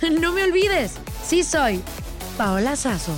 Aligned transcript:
No 0.10 0.32
me 0.32 0.44
olvides, 0.44 0.94
sí 1.24 1.42
soy 1.44 1.82
Paola 2.36 2.76
Sazo. 2.76 3.12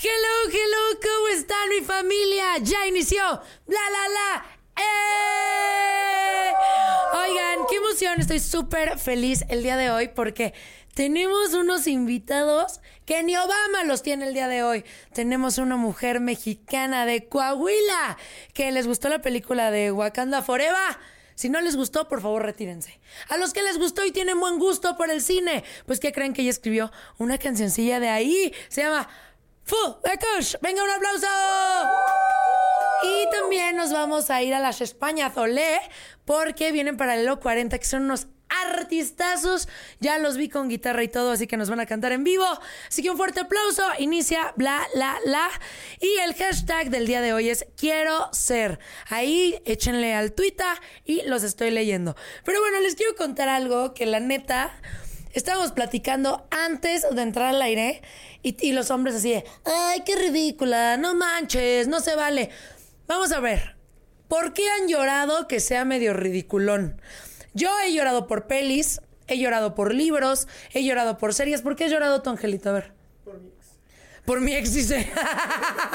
Hello, 0.00 0.50
hello, 0.52 1.00
¿cómo 1.02 1.28
están 1.28 1.68
mi 1.70 1.80
familia? 1.84 2.58
Ya 2.62 2.86
inició. 2.86 3.22
La 3.66 3.80
la 3.90 4.08
la. 4.08 4.46
¡Eh! 4.76 6.52
Oigan, 7.14 7.66
qué 7.68 7.76
emoción, 7.76 8.20
estoy 8.20 8.38
súper 8.40 8.98
feliz 8.98 9.44
el 9.48 9.62
día 9.62 9.76
de 9.76 9.90
hoy 9.90 10.08
porque 10.08 10.54
tenemos 10.94 11.54
unos 11.54 11.86
invitados 11.86 12.80
que 13.06 13.22
ni 13.22 13.36
Obama 13.36 13.84
los 13.84 14.02
tiene 14.02 14.28
el 14.28 14.34
día 14.34 14.48
de 14.48 14.62
hoy. 14.62 14.84
Tenemos 15.14 15.58
una 15.58 15.76
mujer 15.76 16.20
mexicana 16.20 17.06
de 17.06 17.26
Coahuila 17.26 18.18
que 18.52 18.70
les 18.70 18.86
gustó 18.86 19.08
la 19.08 19.20
película 19.20 19.70
de 19.70 19.90
Wakanda 19.92 20.42
Forever. 20.42 20.98
Si 21.38 21.48
no 21.48 21.60
les 21.60 21.76
gustó, 21.76 22.08
por 22.08 22.20
favor, 22.20 22.42
retírense. 22.42 22.98
A 23.28 23.36
los 23.36 23.52
que 23.52 23.62
les 23.62 23.78
gustó 23.78 24.04
y 24.04 24.10
tienen 24.10 24.40
buen 24.40 24.58
gusto 24.58 24.96
por 24.96 25.08
el 25.08 25.22
cine, 25.22 25.62
pues 25.86 26.00
¿qué 26.00 26.10
creen 26.10 26.32
que 26.32 26.42
ella 26.42 26.50
escribió? 26.50 26.90
Una 27.16 27.38
cancioncilla 27.38 28.00
de 28.00 28.08
ahí. 28.08 28.52
Se 28.68 28.82
llama 28.82 29.08
Fu 29.62 29.76
de. 30.02 30.58
Venga, 30.60 30.82
un 30.82 30.90
aplauso. 30.90 31.28
Y 33.04 33.30
también 33.30 33.76
nos 33.76 33.92
vamos 33.92 34.30
a 34.30 34.42
ir 34.42 34.52
a 34.52 34.58
las 34.58 34.80
España 34.80 35.30
Zolé 35.30 35.78
porque 36.24 36.72
vienen 36.72 36.96
Paralelo 36.96 37.38
40, 37.38 37.78
que 37.78 37.86
son 37.86 38.02
unos 38.06 38.26
artistazos. 38.48 39.68
Ya 40.00 40.18
los 40.18 40.36
vi 40.36 40.48
con 40.48 40.68
guitarra 40.68 41.02
y 41.02 41.08
todo, 41.08 41.32
así 41.32 41.46
que 41.46 41.56
nos 41.56 41.70
van 41.70 41.80
a 41.80 41.86
cantar 41.86 42.12
en 42.12 42.24
vivo. 42.24 42.46
Así 42.88 43.02
que 43.02 43.10
un 43.10 43.16
fuerte 43.16 43.40
aplauso. 43.40 43.82
Inicia 43.98 44.52
bla, 44.56 44.86
la, 44.94 45.16
la. 45.24 45.48
Y 46.00 46.08
el 46.24 46.34
hashtag 46.34 46.90
del 46.90 47.06
día 47.06 47.20
de 47.20 47.32
hoy 47.32 47.48
es 47.48 47.66
quiero 47.76 48.28
ser. 48.32 48.78
Ahí 49.08 49.60
échenle 49.64 50.14
al 50.14 50.32
Twitter 50.32 50.66
y 51.04 51.22
los 51.22 51.42
estoy 51.42 51.70
leyendo. 51.70 52.16
Pero 52.44 52.60
bueno, 52.60 52.80
les 52.80 52.94
quiero 52.94 53.14
contar 53.16 53.48
algo 53.48 53.94
que 53.94 54.06
la 54.06 54.20
neta. 54.20 54.72
Estábamos 55.34 55.72
platicando 55.72 56.48
antes 56.50 57.06
de 57.10 57.22
entrar 57.22 57.54
al 57.54 57.62
aire 57.62 58.02
y, 58.42 58.56
y 58.66 58.72
los 58.72 58.90
hombres 58.90 59.14
así 59.14 59.30
de, 59.30 59.44
ay, 59.64 60.02
qué 60.04 60.16
ridícula, 60.16 60.96
no 60.96 61.14
manches, 61.14 61.86
no 61.86 62.00
se 62.00 62.16
vale. 62.16 62.50
Vamos 63.06 63.30
a 63.32 63.40
ver, 63.40 63.76
¿por 64.26 64.54
qué 64.54 64.68
han 64.70 64.88
llorado 64.88 65.46
que 65.46 65.60
sea 65.60 65.84
medio 65.84 66.14
ridiculón? 66.14 67.00
Yo 67.54 67.70
he 67.80 67.92
llorado 67.92 68.26
por 68.26 68.46
pelis, 68.46 69.00
he 69.26 69.38
llorado 69.38 69.74
por 69.74 69.94
libros, 69.94 70.48
he 70.72 70.84
llorado 70.84 71.18
por 71.18 71.34
series. 71.34 71.62
¿Por 71.62 71.76
qué 71.76 71.84
has 71.84 71.90
llorado 71.90 72.22
tú, 72.22 72.30
Angelito? 72.30 72.70
A 72.70 72.72
ver. 72.72 72.92
Por 73.24 73.40
mi 73.40 73.48
ex. 73.48 73.66
Por 74.24 74.40
mi 74.40 74.54
ex, 74.54 74.74
dice. 74.74 75.10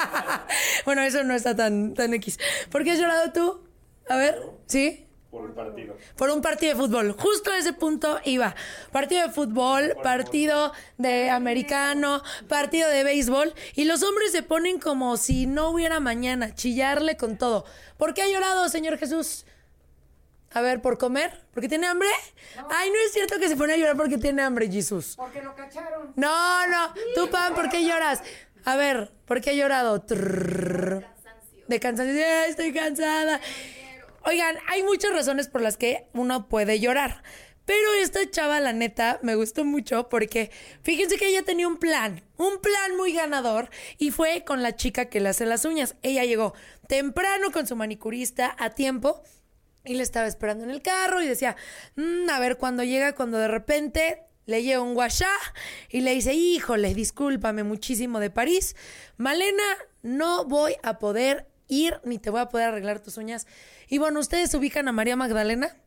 bueno, 0.86 1.02
eso 1.02 1.24
no 1.24 1.34
está 1.34 1.56
tan, 1.56 1.94
tan 1.94 2.14
X. 2.14 2.40
¿Por 2.70 2.84
qué 2.84 2.92
has 2.92 3.00
llorado 3.00 3.32
tú? 3.32 3.64
A 4.10 4.18
ver, 4.18 4.42
¿sí? 4.68 5.08
Por 5.34 5.46
un 5.46 5.56
partido. 5.56 5.98
Por 6.16 6.30
un 6.30 6.42
partido 6.44 6.74
de 6.74 6.80
fútbol. 6.80 7.12
Justo 7.14 7.52
a 7.52 7.58
ese 7.58 7.74
punto 7.74 8.20
iba. 8.24 8.56
Partido 8.92 9.24
de 9.24 9.34
fútbol, 9.34 9.96
partido 10.04 10.72
de 11.00 11.32
americano, 11.32 12.22
partido 12.48 12.88
de 12.88 13.04
béisbol. 13.04 13.52
Y 13.74 13.86
los 13.86 14.04
hombres 14.04 14.32
se 14.32 14.44
ponen 14.44 14.78
como 14.78 15.18
si 15.18 15.48
no 15.48 15.72
hubiera 15.72 16.00
mañana, 16.00 16.54
chillarle 16.54 17.18
con 17.18 17.40
todo. 17.40 17.66
¿Por 17.98 18.14
qué 18.14 18.22
ha 18.22 18.28
llorado, 18.28 18.70
Señor 18.70 19.00
Jesús? 19.00 19.46
A 20.54 20.62
ver, 20.62 20.82
¿por 20.82 20.98
comer? 20.98 21.46
¿Porque 21.52 21.68
tiene 21.68 21.88
hambre? 21.88 22.10
Ay, 22.70 22.90
no 22.90 22.96
es 23.06 23.12
cierto 23.12 23.40
que 23.40 23.48
se 23.48 23.56
pone 23.56 23.74
a 23.74 23.78
llorar 23.78 23.98
porque 23.98 24.18
tiene 24.18 24.44
hambre, 24.44 24.70
Jesús. 24.70 25.16
Porque 25.18 25.42
lo 25.42 25.56
cacharon. 25.56 26.14
No, 26.16 26.68
no. 26.68 26.94
Tú, 27.16 27.30
Pam, 27.30 27.56
¿por 27.56 27.70
qué 27.70 27.84
lloras? 27.84 28.22
A 28.64 28.76
ver, 28.76 29.12
¿por 29.26 29.42
qué 29.42 29.50
ha 29.50 29.54
llorado? 29.54 30.02
Trrr. 30.02 31.08
De 31.68 31.80
cansancio. 31.80 32.16
Ay, 32.16 32.52
estoy 32.52 32.72
cansada. 32.72 33.42
Oigan, 34.26 34.58
hay 34.68 34.84
muchas 34.84 35.12
razones 35.12 35.48
por 35.48 35.62
las 35.62 35.76
que 35.76 36.08
uno 36.14 36.48
puede 36.48 36.80
llorar. 36.80 37.24
Pero 37.66 37.94
esta 37.94 38.30
chava, 38.30 38.60
la 38.60 38.74
neta, 38.74 39.20
me 39.22 39.36
gustó 39.36 39.64
mucho 39.64 40.10
porque 40.10 40.52
fíjense 40.84 41.18
que 41.18 41.28
ella 41.28 41.44
tenía 41.44 41.68
un 41.68 41.78
plan, 41.78 42.22
un 42.38 42.60
plan 42.60 42.98
muy 42.98 43.14
ganador 43.14 43.70
y 43.98 44.12
fue 44.12 44.44
con 44.46 44.62
la 44.62 44.76
chica 44.76 45.06
que 45.06 45.22
le 45.22 45.30
hace 45.30 45.46
las 45.46 45.64
uñas. 45.64 45.96
Ella 46.04 46.26
llegó 46.26 46.54
temprano 46.88 47.52
con 47.52 47.66
su 47.66 47.78
manicurista 47.78 48.54
a 48.60 48.72
tiempo 48.72 49.24
y 49.86 49.96
le 49.96 50.04
estaba 50.04 50.28
esperando 50.28 50.64
en 50.64 50.72
el 50.72 50.82
carro 50.82 51.22
y 51.22 51.28
decía, 51.28 51.56
"Mm, 51.96 52.30
a 52.30 52.40
ver 52.40 52.58
cuándo 52.58 52.84
llega, 52.84 53.14
cuando 53.14 53.38
de 53.38 53.48
repente 53.48 54.24
le 54.46 54.64
llega 54.64 54.82
un 54.82 54.94
guachá 54.94 55.32
y 55.90 56.02
le 56.02 56.14
dice, 56.14 56.34
híjole, 56.34 56.94
discúlpame 56.94 57.64
muchísimo 57.64 58.20
de 58.20 58.30
París. 58.30 58.76
Malena, 59.18 59.64
no 60.02 60.46
voy 60.46 60.76
a 60.84 61.00
poder 61.00 61.48
ir 61.68 62.00
ni 62.04 62.20
te 62.20 62.30
voy 62.30 62.42
a 62.42 62.50
poder 62.50 62.70
arreglar 62.70 63.00
tus 63.00 63.18
uñas. 63.18 63.48
Y 63.88 63.98
bueno, 63.98 64.20
¿ustedes 64.20 64.54
ubican 64.54 64.88
a 64.88 64.92
María 64.92 65.16
Magdalena? 65.16 65.78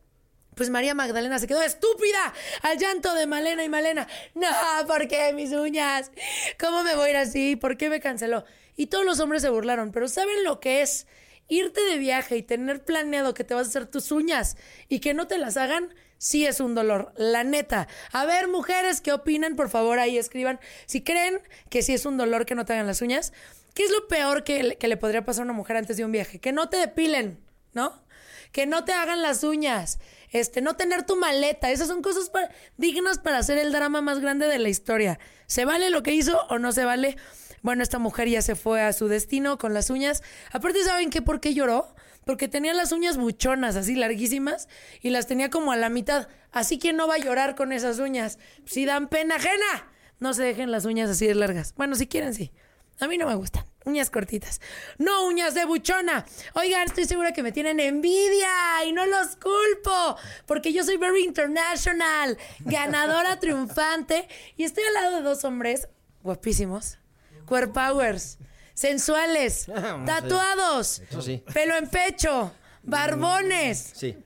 Pues 0.55 0.71
María 0.71 0.95
Magdalena 0.95 1.37
se 1.37 1.45
quedó 1.45 1.61
estúpida 1.61 2.33
al 2.63 2.79
llanto 2.79 3.13
de 3.13 3.27
Malena 3.27 3.63
y 3.63 3.69
Malena. 3.69 4.07
No, 4.33 4.47
¿por 4.87 5.07
qué 5.07 5.31
mis 5.33 5.51
uñas? 5.51 6.11
¿Cómo 6.59 6.83
me 6.83 6.95
voy 6.95 7.09
a 7.09 7.11
ir 7.11 7.17
así? 7.17 7.55
¿Por 7.55 7.77
qué 7.77 7.91
me 7.91 7.99
canceló? 7.99 8.43
Y 8.75 8.87
todos 8.87 9.05
los 9.05 9.19
hombres 9.19 9.43
se 9.43 9.49
burlaron, 9.49 9.91
pero 9.91 10.07
¿saben 10.07 10.43
lo 10.43 10.59
que 10.59 10.81
es 10.81 11.05
irte 11.47 11.81
de 11.81 11.97
viaje 11.97 12.37
y 12.37 12.43
tener 12.43 12.83
planeado 12.83 13.33
que 13.33 13.43
te 13.43 13.53
vas 13.53 13.67
a 13.67 13.69
hacer 13.69 13.85
tus 13.87 14.11
uñas 14.11 14.57
y 14.89 14.99
que 14.99 15.13
no 15.13 15.27
te 15.27 15.37
las 15.37 15.57
hagan? 15.57 15.93
Sí 16.17 16.45
es 16.45 16.59
un 16.59 16.73
dolor, 16.75 17.13
la 17.15 17.43
neta. 17.43 17.87
A 18.11 18.25
ver, 18.25 18.47
mujeres, 18.47 19.01
¿qué 19.01 19.11
opinan? 19.13 19.55
Por 19.55 19.69
favor, 19.69 19.99
ahí 19.99 20.17
escriban. 20.17 20.59
Si 20.87 21.03
creen 21.03 21.39
que 21.69 21.81
sí 21.83 21.93
es 21.93 22.05
un 22.05 22.17
dolor 22.17 22.45
que 22.45 22.55
no 22.55 22.65
te 22.65 22.73
hagan 22.73 22.87
las 22.87 23.01
uñas, 23.01 23.33
¿qué 23.75 23.83
es 23.83 23.91
lo 23.91 24.07
peor 24.07 24.43
que, 24.43 24.63
le- 24.63 24.75
que 24.77 24.87
le 24.87 24.97
podría 24.97 25.23
pasar 25.25 25.43
a 25.43 25.45
una 25.45 25.53
mujer 25.53 25.77
antes 25.77 25.95
de 25.97 26.05
un 26.05 26.11
viaje? 26.11 26.39
Que 26.39 26.51
no 26.51 26.69
te 26.69 26.77
depilen, 26.77 27.39
¿no? 27.73 28.05
que 28.53 28.65
no 28.65 28.85
te 28.85 28.93
hagan 28.93 29.21
las 29.21 29.43
uñas, 29.43 29.99
este, 30.31 30.61
no 30.61 30.77
tener 30.77 31.05
tu 31.05 31.17
maleta. 31.17 31.69
Esas 31.69 31.89
son 31.89 32.01
cosas 32.01 32.31
dignas 32.77 33.19
para 33.19 33.37
hacer 33.39 33.57
el 33.57 33.73
drama 33.73 34.01
más 34.01 34.19
grande 34.19 34.47
de 34.47 34.57
la 34.57 34.69
historia. 34.69 35.19
¿Se 35.47 35.65
vale 35.65 35.89
lo 35.89 36.01
que 36.01 36.13
hizo 36.13 36.41
o 36.49 36.57
no 36.57 36.71
se 36.71 36.85
vale? 36.85 37.17
Bueno, 37.61 37.83
esta 37.83 37.99
mujer 37.99 38.27
ya 38.29 38.41
se 38.41 38.55
fue 38.55 38.81
a 38.81 38.93
su 38.93 39.07
destino 39.07 39.57
con 39.57 39.73
las 39.73 39.89
uñas. 39.89 40.23
Aparte, 40.51 40.83
¿saben 40.83 41.09
qué? 41.09 41.21
¿Por 41.21 41.39
qué 41.39 41.53
lloró? 41.53 41.93
Porque 42.25 42.47
tenía 42.47 42.73
las 42.73 42.91
uñas 42.91 43.17
buchonas, 43.17 43.75
así 43.75 43.95
larguísimas, 43.95 44.67
y 45.01 45.09
las 45.11 45.27
tenía 45.27 45.49
como 45.49 45.71
a 45.71 45.77
la 45.77 45.89
mitad. 45.89 46.27
Así 46.51 46.77
que 46.77 46.93
no 46.93 47.07
va 47.07 47.15
a 47.15 47.19
llorar 47.19 47.55
con 47.55 47.71
esas 47.71 47.99
uñas. 47.99 48.37
Si 48.65 48.85
dan 48.85 49.07
pena 49.07 49.35
ajena, 49.35 49.91
no 50.19 50.33
se 50.33 50.43
dejen 50.43 50.71
las 50.71 50.85
uñas 50.85 51.09
así 51.09 51.25
de 51.25 51.35
largas. 51.35 51.73
Bueno, 51.75 51.95
si 51.95 52.07
quieren, 52.07 52.33
sí. 52.33 52.51
A 52.99 53.07
mí 53.07 53.17
no 53.17 53.27
me 53.27 53.35
gustan. 53.35 53.65
Uñas 53.85 54.09
cortitas. 54.09 54.59
No 54.97 55.25
uñas 55.27 55.53
de 55.53 55.65
buchona. 55.65 56.25
Oigan, 56.55 56.87
estoy 56.87 57.05
segura 57.05 57.31
que 57.31 57.43
me 57.43 57.51
tienen 57.51 57.79
envidia 57.79 58.83
y 58.85 58.91
no 58.91 59.05
los 59.05 59.37
culpo. 59.37 60.17
Porque 60.45 60.73
yo 60.73 60.83
soy 60.83 60.97
very 60.97 61.23
international. 61.23 62.37
Ganadora 62.59 63.39
triunfante. 63.39 64.27
Y 64.57 64.63
estoy 64.63 64.83
al 64.83 64.93
lado 64.93 65.15
de 65.17 65.21
dos 65.21 65.45
hombres 65.45 65.87
guapísimos. 66.23 66.97
Queer 67.47 67.71
powers. 67.71 68.37
Sensuales. 68.73 69.65
Tatuados. 70.05 70.99
Eso 71.09 71.21
sí. 71.21 71.43
Pelo 71.53 71.75
en 71.77 71.87
pecho. 71.89 72.51
Barbones. 72.83 73.91
Sí. 73.95 74.17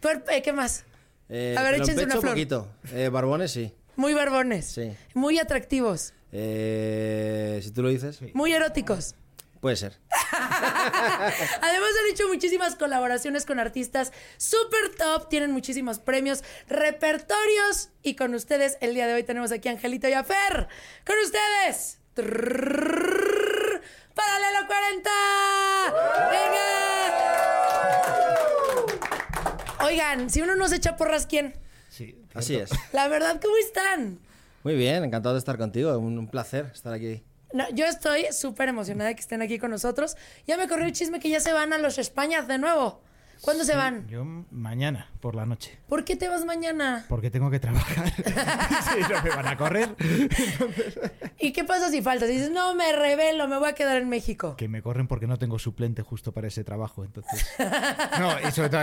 Cuer- 0.00 0.24
eh, 0.30 0.42
¿Qué 0.42 0.52
más? 0.52 0.84
Eh, 1.28 1.54
A 1.58 1.62
ver, 1.62 1.72
pelo 1.72 1.84
en 1.84 1.90
échense 1.90 2.04
una 2.04 2.14
pecho, 2.14 2.20
flor. 2.22 2.32
poquito. 2.34 2.68
Eh, 2.92 3.08
barbones, 3.08 3.50
sí. 3.52 3.74
Muy 3.96 4.14
barbones. 4.14 4.66
Sí. 4.66 4.92
Muy 5.14 5.38
atractivos. 5.38 6.14
Eh, 6.32 7.60
si 7.62 7.70
tú 7.72 7.82
lo 7.82 7.88
dices, 7.88 8.20
Muy 8.34 8.52
eróticos. 8.52 9.14
puede 9.60 9.76
ser. 9.76 9.98
Además 10.32 11.90
han 12.00 12.10
hecho 12.12 12.26
muchísimas 12.28 12.76
colaboraciones 12.76 13.44
con 13.46 13.58
artistas 13.60 14.12
super 14.38 14.94
top, 14.96 15.28
tienen 15.28 15.50
muchísimos 15.52 15.98
premios, 15.98 16.42
repertorios 16.68 17.90
y 18.02 18.14
con 18.16 18.34
ustedes 18.34 18.78
el 18.80 18.94
día 18.94 19.06
de 19.06 19.14
hoy 19.14 19.22
tenemos 19.22 19.52
aquí 19.52 19.68
a 19.68 19.72
Angelito 19.72 20.08
y 20.08 20.12
a 20.14 20.24
Fer. 20.24 20.68
Con 21.06 21.16
ustedes. 21.24 21.98
Trrrr, 22.14 23.80
Paralelo 24.14 24.66
40. 24.66 25.10
Venga. 26.30 26.66
Oigan, 29.84 30.30
si 30.30 30.42
uno 30.42 30.56
no 30.56 30.68
se 30.68 30.76
echa 30.76 30.96
porras, 30.96 31.26
¿quién? 31.26 31.54
Así 32.34 32.54
es. 32.56 32.70
La 32.92 33.08
verdad, 33.08 33.40
¿cómo 33.42 33.56
están? 33.56 34.20
Muy 34.62 34.76
bien, 34.76 35.02
encantado 35.02 35.34
de 35.34 35.40
estar 35.40 35.58
contigo. 35.58 35.98
Un, 35.98 36.18
un 36.18 36.28
placer 36.28 36.70
estar 36.72 36.92
aquí. 36.92 37.24
Yo 37.72 37.86
estoy 37.86 38.26
súper 38.30 38.68
emocionada 38.68 39.08
de 39.08 39.16
que 39.16 39.20
estén 39.20 39.42
aquí 39.42 39.58
con 39.58 39.70
nosotros. 39.70 40.16
Ya 40.46 40.56
me 40.56 40.68
corrió 40.68 40.84
el 40.86 40.92
chisme 40.92 41.18
que 41.18 41.28
ya 41.28 41.40
se 41.40 41.52
van 41.52 41.72
a 41.72 41.78
los 41.78 41.98
Españas 41.98 42.46
de 42.46 42.58
nuevo. 42.58 43.02
¿Cuándo 43.42 43.64
se 43.64 43.74
van? 43.74 44.06
Yo 44.06 44.24
mañana 44.50 45.10
por 45.20 45.34
la 45.34 45.46
noche. 45.46 45.78
¿Por 45.88 46.04
qué 46.04 46.14
te 46.14 46.28
vas 46.28 46.44
mañana? 46.44 47.06
Porque 47.08 47.30
tengo 47.30 47.50
que 47.50 47.58
trabajar. 47.58 48.12
sí, 48.14 49.00
no 49.10 49.22
me 49.22 49.30
van 49.30 49.46
a 49.46 49.56
correr. 49.56 49.96
¿Y 51.38 51.52
qué 51.52 51.64
pasa 51.64 51.88
si 51.90 52.02
faltas? 52.02 52.28
Dices, 52.28 52.50
no, 52.50 52.74
me 52.74 52.92
revelo, 52.92 53.48
me 53.48 53.58
voy 53.58 53.70
a 53.70 53.72
quedar 53.74 53.96
en 53.96 54.10
México. 54.10 54.56
Que 54.56 54.68
me 54.68 54.82
corren 54.82 55.06
porque 55.06 55.26
no 55.26 55.38
tengo 55.38 55.58
suplente 55.58 56.02
justo 56.02 56.32
para 56.32 56.48
ese 56.48 56.64
trabajo. 56.64 57.02
Entonces. 57.04 57.46
No, 58.18 58.36
y 58.46 58.52
sobre 58.52 58.68
todo, 58.68 58.82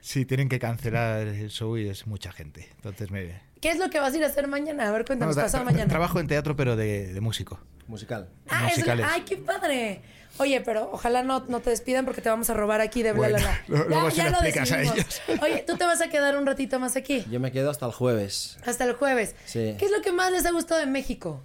sí, 0.00 0.26
tienen 0.26 0.50
que 0.50 0.58
cancelar 0.58 1.26
el 1.26 1.48
show 1.48 1.76
y 1.78 1.88
es 1.88 2.06
mucha 2.06 2.30
gente. 2.30 2.68
Entonces 2.76 3.10
me. 3.10 3.40
¿Qué 3.60 3.70
es 3.70 3.78
lo 3.78 3.88
que 3.88 4.00
vas 4.00 4.12
a 4.12 4.16
ir 4.18 4.24
a 4.24 4.26
hacer 4.26 4.48
mañana? 4.48 4.88
A 4.88 4.92
ver, 4.92 5.06
cuéntanos, 5.06 5.34
No, 5.34 5.42
pasado 5.42 5.64
mañana. 5.64 5.88
Trabajo 5.88 6.20
en 6.20 6.26
teatro, 6.26 6.54
pero 6.56 6.76
de, 6.76 7.12
de 7.12 7.20
músico. 7.20 7.58
Musical. 7.86 8.28
Ah, 8.48 8.66
es 8.66 8.76
musicales. 8.76 9.06
¡Ay, 9.08 9.22
qué 9.22 9.38
padre! 9.38 10.02
Oye, 10.38 10.60
pero 10.60 10.90
ojalá 10.92 11.22
no, 11.22 11.44
no 11.48 11.60
te 11.60 11.70
despidan 11.70 12.04
porque 12.04 12.20
te 12.20 12.28
vamos 12.28 12.48
a 12.50 12.54
robar 12.54 12.80
aquí 12.80 13.02
de 13.02 13.12
bla, 13.12 13.28
Bueno, 13.28 13.38
bla, 13.38 13.60
bla. 13.68 13.78
lo- 13.78 13.88
luego 13.88 14.10
se 14.10 14.22
lo 14.22 14.28
explicas 14.30 14.72
a 14.72 14.76
decidimos. 14.78 15.20
Oye, 15.42 15.64
tú 15.66 15.76
te 15.76 15.84
vas 15.84 16.00
a 16.00 16.08
quedar 16.08 16.36
un 16.36 16.46
ratito 16.46 16.78
más 16.78 16.96
aquí. 16.96 17.24
Yo 17.30 17.40
me 17.40 17.52
quedo 17.52 17.70
hasta 17.70 17.86
el 17.86 17.92
jueves. 17.92 18.58
Hasta 18.64 18.84
el 18.84 18.94
jueves. 18.94 19.34
Sí. 19.46 19.74
¿Qué 19.78 19.84
es 19.86 19.90
lo 19.90 20.00
que 20.02 20.12
más 20.12 20.30
les 20.32 20.46
ha 20.46 20.50
gustado 20.52 20.80
de 20.80 20.86
México? 20.86 21.42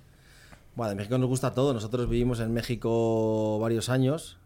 Bueno, 0.76 0.90
de 0.92 0.96
México 0.96 1.18
nos 1.18 1.30
gusta 1.30 1.54
todo. 1.54 1.74
Nosotros 1.74 2.10
vivimos 2.10 2.40
en 2.40 2.54
México 2.54 3.60
varios 3.60 3.90
años. 3.90 4.38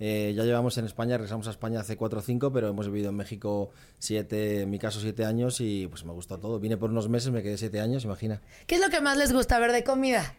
Eh, 0.00 0.32
ya 0.36 0.42
llevamos 0.42 0.76
en 0.76 0.86
España, 0.86 1.16
regresamos 1.16 1.46
a 1.46 1.50
España 1.50 1.78
hace 1.80 1.96
4 1.96 2.18
o 2.18 2.22
5, 2.22 2.52
pero 2.52 2.68
hemos 2.68 2.86
vivido 2.86 3.10
en 3.10 3.16
México 3.16 3.70
7, 4.00 4.62
en 4.62 4.70
mi 4.70 4.78
caso 4.80 4.98
7 5.00 5.24
años 5.24 5.60
y 5.60 5.86
pues 5.86 6.04
me 6.04 6.12
gustó 6.12 6.38
todo. 6.38 6.58
Vine 6.58 6.76
por 6.76 6.90
unos 6.90 7.08
meses, 7.08 7.30
me 7.30 7.42
quedé 7.44 7.56
7 7.56 7.80
años, 7.80 8.04
imagina. 8.04 8.40
¿Qué 8.66 8.74
es 8.74 8.80
lo 8.80 8.88
que 8.90 9.00
más 9.00 9.16
les 9.16 9.32
gusta 9.32 9.56
ver 9.60 9.70
de 9.70 9.84
comida? 9.84 10.34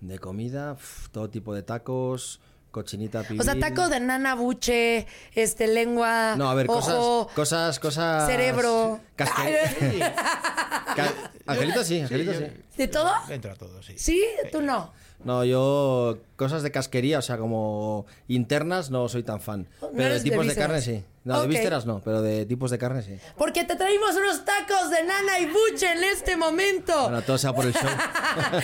De 0.00 0.18
comida, 0.18 0.74
pf, 0.76 1.10
todo 1.12 1.28
tipo 1.28 1.54
de 1.54 1.62
tacos, 1.62 2.40
cochinita 2.72 3.22
pibil. 3.22 3.40
O 3.40 3.44
sea, 3.44 3.58
taco 3.58 3.88
de 3.88 4.00
nana, 4.00 4.34
buche, 4.34 5.06
este, 5.34 5.68
lengua, 5.68 6.34
No, 6.36 6.50
a 6.50 6.54
ver, 6.54 6.66
ojo, 6.68 7.30
cosas, 7.34 7.78
cosas, 7.78 7.80
cosas... 7.80 8.26
cerebro. 8.26 9.00
Angelito 11.46 11.84
sí, 11.84 12.00
Angelito 12.00 12.32
sí. 12.34 12.44
¿De 12.76 12.88
todo? 12.88 13.10
Entro 13.28 13.52
a 13.52 13.56
todo, 13.56 13.82
sí. 13.82 13.94
¿Sí? 13.96 14.24
¿Tú 14.50 14.62
no? 14.62 14.92
No, 15.24 15.44
yo 15.44 16.18
cosas 16.36 16.62
de 16.62 16.72
casquería, 16.72 17.18
o 17.18 17.22
sea, 17.22 17.38
como 17.38 18.06
internas 18.26 18.90
no 18.90 19.08
soy 19.08 19.22
tan 19.22 19.40
fan. 19.40 19.68
No 19.80 19.90
Pero 19.92 20.08
de 20.08 20.14
de 20.14 20.20
tipos 20.20 20.38
de, 20.38 20.48
vísceras. 20.48 20.68
carne 20.68 20.82
sí. 20.82 21.04
No, 21.24 21.40
de 21.42 21.46
vísceras 21.46 21.86
no, 21.86 22.00
pero 22.04 22.22
de 22.22 22.44
tipos 22.46 22.72
de 22.72 22.78
carne 22.78 23.02
sí. 23.02 23.16
Porque 23.36 23.62
te 23.64 23.76
traímos 23.76 24.16
unos 24.16 24.44
tacos 24.44 24.90
de 24.90 25.04
nana 25.04 25.38
y 25.38 25.46
buche 25.46 25.92
en 25.92 26.02
este 26.02 26.36
momento. 26.36 27.02
Bueno, 27.02 27.22
todo 27.22 27.38
sea 27.38 27.52
por 27.52 27.66
el 27.66 27.72
show. 27.72 27.90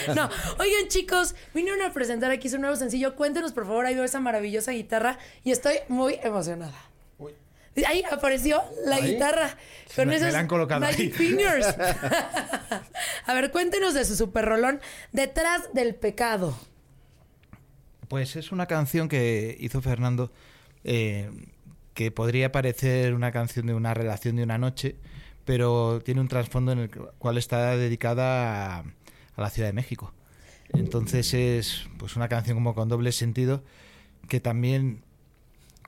no, 0.16 0.28
oigan 0.58 0.88
chicos, 0.88 1.36
vinieron 1.54 1.82
a 1.82 1.92
presentar 1.92 2.32
aquí 2.32 2.48
su 2.48 2.58
nuevo 2.58 2.74
sencillo. 2.74 3.14
Cuéntenos 3.14 3.52
por 3.52 3.64
favor, 3.64 3.86
ahí 3.86 3.94
veo 3.94 4.04
esa 4.04 4.18
maravillosa 4.18 4.72
guitarra 4.72 5.18
y 5.44 5.52
estoy 5.52 5.76
muy 5.88 6.18
emocionada. 6.22 6.87
Ahí 7.86 8.02
apareció 8.10 8.62
la 8.86 8.96
¿Ahí? 8.96 9.12
guitarra 9.14 9.56
con 9.94 10.06
me- 10.08 10.12
me 10.12 10.16
esos 10.16 10.32
la 10.32 10.38
han 10.40 10.46
colocado 10.48 10.80
Magic 10.80 11.00
ahí. 11.00 11.10
Fingers. 11.12 11.66
a 13.26 13.34
ver, 13.34 13.50
cuéntenos 13.50 13.94
de 13.94 14.04
su 14.04 14.16
super 14.16 14.44
rolón 14.44 14.80
Detrás 15.12 15.72
del 15.74 15.94
pecado. 15.94 16.58
Pues 18.08 18.36
es 18.36 18.52
una 18.52 18.66
canción 18.66 19.08
que 19.08 19.56
hizo 19.60 19.82
Fernando 19.82 20.32
eh, 20.84 21.30
que 21.94 22.10
podría 22.10 22.52
parecer 22.52 23.12
una 23.14 23.32
canción 23.32 23.66
de 23.66 23.74
una 23.74 23.92
relación 23.92 24.36
de 24.36 24.44
una 24.44 24.56
noche, 24.56 24.96
pero 25.44 26.00
tiene 26.02 26.20
un 26.20 26.28
trasfondo 26.28 26.72
en 26.72 26.78
el 26.78 26.90
cual 26.90 27.36
está 27.36 27.76
dedicada 27.76 28.76
a, 28.76 28.78
a 28.80 29.40
la 29.40 29.50
Ciudad 29.50 29.68
de 29.68 29.72
México. 29.74 30.14
Entonces 30.72 31.34
es 31.34 31.86
pues 31.98 32.16
una 32.16 32.28
canción 32.28 32.56
como 32.56 32.74
con 32.74 32.88
doble 32.88 33.12
sentido 33.12 33.62
que 34.28 34.40
también 34.40 35.02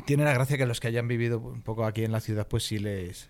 tiene 0.06 0.24
la 0.24 0.32
gracia 0.32 0.56
que 0.56 0.66
los 0.66 0.80
que 0.80 0.88
hayan 0.88 1.08
vivido 1.08 1.38
un 1.38 1.62
poco 1.62 1.84
aquí 1.84 2.04
en 2.04 2.12
la 2.12 2.20
ciudad 2.20 2.46
pues 2.46 2.64
sí 2.64 2.78
les 2.78 3.28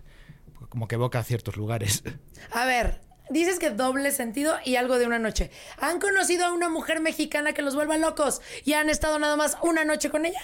como 0.69 0.89
que 0.89 0.97
evoca 0.97 1.19
a 1.19 1.25
ciertos 1.25 1.57
lugares. 1.57 2.03
A 2.53 2.67
ver, 2.67 3.01
dices 3.31 3.59
que 3.59 3.71
doble 3.71 4.11
sentido 4.11 4.57
y 4.65 4.77
algo 4.77 4.99
de 4.99 5.07
una 5.07 5.19
noche. 5.19 5.51
¿Han 5.79 6.01
conocido 6.01 6.47
a 6.47 6.53
una 6.53 6.69
mujer 6.69 7.01
mexicana 7.01 7.53
que 7.53 7.63
los 7.63 7.75
vuelva 7.75 7.97
locos 7.97 8.41
y 8.65 8.75
han 8.75 8.91
estado 8.91 9.19
nada 9.19 9.37
más 9.37 9.57
una 9.63 9.85
noche 9.85 10.11
con 10.11 10.27
ella? 10.27 10.41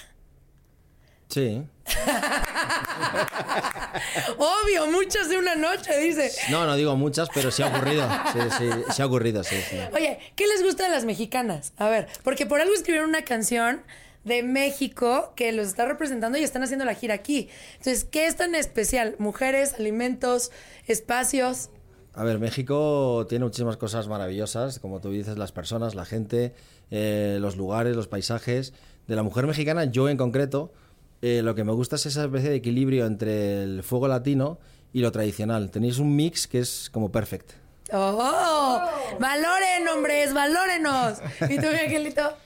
Sí. 1.29 1.67
Obvio, 4.39 4.87
muchas 4.87 5.29
de 5.29 5.39
una 5.39 5.57
noche, 5.57 5.99
dice. 5.99 6.31
No, 6.51 6.67
no 6.67 6.77
digo 6.77 6.97
muchas, 6.97 7.29
pero 7.35 7.51
sí 7.51 7.63
ha 7.63 7.67
ocurrido. 7.67 8.09
Sí, 8.33 8.39
sí, 8.59 8.71
sí 8.93 9.03
ha 9.03 9.07
ocurrido, 9.07 9.43
sí, 9.43 9.57
sí. 9.69 9.77
Oye, 9.93 10.21
¿qué 10.37 10.47
les 10.47 10.63
gusta 10.63 10.85
de 10.85 10.91
las 10.91 11.05
mexicanas? 11.05 11.73
A 11.79 11.89
ver, 11.89 12.07
porque 12.23 12.47
por 12.47 12.61
algo 12.61 12.75
escribieron 12.75 13.09
una 13.09 13.23
canción 13.23 13.83
de 14.27 14.43
México 14.43 15.33
que 15.37 15.53
los 15.53 15.69
está 15.69 15.87
representando 15.87 16.37
y 16.37 16.43
están 16.43 16.63
haciendo 16.63 16.85
la 16.85 16.95
gira 16.95 17.15
aquí. 17.15 17.49
Entonces, 17.79 18.05
¿qué 18.05 18.27
es 18.27 18.37
tan 18.37 18.55
especial? 18.57 19.15
Mujeres, 19.19 19.75
alimentos, 19.79 20.51
espacios. 20.87 21.71
A 22.13 22.25
ver, 22.25 22.41
México 22.41 23.25
tiene 23.29 23.45
muchísimas 23.45 23.77
cosas 23.77 24.09
maravillosas, 24.09 24.81
como 24.81 25.01
tú 25.01 25.11
dices, 25.13 25.39
las 25.39 25.53
personas, 25.53 25.95
la 25.95 26.05
gente, 26.05 26.55
eh, 26.91 27.39
los 27.41 27.57
lugares, 27.57 27.95
los 27.95 28.09
paisajes. 28.09 28.73
De 29.07 29.15
la 29.15 29.23
mujer 29.23 29.47
mexicana, 29.47 29.85
yo 29.85 30.09
en 30.09 30.17
concreto, 30.17 30.73
eh, 31.23 31.43
lo 31.45 31.55
que 31.55 31.63
me 31.63 31.73
gusta 31.73 31.95
es 31.95 32.07
esa 32.07 32.25
especie 32.25 32.51
de 32.51 32.57
equilibrio 32.57 33.07
entre 33.07 33.63
el 33.63 33.85
fuego 33.85 34.09
latino 34.09 34.59
y 34.93 35.03
lo 35.03 35.13
tradicional. 35.13 35.71
Tenéis 35.71 35.99
un 35.99 36.17
mix 36.17 36.49
que 36.49 36.59
es 36.59 36.91
como 36.91 37.13
perfect. 37.13 37.53
¡Oh! 37.93 38.83
¡Valoren, 39.21 39.87
hombres! 39.87 40.35
¡Valórenos! 40.35 41.19
¿Y 41.49 41.57
tú, 41.59 41.67
mi 41.69 41.79
angelito? 41.79 42.46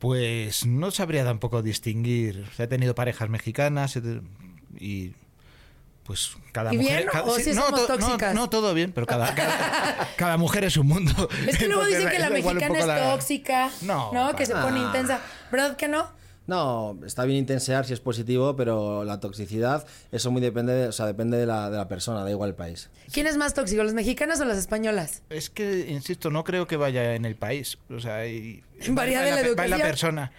Pues 0.00 0.66
no 0.66 0.90
sabría 0.90 1.24
tampoco 1.24 1.62
distinguir. 1.62 2.44
O 2.50 2.54
sea, 2.56 2.64
he 2.64 2.68
tenido 2.68 2.94
parejas 2.96 3.28
mexicanas 3.28 3.96
y 4.78 5.12
pues 6.04 6.32
cada 6.52 6.74
¿Y 6.74 6.78
mujer. 6.78 6.96
bien 6.96 7.08
cada- 7.12 7.24
o 7.24 7.36
sí 7.36 7.52
somos 7.54 7.70
to- 7.82 7.86
tóxicas? 7.86 8.34
no, 8.34 8.48
todo 8.50 8.74
bien, 8.74 8.90
pero 8.92 9.06
cada, 9.06 9.32
cada, 9.34 10.08
cada 10.16 10.36
mujer 10.38 10.64
es 10.64 10.76
un 10.76 10.88
mundo. 10.88 11.28
Es 11.46 11.56
que 11.58 11.68
luego 11.68 11.84
dicen 11.84 12.08
que 12.08 12.18
la 12.18 12.30
mexicana 12.30 12.78
es 12.78 12.86
la- 12.86 13.12
tóxica, 13.12 13.70
No, 13.82 14.10
¿no? 14.12 14.34
Que 14.34 14.46
se 14.46 14.54
pone 14.54 14.80
intensa. 14.80 15.20
¿Verdad 15.52 15.76
que 15.76 15.86
no? 15.86 16.08
No, 16.50 16.98
está 17.06 17.24
bien 17.26 17.38
intensear 17.38 17.86
si 17.86 17.92
es 17.92 18.00
positivo, 18.00 18.56
pero 18.56 19.04
la 19.04 19.20
toxicidad, 19.20 19.86
eso 20.10 20.32
muy 20.32 20.42
depende, 20.42 20.72
de, 20.72 20.88
o 20.88 20.92
sea, 20.92 21.06
depende 21.06 21.36
de 21.36 21.46
la, 21.46 21.70
de 21.70 21.76
la 21.76 21.86
persona, 21.86 22.24
da 22.24 22.30
igual 22.30 22.48
el 22.50 22.56
país. 22.56 22.90
¿Quién 23.12 23.28
es 23.28 23.36
más 23.36 23.54
tóxico, 23.54 23.84
las 23.84 23.94
mexicanas 23.94 24.40
o 24.40 24.44
las 24.44 24.58
españolas? 24.58 25.22
Es 25.30 25.48
que, 25.48 25.86
insisto, 25.88 26.28
no 26.30 26.42
creo 26.42 26.66
que 26.66 26.76
vaya 26.76 27.14
en 27.14 27.24
el 27.24 27.36
país. 27.36 27.78
O 27.88 28.00
sea, 28.00 28.26
y- 28.26 28.64
Varía 28.88 29.20
va 29.20 29.24
de 29.26 29.30
en 29.30 29.36
la 29.36 29.42
pe- 29.42 29.54
va 29.54 29.64
en 29.64 29.70
la 29.70 29.76
educación. 29.76 29.80
persona. 30.16 30.32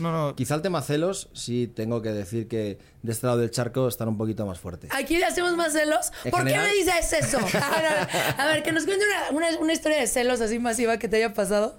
No, 0.00 0.10
no. 0.10 0.34
Quizá 0.34 0.54
el 0.54 0.62
tema 0.62 0.80
celos, 0.80 1.28
sí 1.34 1.66
tengo 1.66 2.00
que 2.00 2.12
decir 2.12 2.48
que 2.48 2.78
de 3.02 3.12
este 3.12 3.26
lado 3.26 3.38
del 3.38 3.50
charco 3.50 3.88
están 3.88 4.08
un 4.08 4.16
poquito 4.16 4.46
más 4.46 4.58
fuertes. 4.58 4.88
Aquí 4.94 5.18
le 5.18 5.26
hacemos 5.26 5.54
más 5.54 5.74
celos. 5.74 6.12
¿Por 6.30 6.38
general- 6.44 6.64
qué 6.64 6.70
me 6.70 6.76
dices 6.78 7.12
eso? 7.12 7.36
A 7.58 7.70
ver, 7.70 8.08
a 8.38 8.46
ver, 8.46 8.62
que 8.62 8.72
nos 8.72 8.86
cuente 8.86 9.04
una, 9.06 9.36
una- 9.48 9.58
una 9.58 9.72
historia 9.74 9.98
de 9.98 10.06
celos 10.06 10.40
así 10.40 10.58
masiva 10.58 10.96
que 10.96 11.08
te 11.08 11.16
haya 11.16 11.34
pasado. 11.34 11.78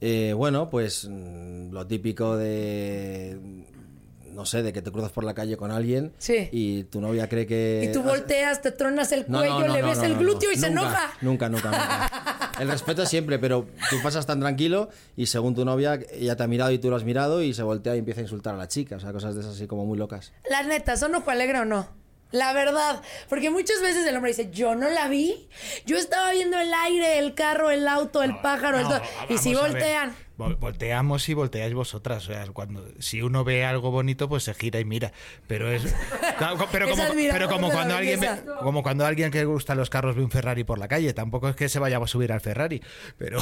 Eh, 0.00 0.32
bueno, 0.34 0.70
pues 0.70 1.06
mm, 1.10 1.70
lo 1.72 1.86
típico 1.86 2.36
de. 2.36 3.38
No 4.32 4.46
sé, 4.46 4.62
de 4.62 4.72
que 4.72 4.80
te 4.80 4.90
cruzas 4.92 5.10
por 5.12 5.24
la 5.24 5.34
calle 5.34 5.56
con 5.56 5.70
alguien 5.72 6.12
Sí. 6.18 6.48
y 6.52 6.84
tu 6.84 7.00
novia 7.00 7.28
cree 7.28 7.46
que. 7.46 7.86
Y 7.90 7.92
tú 7.92 8.02
volteas, 8.02 8.62
te 8.62 8.70
tronas 8.70 9.12
el 9.12 9.24
No, 9.28 9.38
cuello, 9.38 9.60
no, 9.60 9.66
no, 9.66 9.74
le 9.74 9.82
ves 9.82 9.98
el 10.02 10.16
glúteo 10.16 10.50
y 10.52 10.56
se 10.56 10.68
enoja. 10.68 11.12
Nunca, 11.20 11.48
nunca, 11.48 11.70
nunca. 11.70 12.52
El 12.60 12.68
respeto 12.68 13.04
siempre, 13.06 13.38
pero 13.38 13.66
tú 13.90 13.96
pasas 14.02 14.24
tan 14.26 14.40
tranquilo 14.40 14.88
y 15.16 15.26
según 15.26 15.54
tu 15.54 15.64
novia, 15.64 15.98
ella 16.12 16.36
te 16.36 16.42
ha 16.44 16.46
mirado 16.46 16.70
y 16.70 16.78
tú 16.78 16.88
lo 16.90 16.96
has 16.96 17.04
mirado 17.04 17.42
y 17.42 17.52
se 17.54 17.62
voltea 17.62 17.96
y 17.96 17.98
empieza 17.98 18.20
a 18.20 18.22
insultar 18.22 18.54
a 18.54 18.58
la 18.58 18.68
chica. 18.68 18.96
O 18.96 19.00
sea, 19.00 19.12
cosas 19.12 19.34
de 19.34 19.40
esas 19.42 19.54
así 19.56 19.66
como 19.66 19.84
muy 19.84 19.98
locas. 19.98 20.32
La 20.48 20.62
neta, 20.62 20.96
¿son 20.96 21.14
ojo 21.14 21.30
alegre 21.30 21.58
o 21.58 21.64
no? 21.64 21.88
La 22.32 22.52
verdad, 22.52 23.02
porque 23.28 23.50
muchas 23.50 23.80
veces 23.80 24.06
el 24.06 24.14
hombre 24.14 24.30
dice, 24.30 24.50
yo 24.52 24.74
no 24.76 24.88
la 24.88 25.08
vi, 25.08 25.48
yo 25.84 25.96
estaba 25.96 26.30
viendo 26.32 26.58
el 26.58 26.72
aire, 26.72 27.18
el 27.18 27.34
carro, 27.34 27.70
el 27.70 27.88
auto, 27.88 28.22
el 28.22 28.38
pájaro, 28.40 28.78
el 28.78 28.84
No, 28.84 28.90
todo", 28.90 29.02
y 29.28 29.38
si 29.38 29.54
ver. 29.54 30.12
Volteamos 30.48 31.28
y 31.28 31.34
volteáis 31.34 31.74
vosotras. 31.74 32.24
O 32.24 32.32
sea, 32.32 32.46
cuando, 32.52 32.86
si 32.98 33.22
uno 33.22 33.44
ve 33.44 33.64
algo 33.64 33.90
bonito, 33.90 34.28
pues 34.28 34.44
se 34.44 34.54
gira 34.54 34.80
y 34.80 34.84
mira. 34.84 35.12
Pero 35.46 35.70
es. 35.70 35.82
Claro, 36.40 36.66
pero 36.72 36.88
como, 36.88 37.02
pero 37.30 37.48
como 37.50 37.70
cuando 37.70 37.94
alguien 37.96 38.18
ve- 38.18 38.30
como 38.60 38.82
cuando 38.82 39.04
alguien 39.04 39.30
que 39.30 39.40
le 39.40 39.44
gustan 39.44 39.76
los 39.76 39.90
carros 39.90 40.16
ve 40.16 40.22
un 40.22 40.30
Ferrari 40.30 40.64
por 40.64 40.78
la 40.78 40.88
calle. 40.88 41.12
Tampoco 41.12 41.48
es 41.50 41.56
que 41.56 41.68
se 41.68 41.78
vaya 41.78 41.98
a 41.98 42.06
subir 42.06 42.32
al 42.32 42.40
Ferrari. 42.40 42.80
Pero. 43.18 43.38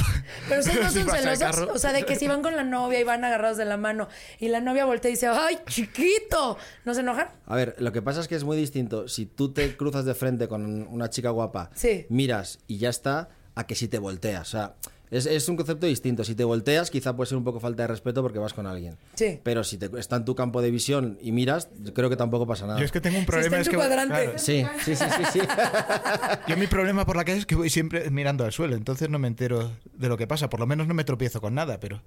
Pero 0.48 0.60
ustedes 0.60 0.80
no 0.82 0.90
si 0.90 1.00
son 1.02 1.10
al 1.10 1.20
celosos, 1.20 1.38
carro- 1.38 1.72
o 1.72 1.78
sea, 1.78 1.92
de 1.92 2.02
que 2.04 2.16
si 2.16 2.26
van 2.26 2.42
con 2.42 2.56
la 2.56 2.64
novia 2.64 2.98
y 2.98 3.04
van 3.04 3.24
agarrados 3.24 3.56
de 3.56 3.64
la 3.66 3.76
mano 3.76 4.08
y 4.40 4.48
la 4.48 4.60
novia 4.60 4.84
voltea 4.84 5.10
y 5.10 5.14
dice, 5.14 5.28
¡ay, 5.28 5.58
chiquito! 5.66 6.58
¿No 6.84 6.94
se 6.94 7.00
enojan? 7.00 7.28
A 7.46 7.54
ver, 7.54 7.76
lo 7.78 7.92
que 7.92 8.02
pasa 8.02 8.20
es 8.20 8.26
que 8.26 8.34
es 8.34 8.42
muy 8.42 8.56
distinto. 8.56 9.06
Si 9.06 9.26
tú 9.26 9.52
te 9.52 9.76
cruzas 9.76 10.04
de 10.04 10.14
frente 10.14 10.48
con 10.48 10.86
una 10.88 11.08
chica 11.10 11.30
guapa, 11.30 11.70
Sí. 11.74 12.06
miras 12.08 12.58
y 12.66 12.78
ya 12.78 12.88
está, 12.88 13.28
a 13.54 13.66
que 13.66 13.74
si 13.76 13.86
te 13.86 13.98
volteas. 13.98 14.48
O 14.48 14.50
sea, 14.50 14.74
es, 15.10 15.26
es 15.26 15.48
un 15.48 15.56
concepto 15.56 15.86
distinto. 15.86 16.24
Si 16.24 16.34
te 16.34 16.44
volteas, 16.44 16.90
quizá 16.90 17.16
puede 17.16 17.28
ser 17.28 17.38
un 17.38 17.44
poco 17.44 17.60
falta 17.60 17.82
de 17.82 17.88
respeto 17.88 18.22
porque 18.22 18.38
vas 18.38 18.52
con 18.52 18.66
alguien. 18.66 18.96
Sí. 19.14 19.40
Pero 19.42 19.64
si 19.64 19.78
te, 19.78 19.90
está 19.98 20.16
en 20.16 20.24
tu 20.24 20.34
campo 20.34 20.60
de 20.62 20.70
visión 20.70 21.18
y 21.20 21.32
miras, 21.32 21.68
yo 21.80 21.94
creo 21.94 22.10
que 22.10 22.16
tampoco 22.16 22.46
pasa 22.46 22.66
nada. 22.66 22.78
Yo 22.78 22.84
es 22.84 22.92
que 22.92 23.00
tengo 23.00 23.16
un 23.16 23.22
está 23.22 23.32
problema. 23.32 23.58
es 23.58 23.68
que, 23.68 23.76
cuadrante. 23.76 24.14
claro, 24.24 24.38
Sí, 24.38 24.66
sí, 24.84 24.96
sí, 24.96 25.04
sí, 25.16 25.24
sí. 25.32 25.40
yo 26.48 26.56
mi 26.56 26.66
problema 26.66 27.06
por 27.06 27.16
la 27.16 27.24
calle 27.24 27.38
es 27.38 27.46
que 27.46 27.54
voy 27.54 27.70
siempre 27.70 28.10
mirando 28.10 28.44
al 28.44 28.52
suelo. 28.52 28.76
Entonces 28.76 29.08
no 29.08 29.18
me 29.18 29.28
entero 29.28 29.72
de 29.94 30.08
lo 30.08 30.16
que 30.16 30.26
pasa. 30.26 30.48
Por 30.50 30.60
lo 30.60 30.66
menos 30.66 30.86
no 30.86 30.94
me 30.94 31.04
tropiezo 31.04 31.40
con 31.40 31.54
nada. 31.54 31.80
Pero, 31.80 32.02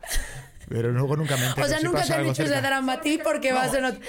pero 0.70 0.92
luego 0.92 1.16
nunca 1.18 1.38
me 1.38 1.48
entero. 1.48 1.66
O 1.66 1.70
sea, 1.70 1.80
si 1.80 1.86
nunca 1.86 2.00
pasa 2.00 2.14
te 2.14 2.20
han 2.20 2.28
dicho 2.28 2.44
ese 2.44 2.54
cerca. 2.54 2.68
drama 2.68 2.94
a 2.94 3.02
ti 3.02 3.20
porque 3.24 3.54
vas 3.54 3.74
en 3.74 3.86
otro... 3.86 4.02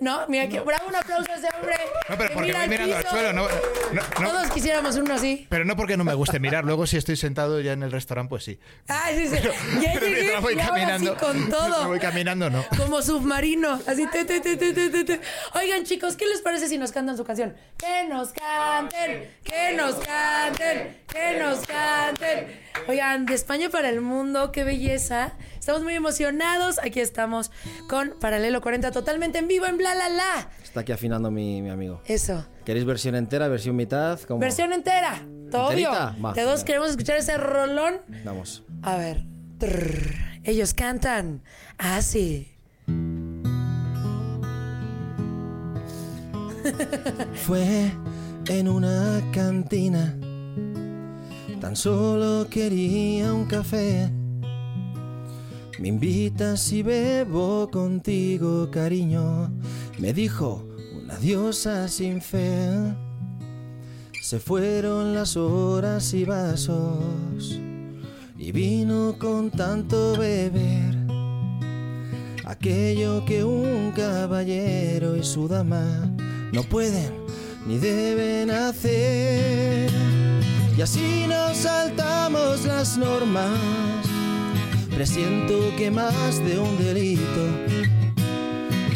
No, 0.00 0.26
mira 0.28 0.46
que 0.48 0.60
bravo, 0.60 0.88
un 0.88 0.94
aplauso 0.94 1.32
a 1.32 1.36
ese 1.36 1.48
hombre. 1.58 1.74
No, 2.08 2.16
pero 2.18 2.28
que 2.28 2.34
porque 2.34 2.46
mira 2.48 2.58
voy 2.58 2.64
al 2.64 2.68
mirando 2.70 2.96
al 2.96 3.02
piso. 3.02 3.14
suelo. 3.14 3.32
No, 3.32 3.48
no- 3.92 4.02
no- 4.20 4.28
Todos 4.30 4.50
quisiéramos 4.50 4.96
uno 4.96 5.14
así. 5.14 5.46
pero 5.48 5.64
no 5.64 5.74
porque 5.74 5.96
no 5.96 6.04
me 6.04 6.12
guste 6.14 6.38
mirar. 6.38 6.64
Luego, 6.64 6.86
si 6.86 6.96
estoy 6.98 7.16
sentado 7.16 7.60
ya 7.60 7.72
en 7.72 7.82
el 7.82 7.90
restaurante, 7.92 8.28
pues 8.28 8.44
sí. 8.44 8.58
Ay, 8.88 9.16
sí, 9.16 9.28
sí. 9.36 9.42
Ya 9.80 9.92
Pero 9.94 10.06
llegué 10.06 10.20
mientras 10.20 10.42
voy 10.42 10.54
y 10.54 10.60
ahora 10.60 10.74
sí 10.76 10.80
caminando. 11.06 11.16
con 11.16 11.48
todo. 11.50 11.88
voy 11.88 11.98
caminando, 11.98 12.50
no. 12.50 12.64
Como 12.76 13.00
submarino, 13.00 13.80
así 13.86 14.06
te, 14.08 14.24
te, 14.26 14.40
te, 14.40 14.56
te, 14.56 15.04
te. 15.04 15.20
Oigan, 15.54 15.84
chicos, 15.84 16.16
¿qué 16.16 16.26
les 16.26 16.40
parece 16.42 16.68
si 16.68 16.76
nos 16.76 16.92
cantan 16.92 17.16
su 17.16 17.24
canción? 17.24 17.56
Que 17.78 18.04
nos 18.08 18.32
canten, 18.32 19.30
que 19.44 19.72
nos 19.76 19.94
canten, 19.96 20.96
que 21.10 21.38
nos 21.38 21.60
canten. 21.66 22.60
Oigan, 22.88 23.24
de 23.26 23.34
España 23.34 23.70
para 23.70 23.88
el 23.88 24.00
mundo, 24.02 24.52
qué 24.52 24.62
belleza. 24.64 25.32
Estamos 25.66 25.82
muy 25.82 25.94
emocionados. 25.94 26.78
Aquí 26.78 27.00
estamos 27.00 27.50
con 27.88 28.14
Paralelo 28.20 28.60
40 28.60 28.92
totalmente 28.92 29.38
en 29.38 29.48
vivo 29.48 29.66
en 29.66 29.78
Bla 29.78 29.96
La 29.96 30.08
La. 30.08 30.48
Está 30.62 30.82
aquí 30.82 30.92
afinando 30.92 31.32
mi, 31.32 31.60
mi 31.60 31.70
amigo. 31.70 32.00
Eso. 32.06 32.46
¿Queréis 32.64 32.84
versión 32.84 33.16
entera, 33.16 33.48
versión 33.48 33.74
mitad? 33.74 34.20
¿Cómo? 34.28 34.38
Versión 34.38 34.72
entera. 34.72 35.26
Todo 35.50 35.70
obvio. 35.70 35.88
¿Enterita? 35.88 36.16
Va, 36.24 36.34
De 36.34 36.42
dos 36.42 36.62
queremos 36.62 36.90
escuchar 36.90 37.16
ese 37.16 37.36
rolón. 37.36 37.96
Vamos. 38.24 38.62
A 38.82 38.96
ver. 38.96 39.24
Trrr. 39.58 40.14
Ellos 40.44 40.72
cantan 40.72 41.42
así. 41.78 42.54
Fue 47.44 47.90
en 48.46 48.68
una 48.68 49.20
cantina. 49.32 50.16
Tan 51.60 51.74
solo 51.74 52.46
quería 52.48 53.34
un 53.34 53.46
café. 53.46 54.12
Me 55.78 55.88
invitas 55.88 56.72
y 56.72 56.82
bebo 56.82 57.68
contigo, 57.70 58.70
cariño. 58.70 59.52
Me 59.98 60.12
dijo 60.12 60.66
una 61.02 61.16
diosa 61.18 61.86
sin 61.88 62.22
fe. 62.22 62.94
Se 64.22 64.40
fueron 64.40 65.14
las 65.14 65.36
horas 65.36 66.14
y 66.14 66.24
vasos. 66.24 67.60
Y 68.38 68.52
vino 68.52 69.16
con 69.18 69.50
tanto 69.50 70.16
beber. 70.16 70.96
Aquello 72.44 73.24
que 73.26 73.44
un 73.44 73.92
caballero 73.92 75.16
y 75.16 75.24
su 75.24 75.48
dama 75.48 76.10
no 76.52 76.62
pueden 76.62 77.12
ni 77.66 77.78
deben 77.78 78.50
hacer. 78.50 79.90
Y 80.76 80.80
así 80.80 81.26
nos 81.28 81.56
saltamos 81.58 82.64
las 82.64 82.96
normas. 82.96 84.15
Presiento 84.96 85.76
que 85.76 85.90
más 85.90 86.42
de 86.42 86.58
un 86.58 86.78
delito, 86.78 87.44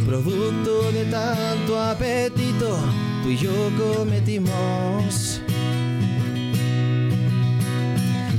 producto 0.07 0.91
de 0.93 1.05
tanto 1.05 1.79
apetito, 1.79 2.79
tú 3.23 3.29
y 3.29 3.37
yo 3.37 3.53
cometimos. 3.77 5.43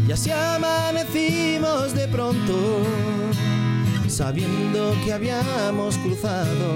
Y 0.07 0.11
así 0.11 0.31
amanecimos 0.31 1.93
de 1.93 2.07
pronto, 2.07 2.81
sabiendo 4.07 4.95
que 5.05 5.13
habíamos 5.13 5.99
cruzado 5.99 6.73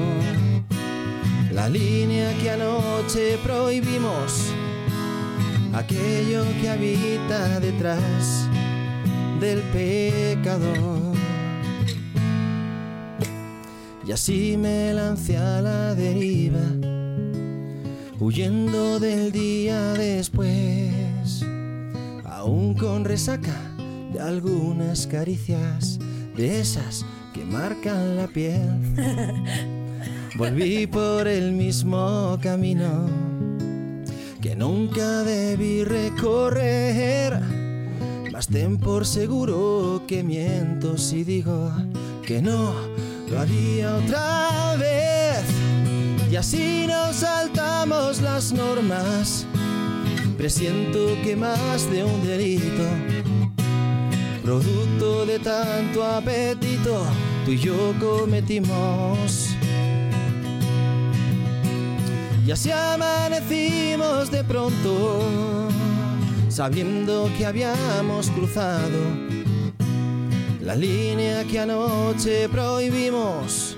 la 1.52 1.68
línea 1.68 2.32
que 2.38 2.52
anoche 2.52 3.40
prohibimos, 3.44 4.52
aquello 5.74 6.46
que 6.62 6.70
habita 6.70 7.60
detrás 7.60 8.48
del 9.40 9.62
pecado. 9.74 10.74
Y 14.08 14.12
así 14.12 14.56
me 14.58 14.94
lancé 14.94 15.38
a 15.38 15.62
la 15.62 15.96
deriva, 15.96 16.62
huyendo 18.20 19.00
del 19.00 19.32
día 19.32 19.94
después, 19.94 21.44
aún 22.24 22.76
con 22.76 23.04
resaca 23.04 23.76
de 24.14 24.20
algunas 24.20 25.08
caricias, 25.08 26.00
de 26.36 26.60
esas 26.60 27.06
que 27.34 27.44
marcan 27.44 28.16
la 28.16 28.28
piel. 28.28 28.80
Volví 30.38 30.86
por 30.86 31.28
el 31.28 31.54
mismo 31.54 32.38
camino 32.42 33.10
que 34.42 34.56
nunca 34.56 35.24
debí 35.24 35.84
recorrer. 35.84 37.65
Mas 38.36 38.48
ten 38.48 38.78
por 38.78 39.06
seguro 39.06 40.04
que 40.10 40.22
miento 40.22 40.98
si 40.98 41.24
digo 41.24 41.72
que 42.22 42.42
no, 42.42 42.74
lo 43.30 43.40
haría 43.40 43.96
otra 43.96 44.76
vez. 44.76 45.46
Y 46.30 46.36
así 46.36 46.86
nos 46.86 47.16
saltamos 47.16 48.22
las 48.22 48.52
normas. 48.52 49.46
Presiento 50.38 51.16
que 51.24 51.38
más 51.38 51.90
de 51.90 52.04
un 52.04 52.28
delito, 52.28 52.84
producto 54.44 55.26
de 55.26 55.40
tanto 55.40 56.04
apetito, 56.04 57.06
tú 57.46 57.52
y 57.52 57.58
yo 57.58 57.94
cometimos. 58.02 59.56
Y 62.46 62.52
así 62.52 62.70
amanecimos 62.70 64.30
de 64.30 64.44
pronto, 64.44 65.70
sabiendo 66.56 67.30
que 67.38 67.46
habíamos 67.46 68.30
cruzado 68.30 68.98
la 70.62 70.74
línea 70.74 71.44
que 71.44 71.60
anoche 71.60 72.48
prohibimos, 72.48 73.76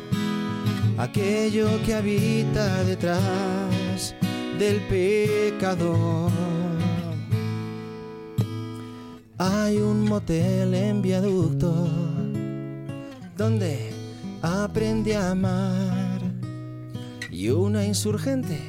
aquello 0.96 1.70
que 1.84 1.96
habita 1.96 2.84
detrás 2.84 4.14
del 4.60 4.80
pecado. 4.82 6.30
Hay 9.40 9.78
un 9.78 10.06
motel 10.08 10.76
en 10.76 11.02
viaducto 11.02 11.90
donde 13.36 13.90
aprendí 14.44 15.14
a 15.14 15.32
amar 15.32 16.22
y 17.32 17.50
una 17.50 17.84
insurgente 17.84 18.60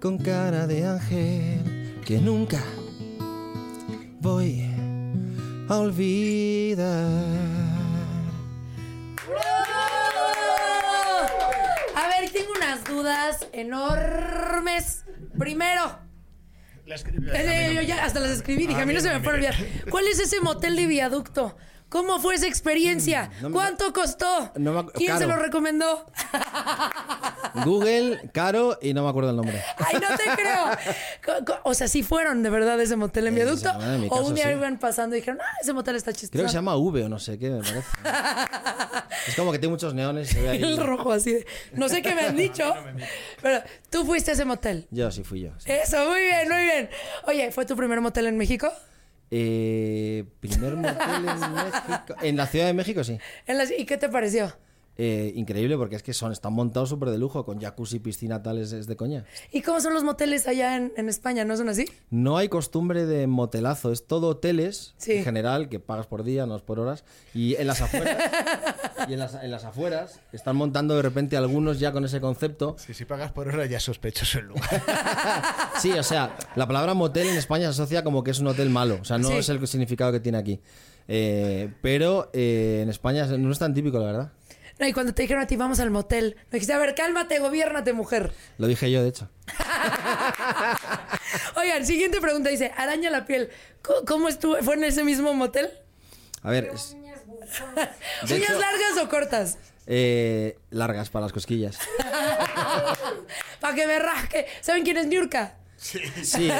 con 0.00 0.18
cara 0.18 0.68
de 0.68 0.86
ángel 0.86 1.96
que 2.04 2.20
nunca 2.20 2.62
voy 4.20 4.66
a 5.68 5.76
olvidar. 5.76 6.86
A 11.96 12.08
ver, 12.08 12.30
tengo 12.30 12.52
unas 12.56 12.84
dudas 12.84 13.46
enormes. 13.52 15.04
Primero, 15.38 15.98
eh, 16.86 17.72
yo 17.74 17.82
ya 17.82 18.04
hasta 18.04 18.20
las 18.20 18.30
escribí, 18.30 18.66
dije, 18.66 18.80
a 18.80 18.86
mí 18.86 18.92
no 18.92 19.00
se 19.00 19.10
me 19.10 19.20
puede 19.20 19.36
olvidar. 19.36 19.54
¿Cuál 19.90 20.06
es 20.08 20.18
ese 20.18 20.40
motel 20.40 20.76
de 20.76 20.86
viaducto? 20.86 21.56
¿Cómo 21.90 22.18
fue 22.20 22.36
esa 22.36 22.46
experiencia? 22.46 23.30
No 23.42 23.48
me- 23.50 23.54
¿Cuánto 23.54 23.92
costó? 23.92 24.52
No 24.56 24.72
me 24.72 24.92
¿Quién 24.92 25.18
se 25.18 25.24
caro. 25.26 25.36
lo 25.36 25.42
recomendó? 25.42 26.06
Google, 27.64 28.30
caro 28.32 28.78
y 28.80 28.94
no 28.94 29.02
me 29.02 29.10
acuerdo 29.10 29.30
el 29.30 29.36
nombre. 29.36 29.60
Ay, 29.76 29.96
no 30.00 30.16
te 30.16 30.24
creo. 30.40 31.50
O 31.64 31.74
sea, 31.74 31.88
sí 31.88 32.02
fueron 32.02 32.42
de 32.42 32.50
verdad 32.50 32.80
ese 32.80 32.94
motel 32.96 33.26
en 33.26 33.34
viaducto. 33.34 33.68
sí, 33.70 33.86
en 33.86 34.06
o 34.10 34.20
un 34.26 34.34
día 34.34 34.44
sí. 34.44 34.50
iban 34.52 34.78
pasando 34.78 35.16
y 35.16 35.20
dijeron, 35.20 35.40
ah, 35.42 35.56
ese 35.60 35.72
motel 35.72 35.96
está 35.96 36.12
chistoso. 36.12 36.30
Creo 36.32 36.44
que 36.44 36.50
se 36.50 36.54
llama 36.54 36.76
V 36.76 37.04
o 37.04 37.08
no 37.08 37.18
sé 37.18 37.38
qué, 37.38 37.50
me 37.50 37.58
parece. 37.58 37.82
Es 39.26 39.34
como 39.36 39.52
que 39.52 39.58
tiene 39.58 39.72
muchos 39.72 39.92
neones 39.92 40.30
y 40.30 40.34
se 40.34 40.40
ve 40.42 40.48
ahí. 40.48 40.62
El 40.62 40.78
rojo 40.78 41.12
así 41.12 41.34
de. 41.34 41.46
No 41.74 41.88
sé 41.88 42.00
qué 42.02 42.14
me 42.14 42.22
han 42.22 42.36
dicho. 42.36 42.72
pero 43.42 43.62
tú 43.90 44.06
fuiste 44.06 44.30
a 44.30 44.34
ese 44.34 44.44
motel. 44.44 44.86
Yo 44.90 45.10
sí 45.10 45.24
fui 45.24 45.40
yo. 45.42 45.50
sí. 45.58 45.70
Eso, 45.70 46.08
muy 46.08 46.20
bien, 46.22 46.48
muy 46.48 46.62
bien. 46.62 46.90
Oye, 47.26 47.50
¿fue 47.52 47.66
tu 47.66 47.76
primer 47.76 48.00
motel 48.00 48.26
en 48.28 48.38
México? 48.38 48.72
Eh, 49.30 50.24
primer 50.40 50.74
motel 50.76 50.98
en 51.08 51.24
México. 51.54 52.14
En 52.22 52.36
la 52.36 52.46
Ciudad 52.46 52.66
de 52.66 52.74
México, 52.74 53.04
sí. 53.04 53.18
En 53.46 53.58
las- 53.58 53.70
¿Y 53.70 53.84
qué 53.86 53.96
te 53.96 54.08
pareció? 54.08 54.52
Eh, 55.02 55.32
increíble 55.34 55.78
porque 55.78 55.96
es 55.96 56.02
que 56.02 56.12
son, 56.12 56.30
están 56.30 56.52
montados 56.52 56.90
súper 56.90 57.08
de 57.08 57.16
lujo, 57.16 57.46
con 57.46 57.58
jacuzzi, 57.58 58.00
piscina, 58.00 58.42
tal, 58.42 58.58
es, 58.58 58.72
es 58.72 58.86
de 58.86 58.96
coña. 58.96 59.24
¿Y 59.50 59.62
cómo 59.62 59.80
son 59.80 59.94
los 59.94 60.04
moteles 60.04 60.46
allá 60.46 60.76
en, 60.76 60.92
en 60.94 61.08
España? 61.08 61.42
¿No 61.46 61.56
son 61.56 61.70
así? 61.70 61.86
No 62.10 62.36
hay 62.36 62.50
costumbre 62.50 63.06
de 63.06 63.26
motelazo, 63.26 63.92
es 63.92 64.06
todo 64.06 64.28
hoteles 64.28 64.92
Sí. 64.98 65.12
en 65.12 65.24
general, 65.24 65.70
que 65.70 65.80
pagas 65.80 66.06
por 66.06 66.22
día, 66.22 66.44
no 66.44 66.54
es 66.54 66.60
por 66.60 66.78
horas. 66.80 67.04
Y 67.32 67.54
en 67.54 67.66
las 67.68 67.80
afueras, 67.80 68.18
y 69.08 69.14
en 69.14 69.18
las, 69.20 69.34
en 69.42 69.50
las 69.50 69.64
afueras 69.64 70.20
están 70.32 70.56
montando 70.56 70.94
de 70.96 71.00
repente 71.00 71.38
algunos 71.38 71.80
ya 71.80 71.92
con 71.92 72.04
ese 72.04 72.20
concepto. 72.20 72.76
Si, 72.78 72.92
si 72.92 73.06
pagas 73.06 73.32
por 73.32 73.48
hora 73.48 73.64
ya 73.64 73.78
es 73.78 73.82
sospechoso 73.84 74.38
el 74.40 74.46
lugar. 74.48 74.68
Sí, 75.80 75.92
o 75.92 76.02
sea, 76.02 76.36
la 76.56 76.66
palabra 76.66 76.92
motel 76.92 77.28
en 77.28 77.36
España 77.38 77.64
se 77.72 77.80
asocia 77.82 78.04
como 78.04 78.22
que 78.22 78.32
es 78.32 78.38
un 78.38 78.48
hotel 78.48 78.68
malo, 78.68 78.98
o 79.00 79.04
sea, 79.06 79.16
no 79.16 79.28
Sí. 79.28 79.34
es 79.38 79.48
el 79.48 79.66
significado 79.66 80.12
que 80.12 80.20
tiene 80.20 80.36
aquí. 80.36 80.60
Eh, 81.08 81.72
pero 81.80 82.28
eh, 82.34 82.80
en 82.82 82.90
España 82.90 83.24
no 83.38 83.50
es 83.50 83.58
tan 83.58 83.72
típico, 83.72 83.98
la 83.98 84.04
verdad. 84.04 84.32
No, 84.80 84.88
y 84.88 84.92
cuando 84.94 85.12
te 85.14 85.22
dijeron 85.22 85.42
a 85.42 85.46
ti, 85.46 85.56
vamos 85.56 85.78
al 85.78 85.90
motel, 85.90 86.36
me 86.50 86.56
dijiste, 86.56 86.72
a 86.72 86.78
ver, 86.78 86.94
cálmate, 86.94 87.38
gobiérnate, 87.38 87.92
mujer. 87.92 88.32
Lo 88.58 88.66
dije 88.66 88.90
yo, 88.90 89.02
de 89.02 89.10
hecho. 89.10 89.28
Oigan, 91.56 91.84
siguiente 91.86 92.20
pregunta, 92.20 92.50
dice, 92.50 92.72
araña 92.76 93.10
la 93.10 93.26
piel. 93.26 93.50
¿Cómo, 93.82 94.04
cómo 94.06 94.28
estuvo? 94.28 94.56
¿Fue 94.62 94.74
en 94.74 94.84
ese 94.84 95.04
mismo 95.04 95.32
motel? 95.34 95.70
A 96.42 96.50
ver, 96.50 96.70
es- 96.72 96.94
¿Uñas 96.94 97.20
hecho- 98.30 98.58
largas 98.58 98.96
o 99.02 99.08
cortas? 99.08 99.58
eh, 99.86 100.56
largas 100.70 101.10
para 101.10 101.24
las 101.26 101.32
cosquillas. 101.32 101.78
Para 103.60 103.74
que 103.74 103.86
me 103.86 103.98
rasque. 103.98 104.46
¿Saben 104.60 104.84
quién 104.84 104.96
es 104.96 105.06
Niurka? 105.06 105.54
Sí, 105.80 105.98
sí, 106.22 106.50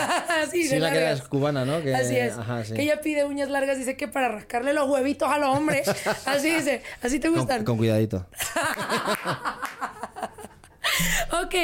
sí, 0.50 0.68
de 0.68 0.80
la 0.80 0.90
que 0.92 1.11
es 1.12 1.22
cubana, 1.22 1.64
¿no? 1.66 1.83
Que- 1.83 1.94
Así 1.94 2.16
es. 2.16 2.38
ajá, 2.38 2.64
sí. 2.64 2.72
Que 2.74 2.83
ella 2.83 3.00
pide 3.02 3.24
uñas 3.26 3.50
largas, 3.50 3.76
dice 3.76 3.96
que 3.96 4.09
para 4.09 4.28
rascarle 4.28 4.72
los 4.72 4.88
huevitos 4.88 5.30
a 5.30 5.37
los 5.38 5.54
hombres. 5.56 5.87
Así 6.26 6.50
dice. 6.54 6.83
¿Así 7.02 7.20
te 7.20 7.28
gustan? 7.28 7.59
Con, 7.59 7.64
con 7.66 7.76
cuidadito. 7.78 8.26
Ok. 11.44 11.54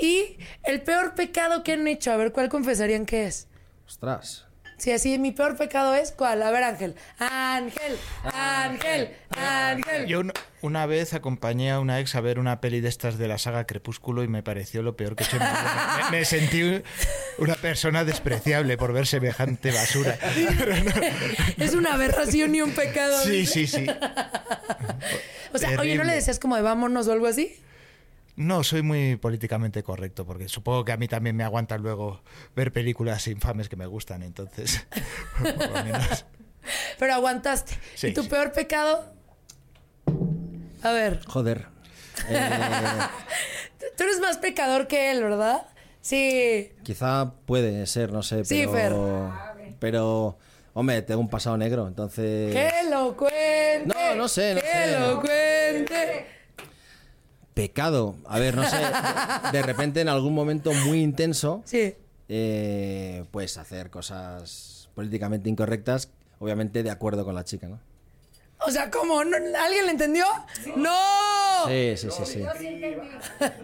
Y 0.00 0.38
el 0.64 0.82
peor 0.82 1.14
pecado 1.14 1.62
que 1.62 1.72
han 1.72 1.86
hecho, 1.86 2.12
a 2.12 2.16
ver, 2.16 2.32
¿cuál 2.32 2.48
confesarían 2.48 3.06
que 3.06 3.26
es? 3.26 3.48
Ostras. 3.86 4.46
Si 4.82 4.90
así 4.90 5.16
mi 5.16 5.30
peor 5.30 5.56
pecado 5.56 5.94
es, 5.94 6.10
¿cuál? 6.10 6.42
A 6.42 6.50
ver, 6.50 6.64
Ángel. 6.64 6.96
Ángel, 7.20 7.96
Ángel, 8.24 9.10
Ángel. 9.30 10.06
Yo 10.06 10.18
un- 10.18 10.32
una 10.60 10.86
vez 10.86 11.14
acompañé 11.14 11.70
a 11.70 11.78
una 11.78 12.00
ex 12.00 12.16
a 12.16 12.20
ver 12.20 12.40
una 12.40 12.60
peli 12.60 12.80
de 12.80 12.88
estas 12.88 13.16
de 13.16 13.28
la 13.28 13.38
saga 13.38 13.64
Crepúsculo 13.64 14.24
y 14.24 14.28
me 14.28 14.42
pareció 14.42 14.82
lo 14.82 14.96
peor 14.96 15.14
que 15.14 15.22
he 15.22 15.26
hecho. 15.28 15.38
Me, 15.38 16.18
me 16.18 16.24
sentí 16.24 16.64
un- 16.64 16.82
una 17.38 17.54
persona 17.54 18.02
despreciable 18.02 18.76
por 18.76 18.92
ver 18.92 19.06
semejante 19.06 19.70
basura. 19.70 20.18
Es 21.58 21.74
una 21.74 21.94
aberración 21.94 22.52
y 22.56 22.62
un 22.62 22.72
pecado. 22.72 23.22
Sí, 23.22 23.46
sí, 23.46 23.68
sí. 23.68 23.86
O 25.52 25.58
sea, 25.58 25.68
oye, 25.68 25.76
¿no 25.76 25.84
le 25.84 25.86
Terrible. 25.92 26.14
decías 26.14 26.40
como 26.40 26.56
de 26.56 26.62
vámonos 26.62 27.06
o 27.06 27.12
algo 27.12 27.28
así? 27.28 27.56
No, 28.34 28.64
soy 28.64 28.82
muy 28.82 29.16
políticamente 29.16 29.82
correcto 29.82 30.24
porque 30.26 30.48
supongo 30.48 30.84
que 30.84 30.92
a 30.92 30.96
mí 30.96 31.06
también 31.06 31.36
me 31.36 31.44
aguanta 31.44 31.76
luego 31.76 32.22
ver 32.56 32.72
películas 32.72 33.26
infames 33.28 33.68
que 33.68 33.76
me 33.76 33.86
gustan, 33.86 34.22
entonces... 34.22 34.86
por 35.38 35.70
lo 35.70 35.84
menos. 35.84 36.24
Pero 36.98 37.14
aguantaste. 37.14 37.74
Sí, 37.94 38.08
¿Y 38.08 38.14
tu 38.14 38.22
sí. 38.22 38.28
peor 38.28 38.52
pecado? 38.52 39.12
A 40.82 40.92
ver, 40.92 41.20
Joder. 41.26 41.66
Eh, 42.28 42.50
tú 43.96 44.04
eres 44.04 44.20
más 44.20 44.38
pecador 44.38 44.86
que 44.86 45.10
él, 45.10 45.22
¿verdad? 45.22 45.66
Sí. 46.00 46.72
quizá 46.82 47.34
puede 47.46 47.86
ser, 47.86 48.12
no 48.12 48.22
sé, 48.22 48.44
Sí, 48.44 48.66
pero... 48.70 49.32
Pero, 49.78 50.38
hombre, 50.74 51.02
tengo 51.02 51.20
un 51.20 51.28
pasado 51.28 51.56
negro, 51.56 51.86
entonces... 51.86 52.52
Que 52.52 52.88
lo 52.88 53.16
cuente. 53.16 53.86
No, 53.86 54.14
no 54.14 54.28
sé, 54.28 54.54
no 54.54 54.60
que 54.60 54.66
sé. 54.66 54.98
lo 54.98 55.20
cuente. 55.20 56.26
Pecado. 57.54 58.16
A 58.26 58.38
ver, 58.38 58.56
no 58.56 58.64
sé. 58.68 58.78
De 59.52 59.62
repente, 59.62 60.00
en 60.00 60.08
algún 60.08 60.34
momento 60.34 60.72
muy 60.72 61.02
intenso, 61.02 61.62
Sí. 61.64 61.94
eh, 62.28 63.24
pues 63.30 63.58
hacer 63.58 63.90
cosas 63.90 64.88
políticamente 64.94 65.48
incorrectas, 65.50 66.08
obviamente 66.38 66.82
de 66.82 66.90
acuerdo 66.90 67.24
con 67.24 67.34
la 67.34 67.44
chica, 67.44 67.68
¿no? 67.68 67.78
O 68.64 68.70
sea, 68.70 68.90
¿cómo? 68.92 69.24
¿No- 69.24 69.36
¿Alguien 69.36 69.86
le 69.86 69.90
entendió? 69.90 70.24
¡No! 70.76 70.90
Sí, 71.66 71.94
sí, 71.96 72.08
sí, 72.12 72.24
sí. 72.24 72.44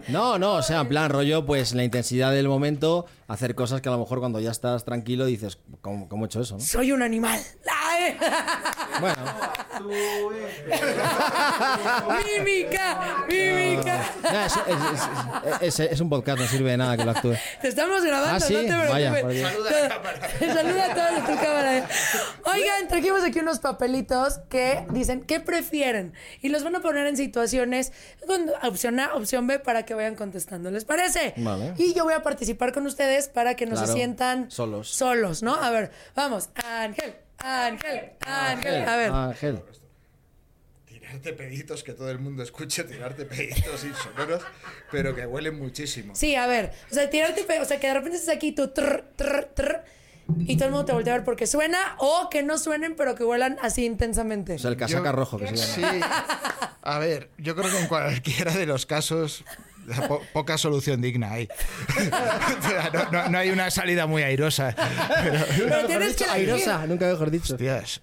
No, 0.09 0.37
no, 0.37 0.55
o 0.55 0.61
sea, 0.61 0.81
en 0.81 0.89
plan 0.89 1.09
rollo, 1.09 1.45
pues 1.45 1.73
la 1.73 1.83
intensidad 1.85 2.31
del 2.33 2.49
momento, 2.49 3.05
hacer 3.27 3.55
cosas 3.55 3.79
que 3.81 3.87
a 3.89 3.93
lo 3.93 3.97
mejor 3.99 4.19
cuando 4.19 4.39
ya 4.41 4.51
estás 4.51 4.83
tranquilo 4.83 5.25
dices, 5.25 5.57
¿cómo, 5.81 6.09
cómo 6.09 6.25
he 6.25 6.27
hecho 6.27 6.41
eso? 6.41 6.55
no? 6.55 6.59
Soy 6.61 6.91
un 6.91 7.01
animal. 7.01 7.39
Ay. 7.99 8.17
Bueno, 8.99 9.15
mímica, 12.25 13.25
mímica. 13.27 14.01
ya, 14.23 14.45
es, 14.45 14.53
es- 14.57 15.61
es- 15.61 15.79
es- 15.79 15.91
es 15.93 15.99
un 16.01 16.09
podcast, 16.09 16.39
no 16.39 16.47
sirve 16.47 16.71
de 16.71 16.77
nada 16.77 16.97
que 16.97 17.05
lo 17.05 17.11
actúe. 17.11 17.33
Te 17.61 17.67
estamos 17.67 18.03
grabando, 18.03 18.35
Ah, 18.35 18.39
¿sí? 18.39 18.53
no 18.53 18.59
te 18.61 18.67
preocupes. 18.67 19.41
Saluda 19.41 19.69
a 19.69 19.81
la 19.81 19.89
cámara. 19.89 20.53
Saluda 20.53 20.85
a 20.85 20.93
todos 20.95 21.25
tu 21.27 21.35
cámara. 21.43 21.87
Oigan, 22.45 22.87
trajimos 22.87 23.23
aquí 23.23 23.39
unos 23.39 23.59
papelitos 23.59 24.39
que 24.49 24.85
dicen 24.89 25.21
qué 25.21 25.39
prefieren 25.39 26.13
y 26.41 26.49
los 26.49 26.63
van 26.63 26.75
a 26.75 26.79
poner 26.81 27.07
en 27.07 27.17
situaciones 27.17 27.91
con 28.27 28.49
opción 28.63 28.99
A, 28.99 29.13
opción 29.15 29.47
B 29.47 29.59
para 29.59 29.83
que 29.85 29.93
vayan 29.93 30.15
contestando. 30.15 30.71
¿Les 30.71 30.85
parece? 30.85 31.33
Vale. 31.37 31.73
Y 31.77 31.93
yo 31.93 32.03
voy 32.03 32.13
a 32.13 32.23
participar 32.23 32.73
con 32.73 32.85
ustedes 32.85 33.27
para 33.29 33.55
que 33.55 33.65
no 33.65 33.75
se 33.75 33.83
Claro. 33.83 33.93
sientan 33.93 34.51
Solos. 34.51 34.89
Solos, 34.89 35.43
¿no? 35.43 35.55
A 35.55 35.69
ver, 35.69 35.91
vamos. 36.15 36.49
Ángel, 36.55 37.15
Ángel, 37.43 38.11
Ángel. 38.25 38.87
A 38.87 38.95
ver. 38.97 39.11
Ángel. 39.11 39.63
Tirarte 40.85 41.33
peditos, 41.33 41.83
que 41.83 41.93
todo 41.93 42.09
el 42.11 42.19
mundo 42.19 42.43
escuche 42.43 42.83
tirarte 42.83 43.25
peditos 43.25 43.83
insonoros, 43.83 44.43
pero 44.91 45.15
que 45.15 45.25
huelen 45.25 45.57
muchísimo. 45.57 46.15
Sí, 46.15 46.35
a 46.35 46.45
ver. 46.47 46.71
O 46.91 46.93
sea, 46.93 47.09
tirarte, 47.09 47.45
o 47.59 47.65
sea, 47.65 47.79
que 47.79 47.87
de 47.87 47.93
repente 47.93 48.17
estés 48.17 48.35
aquí 48.35 48.51
tú 48.51 48.69
trr, 48.69 49.05
trr, 49.15 49.45
trr, 49.55 49.83
y 50.45 50.57
todo 50.57 50.65
el 50.67 50.71
mundo 50.73 50.85
te 50.85 50.93
voltea 50.93 51.13
a 51.13 51.17
ver 51.17 51.25
porque 51.25 51.47
suena 51.47 51.95
o 51.97 52.29
que 52.29 52.43
no 52.43 52.59
suenen 52.59 52.95
pero 52.95 53.15
que 53.15 53.23
huelan 53.23 53.57
así 53.63 53.85
intensamente. 53.85 54.53
O 54.55 54.59
sea, 54.59 54.69
el 54.69 54.77
casaca 54.77 55.05
Yo- 55.09 55.11
rojo 55.13 55.37
que 55.39 55.55
se 55.57 55.81
llama. 55.81 55.93
Sí. 55.93 55.99
A 56.81 56.99
ver, 56.99 57.29
yo 57.37 57.55
creo 57.55 57.71
que 57.71 57.79
en 57.79 57.87
cualquiera 57.87 58.53
de 58.53 58.65
los 58.67 58.85
casos 58.85 59.43
po- 60.07 60.21
poca 60.33 60.57
solución 60.57 61.01
digna 61.01 61.31
hay. 61.33 61.47
No, 62.93 63.11
no- 63.11 63.29
no 63.29 63.37
hay 63.37 63.49
una 63.51 63.69
salida 63.71 64.05
muy 64.07 64.23
airosa. 64.23 64.73
Pero, 65.23 65.45
Pero 65.57 65.87
tienes 65.87 66.15
que 66.15 66.23
elegir. 66.25 66.49
Airosa, 66.53 66.85
nunca 66.87 67.07
mejor 67.07 67.31
dicho. 67.31 67.53
hostias, 67.53 68.01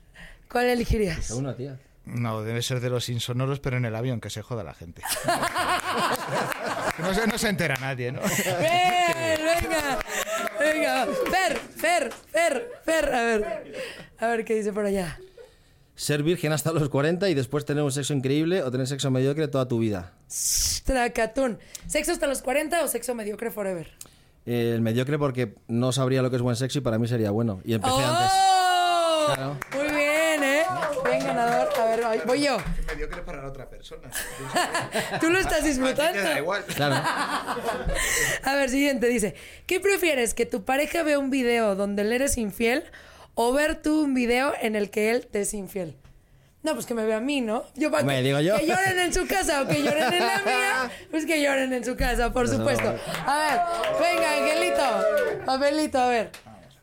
¿Cuál 0.50 0.66
elegirías? 0.66 1.30
Una 1.32 1.56
tía. 1.56 1.78
no, 2.04 2.42
debe 2.42 2.62
ser 2.62 2.80
de 2.80 2.88
los 2.90 3.08
insonoros, 3.08 3.58
pero 3.60 3.76
en 3.78 3.84
el 3.84 3.94
avión, 3.96 4.20
que 4.20 4.30
se 4.30 4.42
joda 4.42 4.62
la 4.64 4.74
gente. 4.74 5.02
No 6.98 7.12
se, 7.14 7.26
no 7.26 7.36
se 7.36 7.48
entera 7.50 7.76
nadie, 7.80 8.10
¿no? 8.10 8.20
Bien, 8.22 9.38
venga, 9.60 9.98
venga. 10.58 11.06
Fer, 11.30 11.58
Fer, 11.76 12.12
Fer, 12.32 12.70
Fer. 12.84 13.14
A 13.14 13.22
ver, 13.22 13.74
a 14.18 14.26
ver 14.28 14.44
qué 14.46 14.54
dice 14.54 14.72
por 14.72 14.86
allá. 14.86 15.18
Ser 15.96 16.22
virgen 16.22 16.52
hasta 16.52 16.72
los 16.72 16.88
40 16.90 17.28
y 17.30 17.34
después 17.34 17.64
tener 17.64 17.82
un 17.82 17.90
sexo 17.90 18.12
increíble 18.12 18.62
o 18.62 18.70
tener 18.70 18.86
sexo 18.86 19.10
mediocre 19.10 19.48
toda 19.48 19.66
tu 19.66 19.78
vida. 19.78 20.12
Tracatún. 20.84 21.58
¿Sexo 21.86 22.12
hasta 22.12 22.26
los 22.26 22.42
40 22.42 22.84
o 22.84 22.88
sexo 22.88 23.14
mediocre 23.14 23.50
forever? 23.50 23.90
Eh, 24.44 24.72
El 24.74 24.82
mediocre 24.82 25.18
porque 25.18 25.54
no 25.68 25.92
sabría 25.92 26.20
lo 26.22 26.28
que 26.30 26.36
es 26.36 26.42
buen 26.42 26.54
sexo 26.56 26.78
y 26.78 26.82
para 26.82 26.98
mí 26.98 27.08
sería 27.08 27.30
bueno. 27.30 27.60
Y 27.64 27.72
empecé 27.74 27.94
antes. 28.04 28.30
¡Oh! 28.30 29.26
Claro. 29.34 29.58
Muy 29.74 29.86
bien, 29.96 30.44
¿eh? 30.44 30.62
Bien 31.04 31.24
ganador. 31.24 31.68
A 31.80 31.84
ver, 31.86 32.00
voy- 32.04 32.20
voy 32.26 32.42
yo. 32.44 32.58
Mediocre 32.86 33.22
para 33.22 33.42
la 33.42 33.48
otra 33.48 33.68
persona. 33.68 34.08
Tú 35.20 35.30
lo 35.30 35.38
estás 35.38 35.64
disfrutando. 35.64 36.20
igual. 36.38 36.62
Claro. 36.76 36.94
A 38.44 38.54
ver, 38.54 38.68
siguiente, 38.70 39.08
dice, 39.08 39.34
¿qué 39.66 39.80
prefieres? 39.80 40.34
¿Que 40.34 40.46
tu 40.46 40.64
pareja 40.64 41.02
vea 41.02 41.18
un 41.18 41.30
video 41.30 41.74
donde 41.74 42.04
le 42.04 42.14
eres 42.16 42.36
infiel 42.38 42.84
o 43.36 43.52
ver 43.52 43.80
tú 43.82 44.02
un 44.02 44.14
video 44.14 44.52
en 44.60 44.74
el 44.74 44.90
que 44.90 45.10
él 45.12 45.26
te 45.26 45.42
es 45.42 45.54
infiel? 45.54 45.96
No, 46.62 46.74
pues 46.74 46.84
que 46.86 46.94
me 46.94 47.04
vea 47.04 47.18
a 47.18 47.20
mí, 47.20 47.40
¿no? 47.42 47.62
Yo 47.76 47.92
para 47.92 48.00
Hombre, 48.00 48.16
que, 48.16 48.22
digo 48.24 48.40
yo. 48.40 48.56
que 48.56 48.66
lloren 48.66 48.98
en 48.98 49.14
su 49.14 49.24
casa 49.28 49.62
o 49.62 49.68
que 49.68 49.82
lloren 49.84 50.12
en 50.12 50.18
la 50.26 50.38
mía, 50.44 50.90
pues 51.12 51.24
que 51.24 51.40
lloren 51.40 51.72
en 51.72 51.84
su 51.84 51.94
casa, 51.94 52.32
por 52.32 52.48
supuesto. 52.48 52.88
A 53.24 53.38
ver, 53.38 53.60
venga, 54.00 54.36
Angelito, 54.36 55.44
papelito, 55.44 55.98
a 55.98 56.08
ver. 56.08 56.32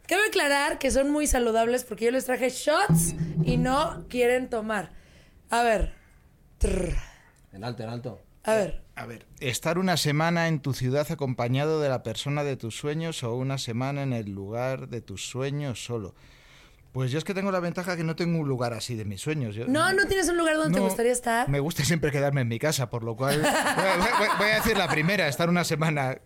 Cabe 0.07 0.21
aclarar 0.27 0.79
que 0.79 0.89
son 0.91 1.09
muy 1.11 1.27
saludables 1.27 1.83
porque 1.83 2.05
yo 2.05 2.11
les 2.11 2.23
traje 2.25 2.49
shots 2.49 3.15
y 3.43 3.57
no 3.57 4.05
quieren 4.09 4.49
tomar. 4.49 4.91
A 5.49 5.63
ver. 5.63 5.93
Trrr. 6.59 6.95
En 7.51 7.63
alto, 7.63 7.83
en 7.83 7.89
alto. 7.89 8.21
A 8.43 8.53
ver. 8.53 8.83
A 8.95 9.05
ver, 9.05 9.25
estar 9.39 9.77
una 9.79 9.97
semana 9.97 10.47
en 10.47 10.59
tu 10.61 10.73
ciudad 10.73 11.11
acompañado 11.11 11.81
de 11.81 11.89
la 11.89 12.03
persona 12.03 12.43
de 12.43 12.55
tus 12.57 12.77
sueños 12.77 13.23
o 13.23 13.35
una 13.35 13.57
semana 13.57 14.03
en 14.03 14.13
el 14.13 14.31
lugar 14.31 14.87
de 14.87 15.01
tus 15.01 15.27
sueños 15.27 15.83
solo. 15.83 16.13
Pues 16.93 17.09
yo 17.11 17.17
es 17.17 17.23
que 17.23 17.33
tengo 17.33 17.51
la 17.51 17.59
ventaja 17.59 17.97
que 17.97 18.03
no 18.03 18.15
tengo 18.15 18.37
un 18.39 18.47
lugar 18.47 18.71
así 18.73 18.95
de 18.95 19.03
mis 19.03 19.19
sueños. 19.19 19.55
Yo- 19.55 19.65
No, 19.67 19.91
no 19.93 20.05
tienes 20.07 20.29
un 20.29 20.37
lugar 20.37 20.55
donde 20.57 20.75
te 20.75 20.79
gustaría 20.79 21.11
estar. 21.11 21.49
Me 21.49 21.59
gusta 21.59 21.83
siempre 21.83 22.11
quedarme 22.11 22.41
en 22.41 22.47
mi 22.47 22.59
casa, 22.59 22.89
por 22.91 23.03
lo 23.03 23.15
cual 23.15 23.41
voy, 23.41 24.07
voy- 24.19 24.27
voy 24.37 24.49
a 24.49 24.55
decir 24.55 24.77
la 24.77 24.87
primera, 24.87 25.27
estar 25.27 25.49
una 25.49 25.63
semana 25.63 26.19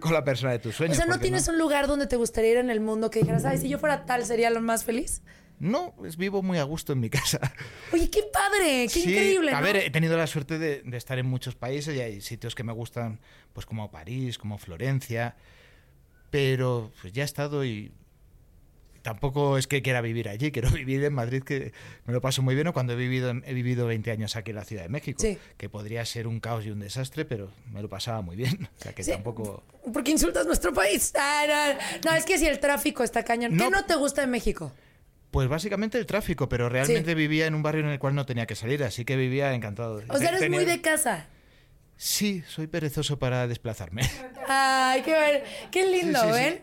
con 0.00 0.12
la 0.12 0.22
persona 0.24 0.52
de 0.52 0.60
tus 0.60 0.74
O 0.74 0.76
sueños. 0.78 0.96
sea, 0.96 1.06
¿no 1.06 1.18
tienes 1.18 1.48
un 1.48 1.58
lugar 1.58 1.88
donde 1.88 2.06
te 2.06 2.14
gustaría 2.16 2.52
ir 2.52 2.56
en 2.58 2.70
el 2.70 2.80
mundo 2.80 3.10
que 3.10 3.18
dijeras, 3.18 3.44
ay, 3.44 3.58
si 3.58 3.68
yo 3.68 3.78
fuera 3.78 4.06
tal 4.06 4.24
sería 4.24 4.50
lo 4.50 4.60
más 4.60 4.84
feliz? 4.84 5.20
No, 5.58 5.94
pues 5.96 6.16
vivo 6.16 6.42
muy 6.42 6.58
a 6.58 6.62
gusto 6.64 6.92
en 6.92 7.00
mi 7.00 7.10
casa. 7.10 7.40
Oye, 7.92 8.08
qué 8.10 8.22
padre, 8.32 8.84
qué 8.84 8.88
Sí, 8.88 9.10
increíble. 9.10 9.52
A 9.52 9.60
ver, 9.60 9.76
he 9.76 9.90
tenido 9.90 10.16
la 10.16 10.26
suerte 10.28 10.58
de, 10.60 10.82
de 10.84 10.96
estar 10.96 11.18
en 11.18 11.26
muchos 11.26 11.56
países 11.56 11.94
y 11.96 12.00
hay 12.00 12.20
sitios 12.20 12.54
que 12.54 12.62
me 12.62 12.72
gustan, 12.72 13.18
pues 13.52 13.66
como 13.66 13.90
París, 13.90 14.38
como 14.38 14.58
Florencia, 14.58 15.34
pero 16.30 16.92
pues 17.00 17.12
ya 17.12 17.22
he 17.22 17.24
estado 17.24 17.64
y 17.64 17.92
tampoco 19.04 19.58
es 19.58 19.66
que 19.68 19.82
quiera 19.82 20.00
vivir 20.00 20.28
allí, 20.28 20.50
quiero 20.50 20.70
vivir 20.72 21.04
en 21.04 21.12
Madrid, 21.12 21.42
que 21.44 21.72
me 22.06 22.12
lo 22.14 22.20
paso 22.20 22.42
muy 22.42 22.54
bien, 22.56 22.66
o 22.66 22.72
cuando 22.72 22.94
he 22.94 22.96
vivido, 22.96 23.30
he 23.44 23.52
vivido 23.54 23.86
20 23.86 24.10
años 24.10 24.34
aquí 24.34 24.50
en 24.50 24.56
la 24.56 24.64
Ciudad 24.64 24.82
de 24.82 24.88
México, 24.88 25.18
Sí. 25.20 25.38
que 25.56 25.68
podría 25.68 26.04
ser 26.06 26.26
un 26.26 26.40
caos 26.40 26.64
y 26.66 26.70
un 26.70 26.80
desastre, 26.80 27.24
pero 27.24 27.52
me 27.70 27.82
lo 27.82 27.88
pasaba 27.88 28.22
muy 28.22 28.34
bien, 28.34 28.68
o 28.80 28.82
sea 28.82 28.92
que 28.94 29.04
Sí. 29.04 29.12
tampoco... 29.12 29.62
Porque 29.92 30.10
insultas 30.10 30.46
nuestro 30.46 30.72
país. 30.72 31.12
Ah, 31.16 31.76
no, 32.02 32.10
no, 32.10 32.16
es 32.16 32.24
que 32.24 32.38
si 32.38 32.46
el 32.46 32.58
tráfico 32.58 33.04
está 33.04 33.22
cañón. 33.22 33.56
¿Qué 33.56 33.70
No. 33.70 33.84
te 33.84 33.94
gusta 33.94 34.22
de 34.22 34.26
México? 34.26 34.72
Pues 35.30 35.48
básicamente 35.48 35.98
el 35.98 36.06
tráfico, 36.06 36.48
pero 36.48 36.68
realmente 36.68 37.14
vivía 37.14 37.46
en 37.46 37.54
un 37.54 37.62
barrio 37.62 37.82
en 37.82 37.88
el 37.90 37.98
cual 37.98 38.14
no 38.14 38.24
tenía 38.24 38.46
que 38.46 38.54
salir, 38.54 38.82
así 38.84 39.04
que 39.04 39.16
vivía 39.16 39.52
encantado. 39.52 40.00
O 40.08 40.16
sea, 40.18 40.28
eres 40.28 40.40
Tenía- 40.40 40.58
muy 40.60 40.64
de 40.64 40.80
casa. 40.80 41.26
Sí, 41.96 42.42
soy 42.48 42.66
perezoso 42.66 43.18
para 43.18 43.46
desplazarme. 43.46 44.02
Ay, 44.48 45.02
qué, 45.02 45.12
ver- 45.12 45.44
qué 45.70 45.86
lindo, 45.86 46.20
Sí, 46.20 46.26
sí, 46.28 46.34
sí. 46.34 46.40
¿ven? 46.40 46.62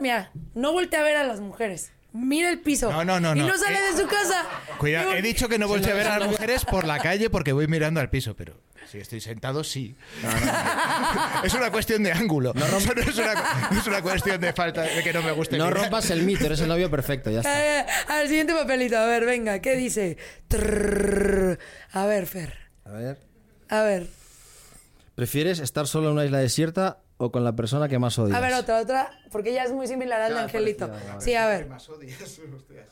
Mira, 0.00 0.30
no 0.54 0.72
voltea 0.72 1.00
a 1.00 1.02
ver 1.04 1.16
a 1.16 1.24
las 1.24 1.40
mujeres. 1.40 1.92
Mira 2.12 2.48
el 2.48 2.60
piso. 2.60 2.90
No, 2.90 3.04
no, 3.04 3.20
no, 3.20 3.34
Y 3.36 3.40
no. 3.40 3.48
no 3.48 3.58
sale 3.58 3.78
Eh, 3.78 3.92
de 3.92 4.00
su 4.00 4.08
casa. 4.08 4.44
Cuidado, 4.78 5.12
he 5.12 5.20
dicho 5.20 5.48
que 5.48 5.58
no 5.58 5.68
volteé 5.68 5.92
a 5.92 5.94
ver 5.94 6.06
a 6.08 6.18
las 6.18 6.28
mujeres 6.30 6.64
por 6.64 6.86
la 6.86 6.98
calle 7.00 7.28
porque 7.28 7.52
voy 7.52 7.66
mirando 7.66 8.00
al 8.00 8.08
piso, 8.08 8.34
pero 8.34 8.60
si 8.90 8.98
estoy 8.98 9.20
sentado, 9.20 9.62
sí. 9.62 9.94
Es 11.44 11.52
una 11.54 11.70
cuestión 11.70 12.02
de 12.02 12.12
ángulo. 12.12 12.54
No, 12.54 12.64
es, 12.78 12.86
una, 13.18 13.68
no 13.70 13.78
es 13.78 13.86
una 13.86 14.00
cuestión 14.00 14.40
de 14.40 14.52
falta 14.54 14.82
de 14.82 15.02
que 15.02 15.12
no 15.12 15.22
me 15.22 15.32
guste. 15.32 15.58
No 15.58 15.66
mirar. 15.66 15.82
rompas 15.82 16.08
el 16.10 16.22
mito, 16.22 16.46
eres 16.46 16.60
el 16.60 16.68
novio 16.68 16.90
perfecto, 16.90 17.30
ya 17.30 17.40
está. 17.40 17.80
Eh, 17.80 17.86
al 18.08 18.26
siguiente 18.28 18.54
papelito, 18.54 18.96
a 18.96 19.04
ver, 19.06 19.26
venga, 19.26 19.60
¿qué 19.60 19.76
dice? 19.76 20.16
Trrr. 20.48 21.58
A 21.92 22.06
ver, 22.06 22.26
Fer. 22.26 22.56
A 22.86 22.90
ver. 22.92 23.18
A 23.68 23.82
ver. 23.82 24.06
¿Prefieres 25.18 25.58
estar 25.58 25.88
solo 25.88 26.06
en 26.06 26.12
una 26.12 26.24
isla 26.24 26.38
desierta 26.38 27.00
o 27.16 27.32
con 27.32 27.42
la 27.42 27.56
persona 27.56 27.88
que 27.88 27.98
más 27.98 28.16
odias? 28.20 28.36
A 28.36 28.40
ver, 28.40 28.54
otra, 28.54 28.78
otra, 28.80 29.10
porque 29.32 29.52
ya 29.52 29.64
es 29.64 29.72
muy 29.72 29.88
similar 29.88 30.20
al 30.20 30.32
de 30.32 30.38
Angelito. 30.38 30.88
Sí, 31.18 31.34
a 31.34 31.48
ver. 31.48 31.66
Más 31.66 31.88
odias, 31.88 32.22
hostias. 32.22 32.86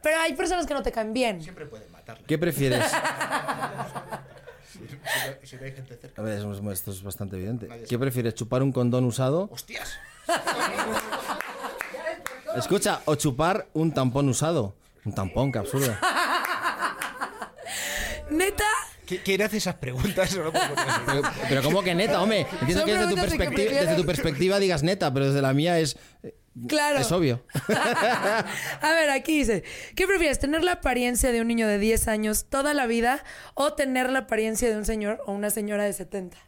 Pero 0.00 0.16
hay 0.20 0.34
personas 0.34 0.64
que 0.64 0.74
no 0.74 0.84
te 0.84 0.92
caen 0.92 1.12
bien. 1.12 1.42
Siempre 1.42 1.66
pueden 1.66 1.90
matarle. 1.90 2.24
¿Qué 2.28 2.38
prefieres? 2.38 2.84
Si, 4.72 4.78
no- 4.78 4.86
si 5.42 5.56
hay 5.56 5.72
gente 5.72 5.96
cerca. 5.96 6.22
A 6.22 6.24
ver, 6.24 6.38
es- 6.38 6.44
esto 6.72 6.92
es 6.92 7.02
bastante 7.02 7.34
evidente. 7.34 7.66
¿Qué 7.88 7.98
prefieres, 7.98 8.36
chupar 8.36 8.62
un 8.62 8.70
condón 8.70 9.04
usado? 9.04 9.48
¡Hostias! 9.50 9.98
Escucha, 12.56 13.00
o 13.06 13.16
chupar 13.16 13.66
un 13.72 13.92
tampón 13.92 14.28
usado. 14.28 14.76
Un 15.04 15.12
tampón, 15.16 15.50
qué 15.50 15.58
absurdo. 15.58 15.92
¿Neta? 18.30 18.64
¿Qui- 19.06 19.20
¿Quién 19.24 19.42
hace 19.42 19.58
esas 19.58 19.76
preguntas? 19.76 20.28
Curiosidad. 20.34 21.02
Pero, 21.06 21.22
pero 21.48 21.62
¿cómo 21.62 21.82
que 21.82 21.94
neta, 21.94 22.20
hombre? 22.20 22.40
Entiendo 22.60 22.78
Son 22.80 22.86
que 22.86 22.94
desde 22.94 23.08
tu, 23.08 23.14
perspectiva, 23.16 23.50
prefieres. 23.54 23.80
desde 23.88 23.96
tu 23.96 24.06
perspectiva 24.06 24.58
digas 24.58 24.82
neta, 24.82 25.12
pero 25.14 25.26
desde 25.26 25.42
la 25.42 25.52
mía 25.52 25.78
es... 25.78 25.96
Claro. 26.68 26.98
Es 27.00 27.12
obvio. 27.12 27.44
A 28.80 28.90
ver, 28.92 29.10
aquí 29.10 29.38
dice, 29.38 29.62
¿qué 29.94 30.06
prefieres? 30.06 30.38
¿Tener 30.38 30.64
la 30.64 30.72
apariencia 30.72 31.30
de 31.30 31.40
un 31.42 31.48
niño 31.48 31.68
de 31.68 31.78
10 31.78 32.08
años 32.08 32.46
toda 32.48 32.72
la 32.72 32.86
vida 32.86 33.22
o 33.54 33.74
tener 33.74 34.10
la 34.10 34.20
apariencia 34.20 34.68
de 34.70 34.76
un 34.76 34.86
señor 34.86 35.20
o 35.26 35.32
una 35.32 35.50
señora 35.50 35.84
de 35.84 35.92
70? 35.92 36.38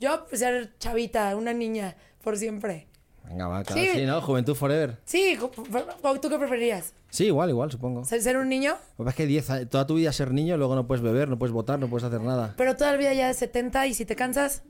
Yo, 0.00 0.26
pues, 0.28 0.40
ser 0.40 0.76
chavita, 0.78 1.34
una 1.36 1.52
niña, 1.52 1.96
por 2.22 2.36
siempre. 2.36 2.88
Venga, 3.24 3.48
va, 3.48 3.64
claro, 3.64 3.80
Sí. 3.80 3.88
sí, 3.94 4.06
¿no? 4.06 4.20
Juventud 4.20 4.54
forever. 4.54 4.98
Sí, 5.04 5.38
¿tú 5.40 6.28
qué 6.28 6.38
preferirías? 6.38 6.92
Sí, 7.10 7.26
igual, 7.26 7.48
igual, 7.50 7.70
supongo. 7.70 8.04
¿Ser 8.04 8.22
ser 8.22 8.36
un 8.36 8.48
niño? 8.48 8.76
Pasa 8.96 9.10
es 9.10 9.16
que 9.16 9.26
10 9.26 9.50
a- 9.50 9.66
toda 9.66 9.86
tu 9.86 9.94
vida 9.94 10.12
ser 10.12 10.32
niño, 10.32 10.56
luego 10.56 10.74
no 10.74 10.86
puedes 10.86 11.02
beber, 11.02 11.28
no 11.28 11.38
puedes 11.38 11.52
votar, 11.52 11.78
no 11.78 11.88
puedes 11.88 12.04
hacer 12.04 12.20
nada. 12.20 12.54
Pero 12.56 12.76
toda 12.76 12.92
la 12.92 12.98
vida 12.98 13.12
ya 13.14 13.28
de 13.28 13.34
70 13.34 13.86
y 13.86 13.94
si 13.94 14.04
te 14.04 14.14
cansas... 14.14 14.62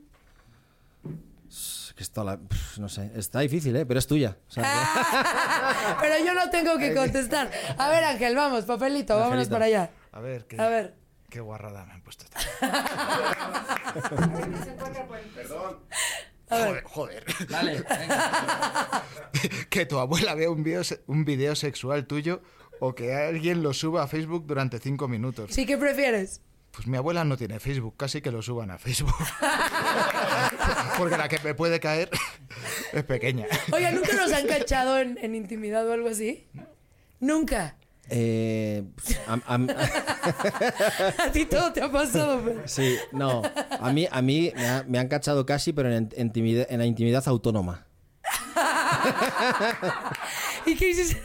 Es 1.49 1.93
que 1.95 2.03
está 2.03 2.23
la- 2.23 2.39
no 2.77 2.89
sé, 2.89 3.11
está 3.15 3.39
difícil, 3.41 3.75
¿eh? 3.75 3.85
Pero 3.85 3.99
es 3.99 4.07
tuya. 4.07 4.37
O 4.49 4.51
sea, 4.51 4.63
Ah, 5.87 5.97
Pero 6.01 6.25
yo 6.25 6.33
no 6.33 6.49
tengo 6.49 6.77
que 6.77 6.93
contestar. 6.95 7.51
A 7.77 7.89
ver, 7.89 8.03
Ángel, 8.03 8.35
vamos, 8.35 8.65
papelito, 8.65 9.17
vámonos 9.17 9.47
para 9.49 9.65
allá. 9.65 9.89
A 10.11 10.19
ver, 10.19 10.45
qué, 10.45 10.59
A 10.61 10.67
ver. 10.69 10.95
qué 11.29 11.39
guarrada 11.41 11.85
me 11.85 11.93
han 11.93 12.01
puesto. 12.01 12.25
Joder, 16.49 16.83
joder. 16.83 17.25
Dale, 17.49 17.81
venga. 17.81 19.03
que 19.69 19.85
tu 19.85 19.99
abuela 19.99 20.35
vea 20.35 20.49
un 20.49 20.63
video, 20.63 20.81
un 21.07 21.25
video 21.25 21.55
sexual 21.55 22.05
tuyo 22.05 22.41
o 22.79 22.93
que 22.93 23.13
alguien 23.13 23.63
lo 23.63 23.73
suba 23.73 24.03
a 24.03 24.07
Facebook 24.07 24.45
durante 24.45 24.79
cinco 24.79 25.07
minutos. 25.07 25.51
¿Sí 25.51 25.65
qué 25.65 25.77
prefieres? 25.77 26.41
Pues 26.71 26.87
mi 26.87 26.97
abuela 26.97 27.23
no 27.23 27.37
tiene 27.37 27.59
Facebook, 27.59 27.95
casi 27.95 28.21
que 28.21 28.31
lo 28.31 28.41
suban 28.41 28.69
a 28.69 28.77
Facebook. 28.77 29.15
Porque 30.97 31.17
la 31.17 31.29
que 31.29 31.39
me 31.39 31.53
puede 31.55 31.79
caer 31.79 32.09
es 32.91 33.03
pequeña. 33.05 33.47
Oiga, 33.71 33.91
¿nunca 33.91 34.13
nos 34.13 34.31
han 34.33 34.45
cachado 34.45 34.99
en, 34.99 35.17
en 35.21 35.35
intimidad 35.35 35.87
o 35.87 35.93
algo 35.93 36.09
así? 36.09 36.47
Nunca. 37.21 37.77
Eh, 38.09 38.83
A 41.27 41.31
ti 41.31 41.45
todo 41.45 41.71
te 41.73 41.81
ha 41.81 41.91
pasado, 41.91 42.41
Fer. 42.43 42.69
sí, 42.69 42.97
no. 43.11 43.41
A 43.79 43.91
mí, 43.91 44.07
a 44.11 44.21
mí 44.21 44.51
me, 44.55 44.67
ha- 44.67 44.83
me 44.87 44.99
han 44.99 45.07
cachado 45.07 45.45
casi, 45.45 45.73
pero 45.73 45.91
en, 45.91 46.09
intimidad, 46.17 46.67
en 46.69 46.79
la 46.79 46.85
intimidad 46.85 47.23
autónoma. 47.27 47.85
¿Y 50.65 50.75
qué 50.75 50.85
dices? 50.87 51.17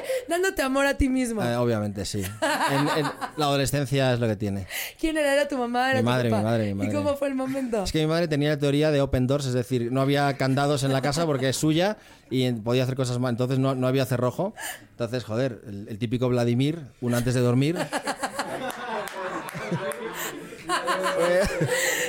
Dándote 0.28 0.62
amor 0.62 0.86
a 0.86 0.94
ti 0.94 1.08
mismo. 1.08 1.42
Eh, 1.42 1.56
obviamente, 1.56 2.04
sí. 2.04 2.22
En- 2.70 2.88
en- 3.04 3.10
la 3.36 3.44
adolescencia 3.46 4.12
es 4.12 4.20
lo 4.20 4.26
que 4.28 4.36
tiene. 4.36 4.66
¿Quién 4.98 5.16
era? 5.16 5.32
¿Era 5.32 5.48
tu 5.48 5.56
mamá? 5.58 5.90
¿Era 5.90 6.00
Mi 6.00 6.04
tu 6.04 6.10
madre, 6.10 6.30
papá? 6.30 6.38
mi 6.42 6.44
madre, 6.44 6.64
mi 6.68 6.74
madre. 6.74 6.90
¿Y 6.90 6.94
cómo 6.94 7.16
fue 7.16 7.28
el 7.28 7.34
momento? 7.34 7.84
Es 7.84 7.92
que 7.92 8.00
mi 8.00 8.06
madre 8.06 8.28
tenía 8.28 8.50
la 8.50 8.58
teoría 8.58 8.90
de 8.90 9.00
open 9.00 9.26
doors, 9.26 9.46
es 9.46 9.52
decir, 9.54 9.90
no 9.92 10.00
había 10.00 10.36
candados 10.36 10.82
en 10.84 10.92
la 10.92 11.02
casa 11.02 11.26
porque 11.26 11.48
es 11.50 11.56
suya 11.56 11.96
y 12.30 12.50
podía 12.52 12.82
hacer 12.84 12.96
cosas 12.96 13.18
más. 13.18 13.30
Entonces 13.30 13.58
no, 13.58 13.74
no 13.74 13.86
había 13.86 14.04
cerrojo. 14.06 14.54
Entonces, 14.90 15.24
joder, 15.24 15.60
el, 15.66 15.86
el 15.88 15.98
típico 15.98 16.28
Vladimir, 16.28 16.80
un 17.00 17.14
antes 17.14 17.34
de 17.34 17.40
dormir. 17.40 17.76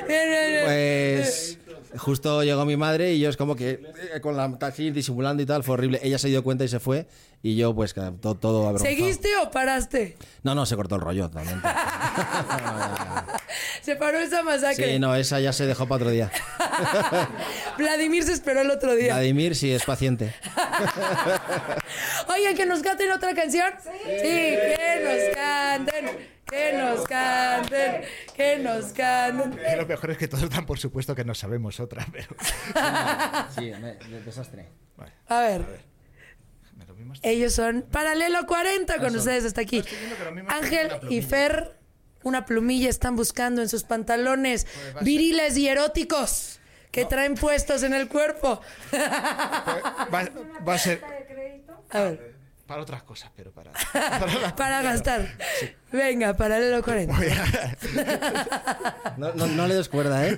Bien, 0.07 0.29
bien, 0.29 0.51
bien. 0.51 0.65
Pues 0.65 1.57
justo 2.07 2.41
llegó 2.41 2.63
mi 2.63 2.77
madre 2.77 3.11
y 3.11 3.19
yo 3.19 3.29
es 3.29 3.35
como 3.35 3.53
que 3.57 3.81
eh, 4.13 4.21
con 4.21 4.37
la 4.37 4.45
así 4.61 4.91
disimulando 4.91 5.43
y 5.43 5.45
tal, 5.45 5.61
fue 5.65 5.73
horrible. 5.73 5.99
Ella 6.01 6.17
se 6.17 6.29
dio 6.29 6.41
cuenta 6.41 6.63
y 6.63 6.69
se 6.69 6.79
fue 6.79 7.05
y 7.43 7.57
yo 7.57 7.75
pues 7.75 7.93
que 7.93 7.99
todo, 8.21 8.35
todo 8.35 8.61
avergonzado. 8.61 8.95
¿Seguiste 8.95 9.27
o 9.43 9.51
paraste? 9.51 10.15
No, 10.41 10.55
no, 10.55 10.65
se 10.65 10.77
cortó 10.77 10.95
el 10.95 11.01
rollo 11.01 11.27
totalmente. 11.27 11.67
Se 13.81 13.95
paró 13.95 14.19
esa 14.19 14.43
masacre. 14.43 14.93
Sí, 14.93 14.99
no, 14.99 15.15
esa 15.15 15.39
ya 15.39 15.53
se 15.53 15.65
dejó 15.65 15.87
para 15.87 16.03
otro 16.03 16.09
día. 16.09 16.29
Vladimir 17.77 18.23
se 18.23 18.33
esperó 18.33 18.61
el 18.61 18.69
otro 18.69 18.95
día. 18.95 19.13
Vladimir 19.13 19.55
sí 19.55 19.71
es 19.71 19.85
paciente. 19.85 20.33
Oigan, 22.29 22.55
que 22.55 22.65
nos 22.65 22.81
canten 22.81 23.11
otra 23.11 23.33
canción. 23.33 23.73
Sí, 23.83 24.21
que 24.21 25.01
nos 25.03 25.35
canten. 25.35 26.36
Que 26.49 26.73
nos 26.73 27.03
canten. 27.05 28.01
Que 28.35 28.57
nos 28.57 28.85
canten. 28.93 29.59
Y 29.73 29.75
lo 29.75 29.85
mejor 29.85 30.11
es 30.11 30.17
que 30.17 30.27
todos 30.27 30.49
dan 30.49 30.65
por 30.65 30.79
supuesto 30.79 31.13
que 31.15 31.25
no 31.25 31.35
sabemos 31.35 31.79
otra, 31.79 32.05
pero... 32.11 32.27
Sí, 33.55 33.71
desastre. 34.25 34.69
A 35.27 35.39
ver. 35.41 35.65
Ellos 37.21 37.53
son 37.53 37.85
Paralelo 37.91 38.45
40 38.45 38.99
con 38.99 39.15
ustedes 39.15 39.45
hasta 39.45 39.61
aquí. 39.61 39.83
Ángel 40.47 40.91
y 41.09 41.21
Fer, 41.21 41.77
una 42.23 42.45
plumilla 42.45 42.89
están 42.89 43.15
buscando 43.15 43.61
en 43.61 43.69
sus 43.69 43.83
pantalones 43.83 44.67
viriles 45.01 45.57
y 45.57 45.67
eróticos 45.67 46.59
que 46.91 47.05
traen 47.05 47.35
puestos 47.35 47.83
en 47.83 47.93
el 47.93 48.07
cuerpo. 48.07 48.61
Va, 48.93 50.29
va 50.67 50.73
a 50.73 50.77
ser 50.77 51.01
A 51.89 52.01
ver, 52.01 52.36
para 52.67 52.81
otras 52.81 53.01
cosas, 53.03 53.31
pero 53.35 53.51
para... 53.51 53.71
para 53.93 54.39
la- 54.39 54.55
para 54.55 54.81
gastar. 54.81 55.27
Venga, 55.91 56.33
Paralelo 56.35 56.83
40. 56.83 57.15
No, 59.17 59.33
no, 59.33 59.47
no 59.47 59.67
le 59.67 59.73
des 59.75 59.87
cuerda, 59.89 60.27
¿eh? 60.27 60.37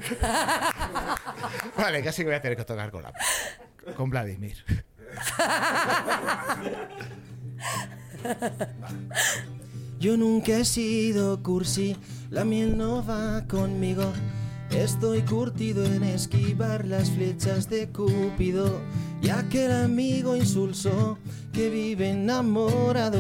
Vale, 1.78 2.04
casi 2.04 2.22
que 2.22 2.28
voy 2.28 2.36
a 2.36 2.42
tener 2.42 2.56
que 2.58 2.66
tocar 2.66 2.92
con 2.92 3.04
la... 3.04 3.12
Con 3.96 4.10
Vladimir. 4.12 4.64
Yo 10.00 10.16
nunca 10.18 10.54
he 10.58 10.66
sido 10.66 11.42
cursi, 11.44 11.96
la 12.30 12.46
miel 12.46 12.78
no 12.78 13.06
va 13.06 13.44
conmigo. 13.48 14.14
Estoy 14.72 15.24
curtido 15.24 15.84
en 15.84 16.04
esquivar 16.04 16.86
las 16.86 17.10
flechas 17.10 17.70
de 17.70 17.90
Cúpido 17.90 18.80
y 19.22 19.30
aquel 19.30 19.72
amigo 19.72 20.36
insulso 20.36 21.18
que 21.52 21.70
vive 21.70 22.12
enamorado 22.12 23.20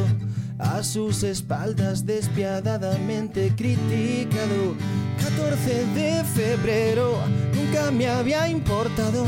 a 0.60 0.84
sus 0.84 1.24
espaldas 1.24 2.06
despiadadamente 2.06 3.54
criticado. 3.56 4.76
14 5.18 5.86
de 5.96 6.24
febrero 6.24 7.18
nunca 7.56 7.90
me 7.92 8.08
había 8.08 8.48
importado. 8.48 9.26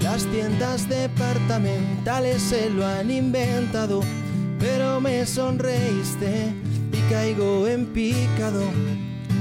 Las 0.00 0.24
tiendas 0.26 0.88
departamentales 0.88 2.42
se 2.42 2.70
lo 2.70 2.86
han 2.86 3.10
inventado, 3.10 4.02
pero 4.60 5.00
me 5.00 5.26
sonreíste 5.26 6.54
y 6.92 7.10
caigo 7.10 7.66
en 7.66 7.86
picado. 7.86 8.62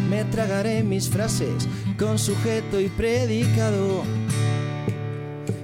Me 0.10 0.24
tragaré 0.26 0.84
mis 0.84 1.10
frases 1.10 1.68
con 1.98 2.20
sujeto 2.20 2.80
y 2.80 2.89
predicado. 2.89 4.04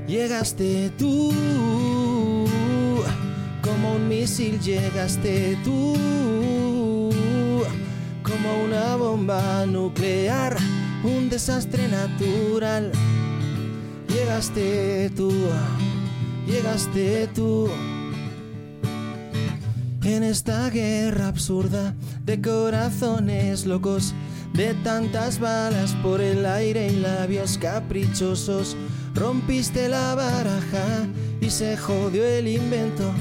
Llegaste 0.08 0.92
tú, 0.98 1.32
como 3.62 3.96
un 3.96 4.08
misil 4.10 4.60
llegaste 4.60 5.58
tú, 5.64 5.94
como 8.24 8.64
una 8.66 8.96
bomba 8.98 9.66
nuclear, 9.66 10.58
un 11.04 11.30
desastre 11.30 11.88
natural. 11.88 12.92
Llegaste 14.08 15.12
tú, 15.16 15.32
llegaste 16.46 17.28
tú. 17.34 17.70
En 20.04 20.24
esta 20.24 20.70
guerra 20.70 21.28
absurda 21.28 21.96
de 22.26 22.42
corazones 22.42 23.66
locos, 23.66 24.14
de 24.54 24.74
tantas 24.84 25.40
balas 25.40 25.94
por 26.04 26.22
el 26.22 26.46
aire 26.46 26.88
y 26.88 26.98
labios 26.98 27.58
caprichosos, 27.58 28.76
rompiste 29.16 29.88
la 29.88 30.16
baraja 30.16 31.08
y 31.40 31.50
se 31.50 31.78
jodió 31.78 32.26
el 32.26 32.48
invento. 32.48 33.12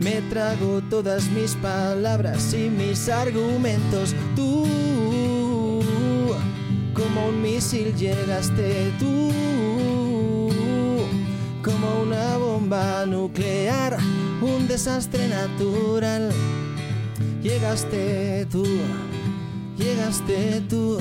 Me 0.00 0.20
trago 0.22 0.82
todas 0.90 1.30
mis 1.30 1.54
palabras 1.56 2.52
y 2.54 2.68
mis 2.68 3.08
argumentos. 3.08 4.14
Tú, 4.34 4.66
como 6.94 7.28
un 7.28 7.40
misil 7.40 7.94
llegaste 7.94 8.90
tú, 8.98 9.30
como 11.62 12.02
una 12.02 12.36
bomba 12.36 13.06
nuclear, 13.06 13.96
un 14.40 14.66
desastre 14.66 15.28
natural. 15.28 16.32
Llegaste 17.42 18.46
tú, 18.50 18.64
llegaste 19.82 20.62
tú. 20.68 20.98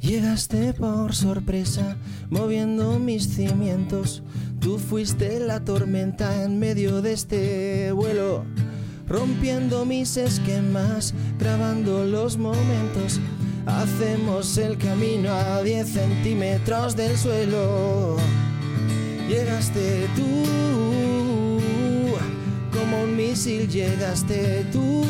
Llegaste 0.00 0.72
por 0.74 1.14
sorpresa, 1.14 1.96
moviendo 2.30 2.98
mis 2.98 3.28
cimientos. 3.34 4.22
Tú 4.60 4.78
fuiste 4.78 5.40
la 5.40 5.64
tormenta 5.64 6.44
en 6.44 6.58
medio 6.58 7.02
de 7.02 7.12
este 7.12 7.92
vuelo, 7.92 8.44
rompiendo 9.08 9.84
mis 9.84 10.16
esquemas, 10.16 11.14
grabando 11.38 12.04
los 12.04 12.36
momentos. 12.36 13.20
Hacemos 13.66 14.56
el 14.58 14.76
camino 14.76 15.32
a 15.32 15.62
10 15.62 15.88
centímetros 15.88 16.96
del 16.96 17.16
suelo. 17.16 18.16
Llegaste 19.28 20.06
tú, 20.14 21.58
como 22.78 23.02
un 23.04 23.16
misil 23.16 23.68
llegaste 23.68 24.66
tú, 24.70 25.04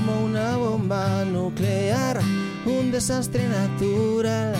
como 0.00 0.24
una 0.24 0.56
bomba 0.56 1.24
nuclear, 1.26 2.20
un 2.64 2.90
desastre 2.90 3.46
natural. 3.48 4.54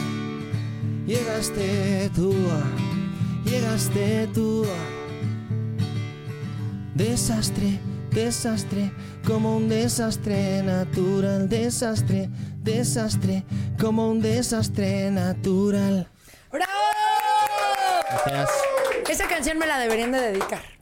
Llegaste 1.06 2.10
tú, 2.14 2.34
llegaste 3.44 4.28
tú. 4.34 4.66
Desastre, 6.94 7.80
desastre, 8.10 8.92
como 9.26 9.56
un 9.56 9.68
desastre 9.68 10.62
natural. 10.62 11.48
Desastre, 11.48 12.28
desastre, 12.58 13.44
como 13.80 14.10
un 14.10 14.20
desastre 14.20 15.10
natural. 15.10 16.06
¡Bravo! 16.52 16.70
Gracias. 18.26 18.50
Esa 19.08 19.26
canción 19.26 19.58
me 19.58 19.66
la 19.66 19.78
deberían 19.78 20.12
de 20.12 20.20
dedicar. 20.20 20.79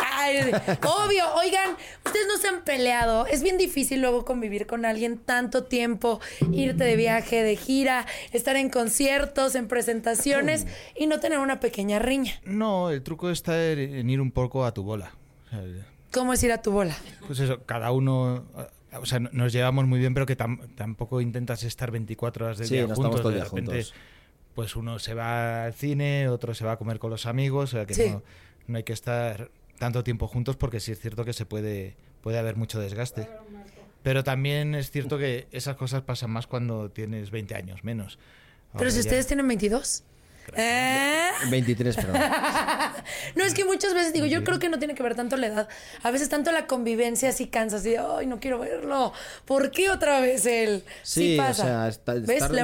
Obvio, 0.82 1.24
oigan, 1.36 1.76
ustedes 2.04 2.26
no 2.26 2.36
se 2.38 2.48
han 2.48 2.62
peleado. 2.64 3.26
Es 3.26 3.42
bien 3.42 3.58
difícil 3.58 4.00
luego 4.00 4.24
convivir 4.24 4.66
con 4.66 4.84
alguien 4.84 5.18
tanto 5.18 5.64
tiempo, 5.64 6.20
irte 6.52 6.84
de 6.84 6.96
viaje, 6.96 7.42
de 7.42 7.56
gira, 7.56 8.06
estar 8.32 8.56
en 8.56 8.70
conciertos, 8.70 9.54
en 9.54 9.68
presentaciones 9.68 10.66
y 10.96 11.06
no 11.06 11.20
tener 11.20 11.38
una 11.38 11.60
pequeña 11.60 11.98
riña. 11.98 12.40
No, 12.44 12.90
el 12.90 13.02
truco 13.02 13.30
está 13.30 13.72
en 13.72 14.08
ir 14.10 14.20
un 14.20 14.30
poco 14.30 14.64
a 14.64 14.72
tu 14.72 14.82
bola. 14.82 15.12
¿Cómo 16.12 16.32
es 16.32 16.42
ir 16.42 16.52
a 16.52 16.62
tu 16.62 16.70
bola? 16.72 16.96
Pues 17.26 17.38
eso, 17.40 17.62
cada 17.64 17.90
uno... 17.92 18.44
O 18.98 19.04
sea, 19.04 19.20
nos 19.20 19.52
llevamos 19.52 19.86
muy 19.86 19.98
bien, 19.98 20.14
pero 20.14 20.24
que 20.24 20.34
tam- 20.36 20.74
tampoco 20.74 21.20
intentas 21.20 21.62
estar 21.62 21.90
24 21.90 22.46
horas 22.46 22.58
del 22.58 22.68
Sí, 22.68 22.74
día 22.74 22.86
no 22.86 22.94
juntos. 22.94 23.04
estamos 23.16 23.32
de 23.32 23.34
día 23.36 23.44
repente, 23.44 23.70
juntos. 23.72 23.94
pues 24.54 24.76
uno 24.76 24.98
se 24.98 25.12
va 25.12 25.64
al 25.64 25.74
cine, 25.74 26.28
otro 26.30 26.54
se 26.54 26.64
va 26.64 26.72
a 26.72 26.76
comer 26.78 26.98
con 26.98 27.10
los 27.10 27.26
amigos, 27.26 27.74
o 27.74 27.76
sea 27.76 27.84
que 27.84 27.92
Sí. 27.92 28.08
no, 28.08 28.22
no 28.66 28.78
hay 28.78 28.84
que 28.84 28.94
estar 28.94 29.50
tanto 29.78 30.04
tiempo 30.04 30.26
juntos 30.28 30.56
porque 30.56 30.80
sí 30.80 30.92
es 30.92 31.00
cierto 31.00 31.24
que 31.24 31.32
se 31.32 31.46
puede, 31.46 31.96
puede 32.20 32.38
haber 32.38 32.56
mucho 32.56 32.80
desgaste. 32.80 33.28
Pero 34.02 34.24
también 34.24 34.74
es 34.74 34.90
cierto 34.90 35.18
que 35.18 35.48
esas 35.52 35.76
cosas 35.76 36.02
pasan 36.02 36.30
más 36.30 36.46
cuando 36.46 36.90
tienes 36.90 37.30
20 37.30 37.54
años 37.54 37.84
menos. 37.84 38.18
Pero 38.72 38.80
Ahora 38.80 38.90
si 38.90 38.96
ya- 38.96 39.00
ustedes 39.02 39.26
tienen 39.26 39.46
22. 39.48 40.04
¿Eh? 40.56 41.28
23, 41.50 41.96
perdón. 41.96 42.22
No, 43.36 43.44
es 43.44 43.54
que 43.54 43.64
muchas 43.64 43.94
veces 43.94 44.12
digo, 44.12 44.26
yo 44.26 44.44
creo 44.44 44.58
que 44.58 44.68
no 44.68 44.78
tiene 44.78 44.94
que 44.94 45.02
ver 45.02 45.14
tanto 45.14 45.36
la 45.36 45.46
edad. 45.46 45.68
A 46.02 46.10
veces 46.10 46.28
tanto 46.28 46.52
la 46.52 46.66
convivencia 46.66 47.28
así 47.30 47.46
cansa, 47.46 47.76
así, 47.76 47.90
de, 47.90 47.98
ay, 47.98 48.26
no 48.26 48.40
quiero 48.40 48.58
verlo. 48.58 49.12
¿Por 49.44 49.70
qué 49.70 49.90
otra 49.90 50.20
vez 50.20 50.44
él? 50.46 50.84
Sí, 51.02 51.34
o 51.38 51.42
pasa. 51.42 51.62
sea, 51.64 51.88
esta- 51.88 52.14
¿Ves? 52.14 52.28
estar, 52.42 52.54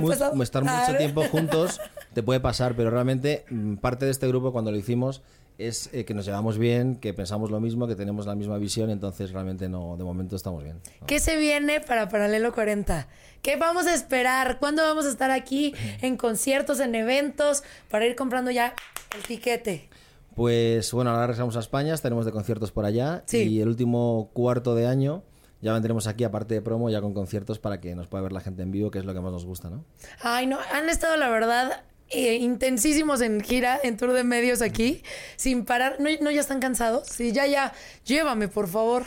estar 0.42 0.64
mucho 0.64 0.96
tiempo 0.98 1.22
juntos 1.24 1.80
te 2.14 2.22
puede 2.22 2.40
pasar, 2.40 2.74
pero 2.74 2.90
realmente 2.90 3.44
mm, 3.50 3.74
parte 3.76 4.04
de 4.06 4.10
este 4.10 4.26
grupo 4.28 4.52
cuando 4.52 4.70
lo 4.70 4.76
hicimos 4.78 5.22
es 5.58 5.88
eh, 5.92 6.04
que 6.04 6.14
nos 6.14 6.26
llevamos 6.26 6.58
bien, 6.58 6.96
que 6.96 7.14
pensamos 7.14 7.50
lo 7.50 7.60
mismo, 7.60 7.86
que 7.86 7.94
tenemos 7.94 8.26
la 8.26 8.34
misma 8.34 8.58
visión, 8.58 8.90
entonces 8.90 9.30
realmente 9.32 9.68
no, 9.68 9.96
de 9.96 10.04
momento 10.04 10.34
estamos 10.36 10.62
bien. 10.64 10.80
¿Qué 11.06 11.20
se 11.20 11.36
viene 11.36 11.80
para 11.80 12.08
Paralelo 12.08 12.52
40? 12.52 13.06
¿Qué 13.42 13.56
vamos 13.56 13.86
a 13.86 13.94
esperar? 13.94 14.58
¿Cuándo 14.58 14.82
vamos 14.82 15.06
a 15.06 15.10
estar 15.10 15.30
aquí 15.30 15.74
en 16.02 16.16
conciertos, 16.16 16.80
en 16.80 16.94
eventos, 16.94 17.62
para 17.90 18.06
ir 18.06 18.16
comprando 18.16 18.50
ya 18.50 18.74
el 19.16 19.22
tiquete? 19.22 19.88
Pues 20.34 20.90
bueno, 20.92 21.10
ahora 21.10 21.26
regresamos 21.28 21.56
a 21.56 21.60
España, 21.60 21.94
estaremos 21.94 22.24
de 22.26 22.32
conciertos 22.32 22.72
por 22.72 22.84
allá 22.84 23.22
Sí. 23.26 23.42
y 23.44 23.60
el 23.60 23.68
último 23.68 24.30
cuarto 24.32 24.74
de 24.74 24.86
año 24.88 25.22
ya 25.60 25.72
vendremos 25.72 26.06
aquí, 26.08 26.24
aparte 26.24 26.54
de 26.54 26.60
promo, 26.62 26.90
ya 26.90 27.00
con 27.00 27.14
conciertos 27.14 27.58
para 27.58 27.80
que 27.80 27.94
nos 27.94 28.08
pueda 28.08 28.22
ver 28.22 28.32
la 28.32 28.40
gente 28.40 28.62
en 28.62 28.70
vivo, 28.70 28.90
que 28.90 28.98
es 28.98 29.04
lo 29.04 29.14
que 29.14 29.20
más 29.20 29.32
nos 29.32 29.46
gusta, 29.46 29.70
¿no? 29.70 29.84
Ay, 30.20 30.46
no, 30.46 30.58
han 30.72 30.90
estado, 30.90 31.16
la 31.16 31.28
verdad, 31.30 31.84
eh, 32.10 32.34
intensísimos 32.36 33.20
en 33.20 33.40
gira, 33.40 33.78
en 33.82 33.96
tour 33.96 34.12
de 34.12 34.24
medios 34.24 34.62
aquí, 34.62 35.02
sin 35.36 35.64
parar. 35.64 35.96
¿No, 35.98 36.08
no 36.20 36.30
ya 36.30 36.40
están 36.40 36.60
cansados? 36.60 37.08
Sí, 37.08 37.32
ya, 37.32 37.46
ya. 37.46 37.72
Llévame, 38.04 38.48
por 38.48 38.68
favor. 38.68 39.04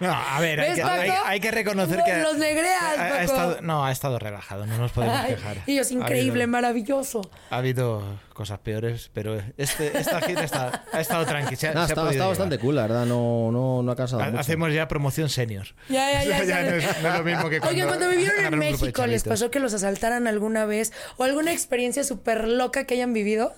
No, 0.00 0.10
a 0.12 0.40
ver, 0.40 0.60
hay 0.60 0.70
¿Ves, 0.70 0.76
que, 0.76 0.82
hay- 0.82 1.40
que 1.40 1.50
reconocer 1.50 1.96
Los- 1.98 2.04
que. 2.06 2.18
los 2.22 2.36
negreas, 2.38 2.82
ha- 2.98 3.02
ha 3.02 3.22
estado- 3.22 3.58
no, 3.62 3.84
ha 3.84 3.92
estado 3.92 4.18
relajado, 4.18 4.66
no 4.66 4.76
nos 4.78 4.90
podemos 4.92 5.16
Ay, 5.16 5.34
quejar. 5.34 5.58
y 5.66 5.78
es 5.78 5.90
Ha 5.90 5.94
increíble, 5.94 6.42
habido- 6.42 6.48
maravilloso. 6.48 7.22
Ha 7.50 7.56
habido 7.58 8.02
cosas 8.32 8.58
peores, 8.58 9.10
pero 9.14 9.40
este, 9.56 9.96
esta 9.98 10.20
gira 10.22 10.42
está- 10.42 10.84
ha 10.92 11.00
estado 11.00 11.24
tranquila. 11.24 11.56
se 11.56 11.68
ha- 11.68 11.74
No, 11.74 11.86
se 11.86 11.92
ha 11.92 11.94
está, 11.94 12.10
está 12.10 12.26
bastante 12.26 12.58
cool, 12.58 12.74
la 12.76 12.82
verdad, 12.82 13.06
no, 13.06 13.50
no, 13.52 13.82
no 13.82 13.92
ha 13.92 13.96
cansado 13.96 14.22
Ha- 14.22 14.26
mucho. 14.26 14.40
Hacemos 14.40 14.72
ya 14.72 14.88
promoción 14.88 15.28
senior. 15.28 15.66
Ya, 15.88 16.10
ya, 16.12 16.24
ya. 16.24 16.44
ya. 16.44 16.62
no, 16.62 16.76
es, 16.76 17.02
no 17.02 17.08
es 17.08 17.14
lo 17.18 17.24
mismo 17.24 17.48
que 17.48 17.60
cuando. 17.60 17.76
Oye, 17.76 17.86
cuando 17.86 18.08
vivieron 18.08 18.44
en 18.52 18.58
México, 18.58 19.06
¿les 19.06 19.22
pasó 19.24 19.50
que 19.50 19.60
los 19.60 19.72
asaltaran 19.74 20.26
alguna 20.26 20.64
vez? 20.64 20.92
¿O 21.16 21.24
alguna 21.24 21.52
experiencia 21.52 22.02
súper 22.04 22.48
loca 22.48 22.84
que 22.84 22.94
hayan 22.94 23.12
vivido? 23.12 23.54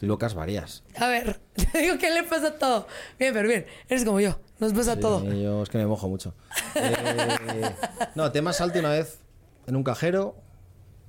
Locas 0.00 0.34
varias. 0.34 0.84
A 0.96 1.08
ver, 1.08 1.40
te 1.72 1.78
digo 1.78 1.98
que 1.98 2.10
le 2.10 2.22
pasa 2.22 2.48
a 2.48 2.58
todo. 2.58 2.86
Bien, 3.18 3.32
pero 3.34 3.48
bien, 3.48 3.66
eres 3.88 4.04
como 4.04 4.20
yo, 4.20 4.38
nos 4.60 4.72
pasa 4.72 4.94
Sí, 4.94 5.00
todo. 5.00 5.24
Yo 5.32 5.62
es 5.62 5.68
que 5.68 5.78
me 5.78 5.86
mojo 5.86 6.08
mucho. 6.08 6.34
Eh, 6.76 7.70
no, 8.14 8.30
tema 8.32 8.52
salte 8.52 8.78
una 8.80 8.90
vez 8.90 9.18
en 9.66 9.74
un 9.76 9.82
cajero, 9.82 10.36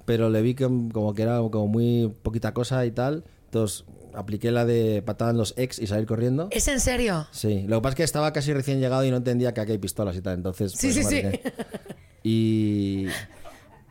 pero 0.05 0.29
le 0.29 0.41
vi 0.41 0.55
que 0.55 0.63
como 0.65 1.13
que 1.13 1.21
era 1.21 1.37
como 1.37 1.67
muy 1.67 2.13
poquita 2.23 2.53
cosa 2.53 2.85
y 2.85 2.91
tal. 2.91 3.23
Entonces 3.45 3.85
apliqué 4.13 4.49
la 4.49 4.65
de 4.65 5.03
patada 5.05 5.29
en 5.31 5.37
los 5.37 5.53
ex 5.57 5.77
y 5.77 5.85
salir 5.85 6.07
corriendo. 6.07 6.47
¿Es 6.51 6.67
en 6.67 6.79
serio? 6.79 7.27
Sí, 7.31 7.63
lo 7.67 7.77
que 7.77 7.81
pasa 7.83 7.89
es 7.91 7.95
que 7.97 8.03
estaba 8.03 8.33
casi 8.33 8.51
recién 8.53 8.79
llegado 8.79 9.05
y 9.05 9.11
no 9.11 9.17
entendía 9.17 9.53
que 9.53 9.61
aquí 9.61 9.73
hay 9.73 9.77
pistolas 9.77 10.15
y 10.15 10.21
tal. 10.21 10.33
Entonces, 10.33 10.71
Sí, 10.71 10.89
pues, 10.91 11.07
sí, 11.07 11.21
sí. 11.21 11.39
Y, 12.23 13.07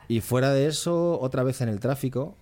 y 0.09 0.21
fuera 0.21 0.53
de 0.53 0.67
eso, 0.67 1.19
otra 1.21 1.43
vez 1.45 1.61
en 1.61 1.69
el 1.69 1.79
tráfico, 1.81 2.37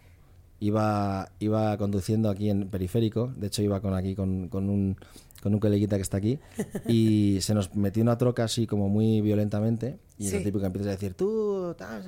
iba, 0.66 1.28
iba 1.40 1.76
conduciendo 1.78 2.28
aquí 2.30 2.50
en 2.50 2.68
periférico. 2.68 3.32
De 3.36 3.46
hecho, 3.48 3.62
iba 3.62 3.80
con 3.80 3.94
aquí 3.94 4.14
con, 4.14 4.48
con 4.48 4.68
un, 4.70 4.96
con 5.42 5.54
un 5.54 5.60
coleguita 5.60 5.96
que 5.96 6.02
está 6.02 6.16
aquí. 6.18 6.38
Y 6.88 7.38
se 7.40 7.54
nos 7.54 7.74
metió 7.74 8.02
una 8.02 8.16
troca 8.18 8.44
así 8.44 8.66
como 8.66 8.88
muy 8.88 9.20
violentamente. 9.20 9.98
Y 10.18 10.24
es 10.26 10.30
Sí. 10.30 10.36
el 10.36 10.42
típico 10.44 10.60
que 10.60 10.66
empieza 10.66 10.88
a 10.90 10.92
decir, 10.92 11.14
tú, 11.14 11.74
tal, 11.76 12.02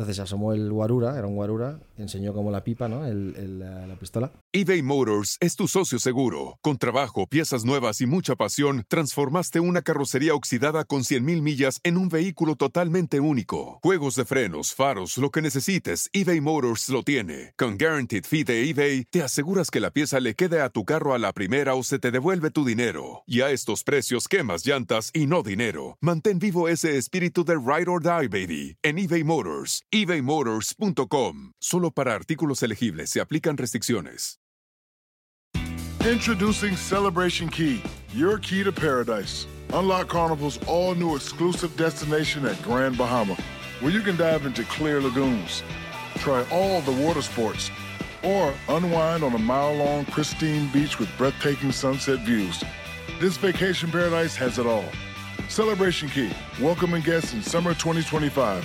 no 0.00 0.06
sé 0.06 0.12
qué, 0.12 0.20
ah". 0.20 0.20
Entonces 0.20 0.20
asomó 0.20 0.52
el 0.52 0.70
guarura, 0.72 1.16
era 1.18 1.26
un 1.26 1.34
guarura, 1.36 1.78
enseñó 1.98 2.32
como 2.32 2.50
la 2.50 2.64
pipa, 2.64 2.88
¿no? 2.88 3.04
El- 3.06 3.58
la- 3.58 3.86
la 3.86 3.96
pistola. 3.96 4.32
eBay 4.52 4.82
Motors 4.82 5.36
es 5.40 5.54
tu 5.56 5.68
socio 5.68 5.98
seguro. 5.98 6.58
Con 6.62 6.76
trabajo, 6.78 7.26
piezas 7.26 7.64
nuevas 7.64 8.00
y 8.00 8.06
mucha 8.06 8.34
pasión, 8.34 8.84
transformaste 8.88 9.60
una 9.60 9.82
carrocería 9.82 10.34
oxidada 10.34 10.84
con 10.84 11.04
100.000 11.04 11.42
millas 11.42 11.80
en 11.84 11.96
un 11.96 12.08
vehículo 12.08 12.56
totalmente 12.56 13.20
único. 13.20 13.78
Juegos 13.82 14.16
de 14.16 14.24
frenos, 14.24 14.74
faros, 14.74 15.18
lo 15.18 15.30
que 15.30 15.42
necesites, 15.42 16.08
eBay 16.12 16.40
Motors 16.40 16.88
lo 16.88 17.02
tiene. 17.02 17.52
Con 17.56 17.76
Guaranteed 17.78 18.24
Fee 18.24 18.44
de 18.44 18.68
eBay, 18.70 19.04
te 19.10 19.22
aseguras 19.22 19.70
que 19.70 19.80
la 19.80 19.90
pieza 19.90 20.18
le 20.20 20.34
quede 20.34 20.60
a 20.62 20.70
tu 20.70 20.84
carro 20.84 21.14
a 21.14 21.18
la 21.18 21.32
primera 21.32 21.74
o 21.74 21.82
se 21.82 21.98
te 21.98 22.10
devuelve 22.10 22.50
tu 22.50 22.64
dinero. 22.64 23.22
Y 23.26 23.42
a 23.42 23.50
estos 23.50 23.84
precios, 23.84 24.26
quemas 24.28 24.64
llantas 24.66 25.10
y 25.12 25.26
no 25.26 25.42
dinero. 25.42 25.96
Mantén 26.00 26.38
vivo 26.38 26.68
ese 26.68 26.96
espíritu 26.96 27.44
de 27.44 27.54
Ride 27.56 27.90
or 27.90 28.02
Die, 28.02 28.28
baby, 28.28 28.76
en 28.82 28.98
eBay 28.98 29.24
Motors. 29.24 29.82
ebaymotors.com. 29.90 31.52
Solo 31.60 31.90
para 31.90 32.14
artículos 32.14 32.62
elegibles 32.62 33.10
se 33.10 33.20
aplican 33.20 33.56
restricciones. 33.56 34.40
Introducing 36.06 36.76
Celebration 36.76 37.50
Key, 37.50 37.82
your 38.14 38.38
key 38.38 38.64
to 38.64 38.72
paradise. 38.72 39.46
Unlock 39.74 40.08
Carnival's 40.08 40.58
all 40.66 40.94
new 40.94 41.14
exclusive 41.14 41.76
destination 41.76 42.46
at 42.46 42.60
Grand 42.62 42.96
Bahama, 42.96 43.36
where 43.80 43.92
you 43.92 44.00
can 44.00 44.16
dive 44.16 44.46
into 44.46 44.64
clear 44.64 45.02
lagoons, 45.02 45.62
try 46.16 46.42
all 46.50 46.80
the 46.80 47.04
water 47.04 47.20
sports, 47.20 47.70
or 48.22 48.54
unwind 48.68 49.22
on 49.22 49.34
a 49.34 49.38
mile 49.38 49.74
long, 49.74 50.06
pristine 50.06 50.72
beach 50.72 50.98
with 50.98 51.14
breathtaking 51.18 51.70
sunset 51.70 52.20
views. 52.20 52.64
This 53.20 53.36
vacation 53.36 53.90
paradise 53.90 54.34
has 54.36 54.58
it 54.58 54.66
all. 54.66 54.86
Celebration 55.48 56.08
Key, 56.08 56.30
welcoming 56.62 57.02
guests 57.02 57.34
in 57.34 57.42
summer 57.42 57.74
2025. 57.74 58.64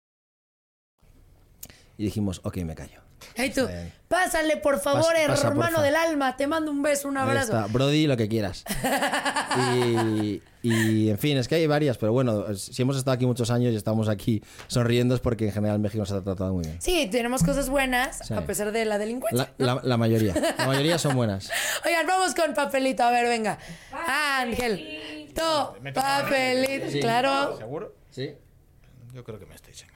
Y 2.01 2.05
dijimos, 2.05 2.41
ok, 2.43 2.57
me 2.57 2.73
callo. 2.73 2.99
Hey 3.35 3.51
tú, 3.53 3.67
pásale 4.07 4.57
por 4.57 4.79
favor, 4.79 5.13
Pasa- 5.13 5.27
pasa, 5.27 5.47
hermano 5.49 5.69
porfa. 5.73 5.81
del 5.83 5.95
alma, 5.95 6.35
te 6.35 6.47
mando 6.47 6.71
un 6.71 6.81
beso, 6.81 7.07
un 7.07 7.17
abrazo. 7.17 7.55
está, 7.55 7.67
Brody, 7.67 8.07
lo 8.07 8.17
que 8.17 8.27
quieras. 8.27 8.63
Y, 9.75 10.41
y, 10.63 11.09
en 11.09 11.17
fin, 11.19 11.37
es 11.37 11.47
que 11.47 11.55
hay 11.55 11.67
varias, 11.67 11.97
pero 11.97 12.13
bueno, 12.13 12.55
si 12.55 12.81
hemos 12.81 12.95
estado 12.97 13.13
aquí 13.15 13.25
muchos 13.25 13.51
años 13.51 13.73
y 13.73 13.75
estamos 13.75 14.07
aquí 14.07 14.41
sonriendo 14.67 15.13
es 15.13 15.19
porque 15.21 15.45
en 15.47 15.51
general 15.51 15.77
México 15.79 15.99
nos 15.99 16.11
ha 16.11 16.23
tratado 16.23 16.53
muy 16.53 16.63
bien. 16.63 16.81
Sí, 16.81 17.07
tenemos 17.11 17.43
cosas 17.43 17.69
buenas, 17.69 18.19
Sí. 18.27 18.33
a 18.33 18.41
pesar 18.45 18.71
de 18.71 18.85
la 18.85 18.97
delincuencia. 18.97 19.53
La, 19.57 19.75
la- 19.75 19.81
la 19.83 19.97
mayoría. 19.97 20.33
La 20.57 20.65
mayoría 20.67 20.97
son 20.97 21.15
buenas. 21.15 21.51
Oigan, 21.85 22.07
vamos 22.07 22.33
con 22.33 22.53
papelito, 22.53 23.03
a 23.03 23.11
ver, 23.11 23.27
venga. 23.27 23.59
Ángel, 24.39 25.29
to, 25.35 25.75
papelito, 25.93 26.99
claro. 27.01 27.57
¿Seguro? 27.57 27.93
Sí. 28.09 28.31
Yo 29.13 29.23
creo 29.23 29.37
que 29.37 29.45
me 29.45 29.55
estáis 29.55 29.81
engañando. 29.81 29.90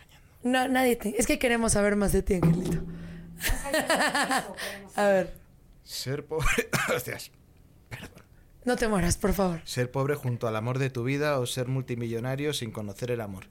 No, 0.45 0.67
nadie 0.67 0.95
te... 0.95 1.19
Es 1.19 1.25
que 1.25 1.39
queremos 1.39 1.71
saber 1.71 1.95
más 1.95 2.11
de 2.11 2.21
ti, 2.21 2.35
Angelito. 2.35 2.83
a 4.95 5.07
ver, 5.07 5.33
Ser 5.83 6.23
pobre. 6.23 6.45
Hostias. 6.95 7.31
no 8.63 8.75
te 8.75 8.87
mueras, 8.87 9.17
por 9.17 9.33
favor. 9.33 9.61
Ser 9.65 9.89
pobre 9.89 10.13
junto 10.13 10.47
al 10.47 10.55
amor 10.55 10.77
de 10.77 10.91
tu 10.91 11.03
vida 11.03 11.39
o 11.39 11.47
ser 11.47 11.67
multimillonario 11.67 12.53
sin 12.53 12.69
conocer 12.69 13.09
el 13.09 13.21
amor. 13.21 13.45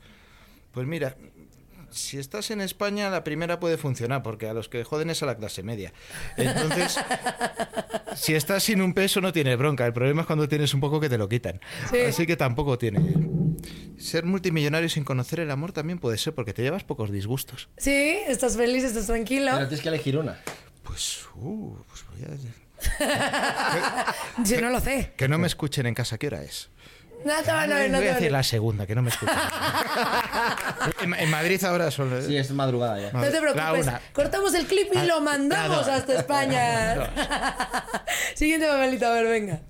Pues 0.71 0.87
mira, 0.87 1.17
si 1.95 2.19
estás 2.19 2.51
en 2.51 2.61
España, 2.61 3.09
la 3.09 3.25
primera 3.25 3.61
puede 3.61 3.79
funcionar, 3.79 4.23
porque 4.23 4.49
a 4.49 4.53
los 4.53 4.69
que 4.69 4.85
joden 4.85 5.11
es 5.11 5.23
a 5.23 5.27
la 5.27 5.37
clase 5.37 5.63
media. 5.63 5.93
Entonces, 6.37 6.99
si 8.17 8.35
estás 8.35 8.65
sin 8.65 8.83
un 8.83 8.95
peso, 8.95 9.21
no 9.21 9.33
tienes 9.33 9.57
bronca. 9.57 9.87
El 9.87 9.93
problema 9.93 10.23
es 10.23 10.27
cuando 10.27 10.49
tienes 10.49 10.75
un 10.75 10.81
poco 10.81 11.01
que 11.01 11.09
te 11.09 11.19
lo 11.19 11.29
quitan. 11.29 11.61
Sí. 11.91 12.01
Así 12.01 12.27
que 12.27 12.37
tampoco 12.37 12.79
tiene. 12.79 13.01
Ser 13.99 14.25
multimillonario 14.25 14.89
sin 14.89 15.05
conocer 15.05 15.41
el 15.41 15.51
amor 15.51 15.73
también 15.73 15.99
puede 15.99 16.19
ser, 16.19 16.35
porque 16.35 16.53
te 16.53 16.63
llevas 16.63 16.85
pocos 16.85 17.11
disgustos. 17.11 17.69
Sí, 17.77 18.19
estás 18.27 18.57
feliz, 18.57 18.85
estás 18.85 19.07
tranquilo. 19.07 19.53
Pero 19.55 19.69
tienes 19.69 19.83
que 19.83 19.89
elegir 19.89 20.19
una. 20.19 20.41
Pues, 20.83 21.27
uh, 21.37 21.77
pues 21.89 22.05
voy 22.11 22.25
a... 22.25 22.37
Si 24.45 24.57
no 24.57 24.71
lo 24.71 24.81
sé. 24.81 25.13
Que 25.17 25.29
no 25.29 25.39
me 25.39 25.47
escuchen 25.47 25.87
en 25.87 25.95
casa, 25.95 26.19
¿qué 26.19 26.27
hora 26.27 26.43
es? 26.43 26.69
No, 27.25 27.33
no, 27.43 27.67
no, 27.67 27.67
no, 27.67 27.75
voy 27.79 27.89
no, 27.91 27.97
a 27.97 28.01
decir 28.01 28.31
la 28.33 28.43
segunda, 28.43 28.87
que 28.87 28.95
no 28.95 29.03
me 29.03 29.09
escuchen. 29.11 29.35
en, 31.03 31.15
en 31.15 31.31
Madrid 31.31 31.63
ahora 31.65 31.91
son... 31.91 32.23
Sí, 32.23 32.37
es 32.37 32.51
madrugada 32.53 33.01
ya. 33.01 33.13
No 33.13 33.21
te 33.23 33.31
La 33.33 33.41
preocupes. 33.41 33.87
una. 33.87 34.01
Cortamos 34.13 34.53
el 34.55 34.67
clip 34.67 34.89
y 34.95 34.99
Ah, 34.99 35.05
lo 35.05 35.21
mandamos 35.21 35.89
hasta 35.89 36.15
España. 36.19 37.11
Siguiente 38.35 38.67
papelito, 38.67 39.07
a 39.07 39.13
ver, 39.13 39.27
venga. 39.27 39.61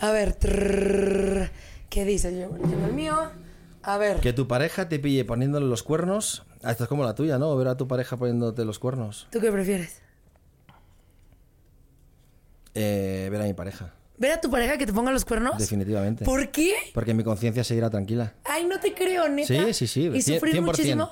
A 0.00 0.10
ver. 0.10 0.32
trrr. 0.34 1.50
¿Qué 1.90 2.04
dices? 2.04 2.32
Yo 2.32 2.56
llevo 2.66 2.86
el 2.86 2.92
mío. 2.92 3.30
A 3.82 3.98
ver. 3.98 4.18
Que 4.20 4.32
tu 4.32 4.48
pareja 4.48 4.88
te 4.88 4.98
pille 4.98 5.24
poniéndole 5.24 5.66
los 5.66 5.82
cuernos. 5.82 6.44
Ah, 6.62 6.70
esto 6.72 6.84
es 6.84 6.88
como 6.88 7.04
la 7.04 7.14
tuya, 7.14 7.38
¿no? 7.38 7.54
Ver 7.56 7.68
a 7.68 7.76
tu 7.76 7.86
pareja 7.86 8.16
poniéndote 8.16 8.64
los 8.64 8.78
cuernos. 8.78 9.28
¿Tú 9.30 9.40
qué 9.40 9.52
prefieres? 9.52 10.00
Eh, 12.74 13.28
ver 13.30 13.40
a 13.40 13.44
mi 13.44 13.54
pareja, 13.54 13.94
¿Ver 14.18 14.32
a 14.32 14.40
tu 14.40 14.50
pareja 14.50 14.78
que 14.78 14.86
te 14.86 14.92
ponga 14.92 15.10
los 15.12 15.24
cuernos? 15.24 15.58
definitivamente. 15.58 16.24
¿Por 16.24 16.50
qué? 16.50 16.74
Porque 16.94 17.14
mi 17.14 17.22
conciencia 17.22 17.64
seguirá 17.64 17.90
tranquila. 17.90 18.34
Ay, 18.44 18.64
no 18.64 18.80
te 18.80 18.94
creo, 18.94 19.28
neta. 19.28 19.48
Sí, 19.48 19.74
sí, 19.74 19.86
sí. 19.86 20.10
¿Y 20.12 20.22
sufrir 20.22 20.56
100%. 20.56 20.60
muchísimo? 20.62 21.10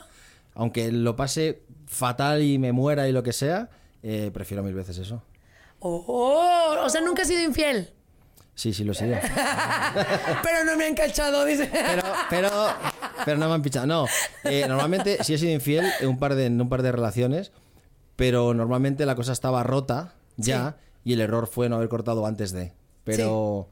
Aunque 0.55 0.91
lo 0.91 1.17
pase 1.17 1.63
fatal 1.87 2.43
y 2.43 2.59
me 2.59 2.73
muera 2.73 3.09
y 3.09 3.13
lo 3.13 3.23
que 3.23 3.33
sea, 3.33 3.69
eh, 4.03 4.31
prefiero 4.33 4.63
mil 4.63 4.75
veces 4.75 4.99
eso. 4.99 5.23
Oh, 5.81 6.77
o 6.81 6.89
sea, 6.89 7.01
nunca 7.03 7.23
has 7.23 7.29
sido 7.29 7.43
infiel. 7.43 7.91
Sí, 8.55 8.73
sí, 8.73 8.85
lo 8.85 8.95
sigo. 8.95 9.17
Pero 10.43 10.65
no 10.65 10.77
me 10.77 10.87
han 10.87 10.95
cachado, 10.95 11.45
dice. 11.45 11.69
Pero, 11.73 12.03
pero, 12.31 12.51
pero 13.25 13.37
no 13.37 13.49
me 13.49 13.55
han 13.55 13.63
pichado. 13.63 13.87
No, 13.87 14.07
eh, 14.45 14.65
normalmente 14.69 15.23
sí 15.25 15.35
he 15.35 15.39
sido 15.39 15.53
infiel 15.53 15.85
en 16.01 16.09
un 16.09 16.19
par 16.19 16.37
de, 16.37 16.47
en 16.47 16.61
un 16.61 16.69
par 16.69 16.83
de 16.83 16.93
relaciones, 16.93 17.51
pero 18.17 18.55
normalmente 18.55 19.07
la 19.07 19.17
cosa 19.17 19.33
estaba 19.33 19.65
rota 19.65 20.15
ya 20.37 20.77
y 21.05 21.15
el 21.15 21.21
error 21.21 21.49
fue 21.49 21.69
no 21.69 21.77
haber 21.77 21.89
cortado 21.89 22.27
antes 22.27 22.53
de. 22.53 22.73
Pero, 23.05 23.69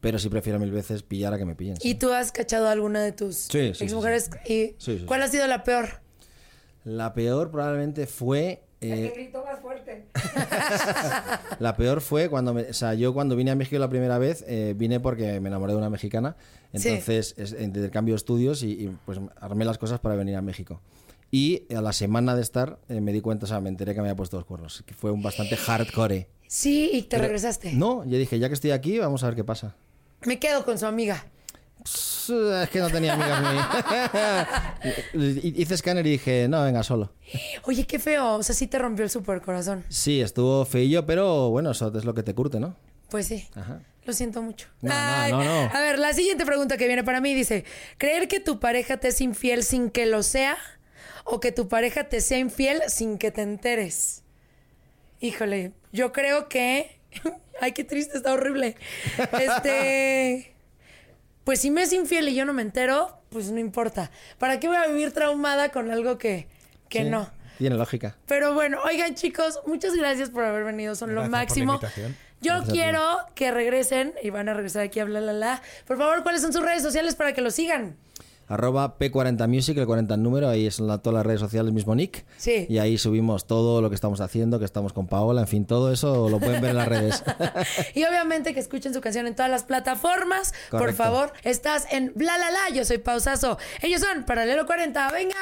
pero 0.00 0.18
sí 0.18 0.28
prefiero 0.28 0.58
mil 0.58 0.70
veces 0.72 1.02
pillar 1.02 1.32
a 1.34 1.38
que 1.38 1.44
me 1.44 1.54
pillen. 1.54 1.76
sí. 1.76 1.88
¿Y 1.90 1.94
tú 1.94 2.12
has 2.12 2.32
cachado 2.32 2.68
a 2.68 2.72
alguna 2.72 3.00
de 3.02 3.12
tus 3.12 3.36
Sí, 3.36 3.48
sí, 3.68 3.74
sí, 3.74 3.84
exmujeres? 3.84 4.30
¿Y 4.44 4.74
Sí, 4.78 4.98
sí, 4.98 5.04
cuál 5.06 5.20
sí. 5.22 5.24
ha 5.26 5.30
sido 5.30 5.46
la 5.46 5.62
peor? 5.64 6.00
La 6.84 7.14
peor 7.14 7.50
probablemente 7.50 8.06
fue... 8.08 8.64
eh, 8.80 9.12
gritó 9.14 9.44
más 9.44 9.60
fuerte. 9.60 10.06
La 11.60 11.76
peor 11.76 12.00
fue 12.00 12.28
cuando, 12.28 12.52
me- 12.54 12.62
o 12.62 12.72
sea, 12.74 12.94
yo 12.94 13.14
cuando 13.14 13.36
vine 13.36 13.50
a 13.52 13.54
México 13.54 13.78
la 13.78 13.88
primera 13.88 14.18
vez, 14.18 14.44
eh, 14.48 14.74
vine 14.76 14.98
porque 15.00 15.38
me 15.40 15.48
enamoré 15.48 15.72
de 15.72 15.78
una 15.78 15.90
mexicana. 15.90 16.36
Sí. 16.74 16.88
Entonces, 16.88 17.34
es- 17.38 17.54
intercambio 17.60 18.14
estudios 18.16 18.62
y, 18.62 18.70
y, 18.72 18.98
pues 19.06 19.20
armé 19.40 19.64
las 19.64 19.78
cosas 19.78 20.00
para 20.00 20.16
venir 20.16 20.34
a 20.36 20.42
México. 20.42 20.80
Y 21.30 21.72
a 21.74 21.80
la 21.80 21.92
semana 21.92 22.34
de 22.34 22.42
estar 22.42 22.78
eh, 22.88 23.00
me 23.00 23.12
di 23.12 23.20
cuenta, 23.20 23.44
o 23.44 23.48
sea, 23.48 23.60
me 23.60 23.68
enteré 23.68 23.94
que 23.94 24.00
me 24.00 24.08
había 24.08 24.16
puesto 24.16 24.36
los 24.36 24.44
cuernos, 24.44 24.82
que 24.84 24.94
fue 24.94 25.10
un 25.12 25.22
bastante 25.22 25.56
hardcore. 25.56 26.28
Sí, 26.52 26.90
y 26.92 27.00
te 27.00 27.16
Pero- 27.16 27.22
regresaste. 27.22 27.72
No, 27.72 28.04
yo 28.04 28.18
dije, 28.18 28.38
ya 28.38 28.48
que 28.48 28.52
estoy 28.52 28.72
aquí, 28.72 28.98
vamos 28.98 29.22
a 29.22 29.26
ver 29.28 29.36
qué 29.36 29.42
pasa. 29.42 29.74
Me 30.26 30.38
quedo 30.38 30.66
con 30.66 30.78
su 30.78 30.84
amiga. 30.84 31.24
Es 31.82 32.68
que 32.70 32.78
no 32.78 32.90
tenía 32.90 33.14
amigas 33.14 33.42
muy... 35.14 35.40
Hice 35.62 35.72
escáner 35.72 36.06
y 36.06 36.10
dije, 36.10 36.48
no, 36.50 36.62
venga, 36.62 36.82
solo. 36.82 37.10
Oye, 37.62 37.86
qué 37.86 37.98
feo. 37.98 38.34
O 38.34 38.42
sea, 38.42 38.54
sí 38.54 38.66
te 38.66 38.78
rompió 38.78 39.02
el 39.02 39.10
super 39.10 39.40
corazón. 39.40 39.82
Sí, 39.88 40.20
estuvo 40.20 40.66
feillo, 40.66 41.06
pero 41.06 41.48
bueno, 41.48 41.70
eso 41.70 41.90
es 41.96 42.04
lo 42.04 42.12
que 42.12 42.22
te 42.22 42.34
curte, 42.34 42.60
¿no? 42.60 42.76
Pues 43.08 43.28
sí. 43.28 43.48
Ajá. 43.54 43.80
Lo 44.04 44.12
siento 44.12 44.42
mucho. 44.42 44.68
No, 44.82 44.90
no, 44.90 44.94
Ay, 44.94 45.32
no, 45.32 45.42
no. 45.42 45.70
A 45.72 45.80
ver, 45.80 45.98
la 45.98 46.12
siguiente 46.12 46.44
pregunta 46.44 46.76
que 46.76 46.86
viene 46.86 47.02
para 47.02 47.22
mí 47.22 47.32
dice: 47.32 47.64
¿Creer 47.96 48.28
que 48.28 48.40
tu 48.40 48.60
pareja 48.60 48.98
te 48.98 49.08
es 49.08 49.22
infiel 49.22 49.62
sin 49.64 49.88
que 49.88 50.04
lo 50.04 50.22
sea? 50.22 50.58
¿O 51.24 51.40
que 51.40 51.50
tu 51.50 51.66
pareja 51.68 52.10
te 52.10 52.20
sea 52.20 52.38
infiel 52.38 52.82
sin 52.88 53.16
que 53.16 53.30
te 53.30 53.40
enteres? 53.40 54.21
Híjole, 55.22 55.72
yo 55.92 56.12
creo 56.12 56.48
que. 56.48 56.98
Ay, 57.60 57.72
qué 57.72 57.84
triste, 57.84 58.18
está 58.18 58.34
horrible. 58.34 58.76
Este. 59.40 60.48
Pues 61.44 61.60
si 61.60 61.72
me 61.72 61.82
es 61.82 61.92
infiel 61.92 62.28
y 62.28 62.36
yo 62.36 62.44
no 62.44 62.52
me 62.52 62.62
entero, 62.62 63.18
pues 63.30 63.50
no 63.50 63.58
importa. 63.58 64.12
¿Para 64.38 64.60
qué 64.60 64.68
voy 64.68 64.76
a 64.76 64.86
vivir 64.86 65.10
traumada 65.10 65.70
con 65.70 65.90
algo 65.90 66.16
que, 66.16 66.46
que 66.88 67.00
Sí, 67.00 67.10
no? 67.10 67.28
Tiene 67.58 67.74
lógica. 67.74 68.16
Pero 68.26 68.54
bueno, 68.54 68.78
oigan 68.84 69.16
chicos, 69.16 69.58
muchas 69.66 69.96
gracias 69.96 70.30
por 70.30 70.44
haber 70.44 70.62
venido, 70.62 70.94
son 70.94 71.16
lo 71.16 71.22
Gracias 71.22 71.56
por 71.56 71.66
la 71.66 71.74
máximo. 71.74 72.12
Yo 72.40 72.52
Gracias 72.54 72.72
quiero 72.72 73.18
que 73.34 73.50
regresen 73.50 74.14
y 74.22 74.30
van 74.30 74.48
a 74.48 74.54
regresar 74.54 74.82
aquí 74.82 75.00
a 75.00 75.04
Bla 75.04 75.20
La 75.20 75.32
La. 75.32 75.62
Por 75.84 75.98
favor, 75.98 76.22
¿cuáles 76.22 76.42
son 76.42 76.52
sus 76.52 76.62
redes 76.62 76.84
sociales 76.84 77.16
para 77.16 77.32
que 77.32 77.40
lo 77.40 77.50
sigan? 77.50 77.96
Arroba 78.52 78.98
P40Music, 78.98 79.78
el 79.78 79.86
40 79.86 80.14
en 80.14 80.22
número, 80.22 80.48
ahí 80.48 80.70
son 80.70 80.86
la- 80.86 80.98
todas 80.98 81.14
las 81.14 81.24
redes 81.26 81.40
sociales, 81.40 81.72
mismo 81.72 81.94
nick. 81.94 82.24
Sí. 82.36 82.66
Y 82.68 82.78
ahí 82.78 82.98
subimos 82.98 83.46
todo 83.46 83.80
lo 83.80 83.88
que 83.88 83.94
estamos 83.94 84.20
haciendo, 84.20 84.58
que 84.58 84.64
estamos 84.64 84.92
con 84.92 85.06
Paola, 85.06 85.40
en 85.42 85.48
fin, 85.48 85.64
todo 85.64 85.92
eso 85.92 86.28
lo 86.28 86.38
pueden 86.38 86.60
ver 86.60 86.70
en 86.70 86.76
las 86.76 86.88
redes. 86.88 87.22
Y 87.94 88.04
obviamente 88.04 88.54
que 88.54 88.60
escuchen 88.60 88.92
su 88.94 89.00
canción 89.00 89.26
en 89.26 89.34
todas 89.34 89.50
las 89.50 89.64
plataformas. 89.64 90.52
Por 90.70 90.92
favor, 90.92 91.32
estás 91.44 91.86
en 91.90 92.12
Bla 92.14 92.36
La 92.38 92.50
La. 92.50 92.74
Yo 92.74 92.84
soy 92.84 92.98
Pausazo. 92.98 93.58
Ellos 93.82 94.00
son 94.00 94.24
Paralelo 94.24 94.66
40. 94.66 95.10
¡Venga! 95.12 95.34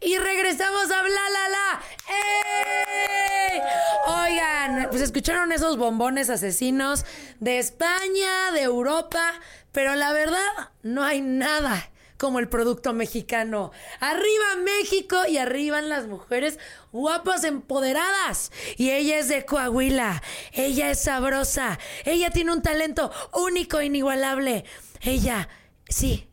Y 0.00 0.16
regresamos 0.16 0.90
a 0.90 1.02
Bla 1.02 1.30
La 1.30 1.48
La. 1.48 1.82
¡Ey! 2.08 3.60
Oigan, 4.06 4.88
pues 4.90 5.02
escucharon 5.02 5.50
esos 5.50 5.76
bombones 5.76 6.30
asesinos 6.30 7.04
de 7.40 7.58
España, 7.58 8.52
de 8.52 8.62
Europa, 8.62 9.32
pero 9.72 9.96
la 9.96 10.12
verdad 10.12 10.70
no 10.82 11.02
hay 11.02 11.20
nada 11.20 11.90
como 12.16 12.38
el 12.38 12.48
producto 12.48 12.92
mexicano. 12.92 13.72
Arriba 14.00 14.56
México 14.62 15.16
y 15.28 15.38
arriban 15.38 15.88
las 15.88 16.06
mujeres 16.06 16.58
guapas 16.92 17.44
empoderadas. 17.44 18.52
Y 18.76 18.90
ella 18.90 19.18
es 19.18 19.28
de 19.28 19.44
Coahuila. 19.44 20.22
Ella 20.52 20.90
es 20.90 21.02
sabrosa. 21.02 21.78
Ella 22.04 22.30
tiene 22.30 22.52
un 22.52 22.62
talento 22.62 23.10
único, 23.32 23.80
inigualable. 23.80 24.64
Ella, 25.00 25.48
sí, 25.88 26.28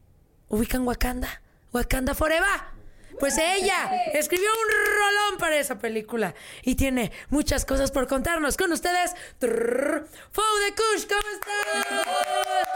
ubican 0.50 0.86
Wakanda. 0.86 1.42
Wakanda 1.72 2.14
Forever. 2.14 2.75
Pues 3.20 3.38
ella 3.38 3.92
escribió 4.14 4.50
un 4.50 4.72
rolón 4.98 5.40
para 5.40 5.58
esa 5.58 5.80
película 5.80 6.36
y 6.64 6.76
tiene 6.76 7.12
muchas 7.30 7.66
cosas 7.66 7.92
por 7.92 8.08
contarnos 8.08 8.58
con 8.58 8.72
ustedes. 8.72 9.12
Fou 9.40 9.50
de 9.50 10.74
Kush, 10.76 11.08
¿cómo 11.08 11.30
estás? 11.34 12.68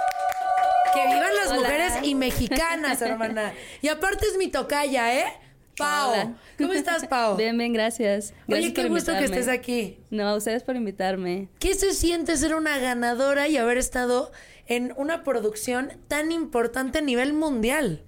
Que 0.93 1.05
vivan 1.05 1.35
las 1.35 1.47
Hola. 1.51 1.59
mujeres 1.59 1.93
y 2.03 2.15
mexicanas, 2.15 3.01
hermana. 3.01 3.53
Y 3.81 3.89
aparte 3.89 4.25
es 4.27 4.37
mi 4.37 4.47
tocaya, 4.47 5.13
¿eh? 5.19 5.33
Pau. 5.77 6.11
Hola. 6.11 6.33
¿Cómo 6.57 6.73
estás, 6.73 7.07
Pau? 7.07 7.37
Bien, 7.37 7.57
bien, 7.57 7.71
gracias. 7.73 8.33
Gracias 8.47 8.71
Oye, 8.71 8.73
qué 8.73 8.89
gusto 8.89 9.13
que 9.13 9.25
estés 9.25 9.47
aquí. 9.47 9.97
No, 10.09 10.27
a 10.27 10.35
ustedes 10.35 10.63
por 10.63 10.75
invitarme. 10.75 11.47
¿Qué 11.59 11.73
se 11.73 11.93
siente 11.93 12.35
ser 12.37 12.55
una 12.55 12.77
ganadora 12.79 13.47
y 13.47 13.57
haber 13.57 13.77
estado 13.77 14.31
en 14.67 14.93
una 14.97 15.23
producción 15.23 15.93
tan 16.07 16.31
importante 16.31 16.99
a 16.99 17.01
nivel 17.01 17.33
mundial? 17.33 18.03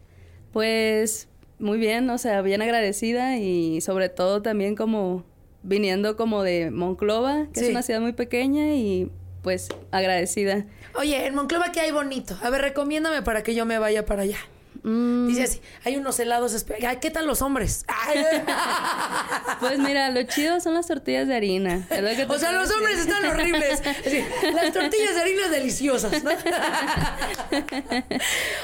Pues 0.51 1.29
muy 1.62 1.78
bien, 1.78 2.09
o 2.09 2.18
sea, 2.18 2.41
bien 2.41 2.62
agradecida 2.62 3.38
y 3.38 3.80
sobre 3.82 4.09
todo 4.09 4.41
también 4.41 4.76
como 4.76 5.24
viniendo 5.64 6.18
como 6.18 6.43
de 6.43 6.72
Monclova, 6.72 7.47
que 7.53 7.59
Sí. 7.59 7.66
es 7.68 7.72
una 7.72 7.84
ciudad 7.84 8.01
muy 8.01 8.14
pequeña 8.14 8.74
y 8.74 9.09
pues 9.43 9.70
agradecida. 9.91 10.66
Oye, 10.95 11.26
en 11.26 11.36
Monclova, 11.36 11.72
¿qué 11.72 11.80
hay 11.80 11.91
bonito? 11.91 12.38
A 12.43 12.49
ver, 12.49 12.62
recomiéndame 12.62 13.22
para 13.22 13.43
que 13.43 13.55
yo 13.55 13.66
me 13.66 13.78
vaya 13.80 14.05
para 14.05 14.24
allá. 14.24 14.38
Mm, 14.84 15.27
Dice 15.27 15.43
así, 15.43 15.61
hay 15.84 15.95
unos 15.97 16.19
helados... 16.19 16.65
Ay, 16.88 16.97
¿Qué 16.99 17.11
tal 17.11 17.27
los 17.27 17.41
hombres? 17.41 17.86
Pues 19.59 19.77
mira, 19.77 20.09
lo 20.09 20.23
chido 20.23 20.59
son 20.59 20.73
las 20.73 20.88
tortillas 20.88 21.27
de 21.27 21.36
harina. 21.36 21.86
que 21.88 22.25
O 22.27 22.39
sea, 22.39 22.51
los 22.51 22.63
decir. 22.67 22.77
hombres 22.77 22.99
están 22.99 23.25
horribles. 23.27 23.79
Así, 23.86 24.25
las 24.55 24.73
tortillas 24.73 25.13
de 25.13 25.21
harina 25.21 25.47
deliciosas, 25.49 26.23
¿no? 26.23 26.32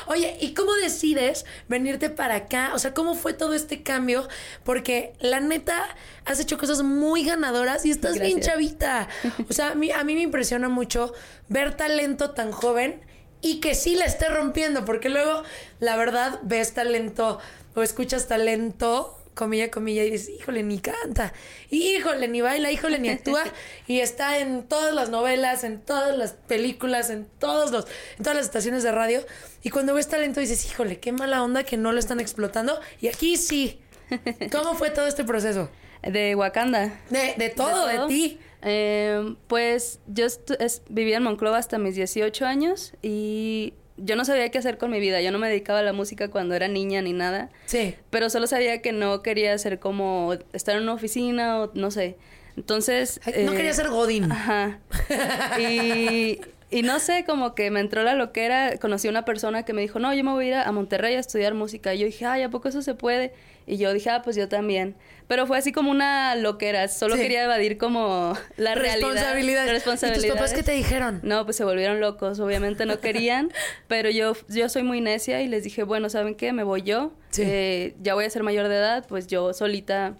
Oye, 0.07 0.37
¿y 0.41 0.53
cómo 0.53 0.73
decides 0.75 1.45
venirte 1.67 2.09
para 2.09 2.35
acá? 2.35 2.71
O 2.73 2.79
sea, 2.79 2.93
¿cómo 2.93 3.13
fue 3.15 3.33
todo 3.33 3.53
este 3.53 3.83
cambio? 3.83 4.27
Porque 4.63 5.13
la 5.19 5.39
neta, 5.39 5.83
has 6.25 6.39
hecho 6.39 6.57
cosas 6.57 6.81
muy 6.81 7.23
ganadoras 7.23 7.85
y 7.85 7.91
estás 7.91 8.13
bien 8.19 8.37
Gracias. 8.39 8.45
chavita. 8.53 9.07
O 9.49 9.53
sea, 9.53 9.69
a 9.71 9.75
mí, 9.75 9.91
a 9.91 10.03
mí 10.03 10.15
me 10.15 10.21
impresiona 10.21 10.67
mucho 10.69 11.13
ver 11.47 11.75
talento 11.75 12.31
tan 12.31 12.51
joven 12.51 13.01
y 13.41 13.59
que 13.59 13.75
sí 13.75 13.95
la 13.95 14.05
esté 14.05 14.29
rompiendo, 14.29 14.85
porque 14.85 15.09
luego, 15.09 15.43
la 15.79 15.95
verdad, 15.95 16.39
ves 16.43 16.73
talento 16.73 17.39
o 17.75 17.81
escuchas 17.81 18.27
talento 18.27 19.17
comilla, 19.37 19.71
comilla, 19.71 20.03
y 20.03 20.09
dices, 20.09 20.29
híjole, 20.29 20.63
ni 20.63 20.79
canta, 20.79 21.31
híjole, 21.69 22.27
ni 22.27 22.41
baila, 22.41 22.71
híjole, 22.71 22.99
ni 22.99 23.09
actúa, 23.09 23.43
y 23.87 24.01
está 24.01 24.39
en 24.39 24.63
todas 24.67 24.93
las 24.93 25.09
novelas, 25.09 25.63
en 25.63 25.79
todas 25.79 26.17
las 26.17 26.33
películas, 26.33 27.09
en 27.09 27.25
todos 27.39 27.71
los, 27.71 27.85
en 28.17 28.23
todas 28.23 28.35
las 28.35 28.45
estaciones 28.47 28.83
de 28.83 28.91
radio, 28.91 29.23
y 29.63 29.69
cuando 29.69 29.93
ves 29.93 30.09
talento 30.09 30.41
dices, 30.41 30.65
híjole, 30.65 30.99
qué 30.99 31.13
mala 31.13 31.43
onda 31.43 31.63
que 31.63 31.77
no 31.77 31.93
lo 31.93 31.99
están 31.99 32.19
explotando, 32.19 32.77
y 32.99 33.07
aquí 33.07 33.37
sí. 33.37 33.79
¿Cómo 34.51 34.73
fue 34.73 34.89
todo 34.89 35.07
este 35.07 35.23
proceso? 35.23 35.69
De 36.01 36.35
Wakanda. 36.35 36.99
De, 37.09 37.35
de 37.37 37.49
todo, 37.49 37.85
de, 37.87 37.95
todo? 37.95 38.07
ti. 38.07 38.39
Eh, 38.61 39.35
pues 39.47 39.99
yo 40.07 40.25
es- 40.25 40.81
vivía 40.89 41.17
en 41.17 41.23
Monclova 41.23 41.57
hasta 41.57 41.77
mis 41.77 41.95
18 41.95 42.45
años 42.45 42.93
y 43.01 43.73
yo 43.97 44.15
no 44.15 44.25
sabía 44.25 44.49
qué 44.49 44.57
hacer 44.57 44.77
con 44.77 44.91
mi 44.91 44.99
vida. 44.99 45.21
Yo 45.21 45.31
no 45.31 45.39
me 45.39 45.47
dedicaba 45.47 45.79
a 45.79 45.83
la 45.83 45.93
música 45.93 46.29
cuando 46.29 46.55
era 46.55 46.67
niña 46.67 47.01
ni 47.01 47.13
nada. 47.13 47.49
Sí. 47.65 47.95
Pero 48.09 48.29
solo 48.29 48.47
sabía 48.47 48.81
que 48.81 48.91
no 48.91 49.21
quería 49.23 49.57
ser 49.57 49.79
como 49.79 50.33
estar 50.53 50.75
en 50.75 50.83
una 50.83 50.93
oficina 50.93 51.61
o 51.61 51.71
no 51.73 51.91
sé. 51.91 52.17
Entonces... 52.55 53.19
No 53.25 53.53
eh, 53.53 53.55
quería 53.55 53.73
ser 53.73 53.89
Godín. 53.89 54.31
Ajá. 54.31 54.79
Y, 55.59 56.39
y 56.69 56.81
no 56.81 56.99
sé, 56.99 57.23
como 57.25 57.55
que 57.55 57.71
me 57.71 57.79
entró 57.79 58.03
la 58.03 58.13
loquera. 58.13 58.77
Conocí 58.77 59.07
a 59.07 59.11
una 59.11 59.23
persona 59.25 59.63
que 59.63 59.73
me 59.73 59.81
dijo, 59.81 59.99
no, 59.99 60.13
yo 60.13 60.23
me 60.23 60.31
voy 60.31 60.45
a 60.45 60.47
ir 60.47 60.53
a 60.55 60.71
Monterrey 60.71 61.15
a 61.15 61.19
estudiar 61.19 61.53
música. 61.53 61.93
Y 61.93 61.99
yo 61.99 62.05
dije, 62.05 62.25
ay, 62.25 62.41
¿a 62.43 62.49
poco 62.49 62.67
eso 62.67 62.81
se 62.81 62.93
puede? 62.93 63.33
Y 63.65 63.77
yo 63.77 63.93
dije, 63.93 64.09
ah, 64.09 64.21
pues 64.21 64.35
yo 64.35 64.47
también. 64.49 64.95
Pero 65.27 65.45
fue 65.47 65.57
así 65.57 65.71
como 65.71 65.91
una 65.91 66.35
loquera. 66.35 66.87
Solo 66.87 67.15
Sí. 67.15 67.21
quería 67.21 67.43
evadir 67.45 67.77
como 67.77 68.33
la 68.57 68.75
realidad. 68.75 69.07
Responsabilidad. 69.09 69.65
¿Y 70.13 70.15
tus 70.17 70.25
papás 70.35 70.53
qué 70.53 70.63
te 70.63 70.71
dijeron? 70.73 71.19
No, 71.23 71.45
pues 71.45 71.55
se 71.57 71.63
volvieron 71.63 71.99
locos. 72.01 72.39
Obviamente 72.39 72.85
no 72.85 72.99
querían. 72.99 73.51
pero 73.87 74.09
yo, 74.09 74.33
yo 74.49 74.67
soy 74.69 74.83
muy 74.83 74.99
necia 75.01 75.41
y 75.41 75.47
les 75.47 75.63
dije, 75.63 75.83
bueno, 75.83 76.09
¿saben 76.09 76.35
qué? 76.35 76.53
Me 76.53 76.63
voy 76.63 76.81
yo. 76.83 77.13
Sí. 77.29 77.43
Eh, 77.45 77.95
ya 78.01 78.13
voy 78.13 78.25
a 78.25 78.29
ser 78.29 78.43
mayor 78.43 78.67
de 78.67 78.75
edad, 78.75 79.05
pues 79.07 79.27
yo 79.27 79.53
solita. 79.53 80.15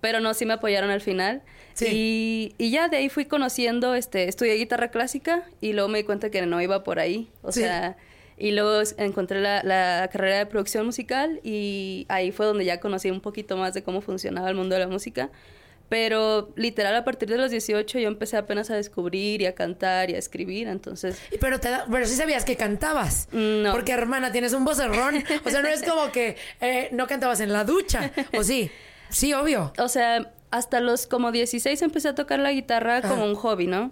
Pero 0.00 0.18
no, 0.20 0.34
sí 0.34 0.46
me 0.46 0.54
apoyaron 0.54 0.90
al 0.90 1.00
final. 1.00 1.42
Sí. 1.74 2.52
Y, 2.58 2.64
y 2.66 2.70
ya 2.70 2.88
de 2.88 2.96
ahí 2.98 3.08
fui 3.08 3.24
conociendo, 3.24 3.94
este, 3.94 4.28
estudié 4.28 4.54
guitarra 4.54 4.90
clásica 4.90 5.44
y 5.60 5.72
luego 5.72 5.88
me 5.88 5.98
di 5.98 6.04
cuenta 6.04 6.30
que 6.30 6.44
no 6.46 6.60
iba 6.60 6.82
por 6.84 6.98
ahí. 6.98 7.28
O 7.42 7.52
Sí. 7.52 7.60
sea, 7.60 7.96
y 8.38 8.52
luego 8.52 8.82
encontré 8.96 9.40
la, 9.40 9.62
la 9.62 10.08
carrera 10.12 10.38
de 10.38 10.46
producción 10.46 10.84
musical 10.86 11.40
y 11.44 12.06
ahí 12.08 12.32
fue 12.32 12.46
donde 12.46 12.64
ya 12.64 12.80
conocí 12.80 13.10
un 13.10 13.20
poquito 13.20 13.56
más 13.56 13.72
de 13.74 13.82
cómo 13.82 14.00
funcionaba 14.00 14.48
el 14.48 14.54
mundo 14.56 14.74
de 14.74 14.80
la 14.80 14.88
música. 14.88 15.30
Pero 15.88 16.50
literal 16.56 16.96
a 16.96 17.04
partir 17.04 17.28
de 17.28 17.36
los 17.36 17.50
18 17.50 17.98
yo 17.98 18.08
empecé 18.08 18.38
apenas 18.38 18.70
a 18.70 18.74
descubrir 18.76 19.42
y 19.42 19.46
a 19.46 19.54
cantar 19.54 20.08
y 20.08 20.14
a 20.14 20.18
escribir, 20.18 20.66
entonces... 20.68 21.20
Pero, 21.38 21.60
te 21.60 21.68
da- 21.68 21.84
pero 21.90 22.06
sí 22.06 22.14
sabías 22.16 22.46
que 22.46 22.56
cantabas. 22.56 23.28
No. 23.30 23.72
Porque, 23.72 23.92
hermana, 23.92 24.32
tienes 24.32 24.54
un 24.54 24.64
vocerrón. 24.64 25.22
O 25.44 25.50
sea, 25.50 25.60
no 25.60 25.68
es 25.68 25.82
como 25.82 26.10
que 26.10 26.36
eh, 26.62 26.88
no 26.92 27.06
cantabas 27.06 27.40
en 27.40 27.52
la 27.52 27.64
ducha. 27.64 28.10
¿O 28.32 28.42
sí? 28.42 28.70
Sí, 29.10 29.34
obvio. 29.34 29.74
O 29.78 29.88
sea, 29.88 30.32
hasta 30.52 30.80
los 30.80 31.06
como 31.06 31.32
16 31.32 31.80
empecé 31.82 32.08
a 32.08 32.14
tocar 32.14 32.38
la 32.38 32.52
guitarra 32.52 33.00
como 33.02 33.24
un 33.24 33.34
hobby, 33.34 33.66
¿no? 33.66 33.90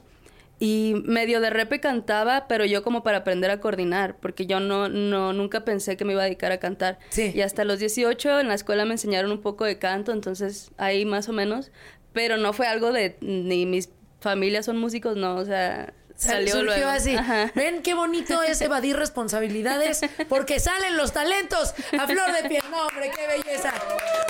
Y 0.58 0.94
medio 1.06 1.40
de 1.40 1.48
repe 1.48 1.80
cantaba, 1.80 2.46
pero 2.48 2.66
yo 2.66 2.82
como 2.82 3.02
para 3.02 3.18
aprender 3.18 3.50
a 3.50 3.60
coordinar, 3.60 4.18
porque 4.20 4.44
yo 4.44 4.60
no, 4.60 4.90
no, 4.90 5.32
nunca 5.32 5.64
pensé 5.64 5.96
que 5.96 6.04
me 6.04 6.12
iba 6.12 6.20
a 6.20 6.26
dedicar 6.26 6.52
a 6.52 6.58
cantar. 6.58 6.98
Sí. 7.08 7.32
Y 7.34 7.40
hasta 7.40 7.64
los 7.64 7.78
18 7.78 8.40
en 8.40 8.48
la 8.48 8.54
escuela 8.54 8.84
me 8.84 8.92
enseñaron 8.92 9.32
un 9.32 9.40
poco 9.40 9.64
de 9.64 9.78
canto, 9.78 10.12
entonces 10.12 10.70
ahí 10.76 11.06
más 11.06 11.30
o 11.30 11.32
menos, 11.32 11.72
pero 12.12 12.36
no 12.36 12.52
fue 12.52 12.66
algo 12.66 12.92
de, 12.92 13.16
ni 13.22 13.64
mis 13.64 13.88
familias 14.20 14.66
son 14.66 14.76
músicos, 14.76 15.16
no, 15.16 15.36
o 15.36 15.44
sea, 15.46 15.94
salió 16.20 16.52
Surgió 16.54 16.66
luego. 16.76 16.88
así. 16.90 17.14
Ajá. 17.16 17.50
Ven 17.54 17.82
qué 17.82 17.94
bonito 17.94 18.42
es 18.42 18.60
evadir 18.60 18.96
responsabilidades 18.96 20.00
porque 20.28 20.60
salen 20.60 20.96
los 20.96 21.12
talentos 21.12 21.74
a 21.98 22.06
flor 22.06 22.32
de 22.42 22.48
piel. 22.48 22.62
No, 22.70 22.86
hombre, 22.86 23.10
qué 23.14 23.26
belleza. 23.26 23.72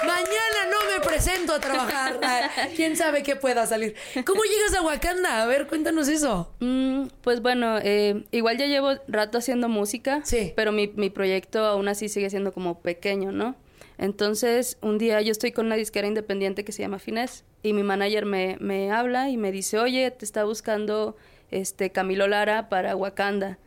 Mañana 0.07 0.71
no 0.71 0.91
me 0.93 1.05
presento 1.05 1.53
a 1.55 1.61
trabajar. 1.61 2.19
Ay, 2.23 2.73
¿Quién 2.77 2.97
sabe 2.97 3.23
qué 3.23 3.37
pueda 3.37 3.67
salir? 3.67 3.95
¿Cómo 4.25 4.43
llegas 4.45 4.75
a 4.79 4.83
Wakanda? 4.83 5.43
A 5.43 5.47
ver, 5.47 5.67
cuéntanos 5.67 6.09
eso. 6.09 6.53
Mm, 6.61 7.07
pues 7.23 7.43
bueno, 7.43 7.79
eh, 7.83 8.25
igual 8.31 8.57
ya 8.59 8.67
llevo 8.67 8.93
rato 9.09 9.39
haciendo 9.39 9.69
música, 9.69 10.21
Sí. 10.25 10.53
pero 10.57 10.73
mi, 10.73 10.89
mi 10.89 11.11
proyecto 11.11 11.65
aún 11.67 11.89
así 11.89 12.09
sigue 12.09 12.31
siendo 12.31 12.53
como 12.53 12.81
pequeño, 12.81 13.33
¿no? 13.33 13.57
Entonces, 13.99 14.79
un 14.81 14.97
día 14.97 15.21
yo 15.21 15.31
estoy 15.31 15.53
con 15.53 15.67
una 15.67 15.77
disquera 15.77 16.07
independiente 16.09 16.65
que 16.65 16.73
se 16.73 16.83
llama 16.83 16.99
Finés 16.99 17.45
y 17.63 17.75
mi 17.75 17.83
manager 17.83 18.25
me, 18.25 18.57
me 18.59 18.91
habla 18.91 19.29
y 19.29 19.37
me 19.37 19.53
dice, 19.53 19.79
oye, 19.79 20.11
te 20.11 20.25
está 20.25 20.45
buscando 20.45 21.17
este 21.51 21.91
Camilo 21.91 22.29
Lara 22.29 22.69
para 22.69 22.97
Wakanda. 22.97 23.59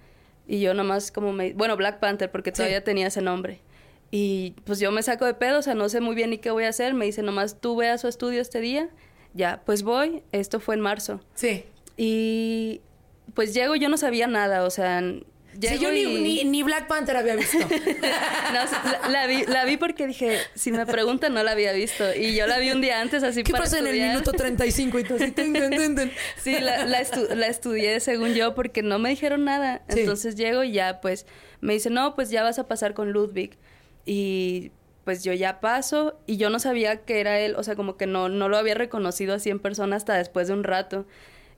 Y 0.48 0.60
yo 0.60 0.74
nomás 0.74 1.12
como 1.12 1.32
me... 1.34 1.54
Bueno, 1.54 1.78
Black 1.78 2.00
Panther, 2.00 2.30
porque 2.30 2.52
todavía 2.52 2.84
tenía 2.84 3.08
ese 3.08 3.22
nombre. 3.22 3.62
Y 4.12 4.56
pues 4.66 4.80
yo 4.80 4.92
me 4.92 5.02
saco 5.02 5.26
de 5.26 5.34
pedo, 5.34 5.60
o 5.60 5.62
sea, 5.62 5.74
no 5.74 5.90
sé 5.90 6.02
muy 6.02 6.16
bien 6.16 6.30
ni 6.30 6.38
qué 6.38 6.52
voy 6.52 6.66
a 6.66 6.70
hacer. 6.70 6.94
Me 6.94 7.06
dice, 7.06 7.24
nomás 7.24 7.60
tú 7.60 7.76
ve 7.76 7.90
a 7.90 7.98
su 7.98 8.08
estudio 8.08 8.42
este 8.42 8.60
día. 8.60 8.90
Ya, 9.34 9.62
pues 9.66 9.84
voy. 9.84 10.24
Esto 10.32 10.60
fue 10.60 10.76
en 10.76 10.82
marzo. 10.82 11.22
Sí. 11.34 11.66
Y 11.98 12.82
pues 13.34 13.54
llego, 13.54 13.76
yo 13.76 13.90
no 13.90 13.98
sabía 13.98 14.28
nada, 14.28 14.64
o 14.64 14.70
sea, 14.70 15.02
Sí, 15.62 15.78
yo 15.80 15.92
ni, 15.92 16.02
y- 16.02 16.22
ni- 16.22 16.44
ni 16.46 16.64
Black 16.64 16.88
Panther 16.88 17.18
había 17.18 17.36
visto. 17.36 17.58
No, 18.54 18.60
la, 18.64 19.10
la 19.10 19.28
vi, 19.28 19.46
la 19.46 19.66
vi 19.66 19.78
porque 19.78 20.06
dije, 20.08 20.38
si 20.54 20.72
me 20.72 20.86
preguntan, 20.86 21.34
no 21.34 21.42
la 21.44 21.52
había 21.52 21.72
visto. 21.74 22.04
Y 22.16 22.36
yo 22.36 22.46
la 22.48 22.60
vi 22.60 22.72
un 22.72 22.82
día 22.82 23.02
antes, 23.02 23.24
así 23.24 23.44
¿Qué 23.44 23.52
para 23.52 23.64
pasa 23.64 23.78
en 23.80 23.88
el 23.88 23.94
estudiar. 23.96 24.10
minuto 24.12 24.32
35 24.32 25.00
y 25.00 25.02
así? 25.04 25.32
Tun. 25.32 25.54
Sí, 26.44 26.60
la, 26.60 26.86
la, 26.86 27.02
estu- 27.02 27.30
la 27.34 27.48
estudié 27.48 28.00
según 28.00 28.34
yo 28.36 28.54
porque 28.56 28.84
no 28.84 29.00
me 29.00 29.10
dijeron 29.10 29.44
nada. 29.46 29.82
Sí. 29.90 30.02
Entonces 30.02 30.36
llego 30.36 30.64
y 30.64 30.72
ya, 30.74 31.02
pues, 31.02 31.26
me 31.62 31.74
dice, 31.74 31.90
no, 31.90 32.14
pues 32.16 32.30
ya 32.30 32.44
vas 32.44 32.60
a 32.60 32.68
pasar 32.68 32.94
con 32.94 33.12
Ludwig. 33.12 33.58
Y 34.06 34.72
pues 35.06 35.24
yo 35.24 35.34
ya 35.34 35.60
paso 35.60 36.20
y 36.28 36.38
yo 36.38 36.50
no 36.50 36.60
sabía 36.60 36.98
que 37.04 37.20
era 37.20 37.40
él, 37.40 37.56
o 37.58 37.64
sea, 37.64 37.76
como 37.76 37.98
que 37.98 38.06
no, 38.06 38.30
no 38.30 38.48
lo 38.50 38.58
había 38.58 38.74
reconocido 38.76 39.34
así 39.34 39.50
en 39.50 39.60
persona 39.60 39.96
hasta 39.96 40.14
después 40.16 40.48
de 40.48 40.54
un 40.54 40.64
rato. 40.64 41.06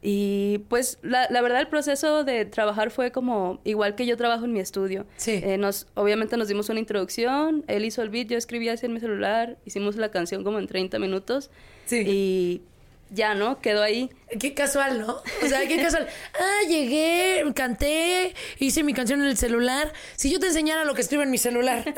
Y 0.01 0.59
pues 0.69 0.99
la, 1.01 1.27
la 1.29 1.41
verdad 1.41 1.61
el 1.61 1.67
proceso 1.67 2.23
de 2.23 2.45
trabajar 2.45 2.91
fue 2.91 3.11
como 3.11 3.59
igual 3.63 3.95
que 3.95 4.05
yo 4.05 4.17
trabajo 4.17 4.45
en 4.45 4.53
mi 4.53 4.59
estudio. 4.59 5.05
Sí. 5.17 5.41
Eh, 5.43 5.57
nos, 5.57 5.87
obviamente 5.95 6.37
nos 6.37 6.47
dimos 6.47 6.69
una 6.69 6.79
introducción, 6.79 7.63
él 7.67 7.85
hizo 7.85 8.01
el 8.01 8.09
beat, 8.09 8.27
yo 8.27 8.37
escribí 8.37 8.69
así 8.69 8.85
en 8.85 8.93
mi 8.93 8.99
celular, 8.99 9.57
hicimos 9.65 9.95
la 9.95 10.11
canción 10.11 10.43
como 10.43 10.59
en 10.59 10.67
30 10.67 10.99
minutos. 10.99 11.49
Sí. 11.85 12.03
Y 12.05 12.61
ya, 13.11 13.35
¿no? 13.35 13.61
Quedó 13.61 13.83
ahí. 13.83 14.09
Qué 14.39 14.53
casual, 14.53 14.99
¿no? 14.99 15.21
O 15.43 15.47
sea, 15.47 15.67
qué 15.67 15.77
casual. 15.77 16.07
Ah, 16.33 16.67
llegué, 16.67 17.43
canté, 17.55 18.33
hice 18.59 18.83
mi 18.83 18.93
canción 18.93 19.21
en 19.21 19.27
el 19.27 19.37
celular. 19.37 19.93
Si 20.15 20.31
yo 20.31 20.39
te 20.39 20.47
enseñara 20.47 20.85
lo 20.85 20.93
que 20.93 21.01
escribo 21.01 21.23
en 21.23 21.31
mi 21.31 21.37
celular. 21.37 21.83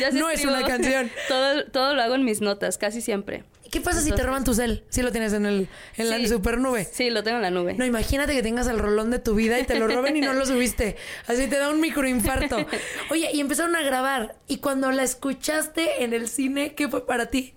Ya 0.00 0.10
no 0.10 0.30
es 0.30 0.44
una 0.44 0.66
canción. 0.66 1.10
todo, 1.28 1.66
todo 1.66 1.94
lo 1.94 2.02
hago 2.02 2.14
en 2.14 2.24
mis 2.24 2.40
notas, 2.40 2.78
casi 2.78 3.00
siempre. 3.00 3.44
¿Qué 3.74 3.80
pasa 3.80 4.00
si 4.00 4.12
te 4.12 4.22
roban 4.22 4.44
tu 4.44 4.54
cel? 4.54 4.84
Si 4.88 5.02
lo 5.02 5.10
tienes 5.10 5.32
en, 5.32 5.46
el, 5.46 5.68
en 5.96 6.08
la 6.10 6.16
Sí. 6.18 6.28
super 6.28 6.58
nube. 6.58 6.84
Sí, 6.90 7.10
lo 7.10 7.24
tengo 7.24 7.36
en 7.38 7.42
la 7.42 7.50
nube. 7.50 7.74
No, 7.74 7.84
imagínate 7.84 8.32
que 8.32 8.42
tengas 8.42 8.68
el 8.68 8.78
rolón 8.78 9.10
de 9.10 9.18
tu 9.18 9.34
vida 9.34 9.58
y 9.58 9.64
te 9.64 9.76
lo 9.78 9.88
roben 9.88 10.16
y 10.16 10.20
no 10.20 10.32
lo 10.32 10.46
subiste. 10.46 10.96
Así 11.26 11.48
te 11.48 11.58
da 11.58 11.68
un 11.70 11.80
microinfarto. 11.80 12.56
Oye, 13.10 13.30
y 13.32 13.40
empezaron 13.40 13.74
a 13.74 13.82
grabar. 13.82 14.36
Y 14.46 14.58
cuando 14.58 14.92
la 14.92 15.02
escuchaste 15.02 16.04
en 16.04 16.14
el 16.14 16.28
cine, 16.28 16.74
¿qué 16.74 16.88
fue 16.88 17.04
para 17.04 17.26
ti? 17.26 17.54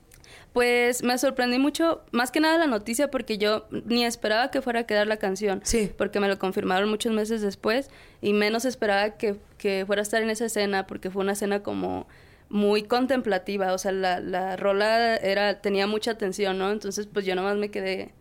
Pues 0.53 1.03
me 1.03 1.15
sorprendí 1.19 1.59
mucho, 1.59 2.01
más 2.11 2.31
que 2.31 2.39
nada 2.39 2.57
la 2.57 2.65
noticia, 2.65 3.11
porque 3.11 3.37
yo 3.37 3.67
ni 3.85 4.03
esperaba 4.03 4.49
que 4.49 4.63
fuera 4.63 4.79
a 4.79 4.83
quedar 4.85 5.05
la 5.05 5.17
canción. 5.17 5.61
Sí. 5.63 5.91
Porque 5.95 6.19
me 6.19 6.27
lo 6.27 6.39
confirmaron 6.39 6.89
muchos 6.89 7.13
meses 7.13 7.41
después 7.43 7.91
y 8.23 8.33
menos 8.33 8.65
esperaba 8.65 9.17
que, 9.17 9.35
que 9.59 9.83
fuera 9.85 10.01
a 10.01 10.03
estar 10.03 10.23
en 10.23 10.31
esa 10.31 10.45
escena, 10.45 10.87
porque 10.87 11.11
fue 11.11 11.21
una 11.21 11.33
escena 11.33 11.61
como 11.61 12.07
muy 12.49 12.83
contemplativa. 12.83 13.73
O 13.73 13.77
sea, 13.77 13.91
la, 13.91 14.19
la 14.19 14.55
rola 14.55 15.15
era, 15.17 15.61
tenía 15.61 15.87
mucha 15.87 16.17
tensión, 16.17 16.57
¿no? 16.57 16.71
Entonces, 16.71 17.07
pues 17.11 17.25
yo 17.25 17.35
nomás 17.35 17.57
me 17.57 17.69
quedé 17.71 18.13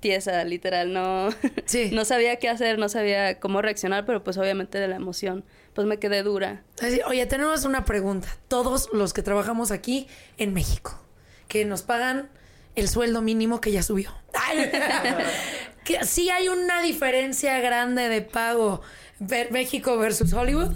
tiesa, 0.00 0.44
literal, 0.44 0.92
no, 0.92 1.28
Sí. 1.64 1.90
no 1.92 2.04
sabía 2.04 2.36
qué 2.36 2.48
hacer, 2.48 2.78
no 2.78 2.88
sabía 2.88 3.40
cómo 3.40 3.62
reaccionar, 3.62 4.04
pero 4.04 4.22
pues 4.22 4.36
obviamente 4.38 4.78
de 4.78 4.88
la 4.88 4.96
emoción, 4.96 5.44
pues 5.74 5.86
me 5.86 5.98
quedé 5.98 6.22
dura. 6.22 6.62
Así, 6.82 7.00
Oye, 7.06 7.26
tenemos 7.26 7.64
una 7.64 7.84
pregunta. 7.84 8.28
Todos 8.48 8.88
los 8.92 9.12
que 9.12 9.22
trabajamos 9.22 9.70
aquí 9.70 10.06
en 10.38 10.52
México, 10.52 11.00
que 11.48 11.64
nos 11.64 11.82
pagan 11.82 12.28
el 12.76 12.88
sueldo 12.88 13.22
mínimo 13.22 13.60
que 13.60 13.72
ya 13.72 13.82
subió. 13.82 14.12
Ay, 14.34 14.70
que 15.84 16.04
sí 16.04 16.28
hay 16.30 16.48
una 16.48 16.82
diferencia 16.82 17.58
grande 17.60 18.08
de 18.10 18.20
pago 18.20 18.82
ver- 19.18 19.50
México 19.50 19.96
versus 19.98 20.32
Hollywood. 20.34 20.72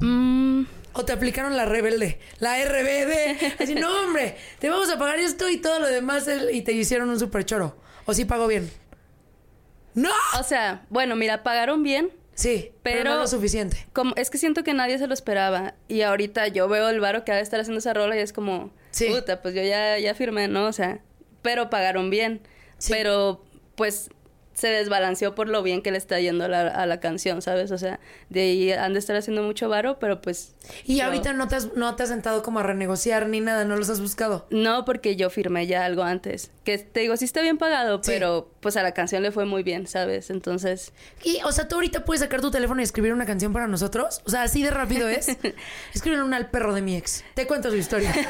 Mm, 0.00 0.41
¿O 0.94 1.04
te 1.04 1.12
aplicaron 1.12 1.56
la 1.56 1.64
rebelde? 1.64 2.18
La 2.38 2.56
RBD. 2.64 3.60
Así, 3.62 3.74
no, 3.74 4.04
hombre, 4.04 4.36
te 4.58 4.68
vamos 4.68 4.90
a 4.90 4.98
pagar 4.98 5.18
esto 5.18 5.48
y 5.48 5.56
todo 5.58 5.78
lo 5.78 5.86
demás 5.88 6.28
y 6.52 6.62
te 6.62 6.72
hicieron 6.72 7.08
un 7.10 7.18
super 7.18 7.44
choro. 7.44 7.76
¿O 8.06 8.14
sí 8.14 8.24
pagó 8.24 8.46
bien? 8.46 8.70
¡No! 9.94 10.10
o 10.38 10.42
sea, 10.42 10.86
bueno, 10.88 11.16
mira, 11.16 11.42
pagaron 11.42 11.82
bien, 11.82 12.10
Sí, 12.34 12.72
pero, 12.82 13.00
Pero- 13.02 13.10
no 13.10 13.20
lo 13.20 13.26
suficiente. 13.26 13.86
Como, 13.92 14.14
es 14.16 14.30
que 14.30 14.38
siento 14.38 14.64
que 14.64 14.72
nadie 14.72 14.96
se 14.98 15.06
lo 15.06 15.12
esperaba. 15.12 15.74
Y 15.86 16.00
ahorita 16.00 16.48
yo 16.48 16.66
veo 16.66 16.88
el 16.88 16.98
varo 16.98 17.26
que 17.26 17.32
ha 17.32 17.36
de 17.36 17.42
estar 17.42 17.60
haciendo 17.60 17.78
esa 17.80 17.92
rola 17.92 18.16
y 18.16 18.20
es 18.20 18.32
como, 18.32 18.72
Sí. 18.90 19.08
puta, 19.10 19.42
pues 19.42 19.54
yo 19.54 19.62
ya, 19.62 19.98
ya 19.98 20.14
firmé, 20.14 20.48
¿no? 20.48 20.64
O 20.66 20.72
sea, 20.72 21.00
pero 21.42 21.68
pagaron 21.68 22.08
bien. 22.08 22.40
Sí. 22.78 22.90
Pero, 22.90 23.44
pues, 23.76 24.08
se 24.54 24.68
desbalanceó 24.68 25.34
por 25.34 25.48
lo 25.48 25.62
bien 25.62 25.82
que 25.82 25.90
le 25.90 25.98
está 25.98 26.20
yendo 26.20 26.44
a 26.44 26.48
la, 26.48 26.68
a 26.68 26.86
la 26.86 27.00
canción, 27.00 27.42
¿sabes? 27.42 27.70
O 27.70 27.78
sea, 27.78 28.00
de 28.28 28.40
ahí 28.42 28.72
han 28.72 28.92
de 28.92 28.98
estar 28.98 29.16
haciendo 29.16 29.42
mucho 29.42 29.68
varo, 29.68 29.98
pero 29.98 30.20
pues... 30.20 30.52
Y 30.84 30.98
yo- 30.98 31.04
ahorita 31.06 31.32
no 31.32 31.48
te, 31.48 31.56
has, 31.56 31.74
no 31.74 31.94
te 31.96 32.02
has 32.02 32.08
sentado 32.10 32.42
como 32.42 32.58
a 32.60 32.62
renegociar 32.62 33.28
ni 33.28 33.40
nada, 33.40 33.64
no 33.64 33.76
los 33.76 33.88
has 33.88 34.00
buscado. 34.00 34.46
No, 34.50 34.84
porque 34.84 35.16
yo 35.16 35.30
firmé 35.30 35.66
ya 35.66 35.84
algo 35.84 36.02
antes. 36.02 36.50
Que 36.64 36.78
te 36.78 37.00
digo, 37.00 37.16
sí 37.16 37.24
está 37.24 37.40
bien 37.42 37.58
pagado, 37.58 38.00
Sí. 38.04 38.10
pero 38.12 38.48
pues 38.60 38.76
a 38.76 38.82
la 38.84 38.92
canción 38.94 39.22
le 39.22 39.32
fue 39.32 39.44
muy 39.46 39.62
bien, 39.64 39.86
¿sabes? 39.88 40.30
Entonces... 40.30 40.92
Y, 41.24 41.40
o 41.44 41.50
sea, 41.50 41.66
tú 41.66 41.74
ahorita 41.74 42.04
puedes 42.04 42.20
sacar 42.20 42.40
tu 42.40 42.52
teléfono 42.52 42.80
y 42.80 42.84
escribir 42.84 43.12
una 43.12 43.26
canción 43.26 43.52
para 43.52 43.66
nosotros. 43.66 44.20
O 44.24 44.30
sea, 44.30 44.42
así 44.42 44.62
de 44.62 44.70
rápido 44.70 45.08
es. 45.08 45.28
Escríbele 45.94 46.22
una 46.22 46.36
al 46.36 46.50
perro 46.50 46.72
de 46.72 46.82
mi 46.82 46.96
ex. 46.96 47.24
Te 47.34 47.46
cuento 47.48 47.70
su 47.70 47.76
historia. 47.76 48.12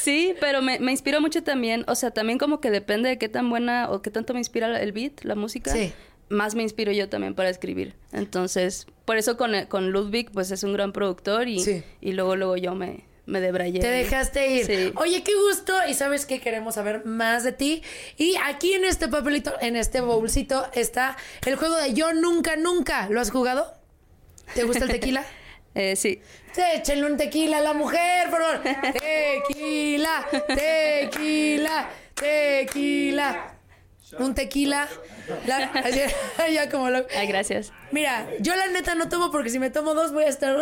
Sí, 0.00 0.34
pero 0.40 0.62
me, 0.62 0.78
me 0.80 0.90
inspira 0.92 1.20
mucho 1.20 1.42
también, 1.42 1.84
o 1.88 1.94
sea, 1.94 2.10
también 2.10 2.38
como 2.38 2.60
que 2.60 2.70
depende 2.70 3.08
de 3.08 3.18
qué 3.18 3.28
tan 3.28 3.50
buena 3.50 3.90
o 3.90 4.00
qué 4.00 4.10
tanto 4.10 4.32
me 4.32 4.40
inspira 4.40 4.80
el 4.80 4.92
beat, 4.92 5.22
la 5.24 5.34
música, 5.34 5.70
Sí. 5.72 5.92
más 6.28 6.54
me 6.54 6.62
inspiro 6.62 6.92
yo 6.92 7.08
también 7.08 7.34
para 7.34 7.50
escribir. 7.50 7.94
Entonces, 8.12 8.86
por 9.04 9.16
eso 9.16 9.36
con, 9.36 9.52
con 9.66 9.90
Ludwig, 9.90 10.30
pues 10.30 10.50
es 10.50 10.62
un 10.62 10.72
gran 10.72 10.92
productor 10.92 11.48
y, 11.48 11.60
Sí. 11.60 11.82
y 12.00 12.12
luego, 12.12 12.36
luego 12.36 12.56
yo 12.56 12.74
me, 12.74 13.04
me 13.28 13.40
debrayé. 13.40 13.80
Te 13.80 13.88
dejaste 13.90 14.48
ir. 14.48 14.66
Sí. 14.66 14.92
Oye, 14.96 15.22
qué 15.22 15.32
gusto. 15.34 15.74
Y 15.86 15.94
sabes 15.94 16.26
que 16.26 16.40
queremos 16.40 16.74
saber 16.74 17.04
más 17.04 17.44
de 17.44 17.52
ti. 17.52 17.82
Y 18.16 18.36
aquí 18.44 18.72
en 18.72 18.84
este 18.84 19.06
papelito, 19.08 19.54
en 19.60 19.76
este 19.76 20.00
bolsito, 20.00 20.66
está 20.72 21.16
el 21.44 21.56
juego 21.56 21.76
de 21.76 21.92
Yo 21.92 22.12
Nunca 22.14 22.56
Nunca. 22.56 23.08
¿Lo 23.10 23.20
has 23.20 23.30
jugado? 23.30 23.72
¿Te 24.54 24.64
gusta 24.64 24.84
el 24.84 24.90
tequila? 24.90 25.24
Eh, 25.74 25.94
sí. 25.94 26.20
Sí, 26.50 26.62
échenle 26.74 27.06
un 27.06 27.16
tequila 27.16 27.58
a 27.58 27.60
la 27.60 27.72
mujer, 27.72 28.30
por 28.30 28.42
favor. 28.42 28.62
Tequila, 28.98 30.26
tequila, 30.48 31.88
tequila. 32.14 33.57
Un 34.18 34.34
tequila. 34.34 34.88
La- 35.46 35.70
ya 36.52 36.70
como 36.70 36.90
lo... 36.90 37.06
Ay, 37.16 37.26
gracias. 37.26 37.72
Mira, 37.92 38.26
yo 38.40 38.54
la 38.56 38.66
neta 38.68 38.94
no 38.94 39.08
tomo 39.08 39.30
porque 39.30 39.50
si 39.50 39.58
me 39.58 39.70
tomo 39.70 39.94
dos 39.94 40.12
voy 40.12 40.24
a 40.24 40.28
estar... 40.28 40.56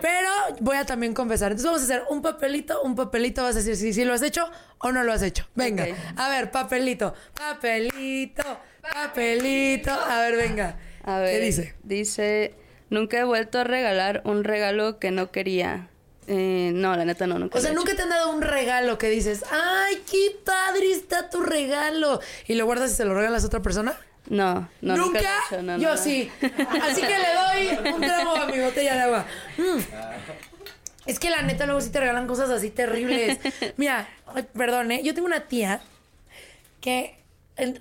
Pero 0.00 0.28
voy 0.60 0.76
a 0.76 0.84
también 0.86 1.14
confesar. 1.14 1.52
Entonces 1.52 1.66
vamos 1.66 1.80
a 1.82 1.84
hacer 1.84 2.02
un 2.10 2.22
papelito, 2.22 2.82
un 2.82 2.94
papelito. 2.94 3.42
Vas 3.42 3.56
a 3.56 3.58
decir 3.58 3.76
si, 3.76 3.92
si 3.92 4.04
lo 4.04 4.14
has 4.14 4.22
hecho 4.22 4.48
o 4.78 4.92
no 4.92 5.02
lo 5.04 5.12
has 5.12 5.22
hecho. 5.22 5.46
Venga. 5.54 5.86
A 6.16 6.28
ver, 6.30 6.50
papelito, 6.50 7.14
papelito, 7.34 8.42
papelito. 8.80 9.90
A 9.92 10.20
ver, 10.20 10.36
venga. 10.36 10.76
A 11.04 11.18
ver. 11.18 11.38
¿Qué 11.38 11.40
dice? 11.46 11.74
Dice, 11.82 12.54
nunca 12.90 13.18
he 13.18 13.24
vuelto 13.24 13.58
a 13.60 13.64
regalar 13.64 14.22
un 14.24 14.44
regalo 14.44 14.98
que 14.98 15.10
no 15.10 15.30
quería. 15.30 15.88
Eh, 16.30 16.72
no, 16.74 16.94
la 16.94 17.06
neta 17.06 17.26
no, 17.26 17.38
nunca. 17.38 17.58
O 17.58 17.60
sea, 17.62 17.70
he 17.70 17.74
nunca 17.74 17.96
te 17.96 18.02
han 18.02 18.10
dado 18.10 18.30
un 18.30 18.42
regalo 18.42 18.98
que 18.98 19.08
dices, 19.08 19.44
ay, 19.50 20.02
qué 20.10 20.36
padre 20.44 20.92
está 20.92 21.30
tu 21.30 21.40
regalo. 21.40 22.20
Y 22.46 22.54
lo 22.54 22.66
guardas 22.66 22.92
y 22.92 22.94
se 22.94 23.06
lo 23.06 23.14
regalas 23.14 23.44
a 23.44 23.46
otra 23.46 23.62
persona. 23.62 23.96
No, 24.28 24.68
no, 24.82 24.96
nunca. 24.96 25.20
¿Nunca? 25.20 25.20
lo 25.22 25.28
he 25.28 25.58
hecho, 25.58 25.62
no, 25.62 25.78
Yo 25.78 25.90
no. 25.92 25.96
sí. 25.96 26.30
Así 26.82 27.00
que 27.00 27.16
le 27.18 27.78
doy 27.80 27.94
un 27.94 28.00
trago 28.02 28.36
a 28.36 28.46
mi 28.46 28.60
botella 28.60 28.94
de 28.94 29.00
agua. 29.00 29.24
Mm. 29.56 29.78
Es 31.06 31.18
que 31.18 31.30
la 31.30 31.40
neta 31.40 31.64
luego 31.64 31.80
sí 31.80 31.88
te 31.88 32.00
regalan 32.00 32.26
cosas 32.26 32.50
así 32.50 32.68
terribles. 32.68 33.38
Mira, 33.78 34.06
perdón, 34.52 34.92
¿eh? 34.92 35.00
Yo 35.02 35.14
tengo 35.14 35.26
una 35.26 35.40
tía 35.48 35.80
que 36.82 37.17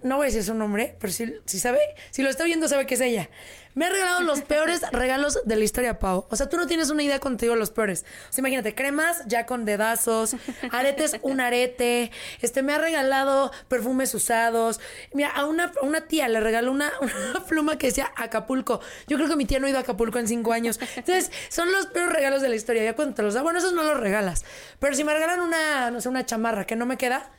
no 0.03 0.17
voy 0.17 0.25
a 0.25 0.27
decir 0.27 0.43
su 0.43 0.53
nombre, 0.53 0.95
pero 0.99 1.13
si, 1.13 1.33
si 1.45 1.59
sabe, 1.59 1.79
si 2.11 2.23
lo 2.23 2.29
está 2.29 2.43
viendo 2.43 2.67
sabe 2.67 2.85
que 2.85 2.95
es 2.95 3.01
ella. 3.01 3.29
Me 3.77 3.85
ha 3.85 3.89
regalado 3.91 4.21
los 4.21 4.41
peores 4.41 4.81
regalos 4.91 5.39
de 5.45 5.55
la 5.55 5.63
historia, 5.63 5.99
Pau. 5.99 6.25
O 6.31 6.35
sea, 6.35 6.49
tú 6.49 6.57
no 6.57 6.65
tienes 6.65 6.89
una 6.89 7.03
idea 7.03 7.19
contigo 7.19 7.55
los 7.55 7.69
peores. 7.69 8.05
O 8.27 8.33
sea, 8.33 8.41
imagínate, 8.41 8.73
cremas 8.73 9.21
ya 9.27 9.45
con 9.45 9.65
dedazos, 9.65 10.35
aretes, 10.71 11.17
un 11.21 11.39
arete. 11.39 12.09
Este, 12.41 12.63
me 12.63 12.73
ha 12.73 12.79
regalado 12.79 13.51
perfumes 13.67 14.15
usados. 14.15 14.79
Mira, 15.13 15.29
a 15.29 15.45
una, 15.45 15.65
a 15.79 15.85
una 15.85 16.01
tía 16.01 16.27
le 16.27 16.39
regaló 16.39 16.71
una, 16.71 16.91
una 17.01 17.45
pluma 17.45 17.77
que 17.77 17.85
decía 17.85 18.11
Acapulco. 18.15 18.81
Yo 19.07 19.17
creo 19.17 19.29
que 19.29 19.35
mi 19.35 19.45
tía 19.45 19.59
no 19.59 19.67
ha 19.67 19.69
ido 19.69 19.77
a 19.77 19.81
Acapulco 19.81 20.17
en 20.17 20.27
cinco 20.27 20.53
años. 20.53 20.79
Entonces, 20.95 21.31
son 21.49 21.71
los 21.71 21.85
peores 21.85 22.15
regalos 22.15 22.41
de 22.41 22.49
la 22.49 22.55
historia. 22.55 22.83
Ya 22.83 22.95
cuando 22.95 23.13
te 23.13 23.21
los 23.21 23.35
da, 23.35 23.43
bueno, 23.43 23.59
esos 23.59 23.73
no 23.73 23.83
los 23.83 23.99
regalas. 23.99 24.43
Pero 24.79 24.95
si 24.95 25.03
me 25.03 25.13
regalan 25.13 25.39
una, 25.39 25.91
no 25.91 26.01
sé, 26.01 26.09
una 26.09 26.25
chamarra 26.25 26.65
que 26.65 26.75
no 26.75 26.87
me 26.87 26.97
queda, 26.97 27.29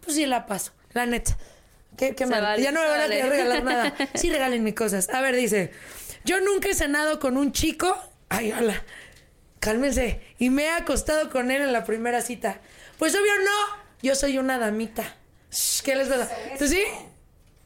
pues 0.00 0.14
sí 0.14 0.26
la 0.26 0.46
paso, 0.46 0.70
la 0.92 1.06
neta. 1.06 1.36
Qué, 1.96 2.14
qué 2.14 2.26
mal. 2.26 2.42
vale, 2.42 2.62
ya 2.62 2.72
no 2.72 2.80
me 2.82 2.88
van 2.88 3.00
a 3.02 3.06
querer 3.06 3.28
regalar 3.28 3.62
nada. 3.64 3.94
Sí, 4.14 4.30
regálenme 4.30 4.74
cosas. 4.74 5.08
A 5.10 5.20
ver, 5.20 5.36
dice. 5.36 5.72
Yo 6.24 6.40
nunca 6.40 6.68
he 6.68 6.74
cenado 6.74 7.18
con 7.20 7.36
un 7.36 7.52
chico. 7.52 7.96
Ay, 8.28 8.52
hola. 8.52 8.82
Cálmense. 9.60 10.20
Y 10.38 10.50
me 10.50 10.64
he 10.64 10.70
acostado 10.70 11.30
con 11.30 11.50
él 11.50 11.62
en 11.62 11.72
la 11.72 11.84
primera 11.84 12.20
cita. 12.22 12.60
Pues 12.98 13.14
obvio 13.14 13.32
no. 13.44 13.82
Yo 14.02 14.14
soy 14.14 14.38
una 14.38 14.58
damita. 14.58 15.04
Shh, 15.50 15.82
¿Qué 15.82 15.94
les 15.96 16.08
pasa? 16.08 16.30
¿Tú 16.58 16.66
sí? 16.66 16.82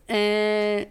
Eh, 0.08 0.88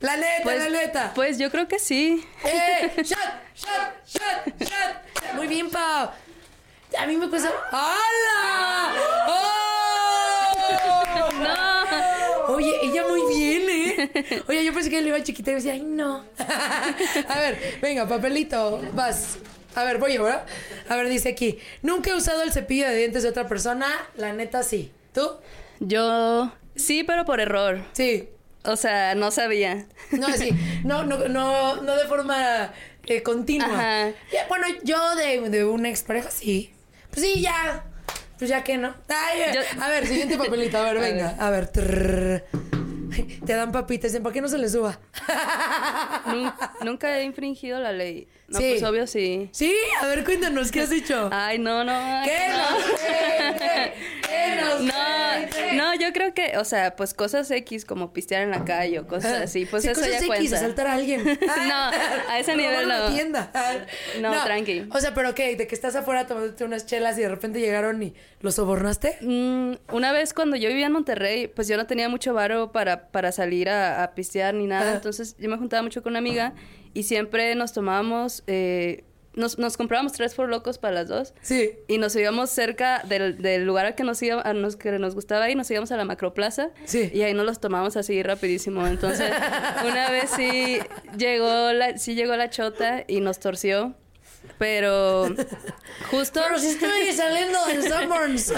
La 0.00 0.16
neta, 0.16 0.42
pues, 0.42 0.58
la 0.58 0.68
neta. 0.70 1.12
pues 1.14 1.38
yo 1.38 1.50
creo 1.50 1.68
que 1.68 1.78
sí. 1.78 2.26
¡Eh! 2.44 2.92
¡Shot! 3.02 3.18
¡Shot! 3.54 4.06
¡Shot! 4.06 4.60
¡Shot! 4.60 5.34
Muy 5.34 5.46
bien, 5.46 5.70
Pau. 5.70 6.10
A 6.98 7.06
mí 7.06 7.16
me 7.16 7.28
cuesta. 7.28 7.50
¡Hala! 7.70 8.94
¡Oh! 9.28 9.40
No. 11.34 11.73
Oye, 12.54 12.74
ella 12.82 13.04
muy 13.08 13.22
bien, 13.34 13.62
¿eh? 13.68 14.42
Oye, 14.48 14.64
yo 14.64 14.72
pensé 14.72 14.90
que 14.90 15.00
le 15.02 15.08
iba 15.08 15.22
chiquita 15.22 15.50
y 15.50 15.54
decía, 15.54 15.72
ay, 15.72 15.82
no. 15.82 16.24
A 17.28 17.40
ver, 17.40 17.78
venga, 17.82 18.06
papelito, 18.06 18.80
vas. 18.92 19.38
A 19.74 19.82
ver, 19.84 19.98
voy 19.98 20.16
¿verdad? 20.16 20.46
A 20.88 20.96
ver, 20.96 21.08
dice 21.08 21.30
aquí. 21.30 21.58
Nunca 21.82 22.10
he 22.10 22.14
usado 22.14 22.42
el 22.42 22.52
cepillo 22.52 22.86
de 22.86 22.96
dientes 22.96 23.24
de 23.24 23.28
otra 23.28 23.48
persona. 23.48 23.88
La 24.16 24.32
neta, 24.32 24.62
sí. 24.62 24.92
¿Tú? 25.12 25.32
Yo 25.80 26.52
sí, 26.76 27.02
pero 27.04 27.24
por 27.24 27.40
error. 27.40 27.84
Sí. 27.92 28.28
O 28.64 28.76
sea, 28.76 29.14
no 29.14 29.30
sabía. 29.30 29.86
No, 30.12 30.32
sí. 30.32 30.50
No, 30.84 31.02
no, 31.02 31.28
no, 31.28 31.82
no 31.82 31.96
de 31.96 32.06
forma 32.06 32.72
eh, 33.06 33.22
continua. 33.22 33.66
Ajá. 33.66 34.12
Bueno, 34.48 34.66
yo 34.84 35.16
de, 35.16 35.48
de 35.50 35.64
una 35.64 35.88
expareja, 35.88 36.30
sí. 36.30 36.72
Pues 37.10 37.26
sí, 37.26 37.40
ya. 37.40 37.84
Pues 38.38 38.50
ya 38.50 38.62
que 38.64 38.76
no. 38.78 38.94
Ay, 39.08 39.54
Yo- 39.54 39.82
A 39.82 39.88
ver, 39.88 40.06
siguiente 40.06 40.36
papelito. 40.36 40.78
A 40.78 40.82
ver, 40.92 40.98
venga. 41.00 41.36
A 41.38 41.50
ver. 41.50 41.68
trrr. 41.68 42.44
Te 43.46 43.52
dan 43.54 43.70
papitas. 43.70 44.10
Dicen, 44.10 44.22
¿para 44.24 44.32
qué 44.32 44.40
no 44.40 44.48
se 44.48 44.58
le 44.58 44.68
suba? 44.68 44.98
Nun- 46.26 46.52
nunca 46.82 47.16
he 47.18 47.22
infringido 47.24 47.78
la 47.78 47.92
ley. 47.92 48.26
No, 48.48 48.58
Sí. 48.58 48.66
pues 48.70 48.82
obvio 48.82 49.06
sí. 49.06 49.48
Sí, 49.52 49.74
a 50.02 50.06
ver, 50.06 50.24
cuéntanos, 50.24 50.70
¿qué 50.72 50.80
has 50.82 50.90
hecho? 50.90 51.30
Ay, 51.32 51.58
no, 51.58 51.84
no. 51.84 51.92
ay, 51.94 52.28
¿Qué 52.28 52.48
no. 52.48 52.58
nos? 52.58 53.00
¿Qué 54.28 54.60
nos? 54.60 54.80
No, 54.84 54.93
no, 55.74 55.94
yo 55.94 56.12
creo 56.12 56.34
que, 56.34 56.56
o 56.58 56.64
sea, 56.64 56.96
pues 56.96 57.14
cosas 57.14 57.50
X 57.50 57.84
como 57.84 58.12
pistear 58.12 58.42
en 58.42 58.50
la 58.50 58.64
calle 58.64 58.98
o 59.00 59.06
cosas 59.06 59.42
así, 59.42 59.66
pues 59.66 59.82
Sí, 59.82 59.88
eso 59.90 60.00
cosas 60.00 60.12
ya 60.12 60.18
X, 60.18 60.26
cuenta. 60.28 60.56
asaltar 60.56 60.86
a 60.86 60.94
alguien. 60.94 61.24
No, 61.68 61.74
a 62.30 62.38
ese 62.38 62.56
nivel 62.56 62.88
no. 62.88 63.08
tienda. 63.12 63.50
No, 64.20 64.44
tranqui. 64.44 64.86
O 64.90 65.00
sea, 65.00 65.14
¿pero 65.14 65.34
qué? 65.34 65.56
¿De 65.56 65.66
que 65.66 65.74
estás 65.74 65.96
afuera 65.96 66.26
tomándote 66.26 66.64
unas 66.64 66.86
chelas 66.86 67.16
y 67.18 67.22
de 67.22 67.28
repente 67.28 67.60
llegaron 67.60 68.02
y 68.02 68.14
los 68.40 68.54
sobornaste? 68.56 69.18
Mm, 69.20 69.74
una 69.94 70.12
vez 70.12 70.34
cuando 70.34 70.56
yo 70.56 70.68
vivía 70.68 70.86
en 70.86 70.92
Monterrey, 70.92 71.48
pues 71.48 71.68
yo 71.68 71.76
no 71.76 71.86
tenía 71.86 72.08
mucho 72.08 72.34
varo 72.34 72.72
para, 72.72 73.08
para 73.08 73.32
salir 73.32 73.68
a, 73.68 74.02
a 74.02 74.14
pistear 74.14 74.54
ni 74.54 74.66
nada. 74.66 74.94
Entonces 74.94 75.36
yo 75.38 75.48
me 75.48 75.56
juntaba 75.56 75.82
mucho 75.82 76.02
con 76.02 76.12
una 76.12 76.18
amiga 76.18 76.54
y 76.92 77.04
siempre 77.04 77.54
nos 77.54 77.72
tomábamos, 77.72 78.44
eh, 78.46 79.04
nos, 79.36 79.58
nos 79.58 79.76
comprábamos 79.76 80.12
tres 80.12 80.34
por 80.34 80.48
locos 80.48 80.78
para 80.78 80.94
las 80.94 81.08
dos. 81.08 81.34
Sí. 81.42 81.72
Y 81.88 81.98
nos 81.98 82.14
íbamos 82.16 82.50
cerca 82.50 83.02
del, 83.08 83.40
del 83.40 83.64
lugar 83.64 83.86
al 83.86 83.94
que 83.94 84.04
nos, 84.04 84.22
iba, 84.22 84.40
a 84.42 84.52
nos, 84.52 84.76
que 84.76 84.90
nos 84.98 85.14
gustaba 85.14 85.50
y 85.50 85.54
nos 85.54 85.70
íbamos 85.70 85.92
a 85.92 85.96
la 85.96 86.04
macroplaza. 86.04 86.70
Sí. 86.84 87.10
Y 87.12 87.22
ahí 87.22 87.34
nos 87.34 87.46
los 87.46 87.60
tomamos 87.60 87.96
así 87.96 88.22
rapidísimo. 88.22 88.86
Entonces, 88.86 89.30
una 89.84 90.10
vez 90.10 90.30
sí 90.30 90.78
llegó 91.16 91.72
la, 91.72 91.98
sí 91.98 92.14
llegó 92.14 92.36
la 92.36 92.50
chota 92.50 93.04
y 93.06 93.20
nos 93.20 93.38
torció. 93.38 93.94
Pero 94.58 95.26
justo... 96.10 96.40
Pero 96.46 96.58
si 96.58 96.68
estoy 96.68 97.12
saliendo 97.12 97.58
en 97.70 97.82
Sanborns. 97.82 98.52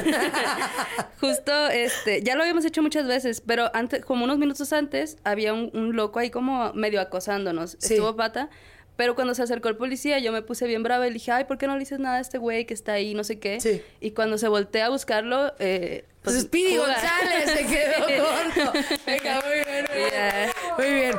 Justo, 1.21 1.69
este, 1.69 2.23
ya 2.23 2.35
lo 2.35 2.43
habíamos 2.43 2.65
hecho 2.65 2.83
muchas 2.83 3.07
veces, 3.07 3.41
pero 3.41 3.71
antes, 3.73 4.05
como 4.05 4.25
unos 4.25 4.37
minutos 4.39 4.73
antes, 4.73 5.17
había 5.25 5.55
un, 5.55 5.71
un 5.75 5.97
loco 5.97 6.19
ahí 6.19 6.31
como 6.31 6.73
medio 6.75 7.01
acosándonos. 7.01 7.77
Sí. 7.79 7.95
Estuvo 7.95 8.17
pata. 8.17 8.51
Pero 8.97 9.15
cuando 9.15 9.35
se 9.35 9.43
acercó 9.43 9.69
el 9.69 9.77
policía, 9.77 10.19
yo 10.19 10.33
me 10.33 10.41
puse 10.43 10.67
bien 10.67 10.83
brava 10.83 11.07
y 11.07 11.11
le 11.11 11.15
dije, 11.15 11.31
ay, 11.31 11.45
¿por 11.45 11.59
qué 11.59 11.67
no 11.67 11.75
le 11.75 11.81
dices 11.81 11.99
nada 11.99 12.17
a 12.17 12.21
este 12.21 12.39
güey 12.39 12.65
que 12.65 12.73
está 12.75 12.93
ahí, 12.95 13.13
no 13.15 13.25
sé 13.25 13.39
qué? 13.39 13.61
Sí. 13.61 13.83
Y 14.01 14.13
cuando 14.13 14.39
se 14.39 14.49
voltea 14.49 14.87
a 14.87 14.89
buscarlo, 14.89 15.53
eh, 15.59 16.07
Pues 16.23 16.41
Speedy 16.41 16.77
fuga. 16.77 16.95
González 16.95 17.51
se 17.51 17.67
quedó 17.67 18.25
corto. 18.65 18.73
Venga, 19.07 19.43
muy 19.47 19.55
bien, 19.55 19.87
muy 19.89 19.99
bien. 19.99 20.11
Yeah. 20.11 20.53
Muy 20.79 20.95
bien. 20.95 21.13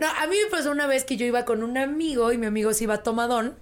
No, 0.00 0.08
a 0.08 0.26
mí 0.28 0.36
me 0.44 0.50
pasó 0.50 0.70
una 0.70 0.86
vez 0.86 1.04
que 1.04 1.16
yo 1.16 1.26
iba 1.26 1.44
con 1.44 1.62
un 1.64 1.76
amigo 1.78 2.32
y 2.32 2.38
mi 2.38 2.46
amigo 2.46 2.72
se 2.72 2.84
iba 2.84 2.94
a 2.94 3.02
tomadón 3.02 3.56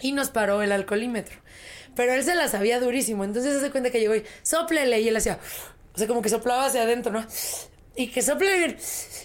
y 0.00 0.12
nos 0.12 0.28
paró 0.30 0.60
el 0.62 0.72
alcoholímetro. 0.72 1.38
Pero 1.96 2.12
él 2.12 2.22
se 2.24 2.34
la 2.34 2.48
sabía 2.48 2.80
durísimo. 2.80 3.24
Entonces 3.24 3.52
se 3.52 3.58
hace 3.60 3.70
cuenta 3.70 3.90
que 3.90 4.00
llegó 4.00 4.14
y 4.14 4.24
soplele 4.42 5.00
y 5.00 5.08
él 5.08 5.16
hacía, 5.16 5.38
o 5.94 5.98
sea, 5.98 6.06
como 6.06 6.22
que 6.22 6.28
soplaba 6.28 6.66
hacia 6.66 6.82
adentro, 6.82 7.12
¿no? 7.12 7.26
Y 7.96 8.08
que 8.08 8.22
sople 8.22 8.56
bien. 8.58 8.76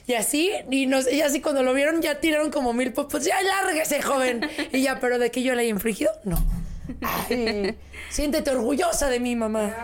Y 0.07 0.13
así, 0.13 0.51
y, 0.69 0.85
nos, 0.85 1.07
así 1.07 1.41
cuando 1.41 1.63
lo 1.63 1.73
vieron 1.73 2.01
ya 2.01 2.19
tiraron 2.19 2.51
como 2.51 2.73
mil 2.73 2.93
popos. 2.93 3.25
Ya, 3.25 3.41
lárguese, 3.41 4.01
joven. 4.01 4.41
Y 4.71 4.81
ya, 4.81 4.99
pero 4.99 5.19
de 5.19 5.31
que 5.31 5.43
yo 5.43 5.55
la 5.55 5.61
haya 5.61 5.69
infringido, 5.69 6.11
no. 6.23 6.37
Ay, 7.01 7.75
siéntete 8.09 8.51
orgullosa 8.51 9.09
de 9.09 9.19
mí, 9.19 9.35
mamá. 9.35 9.75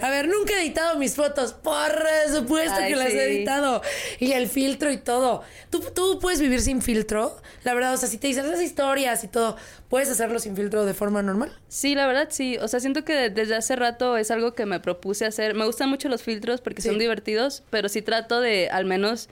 A 0.00 0.10
ver, 0.10 0.28
nunca 0.28 0.54
he 0.54 0.62
editado 0.62 0.98
mis 0.98 1.14
fotos. 1.14 1.52
Por 1.52 1.92
supuesto 2.34 2.74
Ay, 2.78 2.90
que 2.90 2.96
las 2.96 3.08
he 3.10 3.24
editado. 3.36 3.82
Y 4.18 4.32
el 4.32 4.48
filtro 4.48 4.90
y 4.90 4.96
todo. 4.98 5.42
¿Tú, 5.70 5.80
tú 5.94 6.18
puedes 6.20 6.40
vivir 6.40 6.60
sin 6.60 6.82
filtro. 6.82 7.36
La 7.64 7.74
verdad, 7.74 7.94
o 7.94 7.96
sea, 7.96 8.08
si 8.08 8.18
te 8.18 8.26
dicen 8.28 8.46
esas 8.46 8.62
historias 8.62 9.22
y 9.24 9.28
todo, 9.28 9.56
¿puedes 9.88 10.08
hacerlo 10.10 10.38
sin 10.38 10.56
filtro 10.56 10.84
de 10.84 10.94
forma 10.94 11.22
normal? 11.22 11.52
Sí, 11.68 11.94
la 11.94 12.06
verdad 12.06 12.28
sí. 12.30 12.56
O 12.58 12.68
sea, 12.68 12.80
siento 12.80 13.04
que 13.04 13.30
desde 13.30 13.54
hace 13.56 13.76
rato 13.76 14.16
es 14.16 14.30
algo 14.30 14.54
que 14.54 14.66
me 14.66 14.80
propuse 14.80 15.26
hacer. 15.26 15.54
Me 15.54 15.66
gustan 15.66 15.88
mucho 15.90 16.08
los 16.08 16.22
filtros 16.22 16.60
porque 16.60 16.82
Sí. 16.82 16.88
son 16.88 16.98
divertidos, 16.98 17.62
pero 17.70 17.88
sí 17.88 18.02
trato 18.02 18.40
de 18.40 18.68
al 18.70 18.84
menos 18.84 19.28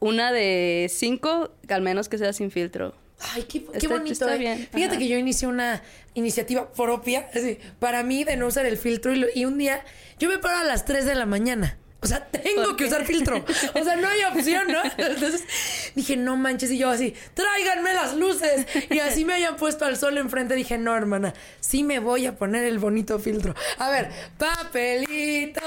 una 0.00 0.32
de 0.32 0.90
cinco, 0.92 1.50
que 1.66 1.74
al 1.74 1.82
menos 1.82 2.08
que 2.08 2.18
sea 2.18 2.32
sin 2.32 2.50
filtro. 2.50 2.94
Ay, 3.34 3.44
qué, 3.44 3.64
qué 3.64 3.78
Está- 3.78 3.88
bonito. 3.88 4.12
está 4.12 4.34
¿eh? 4.34 4.38
bien. 4.38 4.68
Fíjate 4.72 4.98
que 4.98 5.08
yo 5.08 5.16
inicié 5.16 5.46
una 5.48 5.82
iniciativa 6.14 6.70
propia, 6.72 7.28
así, 7.34 7.58
para 7.78 8.02
mí, 8.02 8.24
de 8.24 8.36
no 8.36 8.46
usar 8.48 8.66
el 8.66 8.76
filtro. 8.76 9.12
Y, 9.12 9.16
lo- 9.16 9.28
y 9.34 9.44
un 9.44 9.58
día, 9.58 9.84
yo 10.18 10.28
me 10.28 10.38
paro 10.38 10.58
a 10.58 10.64
las 10.64 10.84
3 10.84 11.04
de 11.06 11.14
la 11.14 11.26
mañana. 11.26 11.78
O 12.04 12.06
sea, 12.08 12.26
tengo 12.26 12.64
¿Por 12.64 12.76
que 12.76 12.86
usar 12.86 13.04
filtro. 13.06 13.44
O 13.80 13.84
sea, 13.84 13.94
no 13.94 14.08
hay 14.08 14.24
opción, 14.24 14.66
¿no? 14.66 14.80
Entonces 14.98 15.44
dije, 15.94 16.16
no 16.16 16.36
manches. 16.36 16.72
Y 16.72 16.78
yo 16.78 16.90
así, 16.90 17.14
tráiganme 17.32 17.94
las 17.94 18.16
luces. 18.16 18.66
Y 18.90 18.98
así 18.98 19.24
me 19.24 19.34
hayan 19.34 19.56
puesto 19.56 19.84
al 19.84 19.96
sol 19.96 20.18
enfrente. 20.18 20.56
Dije, 20.56 20.78
no, 20.78 20.96
hermana, 20.96 21.32
sí 21.60 21.84
me 21.84 22.00
voy 22.00 22.26
a 22.26 22.34
poner 22.34 22.64
el 22.64 22.80
bonito 22.80 23.20
filtro. 23.20 23.54
A 23.78 23.88
ver, 23.90 24.10
papelito, 24.36 25.60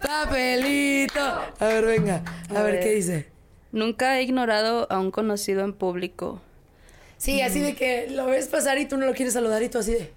papelito. 0.00 1.20
A 1.20 1.66
ver, 1.66 1.84
venga. 1.84 2.22
A, 2.48 2.60
A 2.60 2.62
ver, 2.62 2.72
ver. 2.76 2.82
qué 2.84 2.92
dice. 2.92 3.26
Nunca 3.72 4.18
he 4.18 4.22
ignorado 4.22 4.86
a 4.90 4.98
un 4.98 5.10
conocido 5.10 5.62
en 5.62 5.74
público. 5.74 6.40
Sí, 7.22 7.40
así 7.40 7.60
de 7.60 7.74
que 7.76 8.08
lo 8.10 8.26
ves 8.26 8.48
pasar 8.48 8.78
y 8.78 8.86
tú 8.86 8.96
no 8.96 9.06
lo 9.06 9.14
quieres 9.14 9.34
saludar 9.34 9.62
y 9.62 9.68
tú 9.68 9.78
así 9.78 9.92
de... 9.92 10.12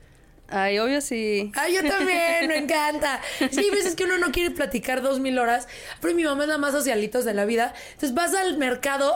Ay, 0.48 0.78
obvio 0.80 1.02
sí. 1.02 1.52
Ay, 1.56 1.74
yo 1.76 1.82
también, 1.88 2.48
me 2.48 2.58
encanta. 2.58 3.20
Sí, 3.52 3.60
hay 3.62 3.70
veces 3.72 3.96
que 3.96 4.04
uno 4.06 4.18
no 4.20 4.32
quiere 4.32 4.50
platicar 4.52 5.02
dos 5.02 5.20
mil 5.20 5.38
horas, 5.40 5.68
pero 6.02 6.14
mi 6.16 6.24
mamá 6.24 6.44
es 6.44 6.50
la 6.50 6.58
más 6.60 6.72
socialitos 6.72 7.26
de 7.26 7.34
la 7.34 7.46
vida. 7.46 7.74
Entonces 7.94 8.14
vas 8.14 8.34
al 8.36 8.58
mercado 8.58 9.16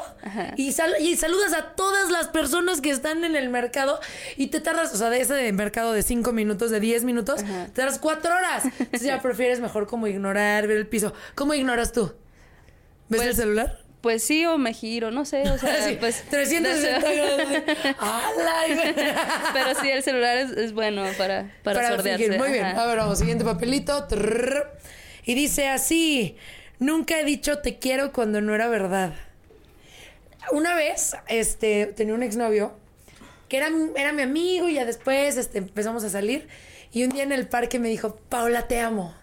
y, 0.56 0.72
sal- 0.72 0.96
y 1.00 1.16
saludas 1.18 1.54
a 1.54 1.74
todas 1.76 2.10
las 2.12 2.28
personas 2.30 2.82
que 2.82 2.90
están 2.92 3.24
en 3.26 3.36
el 3.36 3.50
mercado 3.50 4.00
y 4.38 4.48
te 4.48 4.60
tardas, 4.60 4.92
o 4.94 4.98
sea, 4.98 5.10
de 5.12 5.22
ese 5.22 5.34
de 5.36 5.52
mercado 5.52 5.92
de 5.94 6.02
cinco 6.04 6.32
minutos, 6.32 6.70
de 6.72 6.80
10 6.80 7.04
minutos, 7.04 7.44
Ajá. 7.44 7.66
te 7.68 7.72
tardas 7.74 8.00
cuatro 8.00 8.34
horas. 8.36 8.66
Entonces 8.66 9.02
ya 9.04 9.20
prefieres 9.22 9.60
mejor 9.60 9.86
como 9.88 10.08
ignorar, 10.08 10.66
ver 10.68 10.78
el 10.78 10.88
piso. 10.88 11.14
¿Cómo 11.36 11.54
ignoras 11.56 11.92
tú? 11.92 12.08
¿Ves 13.08 13.18
Pues- 13.20 13.28
el 13.28 13.36
celular? 13.36 13.80
Pues 14.02 14.24
sí, 14.24 14.46
o 14.46 14.58
me 14.58 14.74
giro, 14.74 15.12
no 15.12 15.26
sé, 15.26 15.42
o 15.50 15.58
sea, 15.58 15.84
Sí, 15.88 15.98
pues... 16.00 16.24
360 16.30 17.12
grados. 17.12 17.42
Pero 19.54 19.80
sí, 19.82 19.90
el 19.90 20.04
celular 20.04 20.38
es, 20.38 20.52
es 20.52 20.74
bueno 20.74 21.04
para, 21.18 21.54
para, 21.64 21.90
sordearse. 21.90 22.24
fingir. 22.24 22.40
Muy 22.40 22.52
bien. 22.52 22.66
A 22.66 22.86
ver, 22.86 22.98
vamos, 22.98 23.20
siguiente 23.20 23.44
papelito. 23.44 24.08
Y 25.26 25.34
dice 25.34 25.68
así: 25.68 26.38
Nunca 26.80 27.20
he 27.20 27.26
dicho 27.26 27.60
te 27.60 27.78
quiero 27.78 28.14
cuando 28.14 28.40
no 28.40 28.56
era 28.56 28.70
verdad. 28.70 29.14
Una 30.52 30.76
vez, 30.76 31.16
este, 31.28 31.88
tenía 31.88 32.14
un 32.14 32.24
exnovio 32.24 32.74
que 33.50 33.58
era, 33.58 33.70
era 33.98 34.14
mi 34.14 34.22
amigo 34.22 34.70
y 34.70 34.76
ya 34.76 34.86
después 34.86 35.36
este, 35.36 35.58
empezamos 35.58 36.04
a 36.04 36.10
salir. 36.10 36.48
Y 36.92 37.04
un 37.04 37.10
día 37.10 37.24
en 37.24 37.32
el 37.32 37.48
parque 37.48 37.80
me 37.80 37.90
dijo, 37.90 38.16
Paula, 38.30 38.68
te 38.68 38.80
amo. 38.80 39.14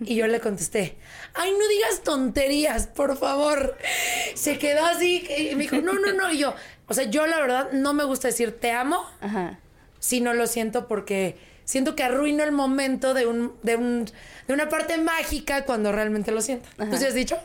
Y 0.00 0.16
yo 0.16 0.26
le 0.26 0.40
contesté, 0.40 0.96
ay, 1.34 1.52
no 1.52 1.68
digas 1.68 2.02
tonterías, 2.02 2.86
por 2.88 3.16
favor. 3.16 3.76
Se 4.34 4.58
quedó 4.58 4.84
así 4.86 5.26
y 5.36 5.54
me 5.54 5.62
dijo, 5.64 5.76
no, 5.76 5.94
no, 5.94 6.12
no. 6.12 6.32
Y 6.32 6.38
yo, 6.38 6.54
o 6.86 6.94
sea, 6.94 7.04
yo 7.04 7.26
la 7.26 7.40
verdad 7.40 7.70
no 7.72 7.94
me 7.94 8.04
gusta 8.04 8.28
decir 8.28 8.58
te 8.58 8.72
amo 8.72 9.04
si 9.98 10.20
no 10.20 10.34
lo 10.34 10.46
siento 10.46 10.88
porque 10.88 11.36
siento 11.64 11.94
que 11.94 12.02
arruino 12.02 12.42
el 12.44 12.52
momento 12.52 13.14
de, 13.14 13.26
un, 13.26 13.52
de, 13.62 13.76
un, 13.76 14.04
de 14.46 14.54
una 14.54 14.68
parte 14.68 14.96
mágica 14.98 15.64
cuando 15.64 15.92
realmente 15.92 16.32
lo 16.32 16.40
siento. 16.40 16.68
¿Tú 16.76 16.96
sí 16.96 17.04
has 17.04 17.14
dicho? 17.14 17.38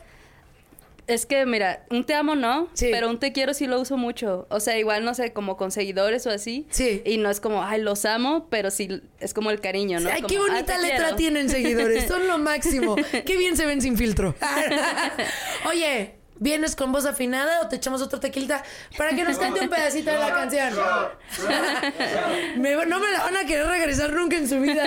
Es 1.06 1.26
que, 1.26 1.46
mira, 1.46 1.86
un 1.90 2.06
te 2.06 2.14
amo 2.14 2.36
no, 2.36 2.70
pero 2.80 3.10
un 3.10 3.20
te 3.20 3.34
quiero 3.34 3.54
sí 3.54 3.68
lo 3.68 3.80
uso 3.82 3.98
mucho. 3.98 4.48
O 4.50 4.60
sea, 4.62 4.78
igual, 4.78 5.04
no 5.04 5.14
sé, 5.14 5.34
como 5.34 5.58
con 5.58 5.70
seguidores 5.72 6.26
o 6.28 6.30
así. 6.30 6.66
Sí. 6.70 7.02
Y 7.06 7.18
no 7.18 7.30
es 7.30 7.42
como, 7.42 7.62
ay, 7.64 7.82
los 7.82 8.06
amo, 8.06 8.48
pero 8.50 8.72
sí 8.72 9.02
es 9.20 9.34
como 9.34 9.52
el 9.52 9.60
cariño, 9.60 10.00
¿no? 10.00 10.10
Ay, 10.10 10.22
Como, 10.22 10.28
qué 10.30 10.38
"Ah, 10.38 10.42
bonita 10.42 10.78
letra 10.78 10.98
quiero". 11.00 11.16
tienen 11.18 11.50
seguidores. 11.50 12.08
Son 12.08 12.26
lo 12.28 12.38
máximo. 12.40 12.96
Qué 13.26 13.36
bien 13.38 13.58
se 13.58 13.66
ven 13.66 13.82
sin 13.82 13.98
filtro. 13.98 14.34
Oye, 15.70 16.16
¿vienes 16.40 16.76
con 16.76 16.92
voz 16.92 17.06
afinada 17.06 17.62
o 17.62 17.68
te 17.68 17.76
echamos 17.78 18.02
otro 18.02 18.20
tequilita 18.20 18.64
para 18.98 19.12
que 19.16 19.24
nos 19.24 19.38
cante 19.38 19.62
un 19.62 19.70
pedacito 19.70 20.12
de 20.12 20.18
la 20.20 20.34
canción? 20.34 20.74
Me- 22.58 22.86
no 22.86 23.00
me 23.00 23.12
la 23.12 23.20
van 23.24 23.38
a 23.38 23.46
querer 23.46 23.66
regresar 23.68 24.12
nunca 24.14 24.36
en 24.38 24.48
su 24.48 24.60
vida. 24.60 24.84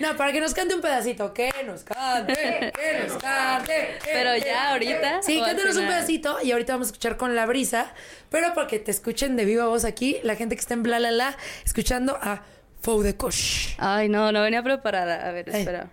No, 0.00 0.16
para 0.16 0.32
que 0.32 0.40
nos 0.40 0.54
cante 0.54 0.74
un 0.74 0.80
pedacito. 0.80 1.32
Que 1.34 1.50
nos 1.66 1.82
cante, 1.84 2.72
que 2.74 3.04
nos 3.06 3.16
cante. 3.22 3.98
que- 4.02 4.10
Pero 4.12 4.36
ya 4.36 4.70
ahorita, 4.70 5.22
Sí, 5.22 5.40
cántanos 5.44 5.76
un 5.76 5.86
pedacito 5.86 6.38
y 6.42 6.52
ahorita 6.52 6.74
vamos 6.74 6.88
a 6.88 6.90
escuchar 6.90 7.16
con 7.16 7.34
la 7.34 7.46
brisa. 7.46 7.92
Pero 8.30 8.54
para 8.54 8.66
que 8.66 8.78
te 8.78 8.90
escuchen 8.90 9.36
de 9.36 9.44
viva 9.44 9.66
voz 9.66 9.84
aquí, 9.84 10.18
la 10.22 10.36
gente 10.36 10.56
que 10.56 10.60
está 10.60 10.74
en 10.74 10.82
bla 10.82 10.98
la 10.98 11.10
la, 11.10 11.36
escuchando 11.64 12.18
a 12.20 12.42
Fou 12.80 13.02
de 13.02 13.16
Kosh. 13.16 13.74
Ay, 13.78 14.08
no, 14.08 14.30
no 14.32 14.42
venía 14.42 14.62
preparada. 14.62 15.26
A 15.28 15.32
ver, 15.32 15.48
espera. 15.48 15.90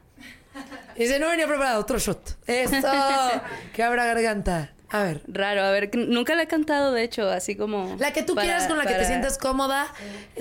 Dice, 0.98 1.20
no 1.20 1.28
venía 1.30 1.48
preparado, 1.48 1.80
otro 1.82 1.98
shot. 2.00 2.38
Eso, 2.48 2.76
que 3.74 3.84
abra 3.84 4.06
garganta. 4.06 4.72
A 4.90 5.04
ver. 5.04 5.22
Raro, 5.28 5.62
a 5.64 5.72
ver, 5.72 5.90
nunca 5.96 6.36
la 6.36 6.44
he 6.44 6.48
cantado, 6.48 6.92
de 6.92 7.04
hecho, 7.04 7.30
así 7.30 7.56
como... 7.56 7.96
La 7.98 8.12
que 8.12 8.24
tú 8.24 8.36
para- 8.36 8.46
quieras, 8.46 8.68
con 8.68 8.78
la 8.78 8.86
que 8.86 8.94
te 8.96 9.06
sientas 9.06 9.38
cómoda. 9.38 9.88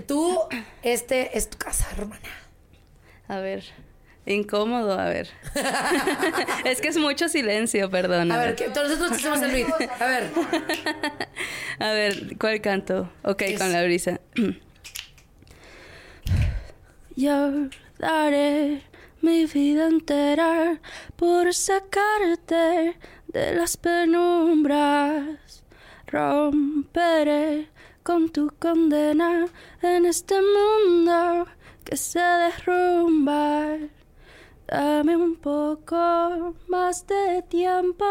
Tú, 0.08 0.40
este 0.82 1.38
es 1.38 1.48
tu 1.48 1.56
casa, 1.56 1.86
hermana. 1.96 2.28
A 3.28 3.38
ver, 3.38 3.62
incómodo, 4.26 4.98
a 4.98 5.04
ver. 5.08 5.28
es 6.64 6.80
que 6.80 6.88
es 6.88 6.96
mucho 6.96 7.28
silencio, 7.28 7.88
perdón. 7.90 8.32
A 8.32 8.38
ver, 8.38 8.56
que 8.56 8.66
nosotros 8.66 9.12
hacemos 9.12 9.40
el 9.42 9.52
beat. 9.52 9.70
A 10.02 10.06
ver. 10.06 10.30
A 11.78 11.92
ver, 11.92 12.36
¿cuál 12.36 12.60
canto? 12.60 13.08
Ok, 13.22 13.44
con 13.56 13.70
la 13.72 13.84
brisa. 13.84 14.18
Yo 17.16 17.68
daré 17.98 18.82
mi 19.22 19.46
vida 19.46 19.86
entera 19.86 20.80
por 21.16 21.52
sacarte 21.52 22.96
de 23.28 23.54
las 23.54 23.76
penumbras. 23.76 25.64
Romperé 26.06 27.68
con 28.02 28.30
tu 28.30 28.50
condena 28.58 29.46
en 29.82 30.06
este 30.06 30.36
mundo 30.40 31.46
que 31.84 31.96
se 31.96 32.20
derrumba. 32.20 33.76
Dame 34.66 35.16
un 35.16 35.36
poco 35.36 36.54
más 36.68 37.06
de 37.06 37.42
tiempo, 37.48 38.04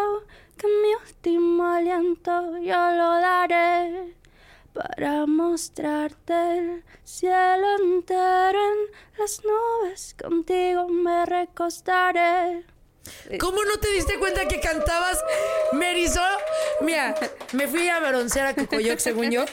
que 0.57 0.67
mi 0.67 0.93
último 1.07 1.63
aliento 1.63 2.57
yo 2.57 2.91
lo 2.91 3.11
daré 3.21 4.18
para 4.73 5.25
mostrarte 5.25 6.33
el 6.57 6.83
cielo 7.03 7.67
entero 7.81 8.59
en 8.59 9.19
las 9.19 9.41
nubes. 9.43 10.15
Contigo 10.21 10.87
me 10.87 11.25
recostaré. 11.25 12.65
¿Cómo 13.39 13.63
no 13.63 13.79
te 13.79 13.89
diste 13.91 14.19
cuenta 14.19 14.47
que 14.47 14.59
cantabas? 14.59 15.23
Me 15.73 15.91
erizó. 15.91 16.21
Mira, 16.81 17.15
me 17.53 17.67
fui 17.67 17.87
a 17.87 17.99
broncear 17.99 18.47
a 18.47 18.55
Cocoyoc, 18.55 18.99
según 18.99 19.31
yo, 19.31 19.45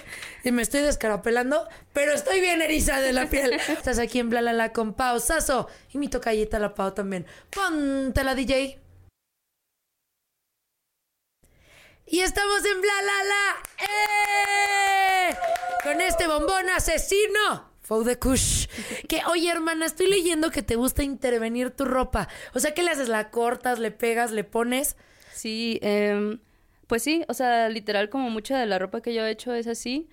y 0.44 0.52
me 0.52 0.62
estoy 0.62 0.82
descarapelando, 0.82 1.66
pero 1.92 2.12
estoy 2.12 2.40
bien 2.40 2.62
eriza 2.62 3.00
de 3.00 3.12
la 3.12 3.28
piel. 3.28 3.52
Estás 3.52 3.98
aquí 3.98 4.18
en 4.18 4.30
Bla 4.30 4.42
La 4.42 4.52
La 4.52 4.72
con 4.72 4.94
Pau 4.94 5.20
Sasso 5.20 5.68
y 5.92 5.98
mi 5.98 6.08
tocallita 6.08 6.58
la 6.58 6.74
Pau 6.74 6.92
también. 6.92 7.26
Ponte 7.50 8.24
la 8.24 8.34
DJ. 8.34 8.85
Y 12.08 12.20
estamos 12.20 12.64
en 12.64 12.80
Bla 12.80 12.92
La 13.02 13.24
La. 13.24 13.62
¡Eh! 15.30 15.36
Con 15.82 16.00
este 16.00 16.28
bombón 16.28 16.70
asesino. 16.70 17.70
Fou 17.80 18.04
de 18.04 18.16
Kush. 18.16 18.68
Que, 19.08 19.22
oye, 19.28 19.50
hermana, 19.50 19.86
estoy 19.86 20.08
leyendo 20.08 20.52
que 20.52 20.62
te 20.62 20.76
gusta 20.76 21.02
intervenir 21.02 21.72
tu 21.72 21.84
ropa. 21.84 22.28
O 22.54 22.60
sea, 22.60 22.74
¿qué 22.74 22.84
le 22.84 22.90
haces? 22.90 23.08
¿La 23.08 23.30
cortas, 23.30 23.80
le 23.80 23.90
pegas, 23.90 24.30
le 24.30 24.44
pones? 24.44 24.96
Sí, 25.32 25.80
em, 25.82 26.38
pues 26.86 27.02
sí, 27.02 27.24
o 27.28 27.34
sea, 27.34 27.68
literal 27.68 28.08
como 28.08 28.30
mucha 28.30 28.56
de 28.56 28.66
la 28.66 28.78
ropa 28.78 29.00
que 29.00 29.12
yo 29.12 29.24
he 29.24 29.30
hecho 29.30 29.52
es 29.52 29.66
así. 29.66 30.08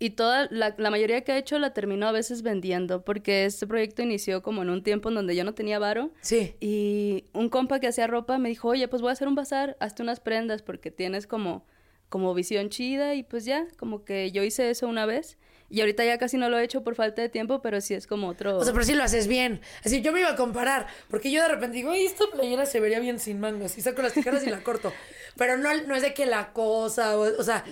Y 0.00 0.10
toda, 0.10 0.46
la, 0.52 0.74
la 0.78 0.90
mayoría 0.90 1.22
que 1.22 1.32
he 1.32 1.38
hecho 1.38 1.58
la 1.58 1.74
termino 1.74 2.06
a 2.06 2.12
veces 2.12 2.42
vendiendo, 2.42 3.02
porque 3.04 3.44
este 3.44 3.66
proyecto 3.66 4.02
inició 4.02 4.42
como 4.42 4.62
en 4.62 4.70
un 4.70 4.82
tiempo 4.84 5.08
en 5.08 5.16
donde 5.16 5.34
yo 5.34 5.42
no 5.42 5.54
tenía 5.54 5.80
varo. 5.80 6.10
Sí. 6.20 6.54
Y 6.60 7.24
un 7.32 7.48
compa 7.48 7.80
que 7.80 7.88
hacía 7.88 8.06
ropa 8.06 8.38
me 8.38 8.48
dijo, 8.48 8.68
oye, 8.68 8.86
pues 8.86 9.02
voy 9.02 9.10
a 9.10 9.12
hacer 9.14 9.26
un 9.26 9.34
bazar, 9.34 9.76
hazte 9.80 10.02
unas 10.04 10.20
prendas 10.20 10.62
porque 10.62 10.92
tienes 10.92 11.26
como, 11.26 11.66
como 12.08 12.32
visión 12.32 12.68
chida 12.70 13.14
y 13.16 13.24
pues 13.24 13.44
ya, 13.44 13.66
como 13.76 14.04
que 14.04 14.30
yo 14.30 14.44
hice 14.44 14.70
eso 14.70 14.86
una 14.86 15.04
vez. 15.04 15.36
Y 15.70 15.80
ahorita 15.80 16.02
ya 16.04 16.16
casi 16.16 16.38
no 16.38 16.48
lo 16.48 16.58
he 16.58 16.64
hecho 16.64 16.82
por 16.82 16.94
falta 16.94 17.20
de 17.20 17.28
tiempo, 17.28 17.60
pero 17.60 17.80
sí 17.82 17.92
es 17.92 18.06
como 18.06 18.28
otro... 18.28 18.56
O 18.56 18.64
sea, 18.64 18.72
pero 18.72 18.84
sí 18.86 18.94
lo 18.94 19.02
haces 19.02 19.26
bien. 19.26 19.60
Así, 19.84 20.00
yo 20.00 20.12
me 20.12 20.20
iba 20.20 20.30
a 20.30 20.36
comparar, 20.36 20.86
porque 21.10 21.30
yo 21.30 21.42
de 21.42 21.48
repente 21.48 21.76
digo, 21.76 21.90
"Ay, 21.90 22.06
esta 22.06 22.24
playera 22.32 22.64
se 22.64 22.80
vería 22.80 23.00
bien 23.00 23.18
sin 23.18 23.38
mangas. 23.38 23.76
Y 23.76 23.82
saco 23.82 24.00
las 24.00 24.14
tijeras 24.14 24.46
y 24.46 24.50
la 24.50 24.62
corto. 24.62 24.94
Pero 25.36 25.58
no, 25.58 25.68
no 25.86 25.94
es 25.94 26.00
de 26.02 26.14
que 26.14 26.24
la 26.24 26.54
cosa, 26.54 27.18
o, 27.18 27.22
o 27.38 27.42
sea, 27.42 27.64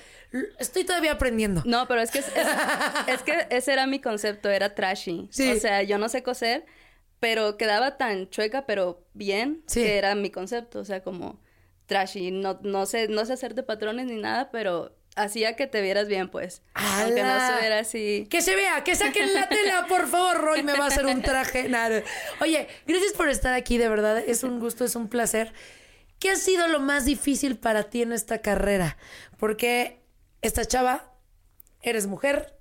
estoy 0.58 0.84
todavía 0.84 1.12
aprendiendo. 1.12 1.62
No, 1.64 1.86
pero 1.88 2.00
es 2.00 2.10
que, 2.10 2.18
es, 2.20 2.28
es- 2.28 2.34
es 3.08 3.22
que 3.22 3.46
ese 3.50 3.72
era 3.72 3.86
mi 3.86 4.00
concepto, 4.00 4.50
era 4.50 4.74
trashy. 4.74 5.28
Sí. 5.30 5.52
O 5.52 5.60
sea, 5.60 5.82
yo 5.82 5.98
no 5.98 6.08
sé 6.08 6.22
coser, 6.22 6.64
pero 7.20 7.56
quedaba 7.56 7.96
tan 7.96 8.28
chueca, 8.30 8.66
pero 8.66 9.06
bien, 9.14 9.62
Sí. 9.66 9.82
que 9.82 9.98
era 9.98 10.14
mi 10.14 10.30
concepto. 10.30 10.80
O 10.80 10.84
sea, 10.84 11.02
como 11.02 11.40
trashy. 11.86 12.30
No, 12.30 12.58
no, 12.62 12.86
sé, 12.86 13.08
no 13.08 13.24
sé 13.24 13.32
hacerte 13.34 13.62
patrones 13.62 14.06
ni 14.06 14.16
nada, 14.20 14.50
pero 14.50 14.94
hacía 15.14 15.56
que 15.56 15.66
te 15.66 15.80
vieras 15.80 16.08
bien, 16.08 16.28
pues. 16.28 16.62
Aunque 16.74 17.22
no 17.22 17.46
se 17.54 17.60
viera 17.60 17.78
así. 17.78 18.26
Que 18.28 18.42
se 18.42 18.54
vea, 18.54 18.84
que 18.84 18.94
saquen 18.94 19.32
la 19.32 19.48
tela, 19.48 19.86
por 19.88 20.06
favor. 20.08 20.36
Roy 20.38 20.62
me 20.62 20.74
va 20.74 20.84
a 20.84 20.88
hacer 20.88 21.06
un 21.06 21.22
traje. 21.22 21.68
Nada. 21.70 22.02
Oye, 22.40 22.68
gracias 22.86 23.12
por 23.14 23.30
estar 23.30 23.54
aquí, 23.54 23.78
de 23.78 23.88
verdad. 23.88 24.18
Es 24.18 24.42
un 24.44 24.60
gusto, 24.60 24.84
es 24.84 24.94
un 24.96 25.08
placer. 25.08 25.54
¿Qué 26.18 26.30
ha 26.30 26.36
sido 26.36 26.66
lo 26.68 26.80
más 26.80 27.04
difícil 27.06 27.56
para 27.58 27.84
ti 27.84 28.02
en 28.02 28.12
esta 28.12 28.38
carrera? 28.42 28.96
Porque 29.38 30.00
esta 30.46 30.64
chava, 30.64 31.12
eres 31.82 32.06
mujer, 32.06 32.56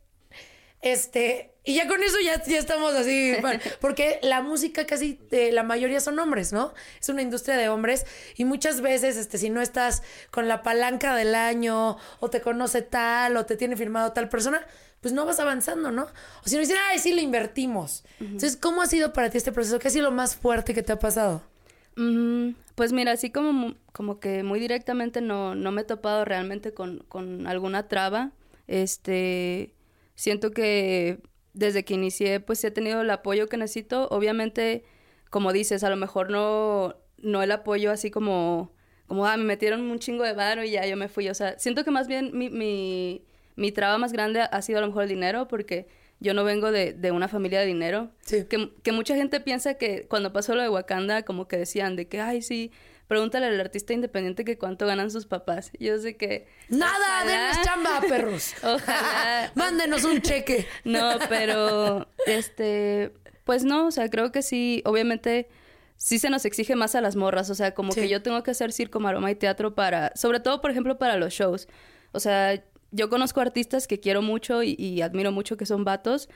este, 0.82 1.56
y 1.64 1.74
ya 1.74 1.88
con 1.88 2.04
eso 2.04 2.18
ya, 2.24 2.44
ya 2.44 2.60
estamos 2.60 2.94
así, 2.94 3.34
bueno, 3.42 3.60
porque 3.82 4.20
la 4.22 4.44
música 4.44 4.86
casi 4.86 5.20
eh, 5.32 5.52
la 5.52 5.64
mayoría 5.64 6.00
son 6.00 6.20
hombres, 6.20 6.54
¿no? 6.54 6.74
Es 7.02 7.10
una 7.10 7.24
industria 7.24 7.58
de 7.58 7.70
hombres 7.70 8.06
y 8.36 8.46
muchas 8.46 8.82
veces, 8.82 9.18
este, 9.18 9.40
si 9.40 9.50
no 9.50 9.62
estás 9.62 10.04
con 10.30 10.48
la 10.48 10.62
palanca 10.62 11.16
del 11.16 11.34
año 11.34 11.98
o 12.20 12.30
te 12.30 12.42
conoce 12.42 12.84
tal 12.84 13.36
o 13.36 13.48
te 13.48 13.58
tiene 13.58 13.76
firmado 13.76 14.12
tal 14.12 14.30
persona, 14.30 14.66
pues 15.02 15.12
no 15.12 15.26
vas 15.26 15.40
avanzando, 15.40 15.92
¿no? 15.92 16.04
O 16.44 16.50
si 16.50 16.56
no 16.56 16.62
dicen, 16.62 16.78
ay, 16.90 17.00
sí, 17.00 17.14
le 17.14 17.22
invertimos. 17.22 18.04
Entonces, 18.20 18.56
¿cómo 18.56 18.82
ha 18.82 18.88
sido 18.88 19.12
para 19.14 19.30
ti 19.30 19.38
este 19.38 19.52
proceso? 19.52 19.80
¿Qué 19.80 19.88
ha 19.88 19.92
sido 19.92 20.06
lo 20.06 20.12
más 20.12 20.36
fuerte 20.36 20.74
que 20.74 20.84
te 20.84 20.94
ha 20.94 21.00
pasado? 21.00 21.44
Mm, 21.96 22.52
pues 22.76 22.92
mira, 22.94 23.12
así 23.14 23.32
como, 23.32 23.76
como 23.94 24.20
que 24.20 24.44
muy 24.44 24.60
directamente 24.60 25.22
no, 25.22 25.56
no 25.56 25.72
me 25.72 25.82
he 25.82 25.84
topado 25.86 26.26
realmente 26.26 26.74
con, 26.74 27.00
con 27.08 27.48
alguna 27.48 27.88
traba. 27.88 28.32
Este, 28.68 29.74
siento 30.16 30.52
que 30.52 31.22
desde 31.54 31.86
que 31.86 31.94
inicié, 31.94 32.40
pues 32.42 32.64
he 32.64 32.72
tenido 32.72 33.02
el 33.02 33.10
apoyo 33.10 33.48
que 33.48 33.58
necesito. 33.58 34.08
Obviamente, 34.10 34.84
como 35.30 35.54
dices, 35.54 35.84
a 35.84 35.90
lo 35.90 35.96
mejor 35.96 36.30
no, 36.30 36.96
no 37.18 37.44
el 37.44 37.52
apoyo 37.52 37.92
así 37.92 38.12
como, 38.12 38.74
como, 39.08 39.26
ah, 39.26 39.38
me 39.38 39.46
metieron 39.46 39.82
un 39.90 40.00
chingo 40.00 40.24
de 40.24 40.34
varo 40.34 40.64
y 40.64 40.72
ya 40.72 40.86
yo 40.86 40.98
me 40.98 41.08
fui. 41.08 41.30
O 41.30 41.34
sea, 41.34 41.58
siento 41.60 41.86
que 41.86 41.92
más 41.92 42.08
bien 42.08 42.32
mi, 42.34 42.50
mi, 42.50 43.24
mi 43.56 43.72
traba 43.72 43.98
más 43.98 44.12
grande 44.12 44.42
ha 44.42 44.62
sido 44.62 44.80
a 44.80 44.82
lo 44.82 44.88
mejor 44.88 45.04
el 45.04 45.10
dinero, 45.10 45.48
porque 45.48 45.88
yo 46.20 46.34
no 46.34 46.44
vengo 46.44 46.72
de, 46.72 46.94
de 46.94 47.12
una 47.12 47.28
familia 47.28 47.60
de 47.60 47.66
dinero. 47.66 48.12
Que, 48.28 48.48
que 48.82 48.92
mucha 48.92 49.16
gente 49.16 49.40
piensa 49.40 49.76
que 49.76 50.08
cuando 50.08 50.32
pasó 50.34 50.56
lo 50.56 50.62
de 50.62 50.70
Wakanda, 50.70 51.24
como 51.24 51.48
que 51.48 51.58
decían 51.58 51.96
de 51.96 52.08
que, 52.08 52.22
ay, 52.22 52.42
sí, 52.42 52.72
pregúntale 53.08 53.46
al 53.46 53.60
artista 53.60 53.94
independiente 53.94 54.46
que 54.46 54.58
cuánto 54.58 54.88
ganan 54.88 55.12
sus 55.12 55.26
papás. 55.28 55.72
Yo 55.80 55.98
sé 56.00 56.18
que... 56.18 56.48
Nada, 56.70 56.94
ojalá- 56.98 57.26
denles 57.32 57.62
chamba, 57.64 58.02
perros. 58.10 58.54
Ojalá. 58.64 59.52
Mándenos 59.56 60.04
un 60.06 60.22
cheque. 60.22 60.66
No, 60.86 61.18
pero, 61.30 62.08
este, 62.26 63.12
pues 63.44 63.64
no, 63.64 63.88
o 63.88 63.92
sea, 63.92 64.10
creo 64.10 64.32
que 64.32 64.42
sí, 64.42 64.82
obviamente 64.86 65.48
sí 65.98 66.18
se 66.20 66.30
nos 66.30 66.46
exige 66.46 66.76
más 66.76 66.96
a 66.96 67.02
las 67.02 67.16
morras, 67.16 67.50
o 67.50 67.56
sea, 67.56 67.74
como 67.74 67.92
Sí. 67.92 68.02
que 68.02 68.10
yo 68.10 68.22
tengo 68.24 68.42
que 68.44 68.52
hacer 68.52 68.72
circo, 68.74 69.00
maroma 69.00 69.30
y 69.32 69.36
teatro 69.36 69.76
para, 69.76 70.12
sobre 70.16 70.40
todo, 70.40 70.60
por 70.62 70.72
ejemplo, 70.72 70.98
para 70.98 71.16
los 71.18 71.34
shows. 71.34 71.68
O 72.12 72.20
sea, 72.20 72.64
yo 72.96 73.10
conozco 73.10 73.42
artistas 73.42 73.88
que 73.88 74.00
quiero 74.00 74.22
mucho 74.22 74.64
y, 74.64 74.76
y 74.80 75.02
admiro 75.02 75.32
mucho 75.32 75.58
que 75.58 75.66
son 75.66 75.84
vatos, 75.84 76.30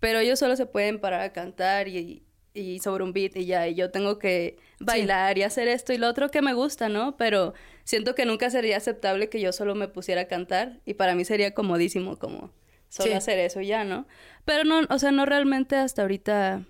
pero 0.00 0.18
ellos 0.18 0.38
solo 0.38 0.56
se 0.56 0.66
pueden 0.66 0.98
parar 1.00 1.20
a 1.20 1.32
cantar 1.32 1.88
y, 1.88 2.22
y 2.54 2.78
sobre 2.80 3.04
un 3.04 3.12
beat 3.12 3.36
y 3.36 3.46
ya, 3.46 3.68
y 3.68 3.74
yo 3.74 3.90
tengo 3.90 4.18
que 4.18 4.56
bailar 4.80 5.36
y 5.38 5.42
hacer 5.42 5.68
esto 5.68 5.92
y 5.92 5.98
lo 5.98 6.08
otro 6.08 6.30
que 6.30 6.42
me 6.42 6.54
gusta, 6.54 6.88
¿no? 6.88 7.16
Pero 7.16 7.52
siento 7.84 8.14
que 8.14 8.24
nunca 8.24 8.50
sería 8.50 8.76
aceptable 8.78 9.28
que 9.28 9.40
yo 9.40 9.52
solo 9.52 9.74
me 9.74 9.88
pusiera 9.88 10.22
a 10.22 10.28
cantar 10.28 10.80
y 10.84 10.94
para 10.94 11.14
mí 11.14 11.24
sería 11.24 11.52
comodísimo 11.54 12.18
como 12.18 12.52
solo 12.88 13.10
Sí. 13.10 13.16
hacer 13.16 13.38
eso 13.38 13.60
y 13.60 13.66
ya, 13.66 13.84
¿no? 13.84 14.06
Pero 14.44 14.64
no, 14.64 14.80
o 14.88 14.98
sea, 14.98 15.10
no 15.10 15.26
realmente 15.26 15.76
hasta 15.76 16.02
ahorita 16.02 16.62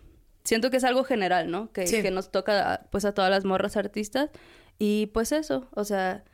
siento 0.45 0.71
que 0.71 0.79
es 0.79 0.85
algo 0.85 1.05
general, 1.05 1.51
¿no? 1.51 1.71
Que, 1.73 1.87
Sí. 1.87 2.03
que 2.03 2.11
nos 2.11 2.31
toca 2.33 2.87
pues 2.91 3.05
a 3.05 3.13
todas 3.13 3.31
las 3.31 3.45
morras 3.45 3.77
artistas 3.77 4.31
y 4.79 5.07
pues 5.07 5.31
eso, 5.33 5.69
o 5.75 5.85
sea, 5.85 6.25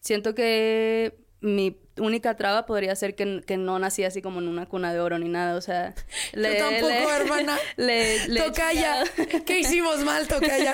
siento 0.00 0.34
que 0.34 1.18
mi 1.40 1.76
única 1.98 2.36
traba 2.36 2.66
podría 2.66 2.94
ser 2.96 3.14
que, 3.14 3.42
que 3.46 3.56
no 3.56 3.78
nací 3.78 4.04
así 4.04 4.22
como 4.22 4.40
en 4.40 4.48
una 4.48 4.66
cuna 4.66 4.92
de 4.92 5.00
oro 5.00 5.18
ni 5.18 5.28
nada, 5.28 5.56
o 5.56 5.60
sea... 5.60 5.94
Yo 6.34 6.42
tampoco, 6.42 7.10
hermana. 7.10 7.58
Le, 7.76 8.28
le 8.28 8.40
he 8.40 8.42
Tocaya. 8.42 9.04
¿Qué 9.46 9.60
hicimos 9.60 10.04
mal, 10.04 10.28
Tocaya? 10.28 10.72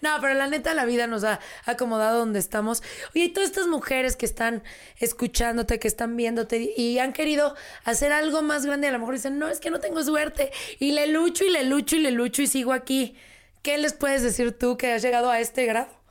no, 0.00 0.10
pero 0.20 0.34
la 0.34 0.46
neta, 0.46 0.74
la 0.74 0.84
vida 0.84 1.06
nos 1.06 1.24
ha 1.24 1.40
acomodado 1.64 2.18
donde 2.18 2.38
estamos. 2.38 2.82
Oye, 3.14 3.24
y 3.24 3.28
todas 3.30 3.50
estas 3.50 3.66
mujeres 3.66 4.16
que 4.16 4.26
están 4.26 4.62
escuchándote, 4.98 5.78
que 5.78 5.88
están 5.88 6.16
viéndote 6.16 6.72
y 6.76 6.98
han 6.98 7.12
querido 7.12 7.54
hacer 7.84 8.12
algo 8.12 8.42
más 8.42 8.66
grande, 8.66 8.88
a 8.88 8.92
lo 8.92 8.98
mejor 8.98 9.14
dicen, 9.14 9.38
no, 9.38 9.48
es 9.48 9.60
que 9.60 9.70
no 9.70 9.80
tengo 9.80 10.02
suerte. 10.02 10.52
Y 10.78 10.92
le 10.92 11.06
lucho 11.06 11.44
y 11.44 11.50
le 11.50 11.64
lucho 11.64 11.96
y 11.96 12.00
le 12.00 12.10
lucho 12.10 12.42
y 12.42 12.46
sigo 12.46 12.72
aquí. 12.72 13.16
¿Qué 13.62 13.78
les 13.78 13.94
puedes 13.94 14.22
decir 14.22 14.56
tú 14.56 14.76
que 14.76 14.92
has 14.92 15.02
llegado 15.02 15.30
a 15.30 15.40
este 15.40 15.64
grado? 15.64 16.03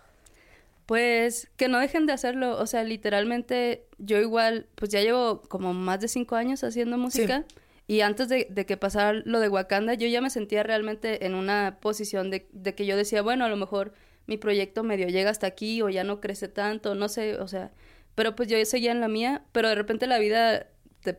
Pues 0.86 1.50
que 1.56 1.70
no 1.70 1.80
dejen 1.80 2.06
de 2.06 2.14
hacerlo, 2.14 2.58
o 2.60 2.68
sea, 2.68 2.84
literalmente 2.84 3.86
yo 4.00 4.20
igual, 4.20 4.68
pues 4.76 4.92
ya 4.92 5.00
llevo 5.02 5.42
como 5.42 5.74
más 5.74 6.02
de 6.02 6.08
cinco 6.10 6.36
años 6.36 6.64
haciendo 6.64 6.98
música 6.98 7.46
y 7.88 8.02
antes 8.02 8.28
de, 8.28 8.48
de 8.50 8.66
que 8.66 8.76
pasara 8.76 9.14
lo 9.26 9.40
de 9.40 9.48
Wakanda, 9.48 9.94
yo 9.94 10.08
ya 10.08 10.20
me 10.20 10.30
sentía 10.30 10.62
realmente 10.64 11.26
en 11.26 11.36
una 11.36 11.78
posición 11.82 12.30
de, 12.30 12.48
de 12.52 12.76
que 12.76 12.86
yo 12.86 12.98
decía, 12.98 13.22
bueno, 13.22 13.46
a 13.46 13.50
lo 13.50 13.56
mejor 13.56 13.94
mi 14.28 14.38
proyecto 14.38 14.84
medio 14.84 15.08
llega 15.08 15.30
hasta 15.30 15.48
aquí 15.48 15.82
o 15.82 15.90
ya 15.90 16.04
no 16.04 16.20
crece 16.20 16.50
tanto, 16.50 16.96
no 16.96 17.08
sé, 17.08 17.36
o 17.40 17.48
sea, 17.48 17.72
pero 18.16 18.36
pues 18.36 18.50
yo 18.50 18.64
seguía 18.66 18.92
en 18.92 19.00
la 19.00 19.08
mía, 19.08 19.46
pero 19.54 19.70
de 19.70 19.76
repente 19.76 20.06
la 20.06 20.20
vida 20.20 20.68
te 21.02 21.18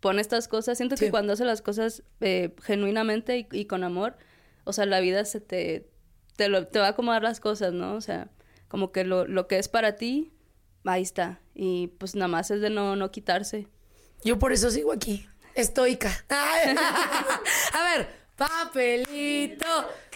pone 0.00 0.20
estas 0.20 0.48
cosas, 0.48 0.76
siento 0.78 0.96
Sí. 0.96 1.04
que 1.06 1.10
cuando 1.12 1.32
haces 1.34 1.46
las 1.46 1.62
cosas 1.62 2.02
eh, 2.20 2.54
genuinamente 2.62 3.38
y, 3.38 3.46
y 3.52 3.64
con 3.66 3.84
amor, 3.84 4.16
o 4.64 4.72
sea, 4.72 4.84
la 4.86 4.98
vida 5.00 5.24
se 5.24 5.40
te, 5.40 5.88
te, 6.36 6.48
lo, 6.48 6.66
te 6.66 6.80
va 6.80 6.86
a 6.86 6.90
acomodar 6.90 7.22
las 7.22 7.38
cosas, 7.40 7.72
¿no? 7.72 7.94
O 7.94 8.00
sea, 8.00 8.30
como 8.68 8.92
que 8.92 9.04
lo, 9.04 9.26
lo 9.26 9.46
que 9.46 9.58
es 9.58 9.68
para 9.68 9.96
ti, 9.96 10.32
ahí 10.84 11.02
está. 11.02 11.40
Y 11.54 11.88
pues 11.98 12.14
nada 12.14 12.28
más 12.28 12.50
es 12.50 12.60
de 12.60 12.70
no, 12.70 12.96
no 12.96 13.10
quitarse. 13.10 13.68
Yo 14.24 14.38
por 14.38 14.52
eso 14.52 14.70
sigo 14.70 14.92
aquí, 14.92 15.28
estoica. 15.54 16.10
A 16.28 17.82
ver, 17.82 18.08
papelito, 18.36 19.66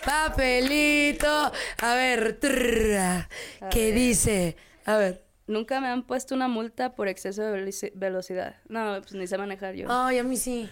papelito. 0.05 1.53
A 1.79 1.95
ver, 1.95 2.39
trrr, 2.39 3.29
¿qué 3.71 3.93
dice? 3.93 4.57
A 4.85 4.97
ver. 4.97 5.31
Nunca 5.47 5.81
me 5.81 5.89
han 5.89 6.05
puesto 6.05 6.37
una 6.37 6.47
multa 6.47 6.95
por 6.95 7.09
exceso 7.09 7.43
de 7.43 7.91
velocidad. 7.97 8.55
No, 8.69 9.01
pues 9.01 9.15
ni 9.15 9.27
sé 9.27 9.37
manejar 9.37 9.75
yo. 9.75 9.89
Ay, 9.91 10.19
a 10.19 10.23
mí 10.23 10.37
sí. 10.37 10.71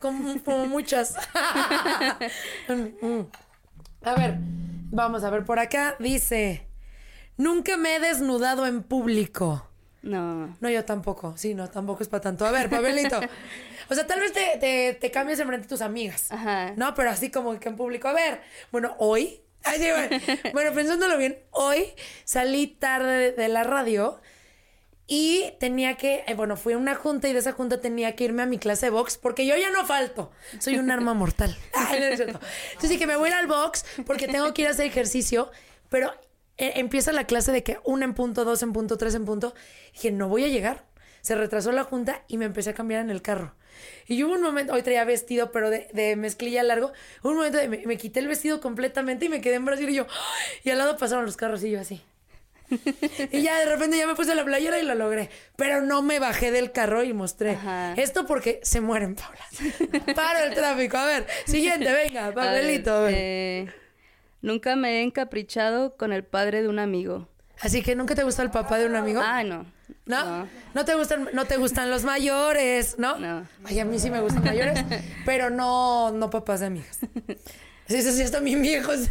Como, 0.00 0.42
como 0.42 0.66
muchas. 0.66 1.14
Mm, 2.68 3.06
mm. 3.06 3.30
A 4.02 4.14
ver, 4.16 4.34
vamos 4.90 5.22
a 5.22 5.30
ver 5.30 5.44
por 5.44 5.60
acá. 5.60 5.94
Dice, 6.00 6.66
nunca 7.36 7.76
me 7.76 7.96
he 7.96 8.00
desnudado 8.00 8.66
en 8.66 8.82
público. 8.82 9.68
No. 10.02 10.56
No, 10.60 10.70
yo 10.70 10.84
tampoco. 10.84 11.34
Sí, 11.36 11.54
no, 11.54 11.68
tampoco 11.68 12.02
es 12.02 12.08
para 12.08 12.20
tanto. 12.20 12.46
A 12.46 12.50
ver, 12.50 12.70
papelito. 12.70 13.20
O 13.88 13.94
sea, 13.94 14.04
tal 14.04 14.18
vez 14.18 14.32
te, 14.32 14.58
te, 14.58 14.94
te 14.94 15.10
cambias 15.12 15.38
enfrente 15.38 15.66
de 15.66 15.68
tus 15.68 15.80
amigas. 15.80 16.32
Ajá. 16.32 16.72
No, 16.76 16.92
pero 16.96 17.08
así 17.08 17.30
como 17.30 17.60
que 17.60 17.68
en 17.68 17.76
público. 17.76 18.08
A 18.08 18.12
ver, 18.12 18.40
bueno, 18.72 18.96
hoy. 18.98 19.40
Bueno, 19.78 20.20
bueno, 20.52 20.72
pensándolo 20.72 21.18
bien, 21.18 21.38
hoy 21.50 21.86
salí 22.24 22.68
tarde 22.68 23.12
de, 23.16 23.32
de 23.32 23.48
la 23.48 23.64
radio 23.64 24.20
y 25.08 25.52
tenía 25.60 25.96
que, 25.96 26.24
eh, 26.26 26.34
bueno, 26.34 26.56
fui 26.56 26.72
a 26.72 26.78
una 26.78 26.94
junta 26.96 27.28
y 27.28 27.32
de 27.32 27.38
esa 27.38 27.52
junta 27.52 27.80
tenía 27.80 28.16
que 28.16 28.24
irme 28.24 28.42
a 28.42 28.46
mi 28.46 28.58
clase 28.58 28.86
de 28.86 28.90
box 28.90 29.18
porque 29.18 29.46
yo 29.46 29.56
ya 29.56 29.70
no 29.70 29.86
falto. 29.86 30.32
Soy 30.58 30.78
un 30.78 30.90
arma 30.90 31.14
mortal. 31.14 31.56
Ay, 31.74 32.00
no 32.00 32.06
es 32.06 32.16
cierto. 32.16 32.40
Entonces 32.68 32.90
dije, 32.90 33.06
me 33.06 33.16
voy 33.16 33.28
a 33.28 33.32
ir 33.32 33.38
al 33.38 33.46
box 33.46 33.84
porque 34.04 34.26
tengo 34.26 34.52
que 34.52 34.62
ir 34.62 34.68
a 34.68 34.72
hacer 34.72 34.86
ejercicio, 34.86 35.50
pero 35.90 36.12
empieza 36.58 37.12
la 37.12 37.24
clase 37.24 37.52
de 37.52 37.62
que 37.62 37.78
una 37.84 38.04
en 38.04 38.14
punto, 38.14 38.44
dos 38.44 38.62
en 38.62 38.72
punto, 38.72 38.96
tres 38.96 39.14
en 39.14 39.24
punto. 39.24 39.54
Dije, 39.92 40.10
no 40.10 40.28
voy 40.28 40.44
a 40.44 40.48
llegar. 40.48 40.84
Se 41.20 41.34
retrasó 41.34 41.72
la 41.72 41.84
junta 41.84 42.22
y 42.28 42.38
me 42.38 42.44
empecé 42.44 42.70
a 42.70 42.74
cambiar 42.74 43.00
en 43.00 43.10
el 43.10 43.20
carro. 43.20 43.54
Y 44.06 44.22
hubo 44.22 44.32
un 44.34 44.42
momento, 44.42 44.72
hoy 44.72 44.82
traía 44.82 45.04
vestido, 45.04 45.50
pero 45.52 45.70
de, 45.70 45.88
de 45.92 46.16
mezclilla 46.16 46.62
largo. 46.62 46.92
Hubo 47.22 47.30
un 47.30 47.36
momento 47.38 47.58
de 47.58 47.68
me, 47.68 47.82
me 47.84 47.96
quité 47.96 48.20
el 48.20 48.28
vestido 48.28 48.60
completamente 48.60 49.26
y 49.26 49.28
me 49.28 49.40
quedé 49.40 49.56
en 49.56 49.64
Brasil 49.64 49.88
y 49.90 49.94
yo, 49.94 50.06
y 50.64 50.70
al 50.70 50.78
lado 50.78 50.96
pasaron 50.96 51.26
los 51.26 51.36
carros 51.36 51.62
y 51.64 51.70
yo 51.72 51.80
así. 51.80 52.02
y 53.32 53.42
ya 53.42 53.58
de 53.60 53.66
repente 53.66 53.96
ya 53.96 54.06
me 54.06 54.14
puse 54.14 54.34
la 54.34 54.44
playera 54.44 54.78
y 54.78 54.82
lo 54.82 54.94
logré. 54.94 55.30
Pero 55.56 55.82
no 55.82 56.02
me 56.02 56.18
bajé 56.18 56.50
del 56.52 56.72
carro 56.72 57.04
y 57.04 57.12
mostré. 57.12 57.52
Ajá. 57.52 57.94
Esto 57.94 58.26
porque 58.26 58.60
se 58.62 58.80
mueren, 58.80 59.14
Paula. 59.14 59.44
Paro 60.14 60.40
el 60.44 60.54
tráfico. 60.54 60.96
A 60.96 61.06
ver, 61.06 61.26
siguiente, 61.46 61.92
venga, 61.92 62.32
papelito. 62.32 62.92
A 62.92 63.00
ver. 63.02 63.14
eh, 63.16 63.72
nunca 64.42 64.76
me 64.76 64.98
he 64.98 65.02
encaprichado 65.02 65.96
con 65.96 66.12
el 66.12 66.24
padre 66.24 66.62
de 66.62 66.68
un 66.68 66.78
amigo. 66.78 67.28
Así 67.60 67.82
que 67.82 67.94
nunca 67.94 68.14
te 68.14 68.22
gusta 68.22 68.42
el 68.42 68.50
papá 68.50 68.78
de 68.78 68.86
un 68.86 68.96
amigo. 68.96 69.20
Ah, 69.24 69.42
no. 69.42 69.66
¿No? 70.04 70.46
¿No? 70.74 70.84
te 70.84 70.94
gustan, 70.94 71.28
no 71.32 71.46
te 71.46 71.56
gustan 71.56 71.90
los 71.90 72.04
mayores, 72.04 72.98
¿no? 72.98 73.18
No. 73.18 73.46
Ay, 73.64 73.80
a 73.80 73.84
mí 73.84 73.98
sí 73.98 74.10
me 74.10 74.20
gustan 74.20 74.44
mayores, 74.44 74.84
pero 75.24 75.50
no, 75.50 76.10
no 76.12 76.30
papás 76.30 76.60
de 76.60 76.66
amigas. 76.66 76.98
Sí, 77.88 78.02
sí, 78.02 78.12
sí, 78.12 78.22
están 78.22 78.44
bien 78.44 78.62
viejos. 78.62 79.08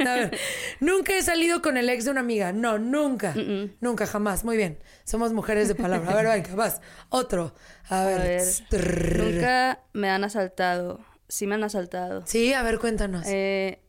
nunca 0.80 1.14
he 1.14 1.22
salido 1.22 1.60
con 1.60 1.76
el 1.76 1.90
ex 1.90 2.06
de 2.06 2.10
una 2.10 2.20
amiga. 2.20 2.52
No, 2.52 2.78
nunca. 2.78 3.34
Nunca, 3.80 4.06
jamás. 4.06 4.44
Muy 4.44 4.56
bien. 4.56 4.78
Somos 5.04 5.34
mujeres 5.34 5.68
de 5.68 5.74
palabra. 5.74 6.10
A 6.10 6.14
ver, 6.14 6.26
venga, 6.26 6.54
vas. 6.54 6.80
Otro. 7.10 7.54
A 7.90 8.04
ver. 8.04 8.20
A 8.20 8.24
ver. 8.24 9.18
Nunca 9.18 9.80
me 9.92 10.08
han 10.08 10.24
asaltado. 10.24 11.00
Sí 11.28 11.46
me 11.46 11.56
han 11.56 11.64
asaltado. 11.64 12.22
Sí, 12.26 12.54
a 12.54 12.62
ver, 12.62 12.78
cuéntanos. 12.78 13.26
Eh, 13.26 13.82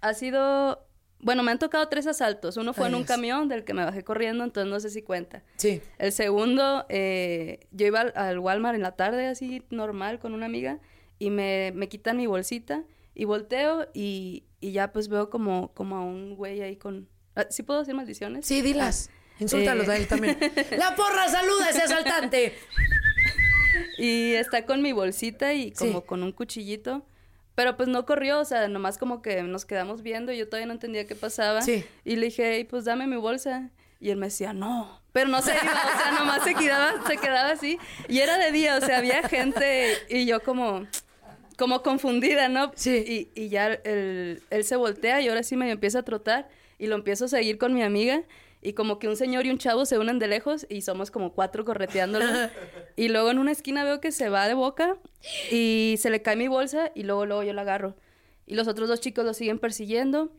ha 0.00 0.14
sido... 0.14 0.82
Bueno, 1.18 1.42
me 1.42 1.50
han 1.50 1.58
tocado 1.58 1.88
tres 1.88 2.06
asaltos. 2.06 2.56
Uno 2.58 2.74
fue 2.74 2.84
Ay, 2.84 2.90
en 2.90 2.94
un 2.96 3.00
Dios. 3.02 3.08
camión 3.08 3.48
del 3.48 3.64
que 3.64 3.72
me 3.72 3.82
bajé 3.84 4.04
corriendo, 4.04 4.44
entonces 4.44 4.70
no 4.70 4.78
sé 4.80 4.90
si 4.90 5.00
cuenta. 5.02 5.42
Sí. 5.56 5.80
El 5.98 6.12
segundo, 6.12 6.84
eh, 6.90 7.60
yo 7.70 7.86
iba 7.86 8.00
al, 8.02 8.12
al 8.16 8.38
Walmart 8.38 8.76
en 8.76 8.82
la 8.82 8.92
tarde, 8.96 9.26
así 9.26 9.62
normal, 9.70 10.18
con 10.18 10.34
una 10.34 10.44
amiga, 10.46 10.78
y 11.18 11.30
me, 11.30 11.72
me 11.74 11.88
quitan 11.88 12.18
mi 12.18 12.26
bolsita, 12.26 12.84
y 13.14 13.24
volteo, 13.24 13.88
y, 13.94 14.44
y 14.60 14.72
ya 14.72 14.92
pues 14.92 15.08
veo 15.08 15.30
como, 15.30 15.72
como 15.72 15.96
a 15.96 16.04
un 16.04 16.36
güey 16.36 16.60
ahí 16.60 16.76
con... 16.76 17.08
Ah, 17.34 17.46
¿Sí 17.48 17.62
puedo 17.62 17.80
decir 17.80 17.94
maldiciones? 17.94 18.44
Sí, 18.46 18.60
dilas. 18.60 19.08
Ah, 19.10 19.36
Insúltalos 19.40 19.88
eh, 19.88 19.92
a 19.92 19.96
él 19.96 20.06
también. 20.06 20.38
La 20.78 20.94
porra, 20.94 21.28
saluda 21.28 21.66
a 21.66 21.70
ese 21.70 21.82
asaltante. 21.82 22.54
Y 23.98 24.34
está 24.34 24.64
con 24.66 24.82
mi 24.82 24.92
bolsita 24.92 25.54
y 25.54 25.72
como 25.72 26.00
Sí. 26.00 26.06
con 26.06 26.22
un 26.22 26.32
cuchillito. 26.32 27.04
Pero 27.56 27.76
pues 27.76 27.88
no 27.88 28.06
corrió, 28.06 28.38
o 28.38 28.44
sea, 28.44 28.68
nomás 28.68 28.98
como 28.98 29.22
que 29.22 29.42
nos 29.42 29.64
quedamos 29.64 30.02
viendo 30.02 30.30
y 30.30 30.36
yo 30.38 30.46
todavía 30.48 30.66
no 30.66 30.74
entendía 30.74 31.06
qué 31.06 31.16
pasaba. 31.16 31.62
Sí. 31.62 31.84
Y 32.04 32.14
le 32.16 32.26
dije, 32.26 32.54
"Ey, 32.56 32.64
pues 32.64 32.84
dame 32.84 33.08
mi 33.08 33.16
bolsa. 33.16 33.70
Y 33.98 34.10
él 34.10 34.18
me 34.18 34.26
decía, 34.26 34.52
no. 34.52 35.00
Pero 35.12 35.28
no 35.28 35.40
se 35.40 35.52
iba, 35.52 35.62
o 35.62 35.98
sea, 35.98 36.12
nomás 36.12 36.44
se 36.44 36.54
quedaba, 36.54 36.92
se 37.06 37.16
quedaba 37.16 37.50
así. 37.50 37.78
Y 38.08 38.18
era 38.18 38.36
de 38.36 38.52
día, 38.52 38.76
o 38.76 38.80
sea, 38.82 38.98
había 38.98 39.26
gente 39.26 39.94
y 40.10 40.26
yo 40.26 40.40
como, 40.40 40.86
como 41.56 41.82
confundida, 41.82 42.48
¿no? 42.50 42.72
Sí. 42.76 43.30
Y, 43.34 43.40
y 43.42 43.48
ya 43.48 43.68
él, 43.68 44.42
él 44.50 44.64
se 44.64 44.76
voltea 44.76 45.22
y 45.22 45.28
ahora 45.28 45.42
sí 45.42 45.56
me 45.56 45.70
empieza 45.70 46.00
a 46.00 46.02
trotar 46.02 46.48
y 46.78 46.88
lo 46.88 46.94
empiezo 46.94 47.24
a 47.24 47.28
seguir 47.28 47.56
con 47.56 47.72
mi 47.72 47.82
amiga. 47.82 48.22
Y 48.66 48.72
como 48.72 48.98
que 48.98 49.06
un 49.06 49.14
señor 49.14 49.46
y 49.46 49.50
un 49.50 49.58
chavo 49.58 49.86
se 49.86 49.96
unen 49.96 50.18
de 50.18 50.26
lejos 50.26 50.66
y 50.68 50.80
somos 50.80 51.12
como 51.12 51.32
cuatro 51.34 51.64
correteándolo. 51.64 52.26
y 52.96 53.06
luego 53.06 53.30
en 53.30 53.38
una 53.38 53.52
esquina 53.52 53.84
veo 53.84 54.00
que 54.00 54.10
se 54.10 54.28
va 54.28 54.48
de 54.48 54.54
boca 54.54 54.98
y 55.52 55.94
se 55.98 56.10
le 56.10 56.20
cae 56.20 56.34
mi 56.34 56.48
bolsa 56.48 56.90
y 56.92 57.04
luego, 57.04 57.26
luego 57.26 57.44
yo 57.44 57.52
la 57.52 57.62
agarro. 57.62 57.94
Y 58.44 58.56
los 58.56 58.66
otros 58.66 58.88
dos 58.88 59.00
chicos 59.00 59.24
lo 59.24 59.34
siguen 59.34 59.60
persiguiendo. 59.60 60.32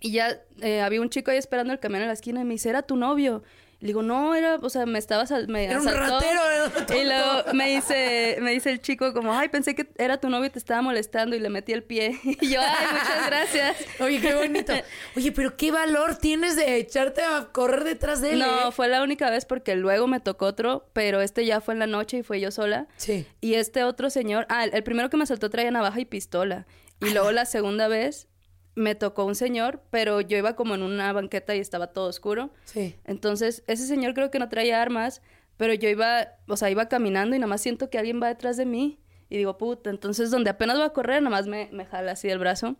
Y 0.00 0.12
ya 0.12 0.40
eh, 0.62 0.80
había 0.80 1.02
un 1.02 1.10
chico 1.10 1.32
ahí 1.32 1.36
esperando 1.36 1.74
el 1.74 1.80
camión 1.80 2.00
en 2.00 2.08
la 2.08 2.14
esquina 2.14 2.40
y 2.40 2.44
me 2.44 2.54
dice, 2.54 2.70
¿era 2.70 2.80
tu 2.80 2.96
novio? 2.96 3.42
Le 3.80 3.86
digo, 3.88 4.02
no, 4.02 4.34
era, 4.34 4.56
o 4.56 4.68
sea, 4.68 4.84
me 4.84 4.98
estaba, 4.98 5.24
me 5.48 5.64
Era 5.64 5.80
un 5.80 5.88
asaltó". 5.88 6.20
ratero, 6.20 6.40
era. 6.50 6.96
Y 7.00 7.04
luego 7.06 7.52
me 7.54 7.66
dice, 7.74 8.36
me 8.42 8.50
dice 8.50 8.70
el 8.70 8.82
chico 8.82 9.14
como, 9.14 9.32
ay, 9.32 9.48
pensé 9.48 9.74
que 9.74 9.88
era 9.96 10.18
tu 10.18 10.28
novio 10.28 10.46
y 10.48 10.50
te 10.50 10.58
estaba 10.58 10.82
molestando 10.82 11.34
y 11.34 11.40
le 11.40 11.48
metí 11.48 11.72
el 11.72 11.82
pie. 11.82 12.18
Y 12.42 12.48
yo, 12.50 12.60
ay, 12.60 12.86
muchas 12.92 13.26
gracias. 13.26 13.76
Oye, 14.00 14.20
qué 14.20 14.34
bonito. 14.34 14.74
Oye, 15.16 15.32
pero 15.32 15.56
qué 15.56 15.70
valor 15.72 16.16
tienes 16.16 16.56
de 16.56 16.76
echarte 16.76 17.22
a 17.22 17.48
correr 17.52 17.84
detrás 17.84 18.20
de 18.20 18.34
él. 18.34 18.40
No, 18.40 18.68
¿eh? 18.68 18.72
fue 18.72 18.86
la 18.88 19.02
única 19.02 19.30
vez 19.30 19.46
porque 19.46 19.74
luego 19.76 20.06
me 20.06 20.20
tocó 20.20 20.44
otro, 20.46 20.86
pero 20.92 21.22
este 21.22 21.46
ya 21.46 21.62
fue 21.62 21.72
en 21.72 21.80
la 21.80 21.86
noche 21.86 22.18
y 22.18 22.22
fue 22.22 22.38
yo 22.38 22.50
sola. 22.50 22.86
Sí. 22.98 23.26
Y 23.40 23.54
este 23.54 23.82
otro 23.84 24.10
señor, 24.10 24.44
ah, 24.50 24.64
el, 24.64 24.74
el 24.74 24.82
primero 24.82 25.08
que 25.08 25.16
me 25.16 25.22
asaltó 25.22 25.48
traía 25.48 25.70
navaja 25.70 25.98
y 26.00 26.04
pistola. 26.04 26.66
Y 27.00 27.10
luego 27.12 27.32
la 27.32 27.46
segunda 27.46 27.88
vez 27.88 28.28
me 28.74 28.94
tocó 28.94 29.24
un 29.24 29.34
señor, 29.34 29.82
pero 29.90 30.20
yo 30.20 30.38
iba 30.38 30.56
como 30.56 30.74
en 30.74 30.82
una 30.82 31.12
banqueta 31.12 31.54
y 31.54 31.58
estaba 31.58 31.88
todo 31.88 32.08
oscuro. 32.08 32.50
Sí. 32.64 32.96
Entonces, 33.04 33.62
ese 33.66 33.86
señor 33.86 34.14
creo 34.14 34.30
que 34.30 34.38
no 34.38 34.48
traía 34.48 34.80
armas, 34.80 35.22
pero 35.56 35.74
yo 35.74 35.88
iba, 35.88 36.28
o 36.48 36.56
sea, 36.56 36.70
iba 36.70 36.88
caminando 36.88 37.36
y 37.36 37.38
nada 37.38 37.48
más 37.48 37.60
siento 37.60 37.90
que 37.90 37.98
alguien 37.98 38.20
va 38.22 38.28
detrás 38.28 38.56
de 38.56 38.66
mí. 38.66 39.00
Y 39.28 39.36
digo, 39.36 39.58
puta, 39.58 39.90
entonces 39.90 40.30
donde 40.30 40.50
apenas 40.50 40.76
voy 40.76 40.86
a 40.86 40.90
correr, 40.90 41.22
nada 41.22 41.36
más 41.36 41.46
me, 41.46 41.68
me 41.72 41.84
jala 41.84 42.12
así 42.12 42.28
del 42.28 42.38
brazo. 42.38 42.76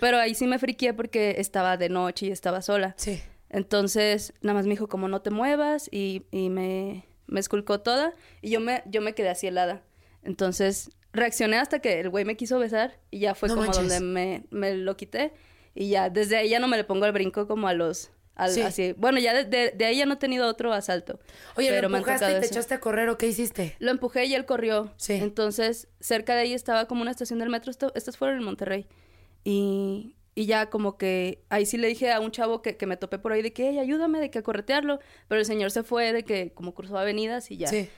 Pero 0.00 0.18
ahí 0.18 0.34
sí 0.34 0.46
me 0.46 0.58
friqué 0.58 0.92
porque 0.92 1.36
estaba 1.38 1.76
de 1.76 1.88
noche 1.88 2.26
y 2.26 2.30
estaba 2.30 2.60
sola. 2.62 2.94
Sí. 2.98 3.22
Entonces, 3.48 4.34
nada 4.42 4.54
más 4.54 4.66
me 4.66 4.72
dijo, 4.72 4.88
como 4.88 5.08
no 5.08 5.22
te 5.22 5.30
muevas, 5.30 5.88
y, 5.90 6.26
y 6.30 6.50
me, 6.50 7.06
me 7.26 7.40
esculcó 7.40 7.80
toda, 7.80 8.12
y 8.42 8.50
yo 8.50 8.60
me, 8.60 8.82
yo 8.86 9.00
me 9.00 9.14
quedé 9.14 9.30
así 9.30 9.46
helada. 9.46 9.82
Entonces, 10.22 10.90
reaccioné 11.16 11.56
hasta 11.58 11.80
que 11.80 12.00
el 12.00 12.10
güey 12.10 12.24
me 12.24 12.36
quiso 12.36 12.58
besar, 12.58 12.98
y 13.10 13.18
ya 13.20 13.34
fue 13.34 13.48
No 13.48 13.54
como 13.56 13.66
manches. 13.66 13.82
donde 13.88 14.00
me, 14.00 14.44
me 14.50 14.74
lo 14.74 14.96
quité, 14.96 15.32
y 15.74 15.88
ya, 15.88 16.10
desde 16.10 16.36
ahí 16.36 16.48
ya 16.50 16.60
no 16.60 16.68
me 16.68 16.76
le 16.76 16.84
pongo 16.84 17.06
el 17.06 17.12
brinco 17.12 17.46
como 17.48 17.68
a 17.68 17.74
los... 17.74 18.10
al- 18.34 18.50
Sí. 18.52 18.60
así. 18.62 18.94
Bueno, 18.96 19.18
ya 19.18 19.34
de, 19.34 19.44
de- 19.44 19.70
de 19.72 19.84
ahí 19.84 19.96
ya 19.98 20.06
no 20.06 20.14
he 20.14 20.16
tenido 20.16 20.46
otro 20.46 20.72
asalto. 20.72 21.18
Oye, 21.56 21.68
pero 21.70 21.88
¿lo 21.88 21.96
empujaste 21.96 22.26
y 22.30 22.34
te 22.34 22.38
eso. 22.40 22.46
echaste 22.54 22.74
a 22.74 22.80
correr 22.80 23.08
o 23.08 23.16
qué 23.18 23.26
hiciste? 23.28 23.74
Lo 23.78 23.90
empujé 23.90 24.26
y 24.26 24.34
él 24.34 24.44
corrió. 24.46 24.92
Sí. 24.96 25.14
Entonces, 25.14 25.88
cerca 26.00 26.34
de 26.34 26.42
ahí 26.42 26.52
estaba 26.54 26.86
como 26.86 27.02
una 27.02 27.10
estación 27.10 27.38
del 27.38 27.48
metro. 27.50 27.70
Esto, 27.70 27.92
estas 27.94 28.16
fueron 28.16 28.36
en 28.38 28.44
Monterrey. 28.44 28.86
Y, 29.44 30.16
y 30.34 30.46
ya 30.46 30.70
como 30.70 30.96
que 30.98 31.42
ahí 31.50 31.66
sí 31.66 31.76
le 31.78 31.88
dije 31.88 32.12
a 32.12 32.20
un 32.20 32.30
chavo 32.30 32.62
que, 32.62 32.76
que 32.76 32.86
me 32.86 32.96
topé 32.96 33.18
por 33.18 33.32
ahí 33.32 33.42
de 33.42 33.52
que, 33.52 33.68
hey, 33.70 33.78
ayúdame, 33.78 34.20
de 34.20 34.30
que 34.30 34.38
a 34.38 34.42
corretearlo. 34.42 34.98
Pero 35.28 35.38
el 35.40 35.46
señor 35.46 35.70
se 35.70 35.82
fue 35.82 36.12
de 36.12 36.24
que 36.24 36.52
como 36.52 36.74
cruzó 36.74 36.98
avenidas 36.98 37.50
y 37.50 37.56
ya. 37.58 37.68
Sí. 37.68 37.88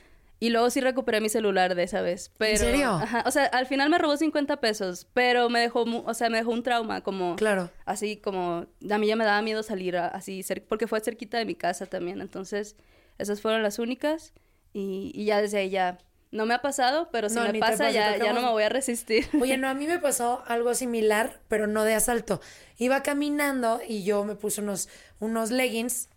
Y 0.41 0.51
luego 0.51 0.70
sí 0.70 0.80
recuperé 0.80 1.20
mi 1.20 1.28
celular 1.28 1.74
de 1.74 1.82
esa 1.82 2.01
vez. 2.01 2.30
Pero, 2.39 2.59
serio? 2.59 2.91
Ajá. 2.91 3.24
O 3.26 3.30
sea, 3.32 3.47
al 3.47 3.66
final 3.66 3.91
me 3.91 3.99
robó 3.99 4.16
50 4.16 4.59
pesos, 4.61 5.09
pero 5.12 5.49
me 5.51 5.59
dejó, 5.61 5.82
o 5.82 6.14
sea, 6.14 6.30
me 6.30 6.39
dejó 6.39 6.53
un 6.53 6.62
trauma 6.62 7.01
como... 7.03 7.34
Claro. 7.36 7.70
Así 7.86 8.18
como... 8.18 8.66
A 8.89 8.99
mí 8.99 9.07
ya 9.09 9.16
me 9.16 9.24
daba 9.24 9.43
miedo 9.43 9.62
salir 9.64 9.97
a- 9.97 10.07
así, 10.09 10.45
porque 10.68 10.86
fue 10.86 11.01
cerquita 11.01 11.39
de 11.39 11.45
mi 11.45 11.57
casa 11.57 11.86
también. 11.86 12.20
Entonces, 12.20 12.76
esas 13.18 13.41
fueron 13.41 13.64
las 13.64 13.80
únicas. 13.80 14.32
Y, 14.72 15.11
y 15.14 15.24
ya 15.24 15.41
desde 15.43 15.59
ahí 15.59 15.70
ya... 15.70 15.99
No 16.30 16.45
me 16.45 16.53
ha 16.53 16.61
pasado, 16.61 17.09
pero 17.11 17.30
si 17.30 17.36
No, 17.36 17.51
me 17.51 17.59
pasa 17.59 17.91
ya, 17.91 18.16
ya 18.18 18.34
no 18.34 18.43
me 18.43 18.51
voy 18.51 18.62
a 18.62 18.68
resistir. 18.68 19.26
Oye, 19.41 19.57
no, 19.57 19.66
a 19.66 19.72
mí 19.72 19.86
me 19.86 19.99
pasó 19.99 20.45
algo 20.47 20.74
similar, 20.74 21.41
pero 21.49 21.66
no 21.66 21.84
de 21.84 21.95
asalto. 21.95 22.43
Iba 22.76 23.03
caminando 23.03 23.80
y 23.89 24.05
yo 24.05 24.24
me 24.24 24.34
puse 24.34 24.61
unos, 24.61 24.91
unos 25.20 25.51
leggings 25.51 26.11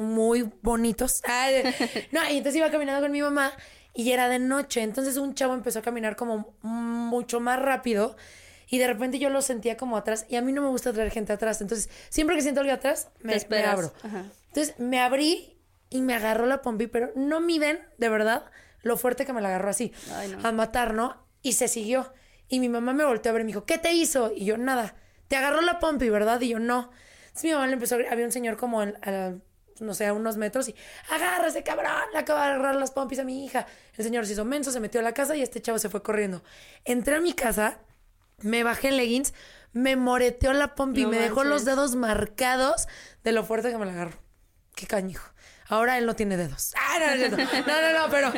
muy 0.00 0.50
bonitos. 0.62 1.22
Ay, 1.24 1.62
no, 2.12 2.20
y 2.30 2.38
entonces 2.38 2.56
iba 2.56 2.70
caminando 2.70 3.02
con 3.02 3.12
mi 3.12 3.22
mamá 3.22 3.52
y 3.94 4.12
era 4.12 4.28
de 4.28 4.38
noche. 4.38 4.82
Entonces 4.82 5.16
un 5.16 5.34
chavo 5.34 5.54
empezó 5.54 5.78
a 5.80 5.82
caminar 5.82 6.16
como 6.16 6.54
mucho 6.62 7.40
más 7.40 7.60
rápido 7.60 8.16
y 8.68 8.78
de 8.78 8.86
repente 8.86 9.18
yo 9.18 9.30
lo 9.30 9.42
sentía 9.42 9.76
como 9.76 9.96
atrás 9.96 10.26
y 10.28 10.36
a 10.36 10.42
mí 10.42 10.52
no 10.52 10.62
me 10.62 10.68
gusta 10.68 10.92
traer 10.92 11.10
gente 11.10 11.32
atrás. 11.32 11.60
Entonces, 11.60 11.90
siempre 12.08 12.36
que 12.36 12.42
siento 12.42 12.60
algo 12.60 12.72
atrás, 12.72 13.08
me, 13.22 13.34
me 13.48 13.64
abro. 13.64 13.92
Ajá. 14.02 14.24
Entonces 14.48 14.78
me 14.78 15.00
abrí 15.00 15.56
y 15.90 16.02
me 16.02 16.14
agarró 16.14 16.46
la 16.46 16.62
pompi, 16.62 16.86
pero 16.86 17.10
no 17.16 17.40
miden, 17.40 17.80
de 17.98 18.08
verdad, 18.08 18.44
lo 18.82 18.96
fuerte 18.96 19.26
que 19.26 19.32
me 19.32 19.40
la 19.40 19.48
agarró 19.48 19.70
así. 19.70 19.92
Ay, 20.14 20.28
no. 20.28 20.46
A 20.46 20.52
matar, 20.52 20.94
¿no? 20.94 21.26
Y 21.42 21.54
se 21.54 21.66
siguió. 21.68 22.12
Y 22.48 22.60
mi 22.60 22.68
mamá 22.68 22.92
me 22.92 23.04
volteó 23.04 23.30
a 23.30 23.32
ver 23.32 23.42
y 23.42 23.44
me 23.44 23.48
dijo, 23.48 23.64
¿qué 23.64 23.78
te 23.78 23.92
hizo? 23.92 24.32
Y 24.34 24.44
yo, 24.44 24.56
nada. 24.56 24.94
Te 25.28 25.36
agarró 25.36 25.60
la 25.62 25.78
pompi, 25.80 26.08
¿verdad? 26.08 26.40
Y 26.40 26.48
yo, 26.50 26.58
no. 26.60 26.90
Entonces 27.22 27.44
mi 27.44 27.52
mamá 27.52 27.66
le 27.66 27.72
empezó 27.74 27.96
a 27.96 27.98
Había 28.10 28.24
un 28.24 28.32
señor 28.32 28.56
como 28.56 28.82
en- 28.82 28.96
a, 29.02 29.34
no 29.80 29.94
sé, 29.94 30.06
a 30.06 30.12
unos 30.12 30.36
metros 30.36 30.68
y, 30.68 30.74
agárrese, 31.10 31.62
cabrón, 31.62 31.90
le 32.12 32.18
acaba 32.18 32.46
de 32.46 32.52
agarrar 32.52 32.76
las 32.76 32.90
pompis 32.90 33.18
a 33.18 33.24
mi 33.24 33.44
hija. 33.44 33.66
El 33.96 34.04
señor 34.04 34.26
se 34.26 34.34
hizo 34.34 34.44
menso, 34.44 34.70
se 34.70 34.80
metió 34.80 35.00
a 35.00 35.04
la 35.04 35.12
casa 35.12 35.36
y 35.36 35.42
este 35.42 35.60
chavo 35.60 35.78
se 35.78 35.88
fue 35.88 36.02
corriendo. 36.02 36.42
Entré 36.84 37.16
a 37.16 37.20
mi 37.20 37.32
casa, 37.32 37.78
me 38.38 38.62
bajé 38.62 38.88
en 38.88 38.96
leggings, 38.96 39.34
me 39.72 39.96
moreteó 39.96 40.52
la 40.52 40.74
pompi 40.74 41.02
y 41.02 41.04
No 41.04 41.10
me 41.10 41.18
dejó 41.18 41.44
los 41.44 41.64
dedos 41.64 41.94
marcados 41.96 42.88
de 43.24 43.32
lo 43.32 43.44
fuerte 43.44 43.70
que 43.70 43.78
me 43.78 43.86
la 43.86 43.92
agarró. 43.92 44.18
Qué 44.74 44.86
cañijo. 44.86 45.30
Ahora 45.70 45.96
él 45.96 46.04
no 46.04 46.14
tiene 46.14 46.36
dedos. 46.36 46.74
Ah, 46.92 46.98
no, 47.16 47.28
no, 47.28 47.36
no, 47.36 47.46
no, 47.92 47.98
no, 47.98 48.10
pero 48.10 48.32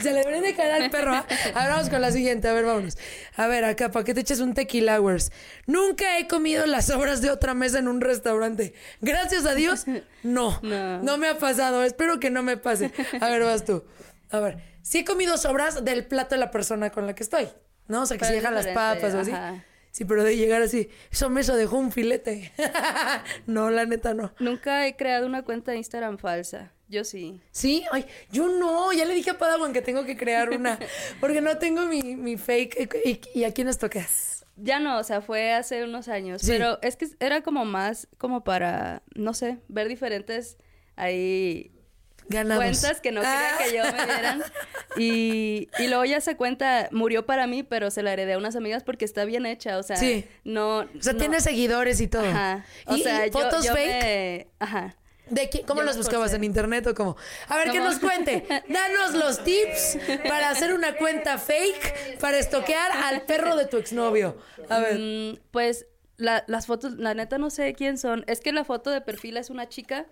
se 0.00 0.12
le 0.12 0.18
deberían 0.20 0.42
de 0.44 0.54
caer 0.54 0.80
al 0.84 0.88
perro. 0.90 1.14
¿ah? 1.14 1.26
A 1.54 1.64
ver, 1.64 1.72
vamos 1.72 1.90
con 1.90 2.00
la 2.00 2.10
siguiente. 2.12 2.48
A 2.48 2.52
ver, 2.52 2.64
vámonos. 2.64 2.96
A 3.36 3.48
ver, 3.48 3.64
acá, 3.64 3.90
¿para 3.90 4.04
qué 4.04 4.14
te 4.14 4.20
eches 4.20 4.38
un 4.40 4.54
tequila 4.54 4.98
hours? 5.00 5.30
Nunca 5.66 6.16
he 6.18 6.28
comido 6.28 6.64
las 6.64 6.86
sobras 6.86 7.20
de 7.20 7.30
otra 7.30 7.54
mesa 7.54 7.80
en 7.80 7.88
un 7.88 8.00
restaurante. 8.00 8.72
Gracias 9.00 9.44
a 9.46 9.54
Dios, 9.54 9.84
no. 10.22 10.58
No. 10.62 11.02
No 11.02 11.18
me 11.18 11.28
ha 11.28 11.38
pasado. 11.38 11.82
Espero 11.82 12.20
que 12.20 12.30
no 12.30 12.42
me 12.44 12.56
pase. 12.56 12.92
A 13.20 13.28
ver, 13.28 13.42
vas 13.42 13.64
tú. 13.64 13.84
A 14.30 14.38
ver, 14.38 14.58
sí 14.80 14.98
he 15.00 15.04
comido 15.04 15.36
sobras 15.38 15.84
del 15.84 16.06
plato 16.06 16.36
de 16.36 16.38
la 16.38 16.50
persona 16.52 16.90
con 16.90 17.06
la 17.06 17.14
que 17.14 17.24
estoy. 17.24 17.48
¿No? 17.88 18.02
O 18.02 18.06
sea, 18.06 18.16
que 18.16 18.20
Pero 18.24 18.36
es 18.36 18.42
dejan 18.42 18.54
las 18.54 18.68
papas 18.68 19.12
o 19.14 19.20
así. 19.20 19.32
ajá. 19.32 19.64
Sí, 19.96 20.04
pero 20.04 20.24
de 20.24 20.36
llegar 20.36 20.60
así, 20.60 20.90
eso 21.10 21.30
mesa 21.30 21.56
dejó 21.56 21.78
un 21.78 21.90
filete. 21.90 22.52
no, 23.46 23.70
la 23.70 23.86
neta 23.86 24.12
no. 24.12 24.30
Nunca 24.38 24.86
he 24.86 24.94
creado 24.94 25.24
una 25.24 25.42
cuenta 25.42 25.70
de 25.70 25.78
Instagram 25.78 26.18
falsa. 26.18 26.74
Yo 26.86 27.02
sí. 27.02 27.40
Sí, 27.50 27.82
ay, 27.90 28.04
yo 28.30 28.46
no, 28.46 28.92
ya 28.92 29.06
le 29.06 29.14
dije 29.14 29.30
a 29.30 29.38
Padawan 29.38 29.72
que 29.72 29.80
tengo 29.80 30.04
que 30.04 30.14
crear 30.14 30.50
una, 30.50 30.78
porque 31.20 31.40
no 31.40 31.56
tengo 31.56 31.86
mi, 31.86 32.14
mi 32.14 32.36
fake. 32.36 32.94
¿Y, 33.06 33.38
y 33.40 33.44
a 33.44 33.54
quiénes 33.54 33.78
tocas? 33.78 34.44
Ya 34.56 34.80
no, 34.80 34.98
o 34.98 35.02
sea, 35.02 35.22
fue 35.22 35.54
hace 35.54 35.82
unos 35.82 36.08
años. 36.08 36.42
Sí. 36.42 36.48
Pero 36.48 36.78
es 36.82 36.96
que 36.96 37.08
era 37.18 37.40
como 37.40 37.64
más 37.64 38.06
como 38.18 38.44
para, 38.44 39.02
no 39.14 39.32
sé, 39.32 39.60
ver 39.68 39.88
diferentes 39.88 40.58
ahí 40.96 41.72
Ganamos. 42.28 42.64
cuentas 42.64 43.00
que 43.00 43.12
no 43.12 43.20
quería 43.20 43.54
Ah. 43.54 43.58
que 43.58 43.76
yo 43.76 43.82
me 43.84 44.04
dieran. 44.04 44.42
Y, 44.98 45.68
y 45.78 45.88
luego 45.88 46.04
ya 46.06 46.16
esa 46.16 46.36
cuenta 46.36 46.88
murió 46.90 47.26
para 47.26 47.46
mí, 47.46 47.62
pero 47.62 47.90
se 47.90 48.02
la 48.02 48.12
heredé 48.14 48.32
a 48.34 48.38
unas 48.38 48.56
amigas 48.56 48.82
porque 48.82 49.04
está 49.04 49.24
bien 49.26 49.44
hecha. 49.44 49.76
O 49.78 49.82
sea, 49.82 49.96
Sí. 49.96 50.26
no. 50.44 50.78
O 50.78 50.88
sea, 51.00 51.12
no- 51.12 51.18
tiene 51.18 51.40
seguidores 51.40 52.00
y 52.00 52.08
todo. 52.08 52.24
Ajá. 52.26 52.64
O 52.86 52.96
¿Y- 52.96 53.02
sea, 53.02 53.26
y 53.26 53.30
yo- 53.30 53.38
fotos 53.40 53.64
yo 53.66 53.74
fake? 53.74 54.02
me- 54.02 54.46
Ajá. 54.58 54.96
¿De 55.28 55.50
qué- 55.50 55.62
¿Cómo 55.62 55.82
los 55.82 55.96
me 55.96 56.02
buscabas? 56.02 56.32
¿En 56.34 56.44
internet 56.44 56.86
o 56.86 56.94
cómo? 56.94 57.16
A 57.48 57.56
ver, 57.56 57.72
que 57.72 57.80
nos 57.80 57.98
cuente. 57.98 58.46
Danos 58.68 59.12
los 59.14 59.42
tips 59.44 59.98
para 60.28 60.50
hacer 60.50 60.72
una 60.72 60.94
cuenta 60.96 61.36
fake 61.36 62.18
para 62.20 62.38
estoquear 62.38 62.92
al 62.92 63.22
perro 63.22 63.56
de 63.56 63.66
tu 63.66 63.76
exnovio. 63.76 64.38
A 64.70 64.78
ver. 64.78 64.98
Mm, 64.98 65.38
pues 65.50 65.86
la- 66.18 66.44
las 66.46 66.66
fotos, 66.66 66.94
la 66.98 67.14
neta 67.14 67.38
no 67.38 67.50
sé 67.50 67.74
quién 67.74 67.98
son. 67.98 68.24
Es 68.26 68.40
que 68.40 68.52
la 68.52 68.64
foto 68.64 68.90
de 68.90 69.00
perfil 69.00 69.36
es 69.36 69.50
una 69.50 69.68
chica 69.68 70.06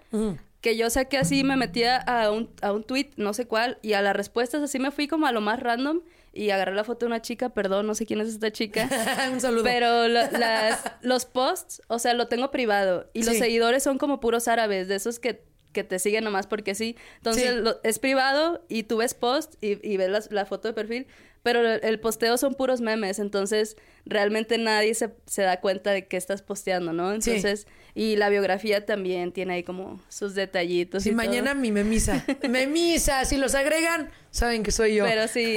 que 0.61 0.77
yo 0.77 0.89
saqué 0.91 1.19
así, 1.19 1.45
me 1.45 1.57
metía 1.57 1.97
a 1.99 2.31
un, 2.31 2.51
a 2.63 2.73
un 2.73 2.85
tweet, 2.85 3.11
no 3.17 3.35
sé 3.35 3.47
cuál, 3.47 3.79
y 3.83 3.93
a 3.95 4.03
las 4.03 4.15
respuestas 4.17 4.63
así 4.63 4.79
me 4.79 4.91
fui 4.91 5.09
como 5.09 5.27
a 5.27 5.33
lo 5.33 5.41
más 5.41 5.61
random 5.61 6.01
y 6.33 6.51
agarré 6.51 6.75
la 6.75 6.85
foto 6.85 7.01
de 7.07 7.09
una 7.09 7.23
chica, 7.23 7.51
perdón, 7.51 7.87
no 7.87 7.95
sé 7.95 8.07
quién 8.07 8.21
es 8.21 8.29
esta 8.29 8.51
chica. 8.51 8.89
un 9.33 9.41
saludo. 9.41 9.63
Pero 9.65 10.09
lo- 10.09 10.31
las, 10.33 10.83
los 11.03 11.27
posts, 11.27 11.83
o 11.89 11.99
sea, 11.99 12.15
lo 12.15 12.29
tengo 12.29 12.51
privado. 12.51 13.09
Y 13.13 13.23
los 13.25 13.37
seguidores 13.37 13.83
son 13.83 13.99
como 13.99 14.21
puros 14.21 14.49
árabes, 14.49 14.89
de 14.89 14.97
esos 14.97 15.19
que, 15.19 15.45
que 15.73 15.85
te 15.85 15.99
siguen 15.99 16.25
nomás 16.25 16.47
porque 16.47 16.75
sí. 16.75 16.97
Entonces, 17.19 17.53
Sí. 17.55 17.61
lo- 17.61 17.81
es 17.83 17.99
privado 17.99 18.65
y 18.69 18.85
tú 18.85 18.97
ves 18.99 19.15
post 19.15 19.55
y, 19.63 19.79
y 19.89 19.97
ves 19.97 20.29
la, 20.31 20.45
foto 20.47 20.67
de 20.69 20.75
perfil. 20.75 21.07
Pero 21.45 21.61
el, 21.75 22.01
posteo 22.01 22.39
son 22.39 22.55
puros 22.55 22.81
memes. 22.81 23.19
Entonces, 23.19 23.77
realmente 24.07 24.57
nadie 24.57 24.95
se, 24.95 25.11
se 25.27 25.43
da 25.43 25.61
cuenta 25.61 25.91
de 25.91 26.07
que 26.07 26.17
estás 26.17 26.41
posteando, 26.41 26.95
¿no? 26.95 27.13
Sí. 27.21 27.33
Entonces, 27.33 27.67
y 27.95 28.17
la 28.17 28.31
biografía 28.31 28.87
también 28.87 29.31
tiene 29.31 29.53
ahí 29.53 29.63
como 29.63 30.01
sus 30.09 30.35
detallitos. 30.35 31.05
Y 31.05 31.13
mañana 31.13 31.53
todo. 31.53 31.61
mi 31.61 31.71
memisa. 31.71 32.25
memisa, 32.49 33.27
si 33.27 33.37
los 33.37 33.55
agregan, 33.55 34.11
saben 34.31 34.63
que 34.63 34.73
soy 34.73 34.95
yo. 34.95 35.05
Pero 35.05 35.29
sí, 35.29 35.55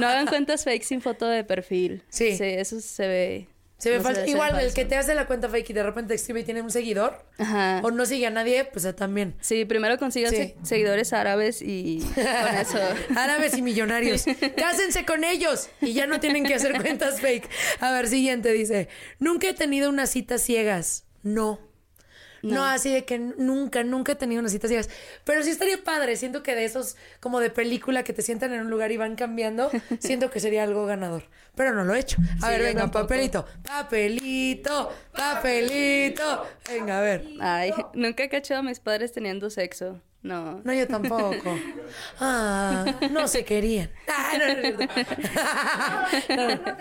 no 0.00 0.08
hagan 0.08 0.26
cuentas 0.26 0.64
fake 0.64 0.82
sin 0.82 1.00
foto 1.00 1.28
de 1.28 1.44
perfil. 1.44 2.02
Sí. 2.08 2.36
eso 2.40 2.80
se 2.80 3.06
ve. 3.06 3.48
Se 3.82 3.90
ve 3.90 3.96
no 3.98 4.02
falso. 4.04 4.20
se 4.20 4.26
ve 4.26 4.30
Igual, 4.30 4.60
el 4.60 4.72
que 4.74 4.84
te 4.84 4.96
hace 4.96 5.12
la 5.14 5.26
cuenta 5.26 5.48
fake 5.48 5.70
y 5.70 5.72
de 5.72 5.82
repente 5.82 6.08
te 6.10 6.14
escribe 6.14 6.40
y 6.40 6.44
tiene 6.44 6.62
un 6.62 6.70
seguidor 6.70 7.24
Ajá. 7.38 7.80
o 7.82 7.90
no 7.90 8.06
sigue 8.06 8.26
a 8.26 8.30
nadie, 8.30 8.64
pues 8.64 8.86
también. 8.94 9.34
Sí, 9.40 9.64
primero 9.64 9.98
consigan 9.98 10.30
Sí. 10.32 10.54
seguidores 10.62 11.12
árabes 11.12 11.60
y 11.62 11.98
con 12.14 12.54
eso. 12.60 12.78
Árabes 13.16 13.56
y 13.58 13.62
millonarios. 13.62 14.24
Cásense 14.56 15.04
con 15.04 15.24
ellos 15.24 15.68
y 15.80 15.94
ya 15.94 16.06
no 16.06 16.20
tienen 16.20 16.44
que 16.44 16.54
hacer 16.54 16.80
cuentas 16.80 17.20
fake. 17.20 17.48
A 17.80 17.90
ver, 17.90 18.06
siguiente 18.06 18.52
dice, 18.52 18.88
nunca 19.18 19.48
he 19.48 19.54
tenido 19.54 19.88
unas 19.90 20.10
citas 20.10 20.42
ciegas. 20.42 21.04
No. 21.24 21.58
No. 22.42 22.64
así 22.64 22.92
de 22.92 23.04
que 23.04 23.18
nunca, 23.18 23.84
nunca 23.84 24.12
he 24.12 24.16
tenido 24.16 24.40
unas 24.40 24.52
citas 24.52 24.68
ciegas. 24.68 24.90
Pero 25.24 25.42
sí 25.42 25.50
estaría 25.50 25.82
padre. 25.82 26.16
Siento 26.16 26.42
que 26.42 26.54
de 26.54 26.64
esos, 26.64 26.96
como 27.20 27.38
de 27.40 27.50
película 27.50 28.02
que 28.02 28.12
te 28.12 28.22
sientan 28.22 28.52
en 28.52 28.60
un 28.62 28.70
lugar 28.70 28.90
y 28.92 28.96
van 28.96 29.14
cambiando, 29.16 29.70
siento 30.00 30.30
que 30.30 30.40
sería 30.40 30.64
algo 30.64 30.86
ganador. 30.86 31.24
Pero 31.54 31.72
no 31.74 31.84
lo 31.84 31.94
he 31.94 32.00
hecho. 32.00 32.16
A 32.40 32.46
Sí, 32.46 32.52
ver, 32.52 32.62
venga, 32.62 32.80
tampoco. 32.82 33.04
papelito. 33.06 33.46
Papelito, 33.62 34.92
papelito. 35.14 36.46
Venga, 36.68 36.98
a 36.98 37.00
ver. 37.02 37.26
Ay, 37.40 37.72
nunca 37.94 38.24
he 38.24 38.28
cachado 38.28 38.60
a 38.60 38.62
mis 38.62 38.80
padres 38.80 39.12
teniendo 39.12 39.50
sexo. 39.50 40.00
No. 40.22 40.60
No, 40.62 40.72
yo 40.72 40.86
tampoco. 40.86 41.58
Ah, 42.20 42.84
no 43.10 43.26
se 43.26 43.44
querían. 43.44 43.90
Ah, 44.08 44.34
no, 44.38 44.54
no, 44.54 46.46
no, 46.54 46.76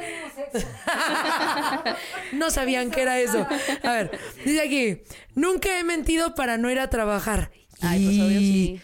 no. 2.34 2.52
Sabían 2.52 2.92
que 2.92 3.02
era 3.02 3.20
eso. 3.20 3.48
A 3.84 3.92
ver, 3.94 4.20
dice 4.46 4.62
aquí, 4.62 5.02
nunca 5.34 5.80
he 5.80 5.84
mentido 5.84 6.36
para 6.36 6.58
no 6.58 6.70
ir 6.70 6.80
a 6.80 6.90
trabajar. 6.90 7.52
Ay, 7.82 8.06
pues 8.06 8.20
obvio 8.20 8.40
sí. 8.40 8.80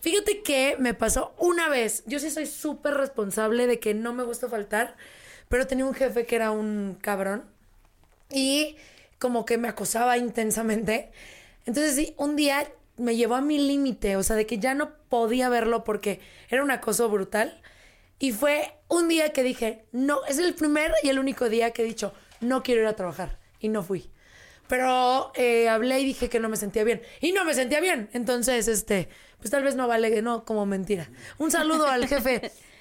Fíjate 0.00 0.42
que 0.42 0.76
me 0.78 0.94
pasó 0.94 1.34
una 1.38 1.68
vez. 1.68 2.04
Yo 2.06 2.18
sí 2.18 2.30
soy 2.30 2.46
súper 2.46 2.94
responsable 2.94 3.66
de 3.66 3.78
que 3.80 3.94
no 3.94 4.12
me 4.14 4.22
gusta 4.22 4.48
faltar, 4.48 4.96
pero 5.48 5.66
tenía 5.66 5.84
un 5.86 5.94
jefe 5.94 6.26
que 6.26 6.36
era 6.36 6.50
un 6.50 6.98
cabrón. 7.00 7.44
y 8.30 8.76
como 9.18 9.44
que 9.46 9.56
me 9.58 9.68
acosaba 9.68 10.18
intensamente. 10.18 11.10
Entonces, 11.66 11.94
sí, 11.94 12.14
un 12.18 12.36
día 12.36 12.68
me 12.96 13.16
llevó 13.16 13.34
a 13.34 13.40
mi 13.40 13.58
límite, 13.58 14.16
o 14.16 14.22
sea, 14.22 14.36
de 14.36 14.46
que 14.46 14.58
ya 14.58 14.74
no 14.74 14.94
podía 15.08 15.48
verlo 15.48 15.84
porque 15.84 16.20
era 16.48 16.62
un 16.62 16.70
acoso 16.70 17.08
brutal. 17.08 17.60
Y 18.18 18.32
fue 18.32 18.72
un 18.88 19.08
día 19.08 19.32
que 19.32 19.42
dije, 19.42 19.84
no, 19.92 20.24
es 20.26 20.38
el 20.38 20.54
primer 20.54 20.92
y 21.02 21.08
el 21.08 21.18
único 21.18 21.48
día 21.48 21.72
que 21.72 21.82
he 21.82 21.84
dicho, 21.84 22.12
no 22.40 22.62
quiero 22.62 22.82
ir 22.82 22.86
a 22.86 22.96
trabajar. 22.96 23.38
Y 23.58 23.68
no 23.68 23.82
fui. 23.82 24.10
Pero 24.68 25.32
eh, 25.34 25.68
hablé 25.68 26.00
y 26.00 26.04
dije 26.04 26.28
que 26.28 26.40
no 26.40 26.48
me 26.48 26.56
sentía 26.56 26.84
bien. 26.84 27.02
Y 27.20 27.32
no 27.32 27.44
me 27.44 27.54
sentía 27.54 27.80
bien. 27.80 28.08
Entonces, 28.12 28.68
este, 28.68 29.08
pues 29.38 29.50
tal 29.50 29.62
vez 29.62 29.74
no 29.74 29.88
vale, 29.88 30.22
no, 30.22 30.44
como 30.44 30.64
mentira. 30.64 31.10
Un 31.38 31.50
saludo 31.50 31.86
al 31.86 32.06
jefe. 32.06 32.50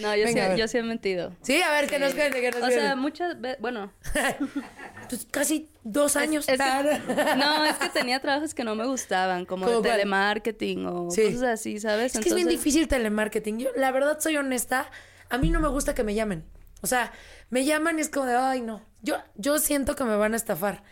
No, 0.00 0.16
yo, 0.16 0.24
Venga, 0.24 0.54
sí, 0.54 0.58
yo 0.60 0.68
sí 0.68 0.78
he 0.78 0.82
mentido. 0.82 1.36
Sí, 1.42 1.60
a 1.60 1.70
ver, 1.70 1.86
que 1.88 1.98
nos 1.98 2.14
cuente, 2.14 2.40
que 2.40 2.50
nos 2.50 2.62
O 2.62 2.68
sea, 2.68 2.96
muchas 2.96 3.38
veces, 3.40 3.60
bueno, 3.60 3.92
Pues 5.08 5.26
casi 5.30 5.68
dos 5.84 6.16
años. 6.16 6.48
es 6.48 6.58
que- 6.58 7.14
no, 7.36 7.64
es 7.66 7.76
que 7.76 7.88
tenía 7.90 8.20
trabajos 8.20 8.54
que 8.54 8.64
no 8.64 8.74
me 8.74 8.86
gustaban, 8.86 9.44
como 9.44 9.68
de 9.68 9.82
telemarketing 9.82 10.86
o 10.86 11.10
Sí. 11.10 11.24
cosas 11.34 11.42
así, 11.60 11.78
¿sabes? 11.78 12.14
Es 12.14 12.20
que 12.22 12.28
es 12.30 12.34
bien 12.34 12.48
difícil 12.48 12.88
telemarketing. 12.88 13.58
Yo, 13.58 13.70
la 13.76 13.90
verdad, 13.90 14.18
soy 14.20 14.36
honesta. 14.36 14.90
A 15.28 15.38
mí 15.38 15.50
no 15.50 15.60
me 15.60 15.68
gusta 15.68 15.94
que 15.94 16.04
me 16.04 16.14
llamen. 16.14 16.44
O 16.80 16.86
sea, 16.86 17.12
me 17.50 17.64
llaman 17.64 17.98
y 17.98 18.02
es 18.02 18.08
como 18.08 18.26
de, 18.26 18.34
ay, 18.36 18.60
no. 18.60 18.82
Yo, 19.02 19.16
yo 19.36 19.58
siento 19.58 19.94
que 19.96 20.04
me 20.04 20.16
van 20.16 20.32
a 20.32 20.36
estafar. 20.36 20.82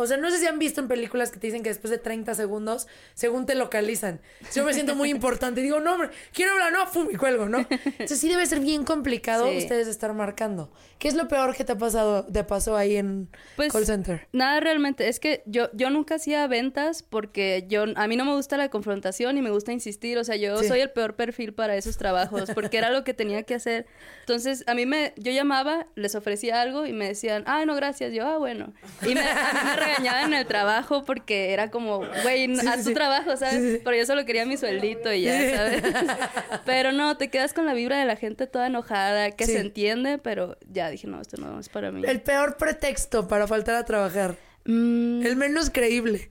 O 0.00 0.06
sea, 0.06 0.16
no 0.16 0.30
sé 0.30 0.38
si 0.38 0.46
han 0.46 0.58
visto 0.58 0.80
en 0.80 0.88
películas 0.88 1.30
que 1.30 1.38
te 1.38 1.46
dicen 1.46 1.62
que 1.62 1.68
después 1.70 1.90
de 1.90 1.98
30 1.98 2.34
segundos, 2.34 2.86
según 3.14 3.46
te 3.46 3.54
localizan. 3.54 4.20
Yo 4.54 4.64
me 4.64 4.74
siento 4.74 4.94
muy 4.94 5.10
importante 5.16 5.60
y 5.60 5.64
digo, 5.64 5.80
no, 5.80 5.92
hombre, 5.94 6.10
quiero 6.32 6.52
hablar, 6.52 6.72
no, 6.72 6.90
pum, 6.90 7.08
y 7.12 7.16
cuelgo, 7.16 7.48
¿no? 7.48 7.58
Entonces 7.70 8.18
sí 8.18 8.28
debe 8.28 8.46
ser 8.46 8.60
bien 8.60 8.84
complicado 8.84 9.48
Sí. 9.50 9.58
ustedes 9.58 9.88
estar 9.88 10.12
marcando. 10.14 10.70
¿Qué 10.98 11.08
es 11.08 11.14
lo 11.14 11.28
peor 11.28 11.54
que 11.56 11.64
te 11.64 11.72
ha 11.72 11.78
pasado, 11.78 12.26
te 12.26 12.44
pasó 12.44 12.76
ahí 12.76 12.96
en 12.96 13.28
Pues, 13.56 13.72
call 13.72 13.86
center? 13.86 14.26
Nada 14.32 14.60
realmente, 14.60 15.08
es 15.08 15.18
que 15.20 15.42
yo, 15.46 15.70
yo 15.72 15.88
nunca 15.90 16.16
hacía 16.16 16.46
ventas 16.46 17.02
porque 17.02 17.64
yo, 17.68 17.84
a 17.96 18.06
mí 18.06 18.16
no 18.16 18.24
me 18.24 18.34
gusta 18.34 18.56
la 18.58 18.68
confrontación 18.68 19.36
y 19.38 19.42
me 19.42 19.50
gusta 19.50 19.72
insistir, 19.72 20.18
o 20.18 20.24
sea, 20.24 20.36
yo 20.36 20.58
Sí. 20.58 20.68
soy 20.68 20.80
el 20.80 20.90
peor 20.90 21.14
perfil 21.16 21.54
para 21.54 21.74
esos 21.76 21.96
trabajos 21.96 22.50
porque 22.54 22.76
era 22.78 22.90
lo 22.90 23.02
que 23.04 23.14
tenía 23.14 23.42
que 23.44 23.54
hacer. 23.54 23.86
Entonces, 24.20 24.62
a 24.66 24.74
mí 24.74 24.84
me, 24.86 25.14
yo 25.16 25.32
llamaba, 25.32 25.86
les 25.94 26.14
ofrecía 26.14 26.60
algo 26.60 26.86
y 26.86 26.92
me 26.92 27.06
decían, 27.08 27.44
ah, 27.46 27.64
no, 27.64 27.74
gracias, 27.74 28.12
yo, 28.12 28.26
ah, 28.26 28.38
bueno. 28.38 28.72
Y 29.02 29.14
me, 29.14 29.20
a 29.20 29.74
mí 29.76 29.80
me 29.86 29.89
regañaban 29.90 30.32
en 30.32 30.34
el 30.40 30.46
trabajo 30.46 31.04
porque 31.04 31.52
era 31.52 31.70
como, 31.70 31.98
güey, 32.22 32.54
Sí, 32.56 32.66
haz 32.66 32.76
sí, 32.78 32.82
tu 32.82 32.88
sí. 32.90 32.94
trabajo, 32.94 33.36
¿sabes? 33.36 33.80
Pero 33.84 33.96
yo 33.96 34.06
solo 34.06 34.24
quería 34.24 34.46
mi 34.46 34.56
sueldito 34.56 35.12
y 35.12 35.22
ya, 35.22 35.56
¿sabes? 35.56 35.82
pero 36.64 36.92
no, 36.92 37.16
te 37.16 37.28
quedas 37.28 37.52
con 37.52 37.66
la 37.66 37.74
vibra 37.74 37.98
de 37.98 38.04
la 38.06 38.16
gente 38.16 38.46
toda 38.46 38.66
enojada, 38.66 39.30
que 39.32 39.46
se 39.46 39.58
entiende, 39.60 40.18
pero 40.18 40.56
ya 40.70 40.90
dije, 40.90 41.06
no, 41.06 41.20
esto 41.20 41.36
no 41.36 41.58
es 41.60 41.68
para 41.68 41.90
mí. 41.92 42.02
El 42.06 42.20
peor 42.22 42.56
pretexto 42.56 43.28
para 43.28 43.46
faltar 43.46 43.74
a 43.76 43.84
trabajar. 43.84 44.36
Mm, 44.64 45.24
El 45.26 45.36
menos 45.36 45.70
creíble. 45.70 46.30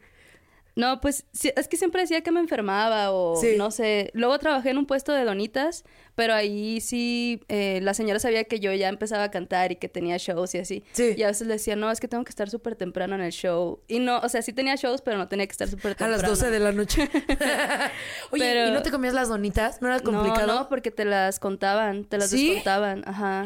No, 0.80 1.01
pues 1.01 1.25
es 1.34 1.67
que 1.67 1.77
siempre 1.77 2.01
decía 2.01 2.21
que 2.21 2.32
me 2.32 2.39
enfermaba 2.39 3.11
o 3.11 3.36
Sí. 3.36 3.55
no 3.57 3.69
sé. 3.71 4.11
Luego 4.13 4.39
trabajé 4.39 4.69
en 4.69 4.77
un 4.77 4.86
puesto 4.86 5.11
de 5.13 5.23
donitas, 5.25 5.84
pero 6.15 6.34
ahí 6.34 6.80
sí 6.82 7.41
eh, 7.49 7.80
la 7.84 7.93
señora 7.93 8.19
sabía 8.19 8.43
que 8.45 8.59
yo 8.59 8.73
ya 8.73 8.88
empezaba 8.89 9.23
a 9.25 9.32
cantar 9.32 9.71
y 9.71 9.75
que 9.75 9.89
tenía 9.89 10.17
shows 10.17 10.55
y 10.55 10.59
así. 10.59 10.84
Sí. 10.93 11.13
Y 11.17 11.23
a 11.23 11.27
veces 11.27 11.47
le 11.47 11.53
decía, 11.53 11.75
no, 11.75 11.91
es 11.91 11.99
que 11.99 12.07
tengo 12.07 12.23
que 12.23 12.30
estar 12.30 12.49
súper 12.49 12.75
temprano 12.75 13.15
en 13.15 13.21
el 13.21 13.32
show. 13.32 13.82
Y 13.88 13.99
no, 13.99 14.19
o 14.19 14.30
sea, 14.30 14.41
sí 14.41 14.53
tenía 14.53 14.75
shows, 14.75 15.01
pero 15.01 15.17
no 15.17 15.27
tenía 15.27 15.45
que 15.45 15.51
estar 15.51 15.67
súper 15.67 15.91
A 15.91 15.95
temprano. 15.95 16.13
las 16.21 16.30
12 16.30 16.49
de 16.49 16.59
la 16.59 16.71
noche. 16.71 17.09
Oye, 18.32 18.43
Pero- 18.43 18.67
¿y 18.69 18.71
no 18.71 18.82
te 18.82 18.91
comías 18.91 19.13
las 19.13 19.30
donitas? 19.30 19.82
¿No 19.82 19.88
era 19.88 19.99
complicado? 19.99 20.47
No, 20.47 20.55
no, 20.61 20.69
porque 20.69 20.91
te 20.91 21.05
las 21.05 21.39
contaban, 21.39 22.05
te 22.05 22.17
las 22.17 22.30
¿Sí? 22.30 22.47
descontaban, 22.49 23.03
ajá. 23.07 23.45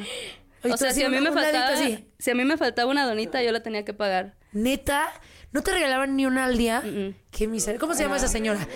Oye, 0.63 0.73
o 0.73 0.77
sea, 0.77 0.91
si 0.93 1.03
a 1.03 1.09
mí 1.09 1.19
me 1.19 1.31
faltaba, 1.31 1.75
si 2.19 2.31
a 2.31 2.35
mí 2.35 2.43
me 2.45 2.57
faltaba 2.57 2.89
una 2.89 3.05
donita, 3.05 3.43
yo 3.43 3.51
la 3.51 3.61
tenía 3.63 3.83
que 3.83 3.93
pagar. 3.93 4.35
¿Neta? 4.53 5.09
¿No 5.53 5.61
te 5.61 5.71
regalaban 5.71 6.15
ni 6.15 6.25
una 6.25 6.45
al 6.45 6.57
día? 6.57 6.83
Qué 7.31 7.47
miseria. 7.47 7.79
¿Cómo 7.79 7.93
se 7.93 8.03
llama 8.03 8.17
esa 8.17 8.27
señora? 8.27 8.67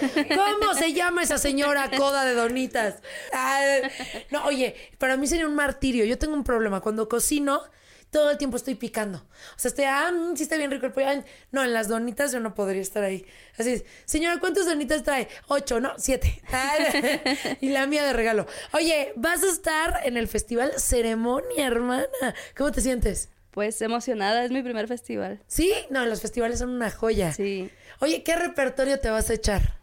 ¿Cómo 0.62 0.76
se 0.76 0.94
llama 0.94 1.24
esa 1.24 1.40
señora 1.40 1.90
coda 1.98 2.24
de 2.24 2.36
donitas? 2.36 3.02
Ah, 3.34 3.82
no, 4.30 4.46
oye, 4.46 4.76
para 5.00 5.18
mí 5.18 5.26
sería 5.26 5.48
un 5.48 5.56
martirio. 5.56 6.06
Yo 6.06 6.20
tengo 6.20 6.36
un 6.36 6.44
problema. 6.44 6.80
Cuando 6.80 7.10
cocino, 7.10 7.64
todo 8.12 8.30
el 8.30 8.38
tiempo 8.38 8.58
estoy 8.58 8.76
picando. 8.76 9.18
O 9.18 9.60
sea, 9.60 9.70
estoy, 9.70 9.86
ah, 9.86 10.12
mm, 10.12 10.36
sí 10.38 10.44
está 10.44 10.56
bien 10.56 10.70
rico 10.70 10.86
el 10.86 10.92
pollo. 10.92 11.08
Ay, 11.08 11.24
no, 11.52 11.64
en 11.64 11.74
las 11.74 11.88
donitas 11.88 12.32
yo 12.32 12.40
no 12.40 12.54
podría 12.54 12.82
estar 12.82 13.04
ahí. 13.04 13.26
Así 13.58 13.72
es, 13.72 13.86
señora, 14.06 14.40
¿cuántas 14.40 14.68
donitas 14.68 15.04
trae? 15.04 15.28
Ocho, 15.48 15.80
no, 15.80 15.94
siete. 15.98 16.42
Y 17.62 17.70
la 17.70 17.88
mía 17.88 18.06
de 18.06 18.14
regalo. 18.14 18.46
Oye, 18.74 19.14
vas 19.16 19.42
a 19.42 19.50
estar 19.50 20.02
en 20.04 20.16
el 20.16 20.28
festival 20.28 20.74
Ceremonia, 20.78 21.66
hermana. 21.66 22.08
¿Cómo 22.56 22.72
te 22.72 22.82
sientes? 22.82 23.30
Pues 23.58 23.82
emocionada, 23.82 24.46
es 24.46 24.52
mi 24.52 24.62
primer 24.62 24.88
festival. 24.88 25.42
¿Sí? 25.48 25.74
No, 25.90 26.06
los 26.06 26.22
festivales 26.22 26.60
son 26.60 26.70
una 26.70 26.92
joya. 26.92 27.34
Sí. 27.34 27.72
Oye, 28.02 28.22
¿qué 28.22 28.36
repertorio 28.36 29.00
te 29.00 29.10
vas 29.10 29.32
a 29.32 29.34
echar? 29.34 29.80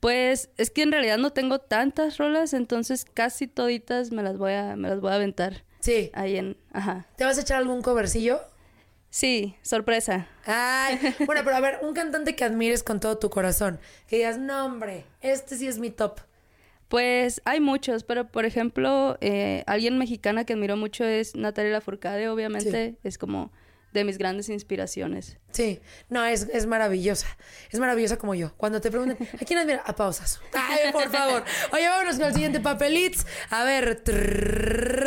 Pues 0.00 0.50
es 0.56 0.70
que 0.70 0.82
en 0.82 0.90
realidad 0.90 1.18
no 1.18 1.32
tengo 1.32 1.60
tantas 1.60 2.18
rolas, 2.18 2.52
entonces 2.52 3.04
casi 3.04 3.46
toditas 3.46 4.10
me 4.10 4.24
las 4.24 4.38
voy 4.38 4.54
a, 4.54 4.74
me 4.74 4.88
las 4.88 5.00
voy 5.00 5.12
a 5.12 5.14
aventar. 5.14 5.62
Sí. 5.78 6.10
Ahí 6.14 6.36
en, 6.36 6.56
ajá. 6.72 7.06
¿Te 7.14 7.22
vas 7.22 7.38
a 7.38 7.42
echar 7.42 7.58
algún 7.58 7.80
covercillo? 7.80 8.40
Sí, 9.08 9.54
sorpresa. 9.62 10.26
Ay, 10.44 10.98
bueno, 11.24 11.42
pero 11.44 11.54
a 11.54 11.60
ver, 11.60 11.78
un 11.82 11.94
cantante 11.94 12.34
que 12.34 12.42
admires 12.42 12.82
con 12.82 12.98
todo 12.98 13.18
tu 13.18 13.30
corazón. 13.30 13.78
Que 14.08 14.16
digas, 14.16 14.36
no, 14.38 14.64
hombre, 14.64 15.04
este 15.20 15.56
sí 15.56 15.68
es 15.68 15.78
mi 15.78 15.90
top. 15.90 16.18
Pues 16.92 17.40
hay 17.46 17.58
muchos, 17.58 18.04
pero 18.04 18.28
por 18.28 18.44
ejemplo, 18.44 19.16
eh, 19.22 19.64
alguien 19.66 19.96
mexicana 19.96 20.44
que 20.44 20.52
admiro 20.52 20.76
mucho 20.76 21.06
es 21.06 21.34
Natalia 21.34 21.72
Lafourcade, 21.72 22.28
obviamente, 22.28 22.96
es 23.02 23.16
como 23.16 23.50
de 23.94 24.04
mis 24.04 24.18
grandes 24.18 24.50
inspiraciones. 24.50 25.38
Sí, 25.52 25.80
no, 26.10 26.22
es, 26.26 26.50
es 26.52 26.66
maravillosa. 26.66 27.28
Es 27.70 27.80
maravillosa 27.80 28.18
como 28.18 28.34
yo. 28.34 28.54
Cuando 28.58 28.82
te 28.82 28.90
pregunten, 28.90 29.16
¿a 29.40 29.44
quién 29.46 29.58
admira? 29.58 29.82
A 29.86 29.96
pausas. 29.96 30.42
Ay, 30.52 30.92
por 30.92 31.10
favor. 31.10 31.44
Oye, 31.72 31.88
vámonos 31.88 32.16
con 32.16 32.26
el 32.26 32.34
siguiente 32.34 32.60
papelitz. 32.60 33.24
A 33.48 33.64
ver. 33.64 34.02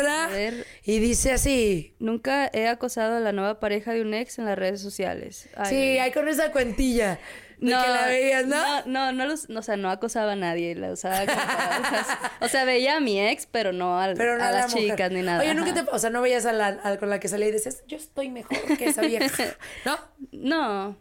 A 0.08 0.26
ver. 0.26 0.66
Y 0.82 0.98
dice 0.98 1.34
así. 1.34 1.94
Nunca 2.00 2.50
he 2.52 2.66
acosado 2.66 3.14
a 3.14 3.20
la 3.20 3.30
nueva 3.30 3.60
pareja 3.60 3.92
de 3.92 4.02
un 4.02 4.12
ex 4.12 4.40
en 4.40 4.46
las 4.46 4.58
redes 4.58 4.80
sociales. 4.80 5.48
Ay, 5.54 5.70
Sí, 5.70 5.98
hay 6.00 6.10
con 6.10 6.26
esa 6.26 6.50
cuentilla. 6.50 7.20
De 7.58 7.66
que 7.68 7.72
la 7.72 8.06
veías, 8.06 8.46
¿no? 8.46 8.56
No, 8.56 8.86
no, 8.86 9.12
no 9.12 9.26
los- 9.26 9.48
no, 9.48 9.60
o 9.60 9.62
sea, 9.62 9.76
no 9.76 9.90
acosaba 9.90 10.32
a 10.32 10.36
nadie, 10.36 10.74
la 10.74 10.92
usaba 10.92 11.20
como. 11.24 11.38
O 12.40 12.48
sea, 12.48 12.64
veía 12.64 12.96
a 12.96 13.00
mi 13.00 13.20
ex, 13.20 13.46
pero 13.46 13.72
no, 13.72 13.98
al- 13.98 14.14
Pero 14.16 14.36
no 14.36 14.44
a 14.44 14.48
a 14.48 14.52
la 14.52 14.58
las 14.62 14.74
mujer. 14.74 14.90
chicas 14.90 15.10
ni 15.10 15.22
nada. 15.22 15.40
Oye, 15.42 15.54
nunca 15.54 15.72
te. 15.72 15.80
O 15.90 15.98
sea, 15.98 16.10
no 16.10 16.20
veías 16.22 16.44
a 16.46 16.52
la 16.52 16.78
a- 16.82 16.96
con 16.98 17.08
la 17.10 17.18
que 17.20 17.28
salía 17.28 17.48
y 17.48 17.52
decías, 17.52 17.82
yo 17.86 17.96
estoy 17.96 18.28
mejor 18.28 18.58
que 18.78 18.84
esa 18.86 19.02
vieja. 19.02 19.44
¿No? 19.84 19.98
No. 20.32 20.96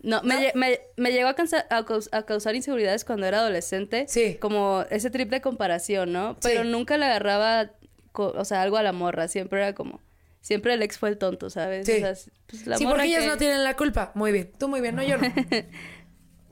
No, 0.00 0.22
me, 0.22 0.34
lle- 0.34 0.52
me, 0.54 0.80
me 0.98 1.12
llegó 1.12 1.28
a, 1.28 1.34
cansa- 1.34 1.64
a 1.70 1.82
caus- 1.86 2.10
a 2.12 2.24
causar 2.26 2.54
inseguridades 2.54 3.06
cuando 3.06 3.24
era 3.26 3.38
adolescente. 3.38 4.04
Sí. 4.06 4.36
Como 4.38 4.84
ese 4.90 5.08
trip 5.10 5.30
de 5.30 5.40
comparación, 5.40 6.12
¿no? 6.12 6.36
Pero 6.42 6.62
Sí. 6.62 6.68
nunca 6.68 6.98
le 6.98 7.06
agarraba, 7.06 7.70
o 8.12 8.44
sea, 8.44 8.60
algo 8.60 8.76
a 8.76 8.82
la 8.82 8.92
morra. 8.92 9.28
Siempre 9.28 9.60
era 9.60 9.74
como... 9.74 10.02
Siempre 10.42 10.74
el 10.74 10.82
ex 10.82 10.98
fue 10.98 11.08
el 11.08 11.16
tonto, 11.16 11.48
¿sabes? 11.48 11.86
Sí. 11.86 11.92
O 11.92 12.00
sea, 12.00 12.14
pues 12.46 12.66
la 12.66 12.76
sí, 12.76 12.84
porque 12.84 13.04
ellas 13.06 13.24
no 13.24 13.38
tienen 13.38 13.64
la 13.64 13.76
culpa. 13.76 14.12
Muy 14.14 14.30
bien. 14.30 14.52
Tú 14.58 14.68
muy 14.68 14.82
bien, 14.82 14.94
no 14.94 15.02
yo 15.02 15.16
no. 15.16 15.26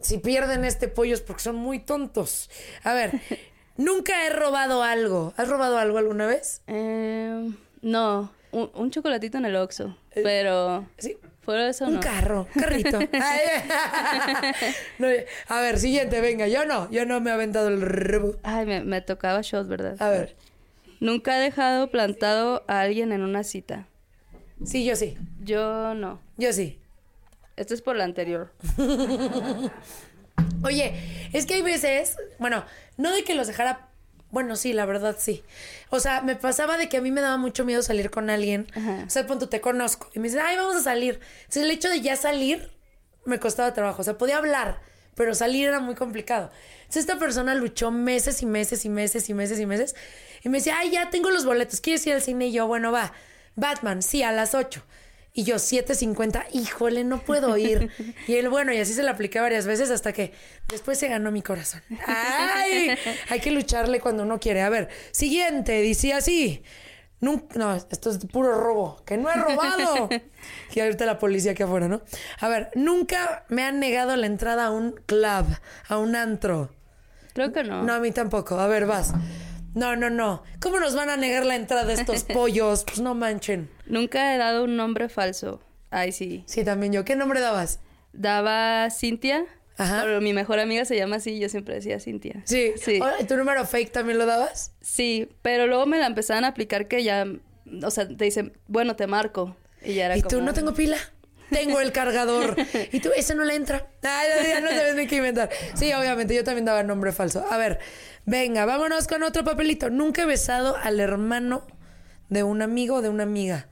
si 0.03 0.19
pierden 0.19 0.65
este 0.65 0.89
pollo 0.89 1.15
es 1.15 1.21
porque 1.21 1.43
son 1.43 1.57
muy 1.57 1.79
tontos. 1.79 2.51
A 2.85 2.95
ver, 2.95 3.13
nunca 3.77 4.27
he 4.27 4.31
robado 4.31 4.83
algo. 4.83 5.33
¿Has 5.37 5.49
robado 5.49 5.79
algo 5.79 5.99
alguna 5.99 6.27
vez? 6.27 6.63
Eh, 6.67 7.51
no, 7.83 8.33
un, 8.53 8.71
un 8.75 8.91
chocolatito 8.91 9.39
en 9.39 9.47
el 9.47 9.57
Oxxo. 9.57 9.97
Pero... 10.15 10.87
Sí. 10.99 11.17
Fuera 11.43 11.65
de 11.65 11.71
eso, 11.71 11.87
Un 11.87 11.95
no. 11.95 12.01
carro, 12.01 12.47
carrito. 12.57 13.01
No, 14.99 15.09
a 15.49 15.61
ver, 15.61 15.79
siguiente, 15.81 16.21
venga. 16.21 16.47
Yo 16.47 16.65
no, 16.67 16.89
yo 16.93 17.05
no 17.05 17.21
me 17.21 17.31
he 17.31 17.33
aventado 17.33 17.67
el 17.67 17.81
rebo. 17.81 18.37
Ay, 18.45 18.65
me, 18.65 18.85
me 18.85 19.01
tocaba 19.01 19.41
shot, 19.43 19.67
¿verdad? 19.67 20.01
A 20.01 20.09
ver. 20.09 20.37
Nunca 21.01 21.37
he 21.37 21.41
dejado 21.41 21.91
plantado 21.91 22.63
a 22.69 22.81
alguien 22.83 23.11
en 23.11 23.23
una 23.23 23.43
cita. 23.43 23.89
Sí, 24.65 24.85
yo 24.85 24.95
sí. 24.95 25.19
Yo 25.41 25.95
no. 25.95 26.21
Yo 26.37 26.53
sí. 26.53 26.79
Esto 27.63 27.75
es 27.75 27.83
por 27.83 27.97
la 27.97 28.05
anterior. 28.05 28.53
Oye, 30.65 30.95
es 31.33 31.47
que 31.47 31.55
hay 31.55 31.63
veces, 31.63 32.17
bueno, 32.39 32.65
no 32.97 33.13
de 33.13 33.25
que 33.25 33.35
los 33.35 33.47
dejara, 33.47 33.89
bueno, 34.31 34.57
sí, 34.57 34.73
la 34.73 34.85
verdad 34.85 35.17
sí. 35.19 35.43
O 35.91 36.01
sea, 36.01 36.23
me 36.23 36.37
pasaba 36.37 36.77
de 36.77 36.89
que 36.89 36.97
a 36.97 37.01
mí 37.01 37.11
me 37.11 37.21
daba 37.21 37.37
mucho 37.37 37.65
miedo 37.65 37.83
salir 37.83 38.11
con 38.11 38.31
alguien. 38.31 38.67
O 39.07 39.11
sea, 39.11 39.27
punto, 39.27 39.49
te 39.49 39.61
conozco. 39.61 40.11
Y 40.15 40.19
me 40.19 40.29
dicen, 40.29 40.43
ay, 40.45 40.57
vamos 40.57 40.77
a 40.77 40.81
salir. 40.81 41.21
Entonces, 41.41 41.63
el 41.65 41.71
hecho 41.71 41.89
de 41.89 42.01
ya 42.01 42.17
salir 42.17 42.71
me 43.25 43.39
costaba 43.39 43.75
trabajo. 43.75 44.01
O 44.01 44.05
sea, 44.05 44.19
podía 44.19 44.39
hablar, 44.39 44.81
pero 45.15 45.35
salir 45.35 45.69
era 45.69 45.81
muy 45.81 45.95
complicado. 45.95 46.51
Entonces, 46.81 47.03
esta 47.03 47.19
persona 47.19 47.55
luchó 47.55 47.91
meses 47.91 48.43
y 48.43 48.47
meses 48.47 48.85
y 48.85 48.89
meses 48.89 49.29
y 49.29 49.35
meses 49.35 49.61
y 49.61 49.67
meses. 49.67 49.95
Y 50.43 50.49
me 50.49 50.59
decía, 50.59 50.79
ay, 50.79 50.91
ya 50.91 51.11
tengo 51.11 51.31
los 51.31 51.45
boletos. 51.45 51.81
¿Quieres 51.81 52.07
ir 52.07 52.15
al 52.15 52.23
cine? 52.23 52.47
Y 52.47 52.53
yo, 52.53 52.67
bueno, 52.67 52.91
va. 52.91 53.13
Batman, 53.55 54.03
sí, 54.03 54.23
a 54.23 54.33
las 54.33 54.55
8. 54.55 54.83
Y 55.35 55.45
yo, 55.45 55.57
7.50, 55.57 56.45
híjole, 56.53 57.05
no 57.05 57.23
puedo 57.23 57.57
ir. 57.57 57.91
Y 58.27 58.35
él, 58.37 58.49
bueno, 58.49 58.73
y 58.73 58.79
así 58.79 58.93
se 58.93 59.03
lo 59.03 59.11
apliqué 59.11 59.41
varias 59.41 59.67
veces 59.67 59.91
hasta 59.91 60.13
que 60.13 60.33
después 60.69 60.99
se 60.99 61.09
ganó 61.09 61.31
mi 61.31 61.43
corazón. 61.43 61.83
¡Ay! 62.07 62.97
Hay 63.31 63.41
que 63.41 63.51
lucharle 63.51 64.01
cuando 64.01 64.23
uno 64.23 64.39
quiere. 64.39 64.63
A 64.63 64.69
ver, 64.69 64.89
siguiente, 65.11 65.81
dice 65.81 66.13
así. 66.13 66.63
Nunca, 67.21 67.59
no, 67.59 67.75
esto 67.75 68.11
es 68.11 68.19
puro 68.27 68.55
robo. 68.61 69.03
Que 69.07 69.17
no 69.17 69.31
he 69.31 69.35
robado. 69.35 70.09
y 70.75 70.81
ahorita 70.81 71.07
la 71.07 71.19
policía 71.19 71.53
aquí 71.53 71.63
afuera, 71.63 71.89
¿no? 71.89 72.03
A 72.41 72.49
ver, 72.49 72.71
nunca 72.75 73.45
me 73.49 73.63
han 73.65 73.81
negado 73.81 74.15
la 74.17 74.27
entrada 74.27 74.67
a 74.67 74.71
un 74.71 74.93
club, 75.07 75.47
a 75.89 75.99
un 75.99 76.17
antro. 76.17 76.71
Creo 77.33 77.53
que 77.53 77.65
no. 77.65 77.83
No, 77.83 77.95
a 77.95 78.01
mí 78.01 78.13
tampoco. 78.13 78.59
A 78.59 78.67
ver, 78.67 78.87
vas. 78.87 79.13
No, 79.75 79.97
no, 79.97 80.11
no. 80.11 80.43
¿Cómo 80.61 80.79
nos 80.81 80.95
van 80.95 81.11
a 81.11 81.17
negar 81.17 81.45
la 81.47 81.57
entrada 81.57 81.85
de 81.85 81.95
estos 81.95 82.25
pollos? 82.33 82.85
Pues 82.85 83.01
no 83.01 83.15
manchen. 83.15 83.71
Nunca 83.87 84.35
he 84.35 84.39
dado 84.39 84.65
un 84.65 84.77
nombre 84.77 85.09
falso. 85.09 85.61
Ay, 85.91 86.13
sí. 86.13 86.45
Sí, 86.47 86.65
también 86.65 86.93
yo. 86.93 87.05
¿Qué 87.05 87.17
nombre 87.17 87.41
dabas? 87.41 87.81
Daba 88.13 88.89
Cintia. 88.91 89.45
Ajá. 89.79 90.03
Pero 90.05 90.21
mi 90.21 90.33
mejor 90.33 90.59
amiga 90.59 90.85
se 90.85 90.97
llama 90.97 91.17
así 91.17 91.33
y 91.33 91.39
yo 91.41 91.49
siempre 91.49 91.75
decía 91.75 91.99
Cintia. 92.01 92.43
Sí. 92.45 92.73
Sí. 92.77 93.01
¿Tu 93.27 93.37
número 93.37 93.65
fake 93.67 93.91
también 93.93 94.19
lo 94.19 94.27
dabas? 94.27 94.73
Sí, 94.81 95.29
pero 95.43 95.67
luego 95.67 95.87
me 95.87 95.99
la 95.99 96.07
empezaban 96.07 96.45
a 96.45 96.49
aplicar 96.49 96.89
que 96.89 97.03
ya, 97.03 97.27
o 97.83 97.91
sea, 97.91 98.07
te 98.07 98.25
dicen, 98.25 98.53
bueno, 98.69 98.97
te 98.97 99.07
marco. 99.07 99.57
Y 99.83 99.95
ya 99.95 100.07
era 100.07 100.17
¿Y 100.17 100.23
como... 100.23 100.31
tú 100.31 100.43
no 100.43 100.53
tengo 100.53 100.75
pila? 100.75 100.97
Tengo 101.53 101.81
el 101.81 101.93
cargador. 101.93 102.57
Y 102.93 103.01
tú, 103.01 103.11
ese 103.17 103.35
no 103.35 103.45
le 103.45 103.55
entra. 103.55 103.87
Ay, 104.03 104.29
no, 104.37 104.49
ya 104.49 104.61
no 104.61 104.69
sabes 104.69 104.95
ni 104.95 105.07
qué 105.07 105.17
inventar. 105.17 105.51
Sí, 105.75 105.93
obviamente, 105.93 106.35
yo 106.35 106.45
también 106.45 106.65
daba 106.65 106.83
nombre 106.83 107.13
falso. 107.13 107.45
A 107.51 107.57
ver, 107.59 107.79
venga, 108.25 108.65
vámonos 108.65 109.07
con 109.07 109.23
otro 109.23 109.45
papelito. 109.45 109.91
Nunca 109.91 110.23
he 110.23 110.27
besado 110.27 110.77
al 110.77 111.01
hermano 111.01 111.67
de 112.29 112.43
un 112.43 112.63
amigo 112.63 112.97
o 112.97 113.03
de 113.03 113.09
una 113.09 113.23
amiga. 113.25 113.69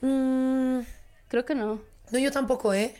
Mm, 0.00 0.80
Creo 1.28 1.44
que 1.44 1.54
no. 1.54 1.82
no, 2.10 2.18
yo 2.18 2.30
tampoco, 2.30 2.72
¿eh? 2.74 2.94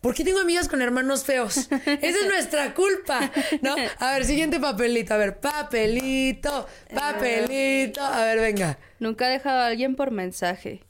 ¿Por 0.00 0.14
qué 0.16 0.24
tengo 0.24 0.40
amigas 0.40 0.68
con 0.68 0.82
hermanos 0.82 1.22
feos? 1.24 1.58
Esa 1.58 2.18
es 2.20 2.26
nuestra 2.26 2.74
culpa, 2.74 3.30
¿no? 3.60 3.76
A 4.00 4.12
ver, 4.14 4.24
siguiente 4.24 4.58
papelito. 4.58 5.14
A 5.14 5.16
ver, 5.16 5.38
papelito, 5.38 6.66
papelito. 6.92 8.00
A 8.02 8.24
ver, 8.24 8.40
venga. 8.40 8.78
Nunca 8.98 9.28
he 9.28 9.30
dejado 9.30 9.60
a 9.60 9.66
alguien 9.66 9.94
por 9.94 10.10
mensaje. 10.10 10.82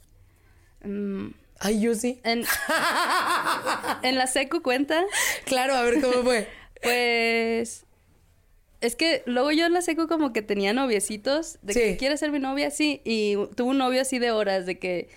Mm, 0.83 1.27
Ay, 1.63 1.79
yo 1.81 1.95
sí. 1.95 2.19
en, 2.23 2.43
en 4.03 4.17
la 4.17 4.27
secu 4.27 4.61
cuenta, 4.61 5.03
Claro, 5.45 5.75
a 5.75 5.83
ver 5.83 6.01
cómo 6.01 6.23
fue. 6.23 6.47
pues... 6.83 7.85
Es 8.81 8.97
que 8.97 9.23
luego 9.25 9.49
yo 9.51 9.65
en 9.65 9.71
la 9.71 9.81
secu 9.81 10.07
como 10.07 10.33
que 10.33 10.41
tenía 10.41 10.73
noviecitos 10.73 11.57
de 11.61 11.73
que 11.73 11.91
Sí. 11.91 11.97
quiere 11.97 12.17
ser 12.17 12.31
mi 12.31 12.39
novia, 12.39 12.69
sí, 12.69 13.01
y 13.05 13.35
tuve 13.55 13.69
un 13.69 13.77
novio 13.77 14.01
así 14.01 14.19
de 14.19 14.31
horas, 14.31 14.65
de 14.65 14.77
que 14.77 15.07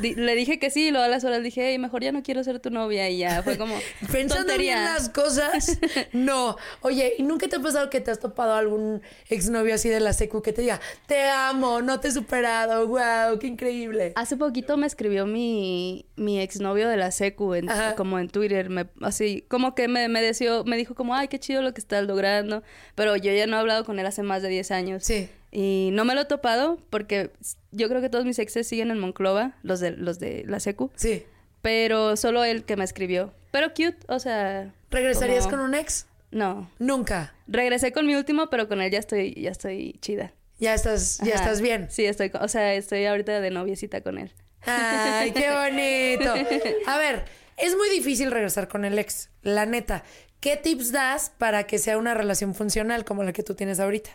di- 0.00 0.14
le 0.14 0.34
dije 0.34 0.58
que 0.58 0.70
sí, 0.70 0.88
y 0.88 0.90
luego 0.90 1.04
a 1.04 1.08
las 1.08 1.24
horas 1.24 1.42
dije, 1.42 1.68
hey, 1.70 1.78
mejor 1.78 2.02
ya 2.02 2.12
no 2.12 2.22
quiero 2.22 2.42
ser 2.44 2.60
tu 2.60 2.70
novia, 2.70 3.08
y 3.10 3.18
ya 3.18 3.42
fue 3.42 3.56
como 3.58 3.74
Pensando 4.12 4.46
tontería. 4.46 4.74
bien 4.74 4.84
las 4.84 5.08
cosas, 5.08 5.78
no. 6.12 6.56
Oye, 6.80 7.14
¿y 7.18 7.22
nunca 7.22 7.48
te 7.48 7.56
ha 7.56 7.60
pasado 7.60 7.90
que 7.90 8.00
te 8.00 8.10
has 8.10 8.18
topado 8.20 8.52
a 8.54 8.58
algún 8.58 9.02
exnovio 9.28 9.74
así 9.74 9.88
de 9.88 10.00
la 10.00 10.12
secu 10.12 10.42
que 10.42 10.52
te 10.52 10.62
diga, 10.62 10.80
te 11.06 11.28
amo, 11.28 11.82
no 11.82 12.00
te 12.00 12.08
he 12.08 12.12
superado, 12.12 12.86
wow, 12.86 13.38
qué 13.40 13.46
increíble? 13.46 14.12
Hace 14.16 14.36
poquito 14.36 14.76
me 14.76 14.86
escribió 14.86 15.26
mi, 15.26 16.06
mi 16.16 16.40
exnovio 16.40 16.88
de 16.88 16.96
la 16.96 17.10
secu, 17.10 17.54
en- 17.54 17.68
como 17.96 18.18
en 18.18 18.28
Twitter, 18.28 18.70
me, 18.70 18.86
así, 19.00 19.44
como 19.48 19.74
que 19.74 19.88
me, 19.88 20.08
me, 20.08 20.22
deseó- 20.22 20.64
me 20.64 20.76
dijo 20.76 20.94
como, 20.94 21.14
ay, 21.14 21.28
qué 21.28 21.38
chido 21.38 21.62
lo 21.62 21.74
que 21.74 21.80
estás 21.80 22.04
logrando, 22.06 22.62
pero 22.94 23.16
yo 23.16 23.32
ya 23.32 23.46
no 23.46 23.56
he 23.56 23.60
hablado 23.60 23.84
con 23.84 23.98
él 23.98 24.06
hace 24.06 24.22
más 24.22 24.42
de 24.42 24.48
10 24.48 24.70
años. 24.70 25.04
Sí. 25.04 25.28
Y 25.52 25.90
no 25.92 26.04
me 26.06 26.14
lo 26.14 26.22
he 26.22 26.24
topado 26.24 26.78
porque 26.90 27.30
yo 27.72 27.88
creo 27.88 28.00
que 28.00 28.08
todos 28.08 28.24
mis 28.24 28.38
exes 28.38 28.66
siguen 28.66 28.90
en 28.90 28.98
Monclova, 28.98 29.52
los 29.62 29.80
de, 29.80 29.90
los 29.92 30.18
de 30.18 30.44
la 30.46 30.58
secu, 30.60 30.90
Sí. 30.96 31.24
pero 31.60 32.16
solo 32.16 32.42
él 32.42 32.64
que 32.64 32.76
me 32.76 32.84
escribió. 32.84 33.32
Pero 33.50 33.68
cute, 33.68 33.98
o 34.08 34.18
sea... 34.18 34.72
¿Regresarías 34.90 35.44
como- 35.44 35.58
con 35.58 35.66
un 35.66 35.74
ex? 35.74 36.06
No. 36.30 36.70
Nunca. 36.78 37.34
Regresé 37.46 37.92
con 37.92 38.06
mi 38.06 38.14
último, 38.14 38.48
pero 38.48 38.66
con 38.66 38.80
él 38.80 38.90
ya 38.90 38.98
estoy, 38.98 39.34
ya 39.34 39.50
estoy 39.50 39.98
chida. 40.00 40.32
Ya 40.58 40.72
estás, 40.72 41.18
ya 41.18 41.34
Ajá. 41.34 41.44
estás 41.44 41.60
bien. 41.60 41.88
Sí, 41.90 42.06
estoy, 42.06 42.30
o 42.40 42.48
sea, 42.48 42.72
estoy 42.74 43.04
ahorita 43.04 43.40
de 43.40 43.50
noviecita 43.50 44.00
con 44.00 44.16
él. 44.16 44.32
Ay, 44.64 45.32
qué 45.32 45.50
bonito. 45.50 46.32
A 46.86 46.96
ver, 46.96 47.24
es 47.58 47.76
muy 47.76 47.90
difícil 47.90 48.30
regresar 48.30 48.68
con 48.68 48.84
el 48.86 48.98
ex, 48.98 49.28
la 49.42 49.66
neta. 49.66 50.02
¿Qué 50.40 50.56
tips 50.56 50.92
das 50.92 51.30
para 51.36 51.64
que 51.66 51.78
sea 51.78 51.98
una 51.98 52.14
relación 52.14 52.54
funcional 52.54 53.04
como 53.04 53.22
la 53.24 53.32
que 53.34 53.42
tú 53.42 53.54
tienes 53.54 53.78
ahorita? 53.80 54.10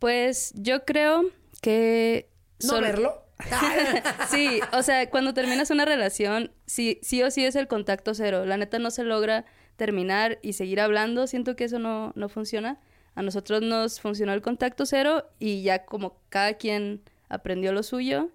Pues 0.00 0.52
yo 0.56 0.84
creo 0.84 1.26
que... 1.62 2.28
¿No 2.62 2.68
solo- 2.70 2.80
verlo? 2.86 3.22
sí, 4.30 4.60
o 4.72 4.82
sea, 4.82 5.08
cuando 5.08 5.32
terminas 5.32 5.70
una 5.70 5.84
relación, 5.86 6.52
sí, 6.66 6.98
sí 7.02 7.22
o 7.22 7.30
sí 7.30 7.44
es 7.44 7.54
el 7.56 7.68
contacto 7.68 8.12
cero. 8.14 8.44
La 8.44 8.56
neta 8.58 8.78
no 8.78 8.90
se 8.90 9.02
logra 9.04 9.46
terminar 9.76 10.38
y 10.42 10.52
seguir 10.54 10.78
hablando. 10.80 11.26
Siento 11.26 11.56
que 11.56 11.64
eso 11.64 11.78
no, 11.78 12.12
no 12.16 12.28
funciona. 12.28 12.78
A 13.14 13.22
nosotros 13.22 13.62
nos 13.62 14.00
funcionó 14.00 14.32
el 14.34 14.42
contacto 14.42 14.84
cero 14.84 15.26
y 15.38 15.62
ya 15.62 15.84
como 15.86 16.18
cada 16.28 16.54
quien 16.54 17.02
aprendió 17.30 17.72
lo 17.72 17.82
suyo 17.82 18.28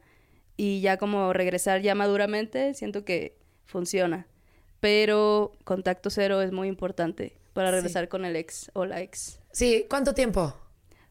y 0.58 0.82
ya 0.82 0.98
como 0.98 1.34
regresar 1.34 1.82
ya 1.82 1.94
maduramente, 1.94 2.74
siento 2.74 3.06
que 3.06 3.38
funciona. 3.66 4.26
Pero 4.80 5.52
contacto 5.66 6.10
cero 6.10 6.42
es 6.42 6.52
muy 6.52 6.68
importante 6.68 7.38
para 7.54 7.70
Sí. 7.70 7.76
regresar 7.76 8.10
con 8.10 8.26
el 8.26 8.36
ex 8.36 8.70
o 8.74 8.86
la 8.86 9.02
ex. 9.02 9.40
Sí, 9.52 9.86
¿cuánto 9.90 10.14
tiempo? 10.14 10.56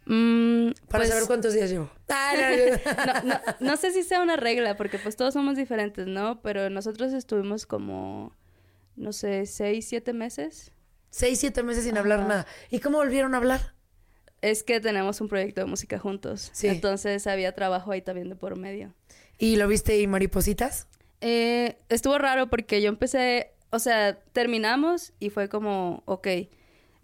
Mm, 0.06 0.72
Para 0.88 1.04
pues- 1.04 1.08
saber 1.08 1.26
cuántos 1.26 1.54
días 1.54 1.70
llevo. 1.70 1.90
Ay, 2.08 2.72
no, 3.60 3.76
sé 3.76 3.90
si 3.92 4.02
sea 4.02 4.22
una 4.22 4.36
regla, 4.36 4.76
porque 4.76 4.98
pues 4.98 5.16
todos 5.16 5.34
somos 5.34 5.56
diferentes, 5.56 6.06
¿no? 6.06 6.40
Pero 6.42 6.68
nosotros 6.70 7.12
estuvimos 7.12 7.66
como, 7.66 8.36
no 8.96 9.12
sé, 9.12 9.46
seis, 9.46 9.86
siete 9.88 10.12
meses. 10.12 10.72
Seis, 11.10 11.38
siete 11.38 11.62
meses 11.62 11.84
sin 11.84 11.96
hablar 11.96 12.20
nada. 12.26 12.46
¿Y 12.70 12.80
cómo 12.80 12.98
volvieron 12.98 13.34
a 13.34 13.38
hablar? 13.38 13.74
Es 14.42 14.62
que 14.62 14.80
tenemos 14.80 15.20
un 15.20 15.28
proyecto 15.28 15.60
de 15.62 15.66
música 15.66 15.98
juntos. 15.98 16.50
Sí. 16.52 16.68
Entonces 16.68 17.26
había 17.26 17.54
trabajo 17.54 17.92
ahí 17.92 18.02
también 18.02 18.28
de 18.28 18.36
por 18.36 18.56
medio. 18.58 18.94
¿Y 19.38 19.56
lo 19.56 19.68
viste 19.68 19.98
y 20.00 20.06
maripositas? 20.06 20.86
Eh, 21.20 21.78
estuvo 21.88 22.18
raro 22.18 22.50
porque 22.50 22.82
yo 22.82 22.88
empecé, 22.88 23.52
o 23.70 23.78
sea, 23.78 24.18
terminamos 24.32 25.14
y 25.18 25.30
fue 25.30 25.48
como, 25.48 26.02
ok, 26.04 26.28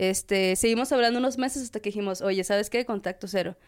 este, 0.01 0.57
seguimos 0.57 0.91
hablando 0.93 1.19
unos 1.19 1.37
meses 1.37 1.63
hasta 1.63 1.79
que 1.81 1.91
dijimos, 1.91 2.23
oye, 2.23 2.43
¿sabes 2.43 2.71
qué? 2.71 2.87
Contacto 2.87 3.29
cero. 3.29 3.59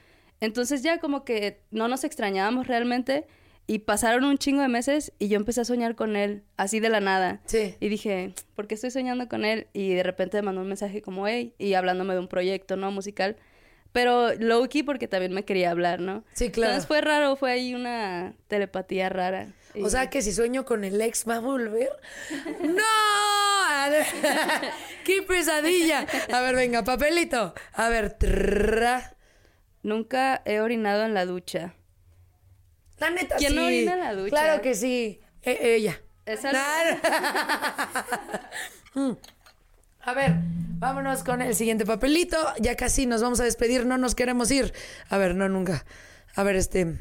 Entonces 0.41 0.83
ya 0.83 0.99
como 0.99 1.27
que 1.27 1.61
no 1.71 1.89
nos 1.89 2.05
extrañábamos 2.05 2.69
realmente 2.69 3.27
y 3.67 3.81
pasaron 3.81 4.25
un 4.25 4.39
chingo 4.39 4.63
de 4.63 4.69
meses 4.69 5.13
y 5.19 5.29
yo 5.29 5.37
empecé 5.37 5.61
a 5.61 5.65
soñar 5.67 5.95
con 5.95 6.17
él, 6.17 6.43
así 6.57 6.81
de 6.81 6.89
la 6.89 7.01
nada. 7.01 7.43
Sí. 7.45 7.75
Y 7.81 7.89
dije, 7.91 8.35
¿por 8.57 8.67
qué 8.67 8.77
estoy 8.77 8.91
soñando 8.91 9.29
con 9.29 9.45
él? 9.45 9.67
Y 9.75 9.93
de 9.93 10.03
repente 10.03 10.39
me 10.39 10.47
mandó 10.47 10.63
un 10.63 10.69
mensaje 10.69 11.03
como, 11.03 11.29
hey, 11.29 11.53
y 11.59 11.75
hablándome 11.75 12.15
de 12.15 12.21
un 12.21 12.29
proyecto, 12.29 12.77
¿no? 12.77 12.91
Musical. 12.91 13.37
Pero 13.93 14.33
low 14.37 14.67
key 14.71 14.83
porque 14.83 15.09
también 15.09 15.35
me 15.35 15.45
quería 15.45 15.71
hablar, 15.71 16.01
¿no? 16.01 16.25
Sí, 16.33 16.51
claro. 16.51 16.71
Entonces 16.73 16.89
fue 16.89 17.03
raro, 17.03 17.37
fue 17.37 17.53
ahí 17.53 17.75
una 17.75 18.35
telepatía 18.49 19.11
rara. 19.11 19.53
O 19.81 19.89
sea 19.89 20.11
que 20.11 20.20
si 20.23 20.32
sueño 20.32 20.65
con 20.65 20.85
el 20.85 21.01
ex, 21.01 21.27
¿va 21.28 21.36
a 21.36 21.40
volver? 21.40 21.90
¡No! 22.62 22.82
¡Qué 25.05 25.23
pesadilla! 25.23 26.07
A 26.32 26.40
ver, 26.40 26.55
venga, 26.55 26.85
papelito. 26.85 27.55
A 27.73 27.89
ver, 27.89 28.12
trrra. 28.12 29.15
Nunca 29.82 30.43
he 30.44 30.61
orinado 30.61 31.05
en 31.05 31.15
la 31.15 31.24
ducha. 31.27 31.74
La 32.99 33.11
neta, 33.11 33.36
¿Quién 33.36 33.51
sí. 33.51 33.57
no 33.57 33.65
orina 33.66 33.94
en 33.94 34.01
la 34.01 34.15
ducha? 34.15 34.31
Claro 34.31 34.62
que 34.62 34.74
sí. 34.74 35.20
E- 35.43 35.74
ella. 35.77 36.01
Es 36.27 36.44
algo- 36.44 36.59
Mm. 38.94 39.12
A 40.03 40.12
ver, 40.12 40.35
vámonos 40.78 41.24
con 41.24 41.40
el 41.40 41.55
siguiente 41.55 41.86
papelito. 41.86 42.36
Ya 42.61 42.77
casi 42.77 43.07
nos 43.07 43.23
vamos 43.23 43.40
a 43.40 43.44
despedir, 43.44 43.86
no 43.86 43.97
nos 43.97 44.15
queremos 44.15 44.51
ir. 44.51 44.74
A 45.09 45.16
ver, 45.16 45.35
no, 45.35 45.49
nunca. 45.49 45.85
A 46.36 46.43
ver, 46.43 46.57
este. 46.57 46.99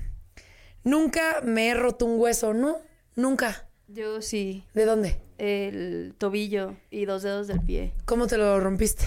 Nunca 0.84 1.42
me 1.44 1.70
he 1.70 1.74
roto 1.74 2.06
un 2.06 2.20
hueso, 2.20 2.54
¿no? 2.54 2.78
Nunca. 3.16 3.68
Yo 3.88 4.22
sí. 4.22 4.64
¿De 4.74 4.86
dónde? 4.86 5.18
El 5.38 6.14
tobillo 6.18 6.76
y 6.90 7.06
dos 7.06 7.24
dedos 7.24 7.48
del 7.48 7.62
pie. 7.62 7.94
¿Cómo 8.06 8.28
te 8.28 8.38
lo 8.38 8.60
rompiste? 8.60 9.06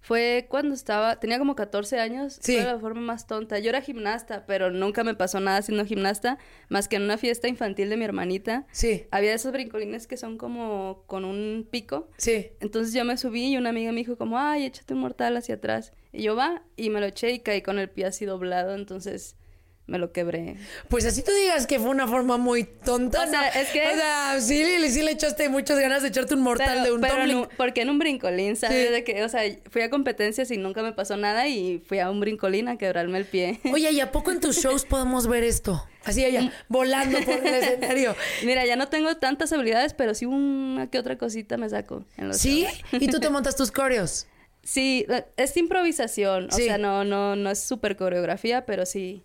Fue 0.00 0.44
cuando 0.50 0.74
estaba, 0.74 1.18
tenía 1.18 1.38
como 1.38 1.54
14 1.56 1.98
años, 1.98 2.38
Sí. 2.42 2.56
fue 2.56 2.64
la 2.64 2.78
forma 2.78 3.00
más 3.00 3.26
tonta. 3.26 3.58
Yo 3.58 3.70
era 3.70 3.80
gimnasta, 3.80 4.44
pero 4.44 4.70
nunca 4.70 5.02
me 5.02 5.14
pasó 5.14 5.40
nada 5.40 5.62
siendo 5.62 5.86
gimnasta, 5.86 6.36
más 6.68 6.88
que 6.88 6.96
en 6.96 7.02
una 7.04 7.16
fiesta 7.16 7.48
infantil 7.48 7.88
de 7.88 7.96
mi 7.96 8.04
hermanita. 8.04 8.66
Sí. 8.70 9.06
Había 9.10 9.32
esos 9.32 9.52
brincolines 9.52 10.06
que 10.06 10.18
son 10.18 10.36
como 10.36 11.04
con 11.06 11.24
un 11.24 11.66
pico. 11.70 12.10
Sí. 12.18 12.50
Entonces 12.60 12.92
yo 12.92 13.02
me 13.06 13.16
subí 13.16 13.46
y 13.46 13.56
una 13.56 13.70
amiga 13.70 13.92
me 13.92 14.00
dijo 14.00 14.18
como, 14.18 14.38
ay, 14.38 14.66
échate 14.66 14.92
un 14.92 15.00
mortal 15.00 15.38
hacia 15.38 15.54
atrás. 15.54 15.94
Y 16.12 16.22
yo 16.22 16.36
va, 16.36 16.62
y 16.76 16.90
me 16.90 17.00
lo 17.00 17.06
eché 17.06 17.32
y 17.32 17.38
caí 17.38 17.62
con 17.62 17.78
el 17.78 17.88
pie 17.88 18.04
así 18.04 18.26
doblado, 18.26 18.74
entonces 18.74 19.36
me 19.86 19.98
lo 19.98 20.12
quebré. 20.12 20.56
Pues 20.88 21.04
así 21.04 21.22
tú 21.22 21.30
digas 21.32 21.66
que 21.66 21.78
fue 21.78 21.90
una 21.90 22.08
forma 22.08 22.38
muy 22.38 22.64
tonta. 22.64 23.24
O 23.24 23.28
sea, 23.28 23.40
¿no? 23.54 23.60
es 23.60 23.68
que- 23.68 23.82
O 23.86 23.94
sea, 23.96 24.40
sí, 24.40 24.64
le- 24.64 24.88
sí 24.90 25.02
le 25.02 25.10
echaste 25.10 25.48
muchas 25.50 25.78
ganas 25.78 26.00
de 26.02 26.08
echarte 26.08 26.32
un 26.34 26.40
mortal 26.40 26.68
Pero, 26.72 26.84
de 26.84 26.92
un 26.92 27.00
pero 27.02 27.14
tumbling. 27.16 27.36
un- 27.36 27.48
porque 27.58 27.82
en 27.82 27.90
un 27.90 27.98
brincolín, 27.98 28.56
¿sabes? 28.56 28.86
Sí. 28.86 28.92
De 28.92 29.04
que, 29.04 29.22
o 29.22 29.28
sea, 29.28 29.42
fui 29.70 29.82
a 29.82 29.90
competencias 29.90 30.50
y 30.50 30.56
nunca 30.56 30.82
me 30.82 30.92
pasó 30.92 31.18
nada 31.18 31.46
y 31.48 31.82
fui 31.86 31.98
a 31.98 32.10
un 32.10 32.20
brincolín 32.20 32.68
a 32.68 32.78
quebrarme 32.78 33.18
el 33.18 33.26
pie. 33.26 33.60
Oye, 33.74 33.90
¿y 33.92 34.00
a 34.00 34.10
poco 34.10 34.30
en 34.30 34.40
tus 34.40 34.56
shows 34.56 34.86
podemos 34.86 35.26
ver 35.26 35.44
esto? 35.44 35.86
Así 36.04 36.24
ella, 36.24 36.50
volando 36.68 37.18
por 37.20 37.34
el 37.34 37.46
escenario. 37.54 38.16
Mira, 38.42 38.64
ya 38.64 38.76
no 38.76 38.88
tengo 38.88 39.16
tantas 39.18 39.52
habilidades, 39.52 39.92
pero 39.94 40.14
sí 40.14 40.24
una 40.24 40.90
que 40.90 40.98
otra 40.98 41.18
cosita 41.18 41.56
me 41.58 41.68
saco 41.68 42.04
en 42.16 42.28
los 42.28 42.38
¿Sí? 42.38 42.62
shows. 42.90 43.02
¿Y 43.02 43.08
tú 43.08 43.20
te 43.20 43.28
montas 43.30 43.54
tus 43.56 43.70
coreos? 43.70 44.26
Sí, 44.62 45.06
es 45.36 45.56
improvisación. 45.58 46.48
O 46.50 46.56
Sí. 46.56 46.64
sea, 46.64 46.78
no, 46.78 47.04
no, 47.04 47.36
no 47.36 47.50
es 47.50 47.60
súper 47.60 47.96
coreografía, 47.96 48.64
pero 48.64 48.86
sí. 48.86 49.24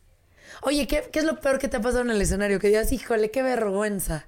Oye, 0.62 0.88
¿qué, 0.88 1.04
qué 1.12 1.20
es 1.20 1.26
lo 1.26 1.40
peor 1.40 1.60
que 1.60 1.68
te 1.68 1.78
ha 1.78 1.82
pasado 1.82 2.02
en 2.04 2.10
el 2.12 2.22
escenario? 2.22 2.60
Que 2.60 2.68
digas, 2.68 2.92
híjole, 2.92 3.32
qué 3.32 3.42
vergüenza. 3.44 4.28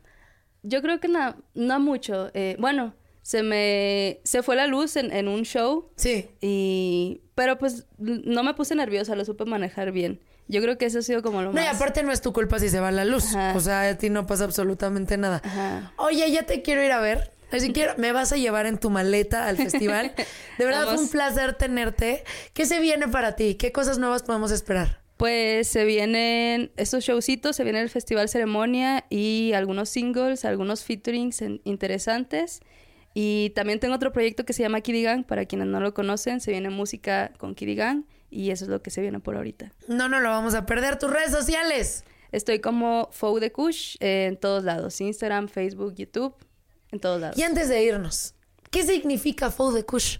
Yo 0.64 0.82
creo 0.82 1.00
que 1.00 1.08
na- 1.08 1.38
no 1.54 1.80
mucho. 1.80 2.32
Eh, 2.34 2.56
bueno, 2.60 2.94
se 3.22 3.44
me... 3.44 4.22
Se 4.24 4.44
fue 4.44 4.56
la 4.56 4.68
luz 4.68 4.96
en, 4.96 5.12
en 5.12 5.28
un 5.28 5.44
show. 5.44 5.92
Sí. 5.98 6.30
Y... 6.42 7.22
Pero 7.36 7.58
pues 7.58 7.88
no 7.98 8.44
me 8.44 8.54
puse 8.54 8.76
nerviosa, 8.76 9.16
lo 9.16 9.26
supe 9.26 9.46
manejar 9.46 9.92
bien. 9.92 10.22
Yo 10.48 10.62
creo 10.62 10.78
que 10.78 10.86
eso 10.86 11.00
ha 11.00 11.02
sido 11.02 11.22
como 11.22 11.42
lo 11.42 11.52
No, 11.54 11.62
y 11.62 11.66
más... 11.66 11.76
aparte 11.76 12.04
no 12.04 12.12
es 12.12 12.22
tu 12.22 12.34
culpa 12.34 12.60
si 12.60 12.70
se 12.70 12.80
va 12.80 12.92
la 12.92 13.06
luz. 13.06 13.36
Ajá. 13.36 13.54
O 13.58 13.60
sea, 13.60 13.88
a 13.90 13.98
ti 13.98 14.10
no 14.10 14.28
pasa 14.28 14.44
absolutamente 14.44 15.18
nada. 15.18 15.42
Ajá. 15.44 15.94
Oye, 15.98 16.30
ya 16.32 16.44
te 16.44 16.62
quiero 16.62 16.84
ir 16.84 16.92
a 16.92 17.00
ver. 17.00 17.32
Así 17.52 17.74
quiero, 17.74 17.94
me 17.98 18.14
vas 18.14 18.32
a 18.32 18.38
llevar 18.38 18.66
en 18.66 18.78
tu 18.78 18.90
maleta 18.90 19.48
al 19.48 19.58
festival. 19.58 20.14
De 20.58 20.66
verdad 20.66 20.86
fue 20.86 20.98
un 20.98 21.10
placer 21.10 21.54
tenerte. 21.56 22.24
¿Qué 22.54 22.66
se 22.66 22.80
viene 22.80 23.08
para 23.10 23.36
ti? 23.36 23.56
¿Qué 23.56 23.72
cosas 23.74 23.98
nuevas 23.98 24.24
podemos 24.24 24.52
esperar? 24.52 25.01
Pues 25.22 25.68
se 25.68 25.86
vienen 25.86 26.72
estos 26.78 27.04
showcitos, 27.04 27.56
se 27.56 27.64
viene 27.64 27.80
el 27.80 27.90
Festival 27.90 28.28
Ceremonia 28.28 29.06
y 29.12 29.52
algunos 29.54 29.88
singles, 29.90 30.46
algunos 30.46 30.84
featurings 30.84 31.44
en- 31.44 31.62
interesantes. 31.64 32.60
Y 33.14 33.52
también 33.52 33.80
tengo 33.80 33.94
otro 33.94 34.12
proyecto 34.12 34.46
que 34.46 34.54
se 34.54 34.64
llama 34.64 34.82
Kiddy 34.82 35.04
Gang, 35.04 35.24
para 35.24 35.46
quienes 35.46 35.68
no 35.68 35.80
lo 35.80 35.94
conocen, 35.94 36.40
se 36.42 36.50
viene 36.50 36.72
música 36.72 37.34
con 37.38 37.54
Kiddy 37.54 37.76
Gang 37.76 38.06
y 38.32 38.50
eso 38.50 38.66
es 38.66 38.70
lo 38.72 38.82
que 38.82 38.90
se 38.90 39.02
viene 39.02 39.20
por 39.20 39.36
ahorita. 39.36 39.72
No, 39.88 40.10
no 40.10 40.22
lo 40.22 40.30
vamos 40.30 40.56
a 40.56 40.66
perder. 40.66 40.98
Tus 40.98 41.12
redes 41.12 41.30
sociales. 41.32 42.04
Estoy 42.32 42.58
como 42.60 43.10
Fou 43.12 43.38
de 43.40 43.52
Kush 43.52 43.98
en 44.00 44.38
todos 44.38 44.64
lados, 44.64 45.00
Instagram, 45.02 45.50
Facebook, 45.50 45.94
YouTube, 45.98 46.34
en 46.92 47.00
todos 47.00 47.22
lados. 47.22 47.38
Y 47.38 47.44
antes 47.44 47.70
de 47.70 47.84
irnos, 47.84 48.34
¿qué 48.72 48.82
significa 48.84 49.52
Food 49.52 49.76
de 49.76 49.84
Kush? 49.86 50.18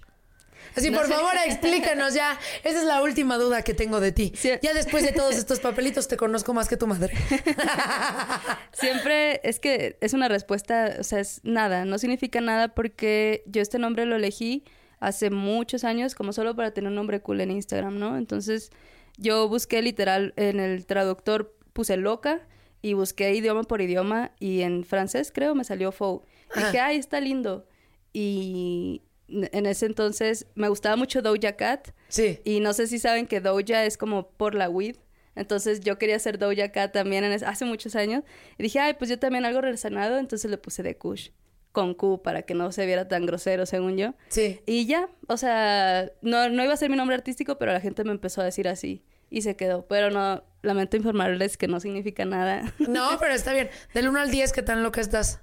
Así, 0.76 0.90
No 0.90 0.98
por 0.98 1.06
sé. 1.06 1.12
favor, 1.14 1.32
explícanos 1.46 2.14
ya. 2.14 2.38
Esa 2.64 2.78
es 2.80 2.84
la 2.84 3.02
última 3.02 3.36
duda 3.36 3.62
que 3.62 3.74
tengo 3.74 4.00
de 4.00 4.12
ti. 4.12 4.32
Ya 4.62 4.72
después 4.74 5.04
de 5.04 5.12
todos 5.12 5.36
estos 5.36 5.60
papelitos 5.60 6.08
te 6.08 6.16
conozco 6.16 6.54
más 6.54 6.68
que 6.68 6.76
tu 6.76 6.86
madre. 6.86 7.14
Siempre 8.72 9.40
es 9.44 9.60
que 9.60 9.96
es 10.00 10.12
una 10.14 10.28
respuesta, 10.28 10.96
o 10.98 11.04
sea, 11.04 11.20
es 11.20 11.40
nada, 11.44 11.84
no 11.84 11.98
significa 11.98 12.40
nada 12.40 12.68
porque 12.68 13.42
yo 13.46 13.60
este 13.60 13.78
nombre 13.78 14.06
lo 14.06 14.16
elegí 14.16 14.64
hace 15.00 15.30
muchos 15.30 15.84
años 15.84 16.14
como 16.14 16.32
solo 16.32 16.54
para 16.54 16.72
tener 16.72 16.88
un 16.88 16.94
nombre 16.94 17.20
cool 17.20 17.40
en 17.40 17.50
Instagram, 17.50 17.98
¿no? 17.98 18.16
Entonces 18.16 18.70
yo 19.18 19.48
busqué 19.48 19.82
literal 19.82 20.32
en 20.36 20.60
el 20.60 20.86
traductor, 20.86 21.54
puse 21.72 21.96
loca 21.96 22.40
y 22.80 22.94
busqué 22.94 23.34
idioma 23.34 23.62
por 23.64 23.80
idioma 23.80 24.32
y 24.40 24.62
en 24.62 24.84
francés 24.84 25.32
creo 25.34 25.54
me 25.54 25.64
salió 25.64 25.92
faux. 25.92 26.26
Dije, 26.54 26.80
ay, 26.80 26.98
está 26.98 27.20
lindo. 27.20 27.66
Y 28.12 29.02
en 29.32 29.66
ese 29.66 29.86
entonces 29.86 30.46
me 30.54 30.68
gustaba 30.68 30.96
mucho 30.96 31.22
Doja 31.22 31.52
Cat. 31.56 31.90
Sí. 32.08 32.40
Y 32.44 32.60
no 32.60 32.72
sé 32.72 32.86
si 32.86 32.98
saben 32.98 33.26
que 33.26 33.40
Doja 33.40 33.84
es 33.84 33.96
como 33.96 34.30
por 34.30 34.54
la 34.54 34.68
weed. 34.68 34.96
Entonces 35.34 35.80
yo 35.80 35.98
quería 35.98 36.16
hacer 36.16 36.38
Doja 36.38 36.70
Cat 36.72 36.92
también 36.92 37.24
en 37.24 37.32
hace 37.44 37.64
muchos 37.64 37.96
años. 37.96 38.22
Y 38.58 38.64
dije, 38.64 38.80
ay, 38.80 38.94
pues 38.94 39.10
yo 39.10 39.18
también 39.18 39.44
algo 39.44 39.60
relacionado. 39.60 40.18
Entonces 40.18 40.50
le 40.50 40.58
puse 40.58 40.82
de 40.82 40.96
Kush. 40.96 41.30
Con 41.72 41.94
Q 41.94 42.20
para 42.22 42.42
que 42.42 42.52
no 42.52 42.70
se 42.70 42.84
viera 42.84 43.08
tan 43.08 43.24
grosero, 43.24 43.64
según 43.64 43.96
yo. 43.96 44.14
Sí. 44.28 44.60
Y 44.66 44.84
ya, 44.84 45.08
o 45.26 45.38
sea, 45.38 46.12
no, 46.20 46.50
no 46.50 46.62
iba 46.62 46.74
a 46.74 46.76
ser 46.76 46.90
mi 46.90 46.96
nombre 46.96 47.16
artístico, 47.16 47.56
pero 47.56 47.72
la 47.72 47.80
gente 47.80 48.04
me 48.04 48.10
empezó 48.10 48.42
a 48.42 48.44
decir 48.44 48.68
así. 48.68 49.02
Y 49.30 49.40
se 49.40 49.56
quedó. 49.56 49.86
Pero 49.86 50.10
no, 50.10 50.44
lamento 50.60 50.98
informarles 50.98 51.56
que 51.56 51.68
no 51.68 51.80
significa 51.80 52.26
nada. 52.26 52.74
No, 52.78 53.16
pero 53.18 53.32
está 53.32 53.54
bien. 53.54 53.70
Del 53.94 54.08
1 54.08 54.20
al 54.20 54.30
10, 54.30 54.52
¿qué 54.52 54.60
tan 54.60 54.82
loca 54.82 55.00
estás? 55.00 55.40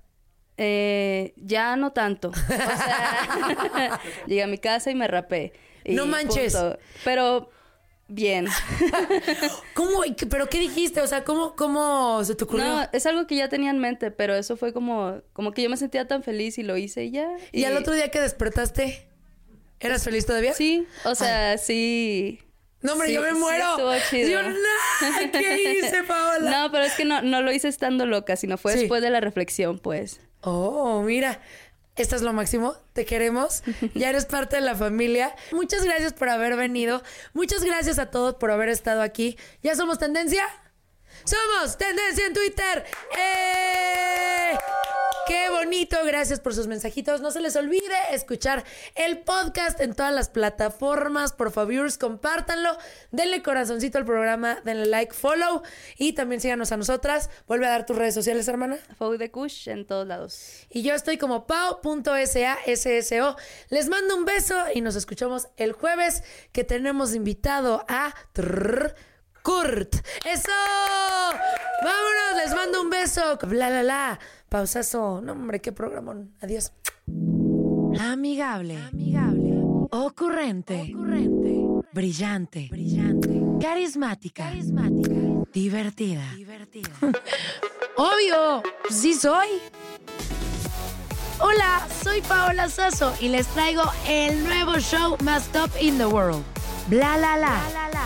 Eh, 0.61 1.33
ya 1.37 1.75
no 1.77 1.91
tanto. 1.93 2.29
O 2.29 2.33
sea, 2.35 3.99
llegué 4.27 4.43
a 4.43 4.47
mi 4.47 4.57
casa 4.57 4.91
y 4.91 4.95
me 4.95 5.07
rapé. 5.07 5.53
Y 5.85 5.93
No 5.95 6.05
manches. 6.05 6.53
punto. 6.53 6.77
Pero 7.05 7.49
bien. 8.09 8.47
¿Cómo? 9.73 10.03
¿Y 10.03 10.15
qué- 10.15 10.25
¿Pero 10.27 10.47
qué 10.49 10.59
dijiste? 10.59 10.99
O 11.01 11.07
sea, 11.07 11.23
¿cómo, 11.23 11.55
cómo 11.55 12.23
se 12.25 12.35
te 12.35 12.43
ocurrió? 12.43 12.65
No, 12.65 12.89
es 12.91 13.05
algo 13.05 13.25
que 13.27 13.35
ya 13.37 13.47
tenía 13.49 13.69
en 13.69 13.79
mente, 13.79 14.11
pero 14.11 14.35
eso 14.35 14.57
fue 14.57 14.73
como, 14.73 15.21
como 15.33 15.53
que 15.53 15.61
yo 15.63 15.69
me 15.69 15.77
sentía 15.77 16.07
tan 16.07 16.23
feliz 16.23 16.57
y 16.57 16.63
lo 16.63 16.75
hice 16.75 17.05
y 17.05 17.11
ya. 17.11 17.29
¿Y 17.51 17.63
al 17.63 17.77
otro 17.77 17.93
día 17.93 18.09
que 18.09 18.19
despertaste, 18.19 19.07
eras 19.79 20.03
feliz 20.03 20.25
todavía? 20.25 20.53
Sí, 20.53 20.85
o 21.05 21.15
sea, 21.15 21.57
sí. 21.57 22.39
No, 22.81 22.93
hombre, 22.93 23.07
Sí, 23.09 23.13
yo 23.13 23.21
me 23.21 23.29
sí 23.31 23.35
muero. 23.35 23.65
estuvo 23.71 23.93
chido. 24.09 24.29
Yo, 24.29 24.41
no, 24.43 25.31
¿qué 25.31 25.73
hice, 25.83 26.03
Paola? 26.03 26.49
No, 26.63 26.71
pero 26.71 26.83
es 26.85 26.93
que 26.93 27.05
no, 27.05 27.21
no 27.21 27.41
lo 27.41 27.51
hice 27.51 27.67
estando 27.67 28.05
loca, 28.05 28.35
sino 28.35 28.57
fue 28.57 28.73
Sí. 28.73 28.79
después 28.79 29.01
de 29.01 29.09
la 29.09 29.19
reflexión, 29.21 29.79
pues. 29.79 30.21
Oh, 30.41 31.01
mira. 31.01 31.41
Esta 31.95 32.15
es 32.15 32.21
lo 32.21 32.31
máximo. 32.31 32.75
Te 32.93 33.05
queremos. 33.05 33.61
Ya 33.93 34.09
eres 34.09 34.25
parte 34.25 34.55
de 34.55 34.61
la 34.61 34.75
familia. 34.75 35.35
Muchas 35.51 35.83
gracias 35.83 36.13
por 36.13 36.29
haber 36.29 36.55
venido. 36.55 37.03
Muchas 37.33 37.63
gracias 37.63 37.99
a 37.99 38.09
todos 38.09 38.35
por 38.35 38.51
haber 38.51 38.69
estado 38.69 39.01
aquí. 39.01 39.37
¿Ya 39.63 39.75
somos 39.75 39.99
tendencia? 39.99 40.47
Somos 41.25 41.77
tendencia 41.77 42.25
en 42.25 42.33
Twitter. 42.33 42.85
¡Eh! 43.17 44.57
Qué 45.29 45.47
bonito, 45.51 45.97
gracias 46.05 46.39
por 46.39 46.55
sus 46.55 46.65
mensajitos. 46.65 47.21
No 47.21 47.29
se 47.29 47.39
les 47.39 47.55
olvide 47.55 47.93
escuchar 48.13 48.63
el 48.95 49.19
podcast 49.19 49.79
en 49.79 49.93
todas 49.93 50.11
las 50.11 50.27
plataformas. 50.27 51.33
Por 51.33 51.51
favor, 51.51 51.95
compártanlo. 51.99 52.75
Denle 53.11 53.43
corazoncito 53.43 53.99
al 53.99 54.05
programa, 54.05 54.59
denle 54.65 54.87
like, 54.87 55.13
follow 55.13 55.61
y 55.99 56.13
también 56.13 56.41
síganos 56.41 56.71
a 56.71 56.77
nosotras. 56.77 57.29
Vuelve 57.47 57.67
a 57.67 57.69
dar 57.69 57.85
tus 57.85 57.95
redes 57.95 58.15
sociales, 58.15 58.47
hermana. 58.47 58.79
Fue 58.97 59.19
de 59.19 59.29
Kush 59.29 59.69
en 59.69 59.85
todos 59.85 60.07
lados. 60.07 60.65
Y 60.71 60.81
yo 60.81 60.95
estoy 60.95 61.19
como 61.19 61.45
pau.sasso. 61.45 63.35
Les 63.69 63.87
mando 63.87 64.15
un 64.15 64.25
beso 64.25 64.55
y 64.73 64.81
nos 64.81 64.95
escuchamos 64.95 65.49
el 65.57 65.73
jueves 65.73 66.23
que 66.51 66.63
tenemos 66.63 67.13
invitado 67.13 67.85
a 67.87 68.15
Trrr 68.33 68.95
Kurt. 69.43 69.95
¡Eso! 70.25 70.51
¡Vámonos! 71.83 72.35
Les 72.37 72.55
mando 72.55 72.81
un 72.81 72.89
beso. 72.89 73.37
Bla, 73.43 73.69
la, 73.69 73.83
la. 73.83 74.19
Pausazo. 74.49 75.21
No, 75.21 75.33
hombre, 75.33 75.59
qué 75.59 75.71
programón. 75.71 76.33
Adiós. 76.41 76.71
Amigable. 77.99 78.77
Ocurrente. 79.91 80.91
Brillante. 81.93 82.69
Carismática. 83.61 84.49
Divertida. 85.51 86.23
Obvio, 87.97 88.63
sí 88.89 89.13
soy. 89.13 89.47
Hola, 91.41 91.87
soy 92.03 92.21
Paola 92.21 92.69
Sasso 92.69 93.13
y 93.19 93.29
les 93.29 93.47
traigo 93.47 93.83
el 94.07 94.43
nuevo 94.43 94.77
show 94.79 95.17
más 95.23 95.47
top 95.51 95.69
in 95.81 95.97
the 95.97 96.05
world. 96.05 96.43
Bla 96.89 97.17
la 97.17 97.37
la. 97.37 97.98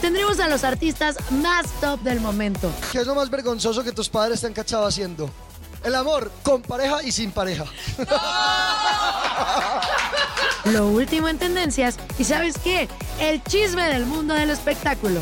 Tendremos 0.00 0.38
a 0.40 0.48
los 0.48 0.64
artistas 0.64 1.16
más 1.30 1.66
top 1.80 2.00
del 2.00 2.20
momento. 2.20 2.70
¿Qué 2.92 2.98
es 2.98 3.06
lo 3.06 3.14
más 3.14 3.30
vergonzoso 3.30 3.82
que 3.82 3.92
tus 3.92 4.08
padres 4.08 4.40
te 4.40 4.46
han 4.46 4.52
cachado 4.52 4.86
haciendo? 4.86 5.30
El 5.84 5.94
amor 5.94 6.30
con 6.42 6.62
pareja 6.62 7.02
y 7.02 7.12
sin 7.12 7.30
pareja. 7.30 7.64
Lo 10.64 10.88
último 10.88 11.28
en 11.28 11.38
tendencias 11.38 11.96
y 12.18 12.24
¿sabes 12.24 12.58
qué? 12.58 12.88
El 13.20 13.42
chisme 13.44 13.88
del 13.88 14.04
mundo 14.04 14.34
del 14.34 14.50
espectáculo. 14.50 15.20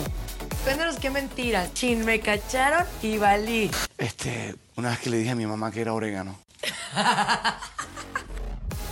Cuéntanos 0.65 0.97
qué 0.97 1.11
mentira. 1.11 1.73
Chin, 1.75 2.05
me 2.05 2.21
cacharon 2.21 2.85
y 3.03 3.19
valí. 3.19 3.71
Este, 3.99 4.57
una 4.77 4.91
vez 4.91 4.99
que 4.99 5.11
le 5.11 5.19
dije 5.19 5.31
a 5.31 5.37
mi 5.37 5.47
mamá 5.47 5.71
que 5.71 5.83
era 5.83 5.93
orégano. 5.93 6.37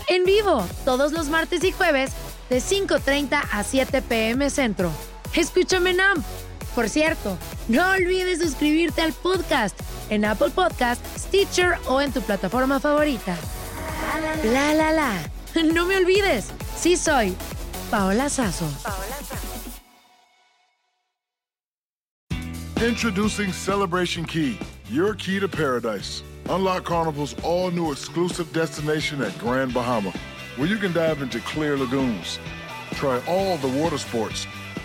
En 0.06 0.24
vivo, 0.24 0.65
todos 0.85 1.12
los 1.12 1.28
martes 1.28 1.65
y 1.65 1.73
jueves, 1.73 2.12
de 2.51 2.59
5.30 2.59 3.43
a 3.51 3.65
7 3.65 4.02
pm 4.02 4.51
centro. 4.51 4.93
Escúchame 5.35 5.93
Nam. 5.93 6.23
Por 6.74 6.89
cierto, 6.89 7.39
no 7.69 7.89
olvides 7.90 8.40
suscribirte 8.40 9.02
al 9.02 9.12
podcast 9.12 9.78
en 10.11 10.24
Apple 10.24 10.51
Podcast, 10.51 11.05
Stitcher 11.16 11.77
o 11.86 12.01
en 12.01 12.12
tu 12.12 12.20
plataforma 12.20 12.81
favorita. 12.81 13.36
La 14.44 14.74
la 14.74 14.93
la. 14.93 15.12
No 15.73 15.86
me 15.86 15.97
olvides, 15.97 16.51
sí 16.77 16.97
soy 16.97 17.35
Paola 17.90 18.28
Sazo. 18.28 18.66
Introducing 22.85 23.52
Celebration 23.52 24.24
Key, 24.24 24.59
your 24.90 25.15
key 25.15 25.39
to 25.40 25.48
paradise. 25.48 26.23
Unlock 26.51 26.85
Carnival's 26.85 27.35
all 27.43 27.70
new 27.70 27.90
exclusive 27.93 28.52
destination 28.52 29.23
at 29.23 29.36
Grand 29.39 29.73
Bahama, 29.73 30.12
where 30.56 30.69
you 30.69 30.77
can 30.77 30.93
dive 30.93 31.23
into 31.23 31.40
clear 31.40 31.77
lagoons, 31.78 32.39
try 32.94 33.19
all 33.27 33.56
the 33.59 33.69
water 33.81 33.97
sports, 33.97 34.47